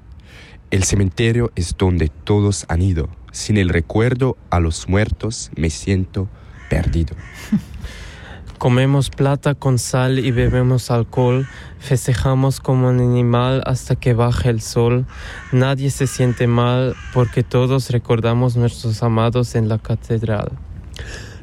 El 0.71 0.85
cementerio 0.85 1.51
es 1.57 1.77
donde 1.77 2.07
todos 2.09 2.65
han 2.69 2.81
ido. 2.81 3.09
Sin 3.33 3.57
el 3.57 3.71
recuerdo 3.71 4.37
a 4.51 4.61
los 4.61 4.89
muertos 4.89 5.51
me 5.57 5.69
siento 5.69 6.29
perdido. 6.69 7.17
Comemos 8.59 9.11
plata 9.11 9.57
con 9.57 9.81
sal 9.81 10.21
y 10.21 10.31
bebemos 10.31 10.93
alcohol, 10.93 11.49
festejamos 11.81 12.61
como 12.61 12.89
un 12.89 13.01
animal 13.01 13.65
hasta 13.67 13.97
que 13.97 14.15
baje 14.15 14.49
el 14.49 14.61
sol. 14.61 15.07
Nadie 15.51 15.91
se 15.91 16.07
siente 16.07 16.47
mal 16.47 16.95
porque 17.13 17.43
todos 17.43 17.91
recordamos 17.91 18.57
nuestros 18.57 19.03
amados 19.03 19.57
en 19.57 19.69
la 19.69 19.79
catedral. 19.79 20.53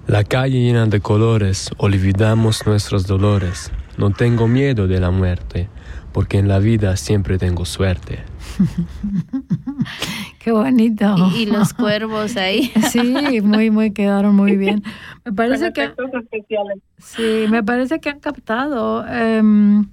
La 0.08 0.24
calle 0.24 0.62
llena 0.62 0.86
de 0.86 1.02
colores, 1.02 1.70
olvidamos 1.76 2.66
nuestros 2.66 3.08
dolores. 3.08 3.74
No 3.98 4.12
tengo 4.12 4.48
miedo 4.48 4.88
de 4.88 5.02
la 5.02 5.12
muerte, 5.12 5.68
porque 6.14 6.40
en 6.40 6.48
la 6.48 6.60
vida 6.60 6.96
siempre 6.96 7.38
tengo 7.38 7.66
suerte. 7.66 8.20
Qué 10.40 10.54
bonito. 10.54 11.14
Y, 11.36 11.42
y 11.42 11.46
los 11.48 11.74
cuervos 11.74 12.38
ahí. 12.38 12.72
Sí, 12.90 13.42
muy, 13.42 13.70
muy, 13.70 13.92
quedaron 13.92 14.34
muy 14.34 14.56
bien. 14.56 14.82
Me 15.26 15.34
parece 15.34 15.74
que, 15.74 15.84
especiales. 15.84 16.80
sí, 17.00 17.46
me 17.50 17.62
parece 17.62 18.00
que 18.00 18.08
han 18.08 18.22
captado, 18.22 19.06
em, 19.08 19.90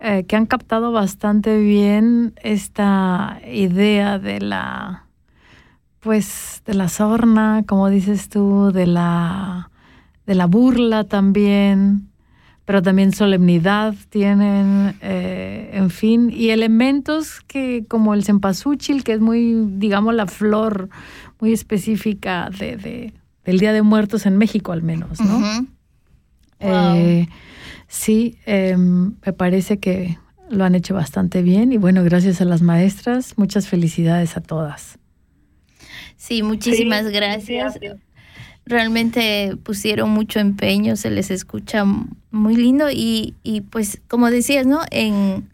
eh, 0.00 0.24
que 0.26 0.34
han 0.34 0.46
captado 0.46 0.90
bastante 0.90 1.56
bien 1.60 2.34
esta 2.42 3.40
idea 3.48 4.18
de 4.18 4.40
la, 4.40 5.05
pues, 6.06 6.62
de 6.64 6.74
la 6.74 6.88
sorna, 6.88 7.64
como 7.66 7.90
dices 7.90 8.28
tú, 8.28 8.70
de 8.72 8.86
la, 8.86 9.70
de 10.24 10.36
la 10.36 10.46
burla 10.46 11.02
también, 11.02 12.08
pero 12.64 12.80
también 12.80 13.12
solemnidad 13.12 13.92
tienen, 14.08 14.94
eh, 15.02 15.70
en 15.72 15.90
fin, 15.90 16.30
y 16.32 16.50
elementos 16.50 17.40
que 17.48 17.84
como 17.88 18.14
el 18.14 18.22
cempasúchil, 18.22 19.02
que 19.02 19.14
es 19.14 19.20
muy, 19.20 19.66
digamos, 19.78 20.14
la 20.14 20.28
flor 20.28 20.88
muy 21.40 21.52
específica 21.52 22.50
de, 22.56 22.76
de- 22.76 23.12
del 23.44 23.58
Día 23.58 23.72
de 23.72 23.82
Muertos 23.82 24.26
en 24.26 24.36
México 24.38 24.70
al 24.70 24.82
menos, 24.82 25.20
¿no? 25.20 25.38
Eh, 26.60 27.28
sí, 27.88 28.38
eh, 28.46 28.76
me 28.76 29.32
parece 29.32 29.78
que 29.78 30.18
lo 30.50 30.64
han 30.64 30.76
hecho 30.76 30.94
bastante 30.94 31.42
bien 31.42 31.72
y 31.72 31.78
bueno, 31.78 32.04
gracias 32.04 32.40
a 32.40 32.44
las 32.44 32.62
maestras, 32.62 33.34
muchas 33.36 33.66
felicidades 33.68 34.36
a 34.36 34.40
todas. 34.40 34.98
Sí, 36.16 36.42
muchísimas 36.42 37.06
Sí, 37.06 37.12
gracias. 37.12 37.78
Realmente 38.64 39.56
pusieron 39.62 40.10
mucho 40.10 40.40
empeño, 40.40 40.96
se 40.96 41.10
les 41.10 41.30
escucha 41.30 41.84
muy 42.32 42.56
lindo 42.56 42.90
y, 42.90 43.34
y 43.44 43.60
pues 43.60 44.00
como 44.08 44.28
decías, 44.30 44.66
¿no? 44.66 44.80
En, 44.90 45.48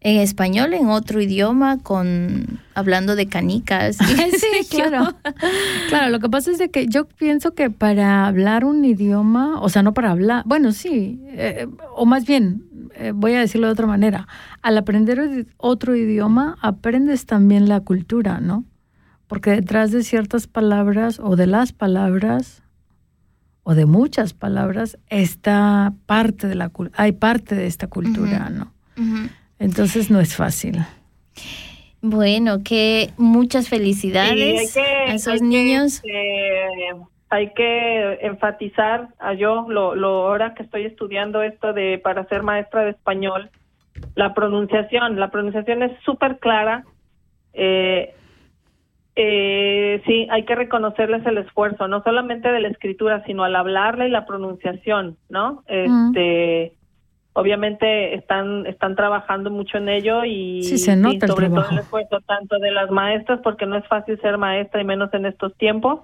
en 0.00 0.18
español, 0.18 0.72
en 0.74 0.88
otro 0.88 1.20
idioma, 1.20 1.78
con 1.78 2.60
hablando 2.74 3.16
de 3.16 3.26
canicas. 3.26 3.96
sí, 3.96 4.66
claro. 4.70 5.14
Claro, 5.88 6.10
lo 6.10 6.20
que 6.20 6.28
pasa 6.28 6.50
es 6.50 6.58
de 6.58 6.70
que 6.70 6.86
yo 6.86 7.06
pienso 7.06 7.54
que 7.54 7.70
para 7.70 8.26
hablar 8.26 8.64
un 8.64 8.84
idioma, 8.84 9.60
o 9.60 9.68
sea, 9.68 9.82
no 9.82 9.94
para 9.94 10.10
hablar, 10.10 10.42
bueno, 10.46 10.72
sí, 10.72 11.20
eh, 11.28 11.66
o 11.96 12.06
más 12.06 12.26
bien, 12.26 12.64
eh, 12.96 13.12
voy 13.12 13.34
a 13.34 13.40
decirlo 13.40 13.66
de 13.68 13.72
otra 13.72 13.86
manera, 13.86 14.28
al 14.62 14.78
aprender 14.78 15.46
otro 15.56 15.96
idioma, 15.96 16.56
aprendes 16.60 17.26
también 17.26 17.68
la 17.68 17.80
cultura, 17.80 18.40
¿no? 18.40 18.64
Porque 19.32 19.52
detrás 19.52 19.92
de 19.92 20.02
ciertas 20.02 20.46
palabras 20.46 21.18
o 21.18 21.36
de 21.36 21.46
las 21.46 21.72
palabras 21.72 22.62
o 23.62 23.74
de 23.74 23.86
muchas 23.86 24.34
palabras 24.34 24.98
está 25.08 25.94
parte 26.04 26.48
de 26.48 26.54
la 26.54 26.68
cul- 26.68 26.90
hay 26.98 27.12
parte 27.12 27.54
de 27.54 27.66
esta 27.66 27.86
cultura, 27.86 28.50
¿no? 28.50 28.74
Entonces 29.58 30.10
no 30.10 30.20
es 30.20 30.36
fácil. 30.36 30.80
Bueno, 32.02 32.62
que 32.62 33.08
muchas 33.16 33.70
felicidades 33.70 34.74
que, 34.74 34.80
a 34.82 35.14
esos 35.14 35.32
hay 35.32 35.38
que, 35.38 35.44
niños. 35.46 35.94
este, 35.94 36.10
hay 37.30 37.54
que 37.54 38.18
enfatizar 38.26 39.08
a 39.18 39.32
yo, 39.32 39.64
lo, 39.66 39.94
lo 39.94 40.26
ahora 40.26 40.52
que 40.52 40.62
estoy 40.62 40.84
estudiando 40.84 41.42
esto 41.42 41.72
de 41.72 41.98
para 42.04 42.28
ser 42.28 42.42
maestra 42.42 42.84
de 42.84 42.90
español, 42.90 43.48
la 44.14 44.34
pronunciación. 44.34 45.18
La 45.18 45.30
pronunciación 45.30 45.82
es 45.84 45.92
súper 46.04 46.38
clara. 46.38 46.84
Eh, 47.54 48.14
eh, 49.14 50.02
sí, 50.06 50.26
hay 50.30 50.44
que 50.44 50.54
reconocerles 50.54 51.24
el 51.26 51.38
esfuerzo, 51.38 51.86
no 51.88 52.02
solamente 52.02 52.50
de 52.50 52.60
la 52.60 52.68
escritura, 52.68 53.22
sino 53.24 53.44
al 53.44 53.56
hablarla 53.56 54.06
y 54.06 54.10
la 54.10 54.24
pronunciación, 54.24 55.18
¿no? 55.28 55.62
Este, 55.66 56.72
obviamente 57.34 58.14
están 58.14 58.66
están 58.66 58.94
trabajando 58.96 59.50
mucho 59.50 59.78
en 59.78 59.88
ello 59.88 60.24
y 60.24 60.62
Sí, 60.62 60.78
se 60.78 60.96
nota 60.96 61.26
el 61.26 61.32
sobre 61.32 61.46
todo 61.46 61.56
trabajo. 61.56 61.72
el 61.74 61.80
esfuerzo 61.80 62.20
tanto 62.26 62.58
de 62.58 62.70
las 62.70 62.90
maestras 62.90 63.40
porque 63.42 63.66
no 63.66 63.76
es 63.76 63.86
fácil 63.86 64.20
ser 64.20 64.38
maestra 64.38 64.80
y 64.80 64.84
menos 64.84 65.12
en 65.14 65.26
estos 65.26 65.54
tiempos 65.56 66.00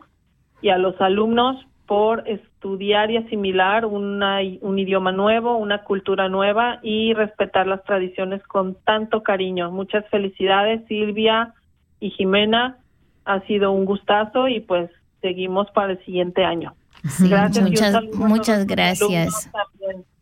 y 0.61 0.69
a 0.71 0.79
los 0.79 1.01
alumnos 1.01 1.57
por 1.87 2.29
estudiar 2.29 3.11
y 3.11 3.17
asimilar 3.17 3.87
una, 3.87 4.41
un 4.61 4.79
idioma 4.79 5.11
nuevo, 5.13 5.57
una 5.57 5.85
cultura 5.85 6.29
nueva 6.29 6.81
y 6.83 7.15
respetar 7.15 7.67
las 7.67 7.83
tradiciones 7.85 8.43
con 8.43 8.77
tanto 8.85 9.23
cariño. 9.23 9.71
Muchas 9.71 10.07
felicidades 10.11 10.87
Silvia 10.87 11.55
y 12.01 12.11
Jimena, 12.11 12.77
ha 13.29 13.41
sido 13.47 13.73
un 13.73 13.85
gustazo 13.85 14.49
y 14.49 14.61
pues 14.61 14.91
seguimos 15.21 15.71
para 15.73 15.93
el 15.93 16.05
siguiente 16.05 16.45
año. 16.45 16.75
Gracias 17.21 17.65
muchas, 18.15 18.67
gracias. 18.67 19.51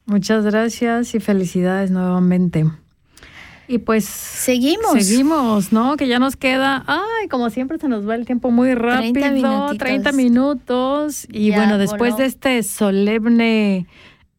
Muchas 0.04 0.44
gracias 0.44 1.14
y 1.14 1.20
felicidades 1.20 1.90
nuevamente. 1.90 2.66
Y 3.68 3.78
pues 3.78 4.04
seguimos. 4.04 4.92
Seguimos, 4.92 5.72
¿no? 5.72 5.96
Que 5.96 6.06
ya 6.06 6.18
nos 6.18 6.36
queda, 6.36 6.84
ay, 6.86 7.28
como 7.28 7.50
siempre 7.50 7.78
se 7.78 7.88
nos 7.88 8.08
va 8.08 8.14
el 8.14 8.26
tiempo 8.26 8.50
muy 8.50 8.74
rápido, 8.74 9.74
30 9.76 10.12
minutitos. 10.12 10.14
minutos. 10.14 11.26
Y 11.32 11.50
Ya 11.50 11.56
bueno, 11.56 11.78
después 11.78 12.12
voló. 12.12 12.22
de 12.22 12.26
este 12.26 12.62
solemne 12.62 13.86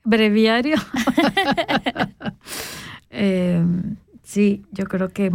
breviario, 0.03 0.77
eh, 3.09 3.61
sí, 4.23 4.63
yo 4.71 4.85
creo 4.85 5.09
que 5.09 5.31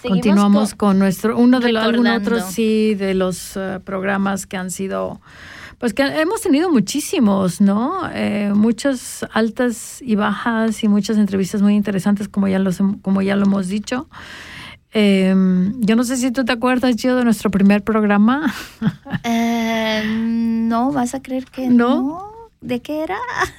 Seguimos 0.00 0.20
continuamos 0.22 0.70
con- 0.74 0.88
con, 0.90 0.98
nuestro, 0.98 1.36
uno 1.38 1.60
de 1.60 1.72
los, 1.72 1.82
algún 1.84 2.06
otro, 2.06 2.40
sí, 2.50 2.94
de 2.94 3.14
los 3.14 3.56
eh, 3.56 3.80
programas 3.84 4.46
que 4.46 4.56
han 4.56 4.70
sido, 4.70 5.20
pues 5.78 5.92
que 5.94 6.02
hemos 6.02 6.40
tenido 6.40 6.70
muchísimos, 6.70 7.60
¿no? 7.60 8.08
Eh, 8.12 8.52
muchas 8.54 9.26
altas 9.32 10.00
y 10.00 10.14
bajas 10.14 10.82
y 10.84 10.88
muchas 10.88 11.16
entrevistas 11.18 11.62
muy 11.62 11.74
interesantes, 11.74 12.28
como 12.28 12.46
ya, 12.48 12.58
los, 12.58 12.78
como 13.02 13.22
ya 13.22 13.34
lo 13.36 13.44
hemos 13.46 13.66
dicho. 13.68 14.08
Eh, 14.94 15.34
yo 15.80 15.96
no 15.96 16.04
sé 16.04 16.16
si 16.16 16.30
tú 16.30 16.44
te 16.44 16.52
acuerdas, 16.52 16.96
yo, 16.96 17.14
de 17.16 17.24
nuestro 17.24 17.50
primer 17.50 17.82
programa. 17.82 18.52
Eh, 19.24 20.04
no, 20.06 20.92
vas 20.92 21.14
a 21.14 21.20
creer 21.22 21.44
que 21.46 21.68
no. 21.68 22.32
¿De 22.60 22.80
qué 22.80 23.02
era? 23.02 23.18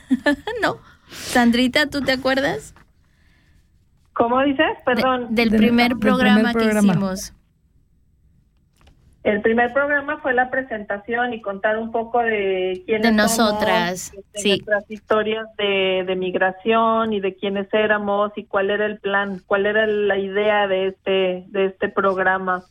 no. 0.61 0.77
Sandrita, 1.11 1.87
¿tú 1.87 2.01
te 2.01 2.11
acuerdas? 2.13 2.73
¿Cómo 4.19 4.41
dices? 4.43 4.65
Perdón. 4.85 5.33
del 5.33 5.49
Del- 5.49 5.57
primer 5.61 5.89
del 5.91 5.99
programa 5.99 6.51
primer 6.51 6.71
que 6.73 6.77
hicimos. 6.77 7.33
El 9.23 9.41
primer 9.41 9.71
programa 9.73 10.17
fue 10.21 10.33
la 10.33 10.49
presentación 10.49 11.33
y 11.33 11.41
contar 11.41 11.77
un 11.77 11.91
poco 11.91 12.19
de 12.19 12.81
quiénes 12.85 13.03
De 13.03 13.11
nosotras, 13.11 14.11
somos, 14.11 14.25
de 14.33 14.39
sí. 14.41 14.49
nuestras 14.49 14.91
historias 14.91 15.45
de, 15.57 16.03
de 16.05 16.15
migración 16.17 17.13
y 17.13 17.21
de 17.21 17.33
quiénes 17.35 17.67
éramos 17.73 18.31
y 18.35 18.43
cuál 18.45 18.69
era 18.71 18.85
el 18.85 18.97
plan, 18.99 19.41
cuál 19.45 19.65
era 19.65 19.87
la 19.87 20.17
idea 20.17 20.67
de 20.67 20.87
este 20.87 21.45
de 21.47 21.65
este 21.67 21.87
programa. 21.89 22.63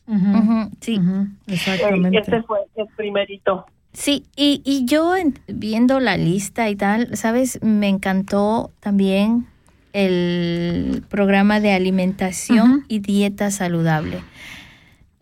Sí. 0.80 1.00
Exactamente. 1.46 2.18
Este 2.18 2.42
fue 2.42 2.58
el 2.76 2.86
primerito. 2.94 3.64
Sí, 3.94 4.24
y, 4.36 4.60
y 4.66 4.84
yo 4.86 5.16
en- 5.16 5.38
viendo 5.48 5.98
la 5.98 6.18
lista 6.18 6.68
y 6.68 6.76
tal, 6.76 7.16
¿sabes? 7.16 7.58
Me 7.62 7.88
encantó 7.88 8.70
también 8.80 9.46
el 9.92 11.04
programa 11.08 11.60
de 11.60 11.72
alimentación 11.72 12.84
y 12.88 13.00
dieta 13.00 13.50
saludable. 13.50 14.22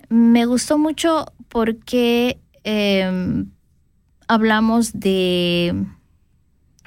Me 0.09 0.47
gustó 0.47 0.79
mucho 0.79 1.33
porque 1.49 2.39
eh, 2.65 3.45
hablamos 4.29 4.99
de, 4.99 5.85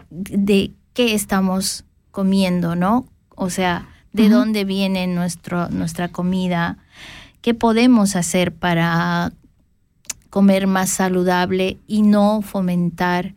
de 0.10 0.72
qué 0.94 1.14
estamos 1.14 1.86
comiendo, 2.12 2.76
¿no? 2.76 3.08
O 3.36 3.50
sea, 3.50 3.88
de 4.12 4.30
dónde 4.30 4.66
viene 4.66 5.08
nuestro, 5.08 5.70
nuestra 5.70 6.10
comida, 6.10 6.78
qué 7.42 7.54
podemos 7.54 8.16
hacer 8.16 8.54
para 8.54 9.32
comer 10.30 10.68
más 10.68 10.90
saludable 10.90 11.78
y 11.88 12.02
no 12.02 12.42
fomentar 12.42 13.34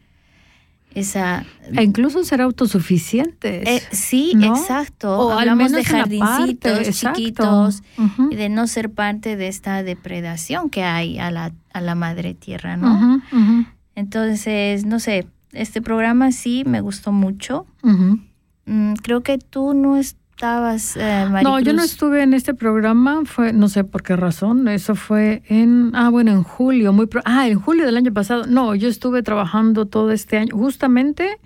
esa... 0.94 1.44
E 1.74 1.82
incluso 1.82 2.24
ser 2.24 2.40
autosuficientes. 2.40 3.66
Eh, 3.66 3.82
sí, 3.92 4.32
¿no? 4.34 4.56
exacto. 4.56 5.18
O 5.18 5.30
Hablamos 5.30 5.72
de 5.72 5.84
jardincitos 5.84 6.72
parte, 6.72 6.92
chiquitos 6.92 7.82
y 8.30 8.36
de 8.36 8.48
no 8.48 8.66
ser 8.66 8.90
parte 8.90 9.36
de 9.36 9.48
esta 9.48 9.82
depredación 9.82 10.70
que 10.70 10.82
hay 10.82 11.18
a 11.18 11.30
la, 11.30 11.52
a 11.72 11.80
la 11.80 11.94
madre 11.94 12.34
tierra, 12.34 12.76
¿no? 12.76 13.22
Entonces, 13.94 14.84
no 14.84 14.98
sé, 14.98 15.26
este 15.52 15.82
programa 15.82 16.32
sí 16.32 16.64
me 16.66 16.80
gustó 16.80 17.12
mucho. 17.12 17.66
Mm, 18.64 18.94
creo 18.94 19.22
que 19.22 19.38
tú 19.38 19.74
no 19.74 19.96
estabas, 20.46 20.96
eh, 20.96 21.26
No, 21.44 21.60
yo 21.60 21.72
no 21.72 21.84
estuve 21.84 22.20
en 22.24 22.34
este 22.34 22.52
programa, 22.52 23.22
fue, 23.24 23.52
no 23.52 23.68
sé 23.68 23.84
por 23.84 24.02
qué 24.02 24.16
razón, 24.16 24.66
eso 24.66 24.96
fue 24.96 25.42
en, 25.48 25.92
ah, 25.94 26.08
bueno, 26.10 26.32
en 26.32 26.42
julio, 26.42 26.92
muy, 26.92 27.06
pro- 27.06 27.22
ah, 27.24 27.46
en 27.46 27.60
julio 27.60 27.86
del 27.86 27.96
año 27.96 28.12
pasado. 28.12 28.46
No, 28.48 28.74
yo 28.74 28.88
estuve 28.88 29.22
trabajando 29.22 29.86
todo 29.86 30.10
este 30.10 30.38
año, 30.38 30.56
justamente 30.56 31.38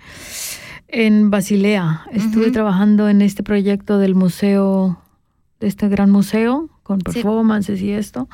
en 0.87 1.29
Basilea. 1.29 2.05
Estuve 2.11 2.49
trabajando 2.49 3.07
en 3.07 3.21
este 3.21 3.43
proyecto 3.43 3.99
del 3.99 4.15
museo, 4.15 4.99
de 5.59 5.67
este 5.67 5.89
gran 5.89 6.09
museo, 6.09 6.67
con 6.81 6.97
Sí. 7.01 7.03
performances 7.21 7.79
y 7.83 7.91
esto. 7.91 8.27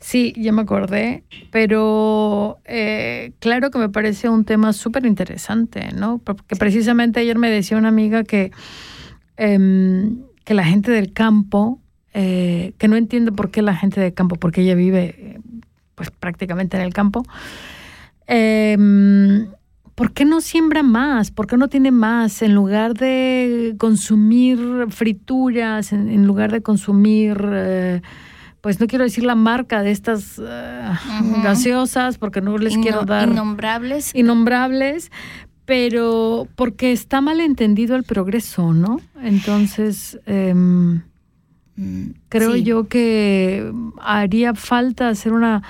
Sí, 0.00 0.32
ya 0.38 0.52
me 0.52 0.62
acordé, 0.62 1.24
pero 1.50 2.56
eh, 2.64 3.32
claro 3.38 3.70
que 3.70 3.78
me 3.78 3.90
parece 3.90 4.30
un 4.30 4.44
tema 4.46 4.72
súper 4.72 5.04
interesante, 5.04 5.90
¿no? 5.94 6.18
Porque 6.24 6.56
precisamente 6.56 7.20
ayer 7.20 7.36
me 7.36 7.50
decía 7.50 7.76
una 7.76 7.88
amiga 7.88 8.24
que, 8.24 8.50
em, 9.36 10.18
que 10.44 10.54
la 10.54 10.64
gente 10.64 10.90
del 10.90 11.12
campo, 11.12 11.80
eh, 12.14 12.72
que 12.78 12.88
no 12.88 12.96
entiende 12.96 13.32
por 13.32 13.50
qué 13.50 13.62
la 13.62 13.74
gente 13.74 14.00
del 14.00 14.14
campo, 14.14 14.36
porque 14.36 14.62
ella 14.62 14.74
vive 14.74 15.40
pues 15.94 16.10
prácticamente 16.10 16.76
en 16.76 16.82
el 16.82 16.92
campo, 16.92 17.22
em, 18.26 19.48
¿por 19.94 20.12
qué 20.12 20.24
no 20.24 20.40
siembra 20.40 20.82
más? 20.82 21.30
¿Por 21.30 21.46
qué 21.46 21.56
no 21.56 21.68
tiene 21.68 21.90
más? 21.90 22.42
En 22.42 22.54
lugar 22.54 22.94
de 22.94 23.74
consumir 23.78 24.58
frituras, 24.90 25.92
en, 25.92 26.08
en 26.08 26.26
lugar 26.26 26.52
de 26.52 26.60
consumir, 26.62 27.38
eh, 27.52 28.02
pues 28.60 28.80
no 28.80 28.86
quiero 28.88 29.04
decir 29.04 29.24
la 29.24 29.36
marca 29.36 29.82
de 29.82 29.92
estas 29.92 30.40
eh, 30.44 30.90
gaseosas, 31.42 32.18
porque 32.18 32.40
no 32.40 32.58
les 32.58 32.76
quiero 32.78 33.04
dar 33.04 33.28
Innombrables. 33.28 34.14
innombrables, 34.14 35.10
pero 35.66 36.48
porque 36.54 36.92
está 36.92 37.20
mal 37.20 37.40
entendido 37.40 37.96
el 37.96 38.04
progreso, 38.04 38.72
¿no? 38.72 39.00
Entonces, 39.20 40.18
em, 40.24 41.02
creo 42.28 42.54
sí. 42.54 42.62
yo 42.62 42.88
que 42.88 43.70
haría 44.00 44.54
falta 44.54 45.08
hacer 45.08 45.32
una, 45.32 45.62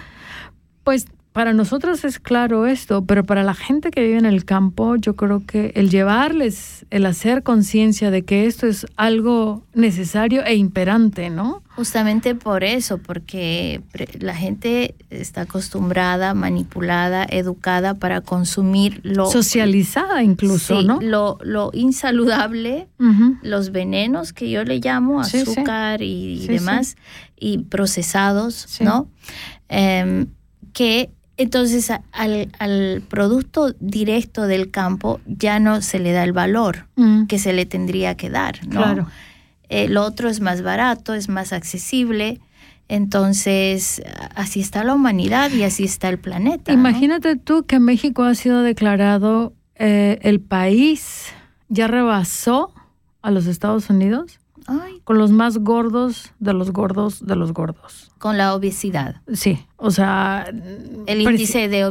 pues 0.84 1.06
para 1.32 1.52
nosotros 1.52 2.04
es 2.04 2.18
claro 2.18 2.66
esto, 2.66 3.04
pero 3.04 3.24
para 3.24 3.42
la 3.42 3.54
gente 3.54 3.90
que 3.90 4.02
vive 4.02 4.18
en 4.18 4.26
el 4.26 4.44
campo, 4.44 4.96
yo 4.96 5.16
creo 5.16 5.42
que 5.46 5.72
el 5.74 5.90
llevarles, 5.90 6.86
el 6.90 7.04
hacer 7.04 7.42
conciencia 7.42 8.10
de 8.10 8.22
que 8.22 8.46
esto 8.46 8.66
es 8.66 8.86
algo 8.96 9.62
necesario 9.74 10.44
e 10.44 10.54
imperante, 10.54 11.28
¿no? 11.28 11.62
Justamente 11.76 12.34
por 12.34 12.64
eso, 12.64 12.96
porque 12.98 13.82
la 14.18 14.34
gente 14.34 14.94
está 15.10 15.42
acostumbrada, 15.42 16.32
manipulada, 16.32 17.26
educada 17.28 17.92
para 17.94 18.22
consumir 18.22 19.00
lo 19.02 19.30
Socializada 19.30 20.22
incluso, 20.22 20.80
Sí, 20.80 20.86
¿no? 20.86 20.98
Lo, 21.02 21.38
lo 21.42 21.70
insaludable, 21.74 22.88
los 23.42 23.72
venenos 23.72 24.32
que 24.32 24.48
yo 24.50 24.64
le 24.64 24.78
llamo, 24.80 25.22
Sí, 25.24 25.44
sí. 25.44 25.50
azúcar 25.52 26.00
y, 26.02 26.46
demás, 26.46 26.96
y 27.38 27.58
procesados. 27.58 28.78
¿no? 28.80 29.08
Em, 29.68 30.26
que 30.72 31.10
entonces 31.36 31.90
al, 32.12 32.48
al 32.58 33.02
producto 33.06 33.74
directo 33.80 34.46
del 34.46 34.70
campo 34.70 35.20
ya 35.26 35.58
no 35.60 35.82
se 35.82 35.98
le 35.98 36.12
da 36.12 36.24
el 36.24 36.32
valor 36.32 36.86
Mm. 36.96 37.26
que 37.26 37.38
se 37.38 37.52
le 37.52 37.66
tendría 37.66 38.16
que 38.16 38.30
dar, 38.30 38.66
¿no? 38.66 38.80
Claro. 38.82 39.06
Eh, 39.68 39.88
lo 39.88 40.04
otro 40.04 40.28
es 40.28 40.40
más 40.40 40.62
barato, 40.62 41.14
es 41.14 41.28
más 41.28 41.52
accesible. 41.52 42.40
Entonces, 42.88 44.00
así 44.34 44.60
está 44.60 44.84
la 44.84 44.94
humanidad 44.94 45.50
y 45.50 45.64
así 45.64 45.84
está 45.84 46.08
el 46.08 46.18
planeta. 46.18 46.72
¿no? 46.72 46.78
Imagínate 46.78 47.36
tú 47.36 47.64
que 47.64 47.80
México 47.80 48.22
ha 48.22 48.34
sido 48.34 48.62
declarado 48.62 49.54
eh, 49.74 50.18
el 50.22 50.40
país, 50.40 51.26
ya 51.68 51.88
rebasó 51.88 52.72
a 53.22 53.30
los 53.30 53.46
Estados 53.46 53.90
Unidos 53.90 54.38
Ay, 54.66 55.00
con 55.04 55.18
los 55.18 55.30
más 55.30 55.58
gordos 55.58 56.32
de 56.38 56.52
los 56.52 56.72
gordos 56.72 57.24
de 57.24 57.36
los 57.36 57.52
gordos. 57.52 58.10
con 58.18 58.38
la 58.38 58.54
obesidad. 58.54 59.16
Sí, 59.32 59.64
o 59.76 59.90
sea... 59.90 60.46
El 61.06 61.20
índice 61.20 61.68
de 61.68 61.84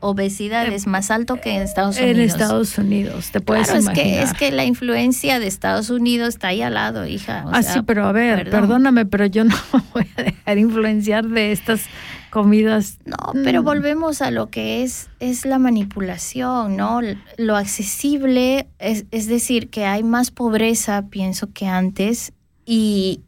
obesidad 0.00 0.66
es 0.66 0.86
más 0.86 1.10
alto 1.10 1.40
que 1.40 1.54
en 1.54 1.62
Estados 1.62 1.96
Unidos. 1.96 2.16
En 2.16 2.20
Estados 2.22 2.78
Unidos, 2.78 3.30
te 3.30 3.40
puedes 3.40 3.68
Claro, 3.68 3.80
es 3.80 3.88
que, 3.88 4.02
imaginar. 4.02 4.24
es 4.24 4.34
que 4.34 4.50
la 4.50 4.64
influencia 4.64 5.38
de 5.38 5.46
Estados 5.46 5.88
Unidos 5.90 6.30
está 6.30 6.48
ahí 6.48 6.62
al 6.62 6.74
lado, 6.74 7.06
hija. 7.06 7.44
o 7.46 7.50
ah, 7.52 7.62
sea, 7.62 7.74
sí, 7.74 7.80
pero 7.86 8.04
a 8.06 8.12
ver, 8.12 8.44
perdón. 8.44 8.60
perdóname, 8.60 9.06
pero 9.06 9.26
yo 9.26 9.44
no 9.44 9.54
me 9.72 9.80
voy 9.94 10.06
a 10.16 10.22
dejar 10.24 10.58
influenciar 10.58 11.26
de 11.28 11.52
estas 11.52 11.82
comidas. 12.30 12.98
No, 13.04 13.16
pero 13.44 13.62
Mm. 13.62 13.64
volvemos 13.64 14.22
a 14.22 14.30
lo 14.30 14.50
que 14.50 14.82
es, 14.82 15.08
es 15.20 15.44
la 15.44 15.58
manipulación, 15.58 16.76
¿no? 16.76 17.00
Lo 17.36 17.56
accesible, 17.56 18.68
es, 18.78 19.06
es 19.10 19.26
decir, 19.26 19.70
que 19.70 19.84
hay 19.86 20.02
más 20.02 20.30
pobreza, 20.30 21.06
pienso 21.10 21.52
que 21.52 21.66
antes, 21.66 22.32
y, 22.66 23.20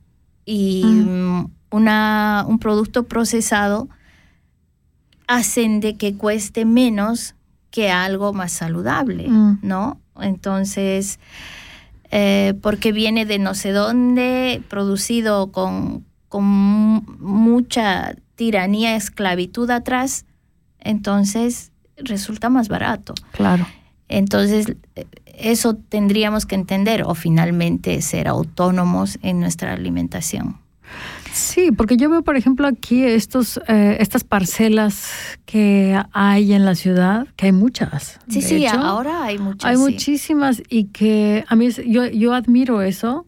y 0.45 0.85
mm, 0.85 1.51
una, 1.71 2.45
un 2.49 2.59
producto 2.59 3.05
procesado 3.05 3.89
hacen 5.27 5.81
de 5.81 5.97
que 5.97 6.17
cueste 6.17 6.65
menos 6.65 7.35
que 7.71 7.91
algo 7.91 8.33
más 8.33 8.53
saludable, 8.53 9.29
Mm. 9.29 9.59
¿no? 9.63 10.01
Entonces, 10.21 11.21
eh, 12.11 12.55
porque 12.61 12.91
viene 12.93 13.25
de 13.27 13.39
no 13.39 13.55
sé 13.55 13.71
dónde, 13.71 14.61
producido 14.69 15.53
con, 15.53 16.05
con 16.31 16.44
mu- 16.44 17.02
mucha 17.19 18.15
tiranía, 18.36 18.97
esclavitud 18.97 19.69
atrás, 19.70 20.24
entonces 20.78 21.73
resulta 21.98 22.48
más 22.48 22.69
barato. 22.69 23.12
Claro. 23.32 23.66
Entonces, 24.09 24.74
eso 25.27 25.74
tendríamos 25.74 26.47
que 26.47 26.55
entender 26.55 27.02
o 27.05 27.15
finalmente 27.15 28.01
ser 28.01 28.27
autónomos 28.28 29.19
en 29.20 29.40
nuestra 29.40 29.74
alimentación. 29.74 30.57
Sí, 31.32 31.70
porque 31.70 31.97
yo 31.97 32.11
veo, 32.11 32.23
por 32.23 32.36
ejemplo, 32.36 32.66
aquí 32.66 33.05
estos, 33.05 33.61
eh, 33.69 33.98
estas 34.01 34.24
parcelas 34.24 35.39
que 35.47 35.97
hay 36.12 36.52
en 36.55 36.65
la 36.65 36.74
ciudad, 36.74 37.28
que 37.36 37.47
hay 37.47 37.52
muchas. 37.52 38.19
Sí, 38.28 38.43
sí, 38.43 38.66
hecho. 38.66 38.81
ahora 38.81 39.24
hay 39.24 39.39
muchas. 39.39 39.70
Hay 39.70 39.77
sí. 39.77 39.82
muchísimas 39.82 40.62
y 40.69 40.85
que 40.86 41.44
a 41.47 41.55
mí 41.55 41.69
yo, 41.86 42.07
yo 42.07 42.35
admiro 42.35 42.82
eso 42.82 43.27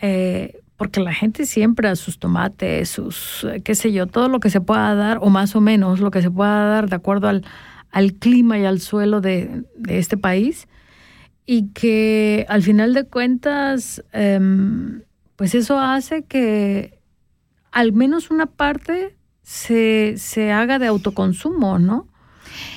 eh, 0.00 0.62
porque 0.76 1.00
la 1.00 1.12
gente 1.12 1.46
siembra 1.46 1.94
sus 1.96 2.18
tomates, 2.18 2.88
sus, 2.88 3.44
eh, 3.44 3.60
qué 3.62 3.74
sé 3.74 3.92
yo, 3.92 4.06
todo 4.06 4.28
lo 4.28 4.40
que 4.40 4.50
se 4.50 4.60
pueda 4.60 4.94
dar 4.94 5.18
o 5.20 5.30
más 5.30 5.54
o 5.54 5.60
menos 5.60 6.00
lo 6.00 6.10
que 6.10 6.22
se 6.22 6.30
pueda 6.30 6.66
dar 6.66 6.88
de 6.88 6.96
acuerdo 6.96 7.28
al, 7.28 7.44
al 7.90 8.14
clima 8.14 8.58
y 8.58 8.64
al 8.64 8.80
suelo 8.80 9.20
de, 9.20 9.64
este 9.88 10.16
país 10.16 10.66
y 11.46 11.68
que 11.68 12.46
al 12.48 12.62
final 12.62 12.92
de 12.94 13.04
cuentas, 13.04 14.02
em, 14.12 15.02
pues 15.36 15.54
eso 15.54 15.78
hace 15.78 16.24
que 16.24 16.98
al 17.70 17.92
menos 17.92 18.30
una 18.30 18.46
parte 18.46 19.16
se, 19.42 20.14
se 20.16 20.52
haga 20.52 20.78
de 20.78 20.86
autoconsumo, 20.86 21.78
¿no? 21.78 22.08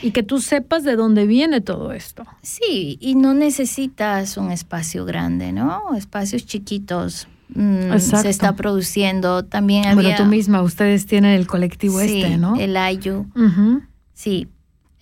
Y 0.02 0.12
que 0.12 0.24
tú 0.24 0.40
sepas 0.40 0.84
de 0.84 0.96
dónde 0.96 1.26
viene 1.26 1.62
todo 1.62 1.94
esto. 1.94 2.26
Sí, 2.42 2.98
y 3.00 3.16
no 3.16 3.34
necesitas 3.34 4.38
un 4.38 4.52
espacio 4.52 5.06
grande, 5.06 5.52
¿no? 5.52 5.96
Espacios 5.96 6.46
chiquitos. 6.46 7.28
Mm, 7.54 7.98
se 7.98 8.30
está 8.30 8.56
produciendo. 8.56 9.44
También 9.46 9.84
Bueno, 9.84 10.00
había... 10.00 10.18
tú 10.18 10.26
misma, 10.26 10.62
ustedes 10.62 11.06
tienen 11.06 11.32
el 11.32 11.48
colectivo 11.48 12.00
Sí, 12.00 12.22
este, 12.22 12.38
¿no? 12.38 12.56
El 12.56 12.78
Ayu. 12.78 13.26
Sí. 14.14 14.48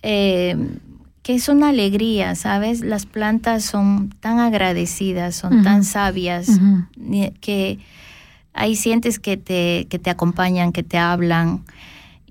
Eh, 0.02 0.56
que 1.22 1.34
es 1.34 1.48
una 1.48 1.70
alegría, 1.70 2.36
¿sabes? 2.36 2.82
Las 2.82 3.04
plantas 3.04 3.64
son 3.64 4.10
tan 4.20 4.38
agradecidas, 4.38 5.34
son 5.34 5.64
tan 5.64 5.82
sabias, 5.82 6.48
que 7.40 7.80
ahí 8.52 8.76
sientes 8.76 9.18
que 9.18 9.36
te, 9.36 9.88
que 9.90 9.98
te 9.98 10.08
acompañan, 10.08 10.70
que 10.70 10.84
te 10.84 10.98
hablan. 10.98 11.64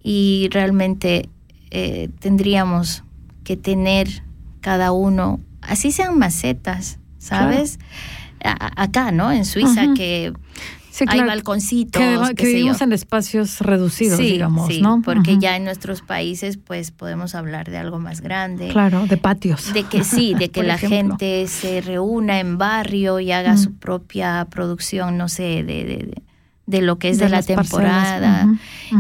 Y 0.02 0.48
realmente 0.52 1.28
eh, 1.72 2.10
tendríamos 2.20 3.04
que 3.44 3.58
tener 3.58 4.24
cada 4.62 4.94
uno, 4.94 5.42
así 5.62 5.92
sean 5.92 6.18
macetas, 6.18 6.98
¿sabes? 7.18 7.80
A- 8.52 8.84
acá, 8.84 9.12
¿no? 9.12 9.32
En 9.32 9.46
Suiza, 9.46 9.94
que 9.96 10.34
Sí, 10.92 11.04
hay 11.10 11.20
balconcitos, 11.20 12.02
Que, 12.36 12.46
vivimos 12.46 12.80
en 12.82 12.94
espacios 12.94 13.60
reducidos, 13.60 14.18
Sí, 14.18 14.32
digamos, 14.32 14.70
sí, 14.74 14.82
¿no? 14.82 15.02
Porque 15.04 15.38
ya 15.38 15.58
en 15.58 15.66
nuestros 15.66 16.02
países, 16.02 16.56
pues 16.56 16.92
podemos 16.92 17.36
hablar 17.36 17.70
de 17.70 17.78
algo 17.78 18.00
más 18.00 18.22
grande. 18.22 18.70
Claro, 18.70 19.06
de 19.06 19.18
patios. 19.18 19.74
De 19.74 19.84
que 19.84 20.06
sí, 20.06 20.34
de 20.36 20.50
que 20.52 20.64
la 20.64 20.76
ejemplo. 20.76 21.18
gente 21.18 21.48
se 21.48 21.82
reúna 21.82 22.40
en 22.40 22.58
barrio 22.58 23.20
y 23.20 23.34
haga 23.34 23.56
Mm. 23.56 23.58
su 23.58 23.74
propia 23.74 24.48
producción, 24.50 25.18
no 25.18 25.28
sé, 25.28 25.44
de, 25.44 25.64
de, 25.64 25.84
de- 25.84 26.22
de 26.66 26.82
lo 26.82 26.98
que 26.98 27.10
es 27.10 27.18
De 27.20 27.26
de, 27.26 27.30
la 27.32 27.44
temporada. 27.44 28.48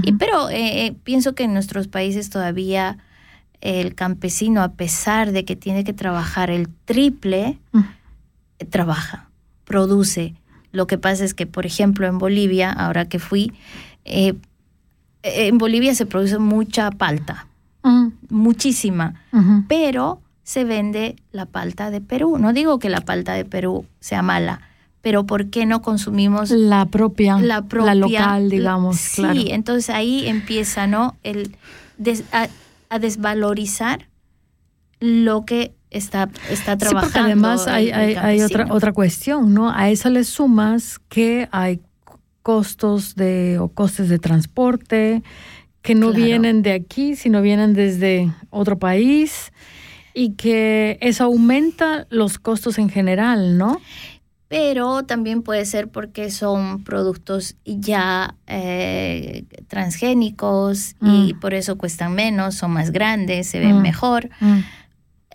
Y, 0.03 0.11
pero 0.13 0.49
eh, 0.49 0.87
eh, 0.87 0.95
pienso 1.05 1.33
que 1.33 1.45
en 1.45 1.53
nuestros 1.53 1.87
países 1.87 2.29
todavía 2.29 2.97
el 3.61 3.95
campesino, 3.95 4.61
a 4.63 4.73
pesar 4.73 5.31
de 5.31 5.45
que 5.45 5.55
tiene 5.55 5.85
que 5.85 5.93
trabajar 5.93 6.49
el 6.51 6.67
triple, 6.83 7.57
trabaja, 8.69 9.24
produce. 9.65 10.33
Lo 10.71 10.87
que 10.87 10.97
pasa 10.97 11.23
es 11.25 11.33
que, 11.33 11.45
por 11.47 11.65
ejemplo, 11.65 12.07
en 12.07 12.17
Bolivia, 12.17 12.71
ahora 12.71 13.05
que 13.07 13.19
fui, 13.19 13.51
eh, 14.05 14.33
en 15.23 15.57
Bolivia 15.57 15.93
se 15.95 16.05
produce 16.05 16.37
mucha 16.39 16.91
palta, 16.91 17.47
muchísima, 18.29 19.21
pero 19.67 20.21
se 20.43 20.63
vende 20.63 21.15
la 21.31 21.45
palta 21.45 21.89
de 21.91 22.01
Perú. 22.01 22.37
No 22.37 22.53
digo 22.53 22.79
que 22.79 22.89
la 22.89 23.01
palta 23.01 23.33
de 23.33 23.45
Perú 23.45 23.85
sea 23.99 24.21
mala, 24.21 24.61
pero 25.01 25.25
¿por 25.25 25.47
qué 25.49 25.65
no 25.65 25.81
consumimos 25.81 26.49
La 26.51 26.85
propia, 26.85 27.37
la 27.39 27.63
propia 27.63 27.95
local, 27.95 28.49
digamos, 28.49 28.97
sí, 28.97 29.21
claro. 29.21 29.39
entonces 29.47 29.89
ahí 29.89 30.27
empieza, 30.27 30.87
¿no? 30.87 31.15
El 31.23 31.55
des- 31.97 32.23
a, 32.31 32.47
a 32.89 32.99
desvalorizar 32.99 34.07
lo 34.99 35.45
que 35.45 35.73
está, 35.95 36.29
está 36.49 36.73
Sí, 36.73 36.77
trabajando. 36.79 37.01
porque 37.01 37.19
además 37.19 37.67
hay, 37.67 38.41
otra, 38.41 38.67
otra 38.71 38.93
cuestión, 38.93 39.53
¿no? 39.53 39.71
A 39.71 39.89
eso 39.89 40.09
le 40.09 40.23
sumas 40.23 40.99
que 41.09 41.47
hay 41.51 41.79
costos 42.41 43.15
de 43.15 43.57
o 43.59 43.69
costes 43.69 44.09
de 44.09 44.19
transporte 44.19 45.23
que 45.81 45.95
no 45.95 46.09
Claro. 46.11 46.25
vienen 46.25 46.61
de 46.61 46.73
aquí, 46.73 47.15
sino 47.15 47.41
vienen 47.41 47.73
desde 47.73 48.31
otro 48.49 48.77
país 48.79 49.51
y 50.13 50.31
que 50.33 50.97
eso 51.01 51.25
aumenta 51.25 52.07
los 52.09 52.37
costos 52.39 52.77
en 52.77 52.89
general, 52.89 53.57
¿no? 53.57 53.79
Pero 54.47 55.03
también 55.03 55.41
puede 55.41 55.65
ser 55.65 55.87
porque 55.89 56.29
son 56.29 56.83
productos 56.83 57.55
ya 57.65 58.35
eh, 58.47 59.43
transgénicos 59.67 60.95
y 61.01 61.33
por 61.33 61.53
eso 61.53 61.77
cuestan 61.77 62.13
menos, 62.13 62.55
son 62.55 62.71
más 62.71 62.91
grandes, 62.91 63.47
se 63.47 63.59
ven 63.59 63.77
Mm. 63.77 63.81
mejor. 63.81 64.29
Mm. 64.39 64.59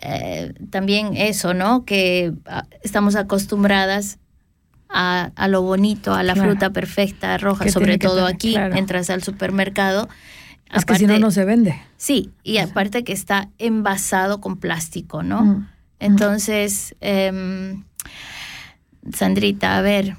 Eh, 0.01 0.53
también 0.71 1.15
eso, 1.15 1.53
¿no? 1.53 1.85
Que 1.85 2.33
ah, 2.47 2.65
estamos 2.83 3.15
acostumbradas 3.15 4.17
a, 4.89 5.31
a 5.35 5.47
lo 5.47 5.61
bonito, 5.61 6.13
a 6.13 6.23
la 6.23 6.33
Claro. 6.33 6.49
fruta 6.51 6.69
perfecta, 6.71 7.37
roja, 7.37 7.69
sobre 7.69 7.97
todo 7.97 8.15
tener, 8.25 8.33
aquí, 8.33 8.53
claro. 8.53 8.75
entras 8.75 9.09
al 9.09 9.23
supermercado. 9.23 10.09
Es 10.73 10.85
que 10.85 10.95
si 10.95 11.05
no, 11.05 11.19
no 11.19 11.31
se 11.31 11.45
vende. 11.45 11.75
Sí, 11.97 12.31
y 12.43 12.57
aparte 12.57 13.03
que 13.03 13.13
está 13.13 13.49
envasado 13.57 14.41
con 14.41 14.57
plástico, 14.57 15.21
¿no? 15.21 15.43
Mm. 15.43 15.67
Entonces, 15.99 16.95
em, 17.01 17.83
Sandrita, 19.13 19.77
a 19.77 19.81
ver, 19.81 20.15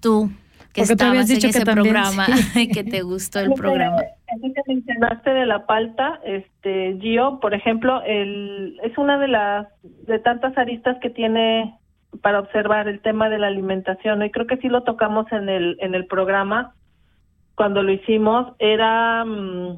tú 0.00 0.30
que 0.76 0.82
Porque 0.82 0.96
tú 0.96 1.04
habías 1.04 1.30
estabas 1.30 1.30
en 1.30 1.36
dicho 1.36 1.46
que 1.46 1.58
ese 1.58 1.64
también, 1.64 1.94
programa, 1.94 2.26
sí. 2.26 2.68
que 2.72 2.84
te 2.84 3.02
gustó 3.02 3.40
el 3.40 3.52
programa. 3.54 4.02
Eso 4.02 4.52
que 4.54 4.74
mencionaste 4.74 5.30
de 5.30 5.46
la 5.46 5.64
palta, 5.64 6.20
este 6.22 6.98
Gio, 7.00 7.40
por 7.40 7.54
ejemplo, 7.54 8.02
el, 8.02 8.78
es 8.82 8.96
una 8.98 9.18
de 9.18 9.28
las 9.28 9.68
de 9.82 10.18
tantas 10.18 10.56
aristas 10.58 10.98
que 11.00 11.08
tiene 11.08 11.74
para 12.20 12.40
observar 12.40 12.88
el 12.88 13.00
tema 13.00 13.30
de 13.30 13.38
la 13.38 13.46
alimentación. 13.46 14.22
Y 14.22 14.30
creo 14.30 14.46
que 14.46 14.58
sí 14.58 14.68
lo 14.68 14.82
tocamos 14.82 15.30
en 15.32 15.48
el 15.48 15.78
en 15.80 15.94
el 15.94 16.06
programa 16.06 16.74
cuando 17.54 17.82
lo 17.82 17.90
hicimos. 17.92 18.52
Era 18.58 19.24
mm, 19.24 19.76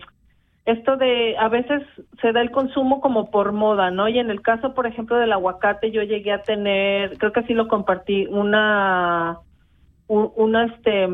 esto 0.66 0.96
de 0.96 1.36
a 1.38 1.48
veces 1.48 1.82
se 2.20 2.32
da 2.32 2.40
el 2.40 2.50
consumo 2.50 3.00
como 3.00 3.30
por 3.30 3.52
moda, 3.52 3.92
¿no? 3.92 4.08
Y 4.08 4.18
en 4.18 4.30
el 4.30 4.42
caso, 4.42 4.74
por 4.74 4.88
ejemplo, 4.88 5.16
del 5.16 5.32
aguacate, 5.32 5.92
yo 5.92 6.02
llegué 6.02 6.32
a 6.32 6.42
tener, 6.42 7.16
creo 7.18 7.32
que 7.32 7.44
sí 7.44 7.54
lo 7.54 7.68
compartí, 7.68 8.26
una 8.26 9.38
un- 10.08 10.32
una 10.36 10.64
este 10.64 11.08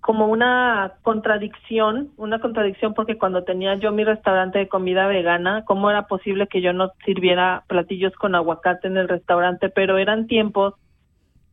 como 0.00 0.26
una 0.26 0.96
contradicción, 1.02 2.10
una 2.18 2.38
contradicción 2.38 2.92
porque 2.92 3.16
cuando 3.16 3.44
tenía 3.44 3.76
yo 3.76 3.90
mi 3.90 4.04
restaurante 4.04 4.58
de 4.58 4.68
comida 4.68 5.06
vegana, 5.06 5.64
¿cómo 5.64 5.88
era 5.90 6.06
posible 6.06 6.46
que 6.46 6.60
yo 6.60 6.74
no 6.74 6.92
sirviera 7.06 7.64
platillos 7.68 8.12
con 8.16 8.34
aguacate 8.34 8.86
en 8.86 8.98
el 8.98 9.08
restaurante? 9.08 9.70
Pero 9.70 9.96
eran 9.96 10.26
tiempos 10.26 10.74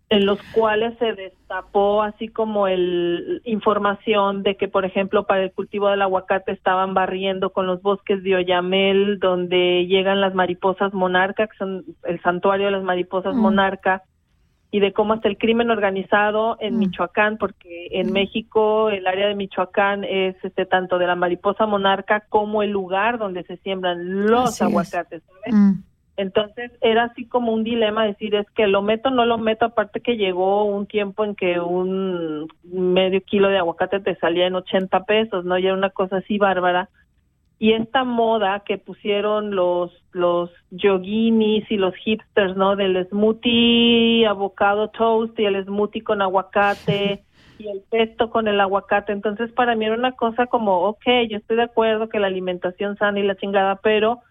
en 0.10 0.26
los 0.26 0.38
cuales 0.52 0.98
se 1.00 1.14
destapó 1.14 2.04
así 2.04 2.28
como 2.28 2.68
el 2.68 3.42
información 3.46 4.44
de 4.44 4.58
que 4.58 4.68
por 4.68 4.84
ejemplo 4.84 5.26
para 5.26 5.44
el 5.44 5.54
cultivo 5.54 5.88
del 5.88 6.02
aguacate 6.02 6.52
estaban 6.52 6.94
barriendo 6.94 7.52
con 7.52 7.66
los 7.66 7.82
bosques 7.82 8.22
de 8.22 8.36
Oyamel 8.36 9.20
donde 9.20 9.86
llegan 9.88 10.20
las 10.20 10.34
mariposas 10.36 10.94
monarca 10.94 11.48
que 11.48 11.58
son 11.58 11.86
el 12.04 12.22
santuario 12.22 12.66
de 12.66 12.74
las 12.74 12.84
mariposas 12.84 13.34
Mm. 13.34 13.40
monarca 13.40 14.04
y 14.72 14.80
de 14.80 14.94
cómo 14.94 15.14
está 15.14 15.28
el 15.28 15.38
crimen 15.38 15.70
organizado 15.70 16.56
en 16.62 16.80
Michoacán, 16.80 17.38
porque 17.38 17.90
en 17.92 18.14
México 18.14 18.90
el 18.90 19.06
área 19.06 19.28
de 19.28 19.36
Michoacán 19.36 20.06
es 20.06 20.36
este 20.44 20.66
tanto 20.66 20.98
de 20.98 21.08
la 21.08 21.16
mariposa 21.16 21.66
monarca 21.66 22.22
como 22.30 22.64
el 22.64 22.72
lugar 22.72 23.20
donde 23.20 23.44
se 23.44 23.58
siembran 23.58 24.28
los 24.28 24.50
Así 24.50 24.64
aguacates, 24.64 25.22
¿sabes? 25.28 25.54
Mm. 25.54 25.72
Entonces 26.16 26.72
era 26.82 27.06
así 27.06 27.26
como 27.26 27.52
un 27.52 27.64
dilema 27.64 28.06
decir 28.06 28.36
es 28.36 28.50
que 28.52 28.68
lo 28.68 28.82
meto 28.82 29.10
o 29.10 29.12
no 29.12 29.26
lo 29.26 29.38
meto, 29.38 29.66
aparte 29.66 30.00
que 30.00 30.16
llegó 30.16 30.64
un 30.66 30.86
tiempo 30.86 31.26
en 31.26 31.36
que 31.36 31.60
un 31.60 32.48
medio 32.64 33.22
kilo 33.22 33.50
de 33.50 33.58
aguacate 33.58 34.00
te 34.00 34.16
salía 34.18 34.48
en 34.48 34.56
80 34.56 35.04
pesos, 35.04 35.44
¿no? 35.44 35.58
Y 35.58 35.66
era 35.66 35.74
una 35.74 35.90
cosa 35.90 36.18
así 36.18 36.38
bárbara. 36.38 36.90
Y 37.62 37.74
esta 37.74 38.04
moda 38.04 38.64
que 38.66 38.80
pusieron 38.80 39.56
los 39.56 39.92
los 40.14 40.50
yoguinis 40.72 41.70
y 41.70 41.78
los 41.78 41.94
hipsters, 41.96 42.58
¿no? 42.58 42.76
Del 42.76 43.08
smoothie 43.08 44.26
avocado 44.26 44.90
toast 44.90 45.40
y 45.40 45.46
el 45.46 45.64
smoothie 45.64 46.02
con 46.02 46.24
aguacate 46.24 47.24
y 47.60 47.68
el 47.68 47.84
pesto 47.92 48.32
con 48.32 48.48
el 48.48 48.60
aguacate. 48.60 49.12
Entonces 49.12 49.52
para 49.52 49.76
mí 49.76 49.86
era 49.86 49.94
una 49.94 50.14
cosa 50.14 50.48
como, 50.48 50.80
ok, 50.88 51.06
yo 51.30 51.38
estoy 51.38 51.58
de 51.58 51.64
acuerdo 51.66 52.10
que 52.10 52.20
la 52.20 52.26
alimentación 52.26 52.98
sana 52.98 53.20
y 53.20 53.24
la 53.28 53.36
chingada, 53.36 53.76
pero 53.76 54.22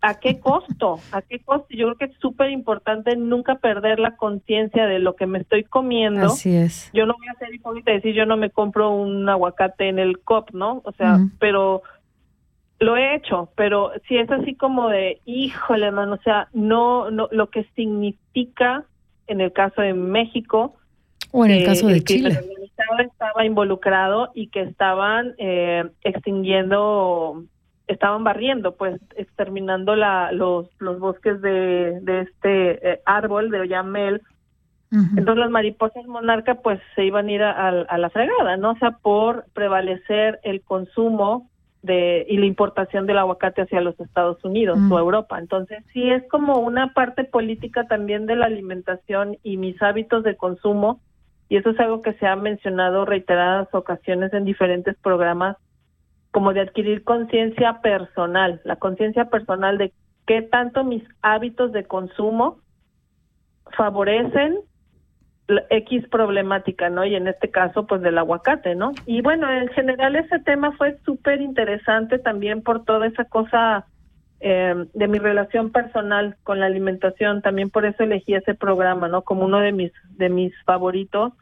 ¿a 0.00 0.18
qué 0.18 0.40
costo? 0.40 0.98
¿A 1.12 1.20
qué 1.20 1.40
costo? 1.40 1.66
Yo 1.68 1.88
creo 1.88 1.96
que 1.96 2.04
es 2.06 2.18
súper 2.20 2.50
importante 2.52 3.16
nunca 3.16 3.56
perder 3.56 3.98
la 3.98 4.16
conciencia 4.16 4.86
de 4.86 4.98
lo 4.98 5.14
que 5.14 5.26
me 5.26 5.40
estoy 5.40 5.64
comiendo. 5.64 6.28
Así 6.28 6.56
es. 6.56 6.90
Yo 6.94 7.04
no 7.04 7.16
voy 7.18 7.28
a 7.28 7.38
ser 7.38 7.54
hipócrita 7.54 7.90
y 7.90 7.96
decir 7.96 8.14
yo 8.14 8.24
no 8.24 8.38
me 8.38 8.48
compro 8.48 8.90
un 8.90 9.28
aguacate 9.28 9.90
en 9.90 9.98
el 9.98 10.20
COP, 10.20 10.52
¿no? 10.52 10.80
O 10.84 10.92
sea, 10.92 11.18
pero 11.38 11.82
lo 12.78 12.96
he 12.96 13.14
hecho, 13.16 13.48
pero 13.56 13.92
si 14.06 14.18
es 14.18 14.30
así 14.30 14.54
como 14.54 14.88
de, 14.88 15.20
híjole, 15.24 15.90
mano, 15.90 16.14
o 16.14 16.22
sea, 16.22 16.48
no, 16.52 17.10
no, 17.10 17.28
lo 17.32 17.48
que 17.50 17.64
significa 17.74 18.84
en 19.28 19.40
el 19.40 19.52
caso 19.52 19.80
de 19.82 19.94
México, 19.94 20.74
O 21.32 21.44
en 21.44 21.50
el 21.52 21.58
que 21.60 21.64
caso 21.64 21.86
de 21.88 21.94
el 21.94 22.04
Chile. 22.04 22.38
estaba 23.00 23.44
involucrado 23.44 24.30
y 24.34 24.48
que 24.48 24.60
estaban 24.62 25.34
eh, 25.38 25.84
extinguiendo, 26.46 27.42
estaban 27.86 28.24
barriendo, 28.24 28.76
pues 28.76 29.00
exterminando 29.16 29.96
la, 29.96 30.30
los, 30.32 30.68
los 30.78 30.98
bosques 30.98 31.40
de, 31.40 31.98
de 32.02 32.20
este 32.20 32.92
eh, 32.92 33.00
árbol 33.06 33.50
de 33.50 33.60
Oyamel. 33.60 34.22
Entonces 34.92 35.36
las 35.36 35.50
mariposas 35.50 36.06
monarca 36.06 36.54
pues 36.56 36.80
se 36.94 37.04
iban 37.04 37.26
a 37.26 37.32
ir 37.32 37.42
a, 37.42 37.50
a- 37.50 37.68
a 37.88 37.98
la 37.98 38.08
fregada, 38.08 38.56
¿no? 38.56 38.70
O 38.70 38.76
sea, 38.78 38.92
por 38.92 39.44
prevalecer 39.52 40.38
el 40.44 40.62
consumo 40.62 41.50
de 41.86 42.26
y 42.28 42.36
la 42.36 42.46
importación 42.46 43.06
del 43.06 43.18
aguacate 43.18 43.62
hacia 43.62 43.80
los 43.80 43.98
Estados 43.98 44.44
Unidos 44.44 44.78
Mm. 44.78 44.92
o 44.92 44.98
Europa. 44.98 45.38
Entonces 45.38 45.82
sí 45.92 46.10
es 46.10 46.26
como 46.28 46.58
una 46.58 46.92
parte 46.92 47.24
política 47.24 47.84
también 47.86 48.26
de 48.26 48.36
la 48.36 48.46
alimentación 48.46 49.38
y 49.42 49.56
mis 49.56 49.80
hábitos 49.80 50.24
de 50.24 50.36
consumo 50.36 51.00
y 51.48 51.56
eso 51.56 51.70
es 51.70 51.80
algo 51.80 52.02
que 52.02 52.14
se 52.14 52.26
ha 52.26 52.36
mencionado 52.36 53.04
reiteradas 53.04 53.68
ocasiones 53.72 54.32
en 54.32 54.44
diferentes 54.44 54.96
programas 54.98 55.56
como 56.32 56.52
de 56.52 56.60
adquirir 56.60 57.04
conciencia 57.04 57.80
personal, 57.80 58.60
la 58.64 58.76
conciencia 58.76 59.26
personal 59.26 59.78
de 59.78 59.92
qué 60.26 60.42
tanto 60.42 60.84
mis 60.84 61.02
hábitos 61.22 61.72
de 61.72 61.84
consumo 61.84 62.58
favorecen 63.76 64.58
X 65.70 66.08
problemática, 66.08 66.90
¿no? 66.90 67.04
Y 67.04 67.14
en 67.14 67.28
este 67.28 67.50
caso, 67.50 67.86
pues 67.86 68.02
del 68.02 68.18
aguacate, 68.18 68.74
¿no? 68.74 68.92
Y 69.06 69.22
bueno, 69.22 69.50
en 69.50 69.68
general 69.68 70.16
ese 70.16 70.40
tema 70.40 70.72
fue 70.72 70.98
súper 71.04 71.40
interesante 71.40 72.18
también 72.18 72.62
por 72.62 72.84
toda 72.84 73.06
esa 73.06 73.24
cosa 73.24 73.86
eh, 74.40 74.74
de 74.92 75.08
mi 75.08 75.18
relación 75.18 75.70
personal 75.70 76.36
con 76.42 76.60
la 76.60 76.66
alimentación, 76.66 77.42
también 77.42 77.70
por 77.70 77.86
eso 77.86 78.02
elegí 78.02 78.34
ese 78.34 78.54
programa, 78.54 79.08
¿no? 79.08 79.22
Como 79.22 79.44
uno 79.44 79.60
de 79.60 79.72
mis 79.72 79.92
de 80.10 80.28
mis 80.28 80.52
favoritos. 80.64 81.32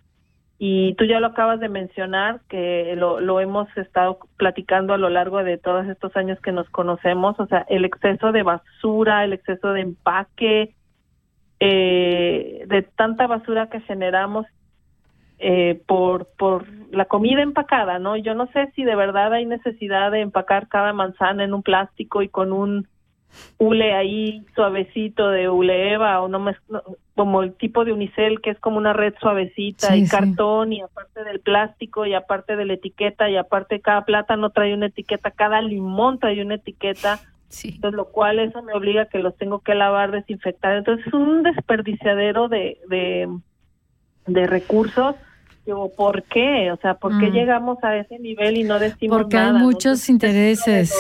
Y 0.57 0.95
tú 0.95 1.05
ya 1.05 1.19
lo 1.19 1.29
acabas 1.29 1.59
de 1.59 1.69
mencionar, 1.69 2.41
que 2.49 2.95
lo, 2.97 3.21
lo 3.21 3.41
hemos 3.41 3.69
estado 3.77 4.19
platicando 4.37 4.95
a 4.95 4.99
lo 4.99 5.09
largo 5.09 5.43
de 5.43 5.59
todos 5.59 5.87
estos 5.89 6.17
años 6.17 6.39
que 6.41 6.53
nos 6.53 6.71
conocemos, 6.71 7.39
o 7.41 7.47
sea, 7.47 7.67
el 7.69 7.85
exceso 7.85 8.31
de 8.31 8.45
basura, 8.45 9.25
el 9.25 9.33
exceso 9.33 9.73
de 9.73 9.81
empaque, 9.81 10.75
eh, 11.67 12.65
de 12.67 12.83
tanta 12.83 13.27
basura 13.27 13.71
que 13.71 13.81
generamos 13.81 14.45
eh, 15.39 15.81
por, 15.87 16.27
por 16.37 16.67
la 16.91 17.07
comida 17.07 17.41
empacada, 17.41 17.99
¿no? 17.99 18.17
Yo 18.17 18.35
no 18.35 18.49
sé 18.49 18.71
si 18.77 18.85
de 18.85 18.95
verdad 18.95 19.33
hay 19.33 19.47
necesidad 19.47 20.11
de 20.11 20.21
empacar 20.21 20.69
cada 20.69 20.93
manzana 20.93 21.43
en 21.43 21.55
un 21.55 21.63
plástico 21.63 22.21
y 22.21 22.29
con 22.29 22.53
un 22.53 22.87
hule 23.59 23.95
ahí 23.95 24.45
suavecito 24.55 25.31
de 25.31 25.49
Uleeva 25.49 26.21
o 26.21 26.29
no 26.29 26.39
me 26.39 26.55
no, 26.69 26.83
como 27.15 27.43
el 27.43 27.55
tipo 27.55 27.85
de 27.85 27.93
unicel 27.93 28.41
que 28.43 28.51
es 28.51 28.59
como 28.61 28.77
una 28.77 28.93
red 28.93 29.15
suavecita 29.21 29.89
Sí, 29.89 30.01
y 30.01 30.05
sí. 30.05 30.11
cartón 30.11 30.73
y 30.73 30.83
aparte 30.83 31.25
del 31.25 31.41
plástico 31.41 32.05
y 32.05 32.15
aparte 32.15 32.57
de 32.57 32.67
la 32.67 32.75
etiqueta 32.75 33.31
y 33.31 33.37
aparte 33.37 33.81
cada 33.81 34.05
plátano 34.05 34.51
trae 34.51 34.75
una 34.75 34.87
etiqueta, 34.87 35.31
cada 35.31 35.63
limón 35.63 36.19
trae 36.19 36.43
una 36.43 36.57
etiqueta. 36.57 37.21
Entonces, 37.51 37.97
lo 37.97 38.07
cual 38.07 38.39
eso 38.41 38.63
me 38.63 38.73
obliga 38.75 39.03
a 39.03 39.07
que 39.07 39.19
los 39.21 39.37
tengo 39.37 39.61
que 39.61 39.75
lavar, 39.75 40.11
desinfectar. 40.11 40.77
Entonces, 40.77 41.07
es 41.07 41.13
un 41.15 41.43
desperdiciadero 41.43 42.49
de, 42.49 42.79
de, 42.89 43.29
de 44.27 44.47
recursos. 44.47 45.15
Digo, 45.65 45.93
¿por 45.95 46.25
qué? 46.25 46.71
O 46.73 46.77
sea, 46.79 46.95
¿por 46.95 47.19
qué 47.19 47.31
Mm. 47.31 47.33
llegamos 47.33 47.83
a 47.85 47.97
ese 47.97 48.19
nivel 48.19 48.57
y 48.59 48.65
no 48.65 48.79
decimos 48.79 49.19
Porque 49.23 49.37
nada? 49.37 49.47
hay 49.49 49.53
no? 49.55 49.59
muchos 49.61 50.09
intereses. 50.11 50.95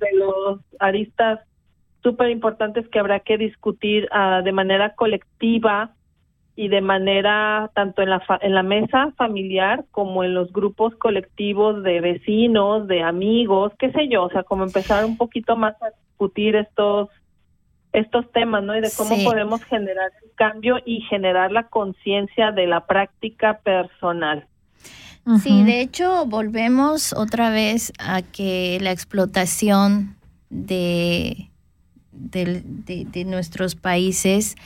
de 0.00 0.08
los 0.16 0.60
aristas 0.78 1.40
súper 2.02 2.30
importantes 2.30 2.88
que 2.88 2.98
habrá 2.98 3.20
que 3.20 3.36
discutir 3.36 4.08
ah, 4.10 4.40
de 4.42 4.52
manera 4.52 4.94
colectiva 4.94 5.92
y 6.62 6.68
de 6.68 6.82
manera 6.82 7.70
tanto 7.74 8.02
en 8.02 8.10
la 8.10 8.20
fa- 8.20 8.38
en 8.42 8.54
la 8.54 8.62
mesa 8.62 9.12
familiar 9.16 9.86
como 9.92 10.24
en 10.24 10.34
los 10.34 10.52
grupos 10.52 10.94
colectivos 10.96 11.82
de 11.82 12.02
vecinos, 12.02 12.86
de 12.86 13.02
amigos, 13.02 13.72
qué 13.78 13.90
sé 13.92 14.08
yo, 14.08 14.24
o 14.24 14.30
sea, 14.30 14.42
como 14.42 14.64
empezar 14.64 15.06
un 15.06 15.16
poquito 15.16 15.56
más 15.56 15.74
a 15.82 15.86
discutir 16.08 16.56
estos 16.56 17.08
estos 17.92 18.30
temas, 18.32 18.62
¿no? 18.62 18.76
Y 18.76 18.82
de 18.82 18.90
cómo 18.96 19.16
Sí. 19.16 19.24
podemos 19.24 19.64
generar 19.64 20.10
el 20.22 20.30
cambio 20.36 20.76
y 20.84 21.00
generar 21.08 21.50
la 21.50 21.64
conciencia 21.68 22.52
de 22.52 22.66
la 22.66 22.86
práctica 22.86 23.58
personal. 23.64 24.46
Sí, 25.42 25.64
de 25.64 25.80
hecho 25.80 26.24
volvemos 26.26 27.12
otra 27.14 27.48
vez 27.50 27.92
a 27.98 28.20
que 28.22 28.78
la 28.82 28.90
explotación 28.92 30.14
de, 30.50 31.48
del- 32.12 32.62
de, 32.84 33.06
de 33.06 33.24
nuestros 33.24 33.74
países 33.76 34.56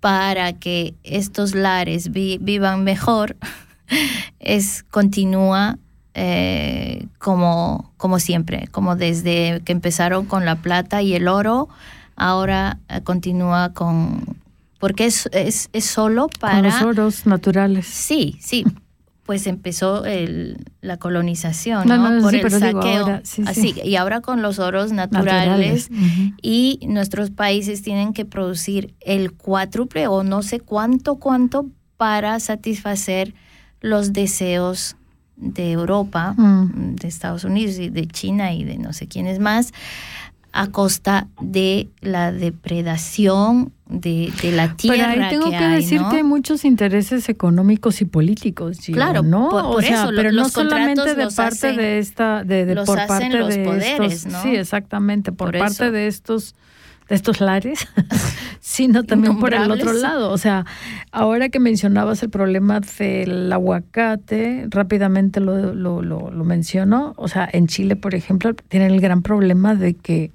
para 0.00 0.54
que 0.54 0.94
estos 1.04 1.54
lares 1.54 2.10
vi- 2.10 2.38
vivan 2.40 2.84
mejor 2.84 3.36
es 4.40 4.82
continúa 4.90 5.78
eh, 6.14 7.06
como, 7.18 7.92
como 7.96 8.18
siempre, 8.18 8.66
como 8.72 8.96
desde 8.96 9.60
que 9.64 9.72
empezaron 9.72 10.26
con 10.26 10.44
la 10.44 10.56
plata 10.56 11.02
y 11.02 11.14
el 11.14 11.28
oro, 11.28 11.68
ahora 12.16 12.78
eh, 12.88 13.00
continúa 13.02 13.72
con... 13.72 14.36
Porque 14.78 15.04
es, 15.04 15.28
es, 15.32 15.68
es 15.72 15.84
solo 15.84 16.28
para... 16.40 16.54
Con 16.54 16.64
los 16.64 16.82
oros 16.82 17.26
naturales. 17.26 17.86
Sí, 17.86 18.38
sí. 18.40 18.64
Pues 19.30 19.46
empezó 19.46 20.04
el, 20.06 20.56
la 20.80 20.96
colonización, 20.96 21.86
No, 21.86 21.96
¿no? 21.96 22.10
no, 22.10 22.20
Por 22.20 22.32
sí, 22.32 22.40
el 22.40 22.50
saqueo. 22.50 22.80
ahora, 22.80 23.20
sí, 23.22 23.44
sí. 23.44 23.48
Así, 23.48 23.74
y 23.84 23.94
ahora 23.94 24.20
con 24.22 24.42
los 24.42 24.58
oros 24.58 24.90
naturales, 24.90 25.88
y 26.42 26.80
nuestros 26.88 27.30
países 27.30 27.80
tienen 27.82 28.12
que 28.12 28.24
producir 28.24 28.92
el 28.98 29.30
cuádruple 29.30 30.08
o 30.08 30.24
no 30.24 30.42
sé 30.42 30.58
cuánto, 30.58 31.20
cuánto 31.20 31.66
para 31.96 32.40
satisfacer 32.40 33.32
los 33.80 34.12
deseos 34.12 34.96
de 35.36 35.70
Europa, 35.70 36.34
Mm. 36.36 36.96
de 36.96 37.06
Estados 37.06 37.44
Unidos 37.44 37.78
y 37.78 37.88
de 37.88 38.08
China 38.08 38.52
y 38.52 38.64
de 38.64 38.78
no 38.78 38.92
sé 38.92 39.06
quiénes 39.06 39.38
más, 39.38 39.70
a 40.52 40.66
costa 40.68 41.28
de 41.40 41.88
la 42.00 42.32
depredación 42.32 43.72
de, 43.88 44.32
de 44.42 44.52
la 44.52 44.76
tierra. 44.76 45.10
Pero 45.12 45.24
ahí 45.24 45.30
tengo 45.30 45.50
que, 45.50 45.56
hay, 45.56 45.76
decir 45.82 46.00
¿no? 46.00 46.10
que 46.10 46.16
hay 46.16 46.22
muchos 46.22 46.64
intereses 46.64 47.28
económicos 47.28 48.00
y 48.00 48.04
políticos, 48.04 48.78
Gio, 48.80 48.94
Claro, 48.94 49.22
¿no? 49.22 49.48
por- 49.48 49.64
o 49.64 49.80
sea, 49.80 50.04
eso, 50.04 50.12
pero 50.14 50.32
no 50.32 50.48
solamente 50.48 51.14
de 51.14 51.26
parte 51.28 51.68
hacen- 51.70 51.76
de 51.76 51.98
esta, 51.98 52.44
de, 52.44 52.66
de- 52.66 52.74
los 52.74 52.86
por 52.86 52.98
hacen 53.00 53.08
parte 53.08 53.38
los 53.38 53.48
de 53.48 53.64
poderes, 53.64 54.12
estos, 54.14 54.32
¿no? 54.32 54.42
sí, 54.42 54.54
exactamente, 54.56 55.32
por, 55.32 55.50
Por 55.50 55.58
parte 55.58 55.84
eso. 55.84 55.90
de 55.92 56.06
estos 56.06 56.54
de 57.10 57.16
estos 57.16 57.40
lares, 57.40 57.86
sino 58.60 59.04
también 59.04 59.38
por 59.38 59.52
el 59.52 59.70
otro 59.70 59.92
lado. 59.92 60.30
O 60.30 60.38
sea, 60.38 60.64
ahora 61.12 61.50
que 61.50 61.60
mencionabas 61.60 62.22
el 62.22 62.30
problema 62.30 62.80
del 62.80 63.52
aguacate, 63.52 64.66
rápidamente 64.70 65.40
lo, 65.40 65.74
lo, 65.74 66.00
lo, 66.00 66.30
lo 66.30 66.44
menciono. 66.44 67.12
O 67.16 67.28
sea, 67.28 67.46
en 67.52 67.66
Chile, 67.66 67.96
por 67.96 68.14
ejemplo, 68.14 68.54
tienen 68.54 68.92
el 68.92 69.00
gran 69.00 69.20
problema 69.20 69.74
de 69.74 69.94
que 69.94 70.30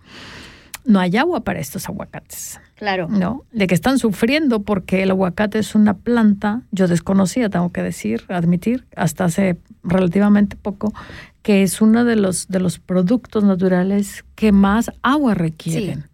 no 0.84 1.00
hay 1.00 1.18
agua 1.18 1.40
para 1.40 1.60
estos 1.60 1.88
aguacates. 1.90 2.60
Claro. 2.76 3.08
¿no? 3.10 3.46
De 3.54 3.68
que 3.68 3.74
están 3.74 3.98
sufriendo 3.98 4.62
porque 4.62 5.02
el 5.02 5.12
aguacate 5.12 5.60
es 5.60 5.76
una 5.76 5.96
planta, 5.96 6.62
yo 6.72 6.88
desconocía, 6.88 7.50
tengo 7.50 7.72
que 7.72 7.82
decir, 7.82 8.26
admitir, 8.28 8.86
hasta 8.98 9.24
hace 9.24 9.58
relativamente 9.82 10.58
poco, 10.58 10.94
que 11.42 11.64
es 11.64 11.82
uno 11.82 12.04
de 12.04 12.18
los, 12.18 12.50
de 12.50 12.60
los 12.60 12.80
productos 12.80 13.46
naturales 13.46 14.26
que 14.36 14.52
más 14.52 14.92
agua 15.04 15.36
requieren. 15.36 16.06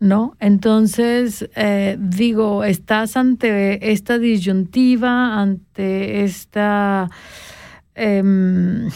¿No? 0.00 0.34
Entonces, 0.40 1.48
eh, 1.54 1.96
digo, 2.00 2.64
estás 2.64 3.18
ante 3.18 3.92
esta 3.92 4.18
disyuntiva, 4.18 5.38
ante 5.38 6.24
esta, 6.24 7.10
em, 7.94 8.88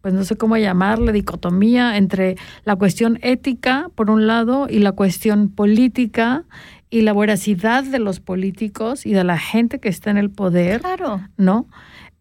pues 0.00 0.12
no 0.12 0.24
sé 0.24 0.36
cómo 0.36 0.56
llamarle, 0.56 1.12
dicotomía 1.12 1.96
entre 1.96 2.34
la 2.64 2.74
cuestión 2.74 3.18
ética, 3.22 3.90
por 3.94 4.10
un 4.10 4.26
lado, 4.26 4.66
y 4.68 4.80
la 4.80 4.90
cuestión 4.92 5.50
política 5.50 6.44
y 6.90 7.02
la 7.02 7.12
voracidad 7.12 7.84
de 7.84 8.00
los 8.00 8.20
políticos 8.20 9.06
y 9.06 9.12
de 9.12 9.24
la 9.24 9.38
gente 9.38 9.78
que 9.78 9.88
está 9.88 10.10
en 10.10 10.18
el 10.18 10.30
poder. 10.30 10.80
Claro. 10.80 11.20
¿No? 11.36 11.68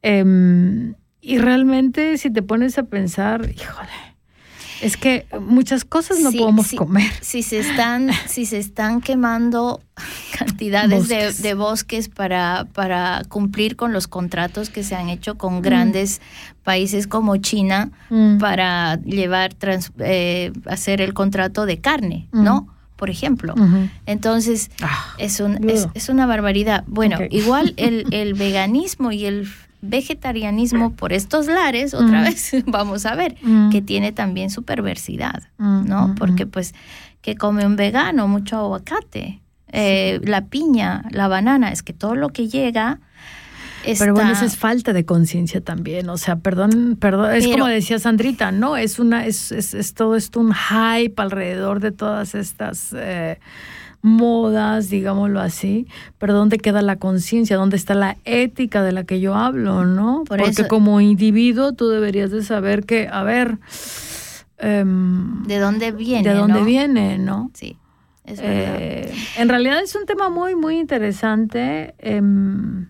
Em, 0.04 0.94
y 1.20 1.40
realmente, 1.40 2.18
si 2.18 2.30
te 2.30 2.44
pones 2.44 2.78
a 2.78 2.84
pensar, 2.84 3.50
híjole, 3.50 4.13
es 4.84 4.98
que 4.98 5.26
muchas 5.40 5.86
cosas 5.86 6.20
no 6.20 6.32
Sí, 6.32 6.38
podemos 6.38 6.68
sí. 6.68 6.76
comer. 6.76 7.12
Si 7.22 7.42
se 7.44 7.60
están, 7.60 8.10
si 8.28 8.46
se 8.46 8.58
están 8.60 9.02
quemando 9.02 9.82
cantidades 10.38 11.08
de- 11.08 11.16
Bosques. 11.26 11.42
De, 11.42 11.54
bosques 11.54 12.10
para, 12.10 12.66
para 12.74 13.24
cumplir 13.30 13.76
con 13.76 13.94
los 13.94 14.08
contratos 14.08 14.70
que 14.70 14.84
se 14.84 14.96
han 14.96 15.10
hecho 15.10 15.36
con 15.38 15.62
grandes 15.62 16.22
países 16.64 17.08
como 17.08 17.38
China 17.38 17.92
Mm. 18.10 18.38
para 18.38 18.96
llevar, 19.04 19.54
trans- 19.54 19.92
eh, 20.00 20.52
hacer 20.66 21.02
el 21.02 21.14
contrato 21.14 21.66
de 21.66 21.80
carne, 21.80 22.28
Mm. 22.32 22.44
¿no? 22.44 22.68
Por 22.96 23.10
ejemplo. 23.10 23.54
Entonces, 24.06 24.72
es, 25.18 25.40
un, 25.42 25.70
es, 25.70 25.88
es 25.94 26.08
una 26.10 26.26
barbaridad. 26.26 26.84
Bueno, 26.88 27.18
igual 27.32 27.74
el, 27.78 28.06
el 28.14 28.34
veganismo 28.34 29.12
y 29.12 29.26
el 29.26 29.48
vegetarianismo 29.84 30.94
por 30.94 31.14
estos 31.14 31.48
lares, 31.48 31.94
otra 31.94 32.22
Mm. 32.22 32.24
vez 32.24 32.52
vamos 32.66 33.06
a 33.06 33.16
ver, 33.16 33.36
Mm. 33.42 33.70
que 33.70 33.82
tiene 33.82 34.12
también 34.12 34.50
su 34.50 34.64
perversidad, 34.64 35.44
Mm, 35.58 35.86
¿no? 35.88 36.08
mm, 36.10 36.16
Porque 36.16 36.46
pues, 36.48 36.74
que 37.22 37.36
come 37.36 37.66
un 37.66 37.76
vegano? 37.76 38.28
Mucho 38.28 38.58
aguacate, 38.58 39.42
eh, 39.72 40.20
la 40.24 40.46
piña, 40.46 41.04
la 41.12 41.28
banana, 41.28 41.72
es 41.72 41.84
que 41.84 41.94
todo 41.94 42.16
lo 42.16 42.30
que 42.30 42.48
llega 42.48 43.00
está... 43.86 44.04
Pero 44.06 44.14
bueno, 44.14 44.32
esa 44.32 44.46
es 44.46 44.56
falta 44.56 44.94
de 44.94 45.04
conciencia 45.06 45.60
también. 45.62 46.10
O 46.10 46.18
sea, 46.18 46.38
perdón, 46.38 46.98
perdón. 47.00 47.34
Es 47.36 47.48
como 47.48 47.68
decía 47.68 48.00
Sandrita, 48.00 48.52
¿no? 48.52 48.78
Es 48.78 49.00
una, 49.00 49.26
es, 49.26 49.52
es, 49.52 49.74
es 49.74 49.94
todo 49.94 50.16
esto 50.16 50.40
un 50.40 50.54
hype 50.54 51.22
alrededor 51.22 51.80
de 51.82 51.92
todas 51.92 52.36
estas 52.36 52.94
eh, 52.96 53.40
modas, 54.04 54.90
digámoslo 54.90 55.40
así. 55.40 55.88
Pero 56.20 56.34
¿dónde 56.34 56.58
queda 56.60 56.82
la 56.84 56.98
conciencia? 56.98 57.56
¿Dónde 57.58 57.78
está 57.78 57.96
la 57.96 58.18
ética 58.26 58.84
de 58.84 58.92
la 58.92 59.06
que 59.06 59.20
yo 59.20 59.34
hablo, 59.34 59.86
no? 59.86 60.24
Por 60.28 60.38
Porque 60.40 60.52
eso- 60.62 60.68
como 60.68 61.02
individuo 61.02 61.72
tú 61.74 61.88
deberías 61.90 62.30
de 62.30 62.44
saber 62.44 62.86
que, 62.86 63.08
a 63.12 63.24
ver, 63.24 63.58
em, 64.58 65.44
¿De 65.44 65.58
dónde 65.60 65.92
viene? 65.92 66.28
¿De 66.30 66.36
dónde 66.36 66.60
no? 66.60 66.66
viene, 66.66 67.18
no? 67.18 67.50
Sí, 67.54 67.78
es 68.26 68.40
verdad. 68.42 68.76
Eh, 68.80 69.14
en 69.38 69.50
realidad 69.50 69.82
es 69.82 69.96
un 69.96 70.06
tema 70.06 70.30
muy, 70.30 70.56
muy 70.56 70.78
interesante. 70.80 71.96
em, 71.98 72.90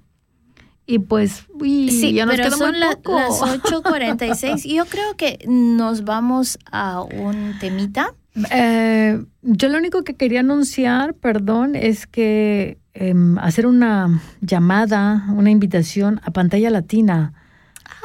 y 0.85 0.99
pues, 0.99 1.45
uy, 1.53 1.89
Sí, 1.89 2.11
ya 2.13 2.25
nos 2.25 2.35
pero 2.35 2.49
queda 2.49 2.57
son 2.57 2.71
muy 2.71 2.79
la- 2.79 2.89
poco. 2.95 3.15
las 3.15 3.41
8.46 3.41 4.65
y 4.65 4.75
yo 4.77 4.85
creo 4.85 5.15
que 5.15 5.39
nos 5.47 6.03
vamos 6.03 6.57
a 6.71 7.01
un 7.01 7.57
temita. 7.59 8.13
Eh, 8.51 9.23
yo 9.41 9.69
lo 9.69 9.77
único 9.77 10.03
que 10.03 10.15
quería 10.15 10.39
anunciar, 10.39 11.13
perdón, 11.13 11.75
es 11.75 12.07
que 12.07 12.77
em, 12.93 13.37
hacer 13.37 13.67
una 13.67 14.21
llamada, 14.41 15.25
una 15.29 15.51
invitación 15.51 16.19
a 16.23 16.31
pantalla 16.31 16.69
latina 16.69 17.33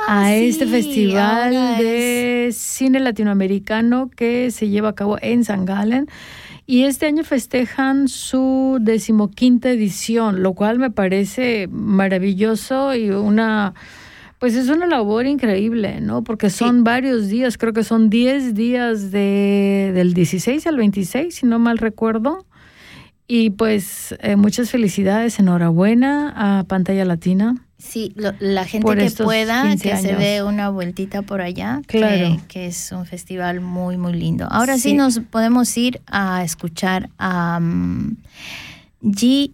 a 0.06 0.34
este 0.34 0.66
festival 0.66 1.78
de 1.78 2.50
cine 2.52 3.00
latinoamericano 3.00 4.10
que 4.14 4.50
se 4.50 4.68
lleva 4.68 4.90
a 4.90 4.94
cabo 4.94 5.18
en 5.20 5.44
San 5.44 5.64
Galen. 5.64 6.08
Y 6.66 6.84
este 6.84 7.06
año 7.06 7.24
festejan 7.24 8.08
su 8.08 8.76
decimoquinta 8.80 9.70
edición, 9.70 10.42
lo 10.42 10.52
cual 10.52 10.78
me 10.78 10.90
parece 10.90 11.66
maravilloso 11.70 12.94
y 12.94 13.10
una, 13.10 13.72
pues 14.38 14.54
es 14.54 14.68
una 14.68 14.86
labor 14.86 15.26
increíble, 15.26 16.00
¿no? 16.00 16.22
Porque 16.24 16.50
son 16.50 16.84
varios 16.84 17.28
días, 17.28 17.58
creo 17.58 17.72
que 17.72 17.84
son 17.84 18.08
10 18.10 18.54
días 18.54 19.10
de, 19.10 19.90
del 19.94 20.14
16 20.14 20.66
al 20.66 20.76
26, 20.76 21.34
si 21.34 21.46
no 21.46 21.58
mal 21.58 21.78
recuerdo. 21.78 22.46
Y 23.26 23.50
pues 23.50 24.14
eh, 24.20 24.36
muchas 24.36 24.70
felicidades, 24.70 25.38
enhorabuena 25.38 26.32
a 26.60 26.64
Pantalla 26.64 27.04
Latina. 27.04 27.56
Sí, 27.76 28.12
lo- 28.16 28.32
la 28.40 28.64
gente 28.64 28.88
que 28.96 29.10
pueda 29.22 29.62
15 29.68 29.88
que 29.90 29.96
se 29.98 30.16
dé 30.16 30.42
una 30.42 30.70
vueltita 30.70 31.22
por 31.22 31.40
allá, 31.42 31.80
Claro. 31.86 32.40
que, 32.48 32.66
es 32.66 32.90
un 32.90 33.04
festival 33.06 33.60
muy, 33.60 33.96
muy 33.98 34.14
lindo. 34.14 34.48
Ahora 34.50 34.76
sí, 34.76 34.90
Sí. 34.90 34.94
nos 34.94 35.20
podemos 35.20 35.76
ir 35.76 36.00
a 36.06 36.42
escuchar 36.42 37.10
a 37.18 37.60
mm, 37.60 38.16
G. 39.02 39.52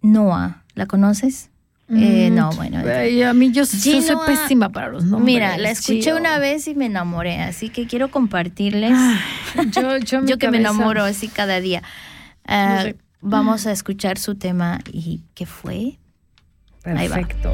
Noah. 0.00 0.62
¿La 0.74 0.86
conoces? 0.86 1.50
Eh, 1.88 2.30
Mm, 2.30 2.34
no, 2.34 2.50
bueno. 2.52 2.82
ay, 2.86 3.22
a 3.22 3.34
mí 3.34 3.48
yo, 3.52 3.64
yo 3.64 3.66
soy 3.66 3.80
Ginoa- 4.00 4.24
pésima 4.24 4.68
para 4.70 4.88
los 4.88 5.04
nombres. 5.04 5.26
Mira, 5.34 5.58
la 5.58 5.70
escuché 5.70 6.00
Gio. 6.02 6.16
una 6.16 6.38
vez 6.38 6.66
y 6.68 6.74
me 6.74 6.86
enamoré, 6.86 7.40
así 7.42 7.68
que 7.68 7.86
quiero 7.86 8.10
compartirles. 8.10 8.92
yo, 9.72 9.98
yo, 9.98 10.18
en 10.18 10.24
mi 10.24 10.36
que 10.38 10.50
me 10.50 10.58
enamoro 10.58 11.04
así 11.04 11.28
cada 11.28 11.60
día. 11.60 11.82
Ah, 12.46 12.74
No 12.76 12.82
sé. 12.82 12.96
Vamos 13.20 13.66
a 13.66 13.72
escuchar 13.72 14.18
su 14.18 14.34
tema 14.36 14.80
y 14.90 15.22
¿qué 15.34 15.46
fue? 15.46 15.98
Perfecto. 16.82 17.52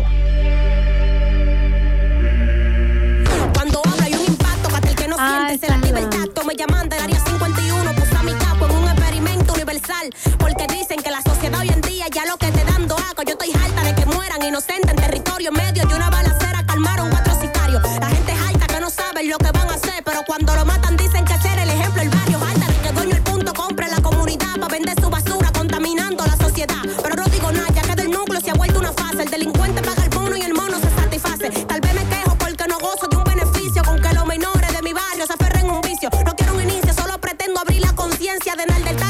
Cuando 3.55 3.83
habla 3.85 4.05
hay 4.05 4.15
un 4.15 4.25
impacto 4.27 4.69
hasta 4.75 4.89
el 4.89 4.95
que 4.97 5.09
no 5.09 5.17
siente 5.17 5.67
se 5.67 5.73
el 5.99 6.09
tacto. 6.09 6.45
Me 6.45 6.55
llaman 6.55 6.89
del 6.89 7.01
área 7.01 7.19
51, 7.21 7.48
Porque 10.39 10.67
dicen 10.69 11.03
que 11.03 11.11
la 11.11 11.21
sociedad 11.23 11.59
hoy 11.61 11.71
en 11.71 11.81
día 11.81 12.07
ya 12.13 12.25
lo 12.25 12.37
que 12.37 12.53
te 12.53 12.63
dando 12.65 12.95
asco. 12.97 13.23
Yo 13.25 13.33
estoy 13.33 13.51
harta 13.53 13.83
de 13.83 13.95
que 13.97 14.07
mueran 14.07 14.41
inocentes 14.43 14.91
en 14.91 14.97
territorio 14.97 15.51
medio 15.51 15.85
de 15.87 15.95
una 15.95 16.09
balacera. 16.09 16.65
Calmaron 16.67 17.11
cuatro 17.11 17.35
sicarios. 17.41 17.83
La 17.83 18.07
gente 18.07 18.33
es 18.33 18.41
alta 18.41 18.67
que 18.69 18.81
no 18.81 18.91
saben 18.91 19.29
lo 19.29 19.39
que 19.39 19.51
van 19.51 19.69
a 19.69 19.75
hacer. 19.75 20.05
Pero 20.05 20.21
cuando 20.25 20.55
lo 20.55 20.65
matan 20.65 20.97
dicen 20.97 21.25
que 21.25 21.37
ser 21.39 21.59
el 21.59 21.71
ejemplo 21.71 22.03
el 22.03 22.11
barrio. 22.11 22.39
Alta 22.39 22.67
de 22.67 22.79
que 22.81 22.93
dueño 22.93 23.17
el 23.17 23.23
punto 23.23 23.53
compre 23.53 23.89
la 23.89 24.01
comunidad 24.01 24.55
para 24.61 24.69
vender 24.69 24.95
su 25.01 25.11
basura 25.11 25.51
contaminando 25.53 26.25
la 26.25 26.37
sociedad. 26.37 26.83
Pero 27.03 27.17
no 27.17 27.25
digo 27.25 27.51
nada, 27.51 27.69
ya 27.75 27.83
que 27.83 27.97
del 27.97 28.11
núcleo 28.13 28.41
se 28.41 28.53
ha 28.53 28.55
vuelto 28.55 28.79
una 28.79 28.93
fase. 28.93 29.25
El 29.25 29.31
delincuente 29.31 29.83
paga 29.83 30.05
el 30.05 30.11
bono 30.11 30.37
y 30.37 30.43
el 30.43 30.55
mono 30.55 30.79
se 30.79 30.91
satisface. 30.91 31.51
Tal 31.67 31.81
vez 31.81 31.95
me 31.95 32.05
quejo 32.05 32.37
porque 32.39 32.69
no 32.69 32.79
gozo 32.79 33.09
de 33.09 33.17
un 33.17 33.25
beneficio 33.25 33.83
con 33.83 34.01
que 34.01 34.15
los 34.15 34.27
menores 34.27 34.73
de 34.73 34.83
mi 34.83 34.93
barrio 34.93 35.27
se 35.27 35.33
aferren 35.33 35.69
un 35.69 35.81
vicio. 35.81 36.09
No 36.25 36.37
quiero 36.37 36.55
un 36.55 36.63
inicio, 36.63 36.95
solo 36.95 37.19
pretendo 37.19 37.59
abrir 37.59 37.81
la 37.81 37.93
conciencia 37.95 38.55
de 38.55 38.69
pensando 38.89 39.08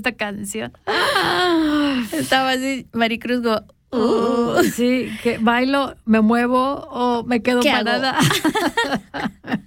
esta 0.00 0.12
canción. 0.12 0.72
Estaba 2.12 2.50
así, 2.52 2.86
Maricruz, 2.92 3.42
go, 3.42 3.60
Uh, 3.92 4.62
sí, 4.72 5.10
que 5.20 5.38
bailo, 5.38 5.96
me 6.04 6.20
muevo 6.20 6.86
o 6.92 7.24
me 7.24 7.42
quedo 7.42 7.60
parada. 7.62 8.16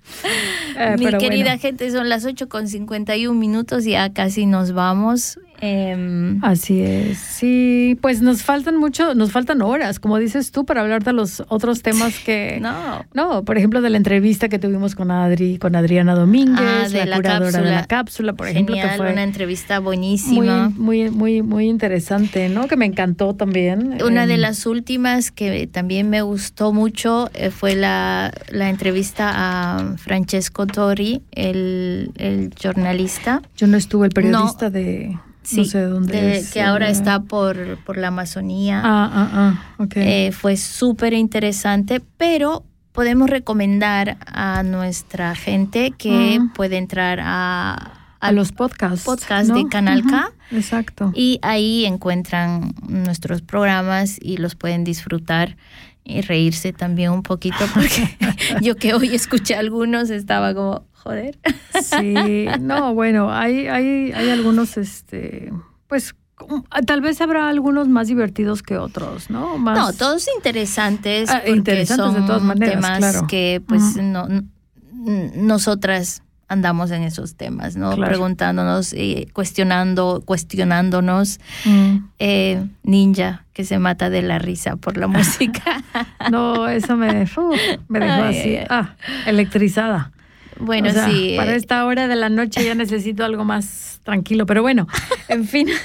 Eh, 0.76 0.96
Mi 0.98 1.06
pero 1.06 1.18
querida 1.20 1.46
bueno. 1.46 1.60
gente, 1.62 1.92
son 1.92 2.10
las 2.10 2.26
8 2.26 2.48
con 2.50 2.68
51 2.68 3.38
minutos, 3.38 3.84
ya 3.84 4.12
casi 4.14 4.46
nos 4.46 4.72
vamos. 4.72 5.40
Em, 5.66 6.44
Así 6.44 6.82
es. 6.82 7.18
Sí, 7.20 7.98
pues 8.02 8.22
nos 8.22 8.44
faltan 8.44 8.76
mucho, 8.76 9.16
nos 9.16 9.32
faltan 9.32 9.62
horas, 9.62 9.98
como 10.00 10.18
dices 10.18 10.52
tú, 10.52 10.66
para 10.66 10.82
hablar 10.82 11.04
de 11.04 11.14
los 11.14 11.42
otros 11.48 11.82
temas 11.82 12.20
que. 12.20 12.60
No. 12.64 13.06
No, 13.14 13.44
por 13.44 13.58
ejemplo, 13.58 13.82
de 13.82 13.90
la 13.90 13.98
entrevista 13.98 14.50
que 14.50 14.60
tuvimos 14.60 14.96
con 14.96 15.12
Adri, 15.12 15.58
con 15.58 15.76
Adriana 15.76 16.16
Domínguez, 16.16 16.60
Ah, 16.60 16.90
de 16.90 17.00
la, 17.00 17.06
la 17.06 17.16
curadora 17.18 17.62
de 17.62 17.72
la 17.72 17.86
cápsula, 17.86 18.34
por 18.34 18.48
ejemplo, 18.48 18.76
que 18.76 18.88
fue 18.98 19.12
una 19.12 19.24
entrevista 19.24 19.80
buenísima. 19.80 20.70
muy, 20.76 21.10
muy, 21.10 21.42
muy 21.42 21.68
interesante, 21.68 22.50
¿no? 22.50 22.68
Que 22.68 22.76
me 22.76 22.86
encantó 22.86 23.34
también. 23.34 23.98
Una 24.04 24.26
de 24.28 24.34
Em, 24.36 24.42
las 24.42 24.66
últimas 24.66 25.32
que 25.32 25.68
también 25.68 26.10
me 26.10 26.22
gustó 26.22 26.74
mucho 26.74 27.30
eh, 27.34 27.52
fue 27.52 27.76
la, 27.76 28.32
la 28.50 28.70
entrevista 28.70 29.32
a 29.34 29.96
Francesco 29.98 30.68
Tori, 30.68 31.22
el, 31.32 32.12
el 32.18 32.54
jornalista. 32.62 33.42
Yo 33.56 33.68
no 33.68 33.78
estuve, 33.78 34.08
el 34.08 34.14
periodista 34.14 34.70
de. 34.70 35.18
Sí, 35.44 35.58
no 35.58 35.66
sé 35.66 35.78
de 35.80 35.86
dónde 35.88 36.22
de- 36.22 36.38
es, 36.38 36.52
que 36.52 36.62
ahora 36.62 36.88
eh, 36.90 36.92
está 36.92 37.22
por, 37.24 37.78
por 37.84 37.98
la 37.98 38.08
Amazonía. 38.08 38.82
Ah, 38.84 39.10
ah, 39.14 39.30
ah, 39.34 39.84
ok. 39.84 39.94
Eh, 39.98 40.32
fue 40.32 40.58
súper 40.58 41.14
interesante, 41.14 42.02
pero 42.18 42.64
podemos 42.92 43.30
recomendar 43.30 44.18
a 44.26 44.64
nuestra 44.64 45.36
gente 45.36 45.92
que 45.98 46.40
Ah. 46.42 46.52
puede 46.56 46.78
entrar 46.78 47.20
a, 47.22 47.92
a 48.20 48.32
los 48.32 48.52
podcasts. 48.52 49.04
podcast 49.04 49.50
¿no? 49.50 49.56
de 49.56 49.68
Canal 49.68 50.04
K. 50.06 50.32
Exacto. 50.52 51.12
Y 51.16 51.40
ahí 51.42 51.86
encuentran 51.86 52.74
nuestros 52.88 53.42
programas 53.42 54.18
y 54.22 54.38
los 54.38 54.56
pueden 54.56 54.84
disfrutar. 54.84 55.58
Y 56.06 56.22
reírse 56.22 56.74
también 56.74 57.12
un 57.12 57.24
poquito 57.24 57.58
porque 57.74 58.18
yo 58.62 58.76
que 58.76 58.94
hoy 58.94 59.14
escuché 59.16 59.56
a 59.56 59.60
algunos 59.60 60.10
estaba 60.10 60.54
como, 60.54 60.86
joder. 60.94 61.40
Sí, 61.82 62.46
no, 62.60 62.94
bueno, 62.94 63.32
hay, 63.34 63.68
hay, 63.68 64.12
hay 64.12 64.30
algunos, 64.30 64.78
este, 64.78 65.52
pues 65.88 66.16
como- 66.36 66.66
tal 66.86 67.02
vez 67.02 67.22
habrá 67.22 67.48
algunos 67.48 67.88
más 67.88 68.08
divertidos 68.08 68.64
que 68.64 68.78
otros, 68.78 69.30
¿no? 69.30 69.58
Más, 69.58 69.78
No, 69.78 69.94
todos 69.94 70.28
interesantes, 70.36 71.30
Ah, 71.30 71.44
interesantes 71.48 72.06
son 72.06 72.16
de 72.16 72.28
todas 72.28 72.42
maneras, 72.42 72.76
temas 72.76 72.98
claro. 72.98 73.28
que 73.28 73.62
pues 73.66 73.96
no, 73.98 74.28
nosotras 75.36 76.23
andamos 76.54 76.92
en 76.92 77.04
esos 77.04 77.36
temas, 77.36 77.76
¿no? 77.76 77.94
Claro. 77.96 78.10
Preguntándonos, 78.10 78.94
eh, 78.94 79.28
cuestionando, 79.34 80.24
cuestionándonos. 80.26 81.40
Mm. 81.66 81.98
Eh, 82.20 82.66
ninja 82.84 83.44
que 83.54 83.66
se 83.66 83.78
mata 83.80 84.10
de 84.10 84.22
la 84.22 84.40
risa 84.40 84.78
por 84.78 84.98
la 84.98 85.08
música. 85.18 85.84
No, 86.32 86.68
eso 86.70 86.96
me, 86.96 87.24
uf, 87.24 87.36
me 87.90 88.00
dejó 88.00 88.24
Ay, 88.24 88.38
así, 88.40 88.56
ay, 88.58 88.66
ah, 88.70 88.96
electrizada. 89.26 90.12
Bueno, 90.60 90.90
O 90.90 90.94
sea, 90.94 91.10
sí. 91.10 91.34
Para 91.36 91.54
eh, 91.54 91.58
esta 91.58 91.84
hora 91.86 92.08
de 92.08 92.16
la 92.16 92.30
noche 92.30 92.64
ya 92.64 92.76
necesito 92.76 93.26
algo 93.26 93.44
más 93.44 94.00
tranquilo, 94.04 94.46
pero 94.46 94.62
bueno, 94.62 94.88
en 95.28 95.46
fin. 95.46 95.68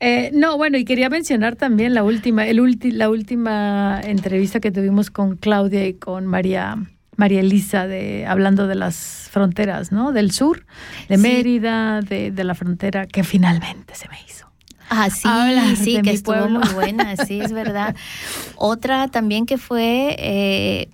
Eh, 0.00 0.30
no, 0.32 0.56
bueno, 0.56 0.78
y 0.78 0.84
quería 0.84 1.08
mencionar 1.10 1.56
también 1.56 1.94
la 1.94 2.02
última, 2.02 2.46
el 2.46 2.60
ulti- 2.60 2.92
la 2.92 3.08
última 3.10 4.00
entrevista 4.02 4.60
que 4.60 4.70
tuvimos 4.70 5.10
con 5.10 5.36
Claudia 5.36 5.86
y 5.86 5.94
con 5.94 6.26
María. 6.26 6.76
María 7.16 7.40
Elisa, 7.40 7.86
de, 7.86 8.26
hablando 8.26 8.66
de 8.66 8.74
las 8.74 9.28
fronteras, 9.30 9.90
¿no? 9.92 10.12
Del 10.12 10.30
sur, 10.30 10.64
de 11.08 11.16
Sí. 11.16 11.22
Mérida, 11.22 12.00
de, 12.02 12.30
de 12.30 12.44
la 12.44 12.54
frontera, 12.54 13.06
que 13.06 13.24
finalmente 13.24 13.94
se 13.94 14.08
me 14.08 14.16
hizo. 14.28 14.46
Ah, 14.88 15.10
sí, 15.10 15.26
hablar 15.26 15.76
sí, 15.76 16.00
que 16.02 16.10
estuvo 16.12 16.36
pueblo. 16.36 16.60
muy 16.60 16.68
buena, 16.74 17.16
sí, 17.16 17.40
es 17.40 17.52
verdad. 17.52 17.96
Otra 18.56 19.08
también 19.08 19.44
que 19.46 19.58
fue 19.58 20.14
eh, 20.18 20.88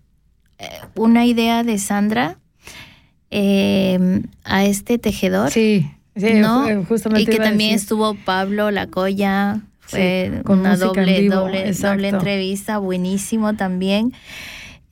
eh, 0.58 0.68
una 0.94 1.26
idea 1.26 1.62
de 1.62 1.78
Sandra 1.78 2.38
eh, 3.30 4.22
a 4.44 4.64
este 4.64 4.98
tejedor. 4.98 5.50
Sí, 5.50 5.90
sí, 6.16 6.34
¿no? 6.34 6.66
ju- 6.68 6.86
justamente 6.86 7.22
Y 7.22 7.26
que 7.26 7.38
también 7.42 7.74
estuvo 7.74 8.14
Pablo 8.14 8.70
Lacoya. 8.70 9.60
Fue 9.80 10.30
Sí, 10.36 10.42
con 10.44 10.60
una 10.60 10.74
en 10.74 10.80
doble, 10.80 11.20
vivo, 11.20 11.34
doble, 11.34 11.72
doble 11.72 12.08
entrevista, 12.08 12.78
buenísimo 12.78 13.54
también. 13.54 14.12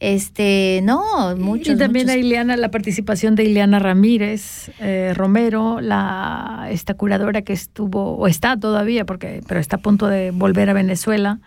Este, 0.00 0.80
no, 0.82 1.36
muchos. 1.36 1.74
y 1.74 1.78
también 1.78 2.06
muchos. 2.06 2.16
a 2.16 2.18
Ileana, 2.18 2.56
la 2.56 2.70
participación 2.70 3.34
de 3.34 3.44
Ileana 3.44 3.78
Ramírez 3.78 4.70
eh, 4.80 5.12
Romero, 5.14 5.80
la 5.82 6.68
esta 6.70 6.94
curadora 6.94 7.42
que 7.42 7.52
estuvo, 7.52 8.16
o 8.16 8.26
está 8.26 8.56
todavía, 8.58 9.04
porque, 9.04 9.42
pero 9.46 9.60
está 9.60 9.76
a 9.76 9.80
punto 9.80 10.06
de 10.06 10.30
volver 10.30 10.70
a 10.70 10.72
Venezuela. 10.72 11.38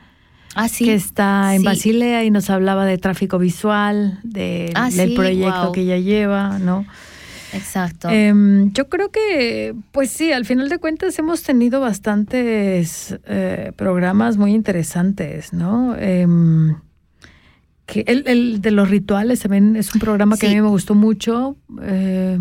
Ah, 0.56 0.68
sí. 0.70 0.86
Que 0.86 0.94
está 0.94 1.56
en 1.56 1.62
Sí. 1.62 1.66
Basilea 1.66 2.24
y 2.26 2.30
nos 2.30 2.52
hablaba 2.52 2.86
de 2.86 3.00
tráfico 3.00 3.40
visual, 3.40 4.20
de, 4.22 4.72
Ah, 4.76 4.92
del 4.92 5.10
sí, 5.10 5.16
proyecto 5.16 5.72
que 5.72 5.82
ella 5.82 5.98
lleva, 5.98 6.60
¿no? 6.60 6.86
Exacto. 7.54 8.10
Em, 8.10 8.72
yo 8.74 8.88
creo 8.88 9.10
que, 9.10 9.74
pues 9.92 10.12
sí, 10.12 10.32
al 10.32 10.46
final 10.46 10.70
de 10.70 10.78
cuentas 10.78 11.18
hemos 11.18 11.42
tenido 11.42 11.82
bastantes 11.82 13.18
eh, 13.26 13.72
programas 13.76 14.38
muy 14.38 14.54
interesantes, 14.54 15.54
¿no? 15.54 15.96
Que 17.86 18.04
el, 18.08 18.24
el 18.28 18.62
de 18.62 18.72
los 18.72 18.90
rituales 18.90 19.42
también 19.42 19.76
es 19.76 19.94
un 19.94 20.00
programa 20.00 20.38
que 20.38 20.48
Sí. 20.48 20.54
a 20.54 20.56
mí 20.56 20.62
me 20.62 20.70
gustó 20.70 20.96
mucho 20.96 21.58
eh, 21.82 22.40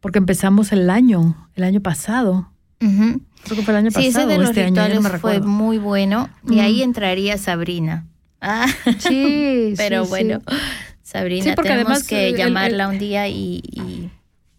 porque 0.00 0.18
empezamos 0.18 0.72
el 0.72 0.90
año, 0.90 1.48
el 1.54 1.64
año 1.64 1.80
pasado. 1.80 2.50
Ujú. 2.82 3.20
Creo 3.44 3.56
que 3.56 3.62
fue 3.62 3.72
el 3.72 3.78
año 3.78 3.90
Sí, 3.90 4.00
ese 4.06 4.12
pasado 4.12 4.28
de 4.28 4.34
o 4.36 4.40
los 4.40 4.50
este 4.50 4.64
año, 4.64 4.74
ya 4.74 4.88
no 4.88 4.94
rituales 5.00 5.20
fue 5.20 5.40
muy 5.40 5.78
bueno. 5.78 6.28
Y 6.48 6.58
ahí 6.60 6.82
entraría 6.82 7.38
Sabrina. 7.38 8.06
Ah, 8.40 8.66
Sí, 8.98 9.72
pero 9.78 10.04
sí, 10.04 10.10
bueno, 10.10 10.40
sí. 10.46 10.56
Sabrina, 11.02 11.44
Sí, 11.44 11.50
porque 11.54 11.70
tenemos 11.70 11.90
además, 11.92 12.08
que 12.08 12.28
el- 12.28 12.36
llamarla 12.36 12.88
un 12.88 12.98
día 12.98 13.26
y, 13.28 13.62
y 13.72 13.80
Y 13.80 14.10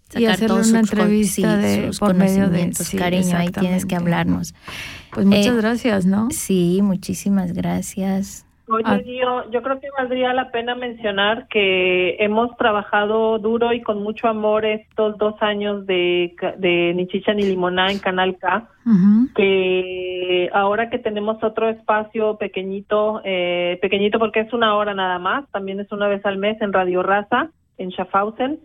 sacar 0.10 0.30
hacerle 0.32 0.48
todos 0.48 0.70
una 0.70 0.80
sus, 0.82 0.90
entrevista 0.92 1.62
sí, 1.62 1.68
de- 1.68 1.88
sus 1.88 2.00
por 2.00 2.16
medio 2.16 2.34
de- 2.34 2.40
conocimientos. 2.46 2.88
sí, 2.88 2.98
Cariño, 2.98 3.38
ahí 3.38 3.50
tienes 3.50 3.86
que 3.86 3.96
hablarnos. 3.96 4.56
Pues 5.12 5.26
muchas 5.28 5.46
Eh, 5.48 5.56
gracias, 5.58 6.06
¿no? 6.08 6.30
Sí, 6.32 6.80
muchísimas 6.82 7.54
gracias. 7.54 8.45
Oye, 8.68 8.84
Ah. 8.86 9.44
Yo 9.52 9.62
creo 9.62 9.80
que 9.80 9.90
valdría 9.96 10.34
la 10.34 10.50
pena 10.52 10.74
mencionar 10.76 11.48
que 11.48 12.16
hemos 12.20 12.56
trabajado 12.58 13.38
duro 13.38 13.72
y 13.74 13.82
con 13.82 14.02
mucho 14.02 14.28
amor 14.28 14.66
estos 14.66 15.18
dos 15.18 15.36
años 15.42 15.86
de, 15.86 16.36
de 16.58 16.94
Ni 16.96 17.08
Chicha 17.08 17.34
ni 17.34 17.44
Limoná 17.44 17.92
en 17.92 18.00
Canal 18.00 18.38
K, 18.38 18.68
que 19.36 20.50
ahora 20.54 20.90
que 20.90 20.98
tenemos 21.00 21.44
otro 21.44 21.70
espacio 21.70 22.38
pequeñito, 22.38 23.22
eh, 23.24 23.78
pequeñito 23.82 24.18
porque 24.20 24.42
es 24.42 24.54
una 24.54 24.76
hora 24.76 24.94
nada 24.94 25.20
más, 25.20 25.50
también 25.52 25.80
es 25.80 25.92
una 25.92 26.08
vez 26.08 26.26
al 26.26 26.38
mes 26.38 26.60
en 26.62 26.74
Radio 26.74 27.04
Raza, 27.04 27.50
en 27.78 27.92
Schaffhausen, 27.92 28.60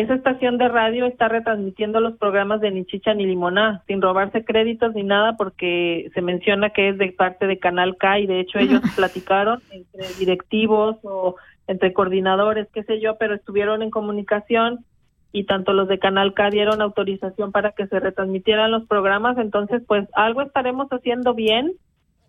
esa 0.00 0.14
estación 0.14 0.58
de 0.58 0.68
radio 0.68 1.06
está 1.06 1.28
retransmitiendo 1.28 2.00
los 2.00 2.18
programas 2.18 2.60
de 2.60 2.70
Ni 2.70 2.84
Chicha 2.84 3.14
ni 3.14 3.24
Limoná, 3.24 3.82
sin 3.86 4.02
robarse 4.02 4.44
créditos 4.44 4.94
ni 4.94 5.02
nada, 5.02 5.36
porque 5.38 6.10
se 6.12 6.20
menciona 6.20 6.70
que 6.70 6.90
es 6.90 6.98
de 6.98 7.12
parte 7.12 7.46
de 7.46 7.58
Canal 7.58 7.96
K 7.96 8.20
y 8.20 8.26
de 8.26 8.40
hecho 8.40 8.58
ellos 8.58 8.82
platicaron 8.96 9.60
entre 9.70 10.06
directivos 10.18 10.98
o 11.02 11.36
entre 11.66 11.94
coordinadores, 11.94 12.68
qué 12.74 12.82
sé 12.82 13.00
yo, 13.00 13.16
pero 13.16 13.34
estuvieron 13.34 13.82
en 13.82 13.90
comunicación 13.90 14.84
y 15.32 15.44
tanto 15.44 15.72
los 15.72 15.88
de 15.88 15.98
Canal 15.98 16.34
K 16.34 16.50
dieron 16.50 16.82
autorización 16.82 17.50
para 17.50 17.72
que 17.72 17.86
se 17.86 17.98
retransmitieran 17.98 18.70
los 18.70 18.86
programas, 18.86 19.38
entonces 19.38 19.82
pues 19.86 20.06
algo 20.12 20.42
estaremos 20.42 20.88
haciendo 20.90 21.32
bien, 21.32 21.72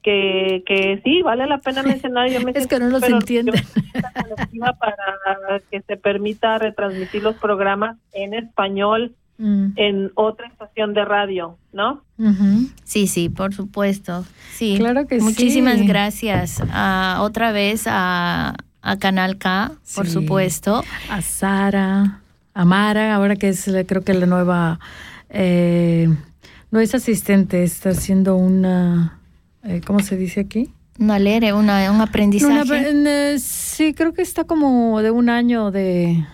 que, 0.03 0.63
que 0.65 1.01
sí, 1.03 1.21
vale 1.21 1.45
la 1.47 1.57
pena 1.59 1.83
mencionar. 1.83 2.29
Yo 2.29 2.41
me 2.41 2.51
Es 2.51 2.67
que 2.67 2.79
no 2.79 2.91
súper 2.95 3.11
entienden. 3.11 3.55
para 4.79 5.59
que 5.69 5.81
se 5.81 5.97
permita 5.97 6.57
retransmitir 6.57 7.23
los 7.23 7.35
programas 7.35 7.97
en 8.13 8.33
español 8.33 9.15
Mm. 9.39 9.73
en 9.75 10.11
otra 10.15 10.47
estación 10.47 10.95
de 10.95 11.05
radio, 11.05 11.59
¿no? 11.71 12.01
Sí, 12.85 13.05
sí, 13.05 13.29
por 13.29 13.53
supuesto. 13.53 14.25
Sí. 14.53 14.77
Claro 14.79 15.05
que 15.05 15.19
sí. 15.19 15.23
Muchísimas 15.23 15.79
gracias. 15.85 16.59
Otra 17.19 17.51
vez 17.51 17.83
a, 17.85 18.55
a 18.81 18.97
Canal 18.97 19.37
K, 19.37 19.73
por 19.95 20.07
Sí. 20.07 20.11
supuesto. 20.13 20.83
a 21.11 21.21
Sara, 21.21 22.21
a 22.55 22.65
Mara, 22.65 23.13
ahora 23.13 23.35
que 23.35 23.49
es 23.49 23.69
creo 23.87 24.03
que 24.03 24.15
la 24.15 24.25
nueva, 24.25 24.79
eh, 25.29 26.09
no 26.71 26.79
es 26.79 26.95
asistente, 26.95 27.61
está 27.61 27.91
haciendo 27.91 28.35
una, 28.37 29.16
eh, 29.67 29.81
¿cómo 29.85 29.99
se 29.99 30.17
dice 30.17 30.39
aquí? 30.41 30.71
Una 30.99 31.19
lere, 31.19 31.53
una, 31.53 31.91
un 31.91 32.01
aprendizaje. 32.01 32.89
una- 32.91 33.31
eh, 33.33 33.39
sí, 33.39 33.93
creo 33.93 34.13
que 34.13 34.21
está 34.23 34.45
como 34.45 34.99
de 35.01 35.11
un 35.11 35.29
año 35.29 35.69
de, 35.71 36.25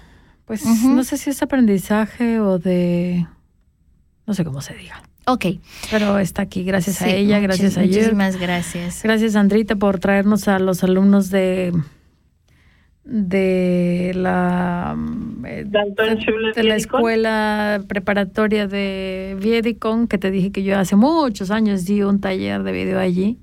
pues 0.46 0.66
no 0.66 1.04
sé 1.04 1.18
si 1.18 1.30
es 1.32 1.42
aprendizaje 1.44 2.40
o 2.40 2.60
de, 2.60 3.28
no 4.26 4.34
sé 4.34 4.46
cómo 4.46 4.62
se 4.62 4.74
diga. 4.76 5.04
ok. 5.26 5.46
Pero 5.92 6.18
está 6.20 6.44
aquí, 6.44 6.64
gracias 6.64 7.02
a 7.02 7.10
ella, 7.10 7.36
muchas- 7.40 7.44
gracias 7.44 7.78
a 7.78 7.84
ella. 7.84 7.98
Muchísimas 7.98 8.38
gracias. 8.38 9.02
Gracias, 9.04 9.36
Andrita, 9.36 9.76
por 9.76 10.00
traernos 10.00 10.48
a 10.48 10.60
los 10.60 10.84
alumnos 10.84 11.30
de 11.30 11.74
de 13.06 14.12
la 14.16 14.96
eh, 15.46 15.66
de 15.66 16.64
la 16.64 16.76
escuela 16.76 17.82
preparatoria 17.88 18.68
de 18.68 19.38
Viedicon, 19.40 20.08
que 20.08 20.18
te 20.18 20.32
dije 20.32 20.52
que 20.52 20.64
yo 20.64 20.78
hace 20.78 20.96
muchos 20.96 21.52
años 21.52 21.86
di 21.86 22.02
un 22.04 22.22
taller 22.22 22.64
de 22.64 22.72
video 22.72 23.00
allí. 23.00 23.38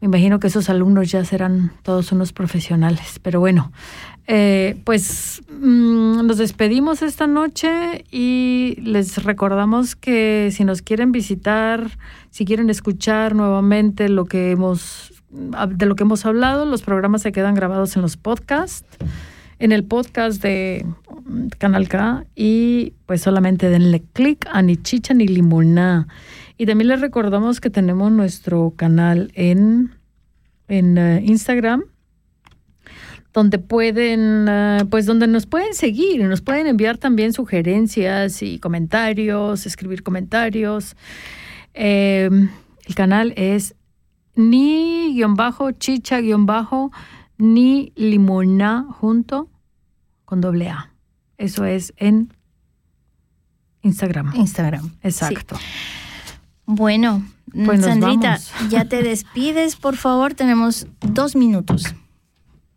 Me 0.00 0.06
imagino 0.06 0.38
que 0.38 0.46
esos 0.46 0.70
alumnos 0.70 1.10
ya 1.10 1.24
serán 1.24 1.72
todos 1.82 2.12
unos 2.12 2.32
profesionales, 2.32 3.18
pero 3.20 3.40
bueno, 3.40 3.72
eh, 4.28 4.76
pues 4.84 5.42
mm, 5.50 6.26
nos 6.26 6.36
despedimos 6.36 7.02
esta 7.02 7.26
noche 7.26 8.04
y 8.12 8.76
les 8.82 9.24
recordamos 9.24 9.96
que 9.96 10.50
si 10.52 10.64
nos 10.64 10.82
quieren 10.82 11.10
visitar, 11.10 11.90
si 12.30 12.44
quieren 12.44 12.70
escuchar 12.70 13.34
nuevamente 13.34 14.08
lo 14.08 14.26
que 14.26 14.52
hemos 14.52 15.17
de 15.30 15.86
lo 15.86 15.94
que 15.94 16.04
hemos 16.04 16.24
hablado, 16.24 16.64
los 16.64 16.82
programas 16.82 17.22
se 17.22 17.32
quedan 17.32 17.54
grabados 17.54 17.96
en 17.96 18.02
los 18.02 18.16
podcasts, 18.16 18.86
en 19.58 19.72
el 19.72 19.84
podcast 19.84 20.42
de 20.42 20.86
mm, 21.24 21.48
Canal 21.58 21.88
K 21.88 22.24
y 22.34 22.94
pues 23.06 23.22
solamente 23.22 23.68
denle 23.68 24.02
clic 24.12 24.46
a 24.50 24.62
ni 24.62 24.76
chicha 24.76 25.14
ni 25.14 25.26
limoná. 25.26 26.08
Y 26.56 26.66
también 26.66 26.88
les 26.88 27.00
recordamos 27.00 27.60
que 27.60 27.70
tenemos 27.70 28.10
nuestro 28.10 28.72
canal 28.76 29.30
en, 29.34 29.94
en 30.66 30.98
eh, 30.98 31.22
Instagram, 31.24 31.84
donde 33.32 33.58
pueden, 33.58 34.46
eh, 34.48 34.84
pues 34.90 35.06
donde 35.06 35.26
nos 35.26 35.46
pueden 35.46 35.74
seguir 35.74 36.24
nos 36.24 36.40
pueden 36.40 36.66
enviar 36.66 36.98
también 36.98 37.32
sugerencias 37.32 38.42
y 38.42 38.58
comentarios, 38.58 39.66
escribir 39.66 40.02
comentarios. 40.02 40.96
Eh, 41.74 42.28
el 42.86 42.94
canal 42.94 43.34
es 43.36 43.74
ni 44.38 45.12
guion 45.14 45.34
bajo, 45.34 45.72
chicha 45.72 46.20
guion 46.20 46.46
bajo, 46.46 46.92
ni 47.38 47.92
limoná 47.96 48.86
junto 48.88 49.48
con 50.24 50.40
doble 50.40 50.70
A. 50.70 50.92
Eso 51.36 51.64
es 51.64 51.92
en 51.96 52.32
Instagram. 53.82 54.34
Instagram. 54.36 54.94
Exacto. 55.02 55.56
Bueno, 56.66 57.24
Pues 57.64 57.82
Sandrita, 57.82 58.38
ya 58.68 58.84
te 58.84 59.02
despides, 59.02 59.76
por 59.76 59.96
favor, 59.96 60.34
tenemos 60.34 60.86
dos 61.00 61.34
minutos. 61.34 61.94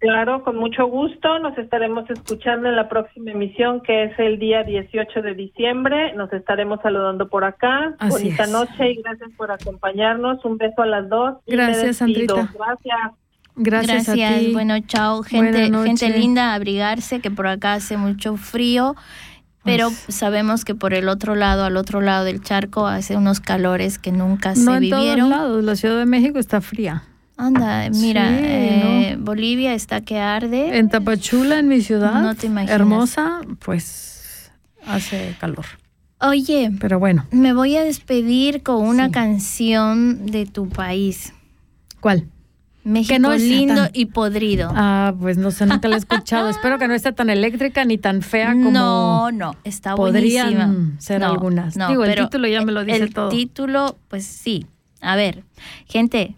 Claro, 0.01 0.43
con 0.43 0.57
mucho 0.57 0.87
gusto. 0.87 1.37
Nos 1.39 1.55
estaremos 1.59 2.09
escuchando 2.09 2.67
en 2.67 2.75
la 2.75 2.89
próxima 2.89 3.31
emisión, 3.31 3.81
que 3.81 4.05
es 4.05 4.17
el 4.17 4.39
día 4.39 4.63
18 4.63 5.21
de 5.21 5.35
diciembre. 5.35 6.13
Nos 6.15 6.33
estaremos 6.33 6.79
saludando 6.81 7.29
por 7.29 7.43
acá. 7.43 7.93
Así 7.99 8.11
Bonita 8.11 8.43
es. 8.45 8.49
noche 8.51 8.91
y 8.91 9.01
gracias 9.03 9.29
por 9.37 9.51
acompañarnos. 9.51 10.43
Un 10.43 10.57
beso 10.57 10.81
a 10.81 10.87
las 10.87 11.07
dos. 11.07 11.35
y 11.45 11.51
Gracias. 11.51 11.97
Sandrita. 11.97 12.33
Gracias. 12.51 13.11
Gracias, 13.55 14.09
a 14.09 14.13
ti. 14.13 14.49
Bueno, 14.53 14.79
chao, 14.87 15.21
gente, 15.21 15.69
gente 15.71 16.09
linda, 16.09 16.55
abrigarse, 16.55 17.19
que 17.19 17.29
por 17.29 17.45
acá 17.47 17.73
hace 17.73 17.97
mucho 17.97 18.37
frío, 18.37 18.95
pero 19.63 19.89
sabemos 20.07 20.65
que 20.65 20.73
por 20.73 20.93
el 20.95 21.09
otro 21.09 21.35
lado, 21.35 21.65
al 21.65 21.77
otro 21.77 22.01
lado 22.01 22.25
del 22.25 22.41
charco, 22.41 22.87
hace 22.87 23.17
unos 23.17 23.39
calores 23.39 23.99
que 23.99 24.11
nunca 24.11 24.49
no 24.49 24.55
se 24.55 24.61
en 24.61 24.89
todos 24.89 25.03
vivieron. 25.03 25.29
lados. 25.29 25.63
La 25.63 25.75
Ciudad 25.75 25.97
de 25.99 26.05
México 26.05 26.39
está 26.39 26.61
fría. 26.61 27.03
Anda, 27.45 27.89
mira, 27.89 28.29
Sí, 28.29 28.43
eh, 28.45 29.17
Bolivia 29.19 29.73
está 29.73 30.01
que 30.01 30.19
arde. 30.19 30.77
En 30.77 30.89
Tapachula, 30.89 31.57
en 31.59 31.67
mi 31.67 31.81
ciudad, 31.81 32.21
No 32.21 32.35
te 32.35 32.45
imaginas. 32.47 32.75
hermosa, 32.75 33.41
pues 33.59 34.51
hace 34.85 35.35
calor. 35.39 35.65
Oye, 36.19 36.71
Pero 36.79 36.99
bueno, 36.99 37.25
me 37.31 37.53
voy 37.53 37.75
a 37.77 37.83
despedir 37.83 38.61
con 38.61 38.85
una 38.85 39.09
canción 39.11 40.27
de 40.27 40.45
tu 40.45 40.69
país. 40.69 41.33
¿cuál? 41.99 42.27
México 42.83 43.19
no 43.19 43.29
sea 43.29 43.37
lindo 43.39 43.75
tan- 43.83 43.91
y 43.93 44.05
podrido. 44.05 44.71
Ah, 44.75 45.13
pues 45.19 45.37
no 45.37 45.49
sé, 45.51 45.65
nunca 45.67 45.87
la 45.87 45.95
he 45.95 45.99
escuchado. 45.99 46.47
Espero 46.49 46.77
que 46.79 46.87
no 46.87 46.93
esté 46.95 47.11
tan 47.11 47.29
eléctrica 47.29 47.85
ni 47.85 47.97
tan 47.99 48.21
fea 48.23 48.53
como 48.53 48.71
no, 48.71 49.31
no, 49.31 49.55
está 49.63 49.95
podrían 49.95 50.53
buenísima. 50.53 50.95
ser 50.99 51.21
No, 51.21 51.27
algunas. 51.27 51.75
no, 51.77 51.89
Digo, 51.89 52.03
el 52.05 52.15
título 52.15 52.47
ya 52.47 52.61
me 52.63 52.71
lo 52.71 52.83
dice 52.83 52.97
el 53.03 53.13
todo. 53.13 53.29
título, 53.29 53.97
pues 54.09 54.25
sí. 54.25 54.65
A 54.99 55.15
ver, 55.15 55.43
gente, 55.87 56.35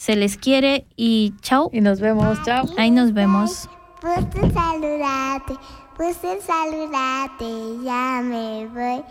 se 0.00 0.16
les 0.16 0.38
quiere 0.38 0.86
y 0.96 1.34
chao. 1.42 1.68
Y 1.74 1.82
nos 1.82 2.00
vemos, 2.00 2.38
chao. 2.42 2.64
Ahí 2.78 2.90
nos 2.90 3.12
vemos. 3.12 3.68
Gusto 4.00 4.40
saludarte, 4.54 5.54
gusto 5.98 6.28
saludarte, 6.40 7.84
ya 7.84 8.22
me 8.24 8.66
voy, 8.68 9.04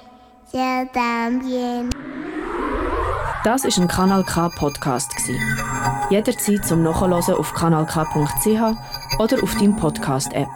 yo 0.51 0.89
también. 0.91 1.91
Das 3.43 3.65
ist 3.65 3.77
ein 3.77 3.87
Kanal 3.87 4.23
K 4.23 4.49
Podcast. 4.49 5.11
Jederzeit 6.09 6.65
zum 6.65 6.81
Nachhören 6.81 7.13
auf 7.13 7.53
kanalk.ch 7.53 9.19
oder 9.19 9.43
auf 9.43 9.55
deinem 9.57 9.75
Podcast 9.75 10.33
App. 10.33 10.49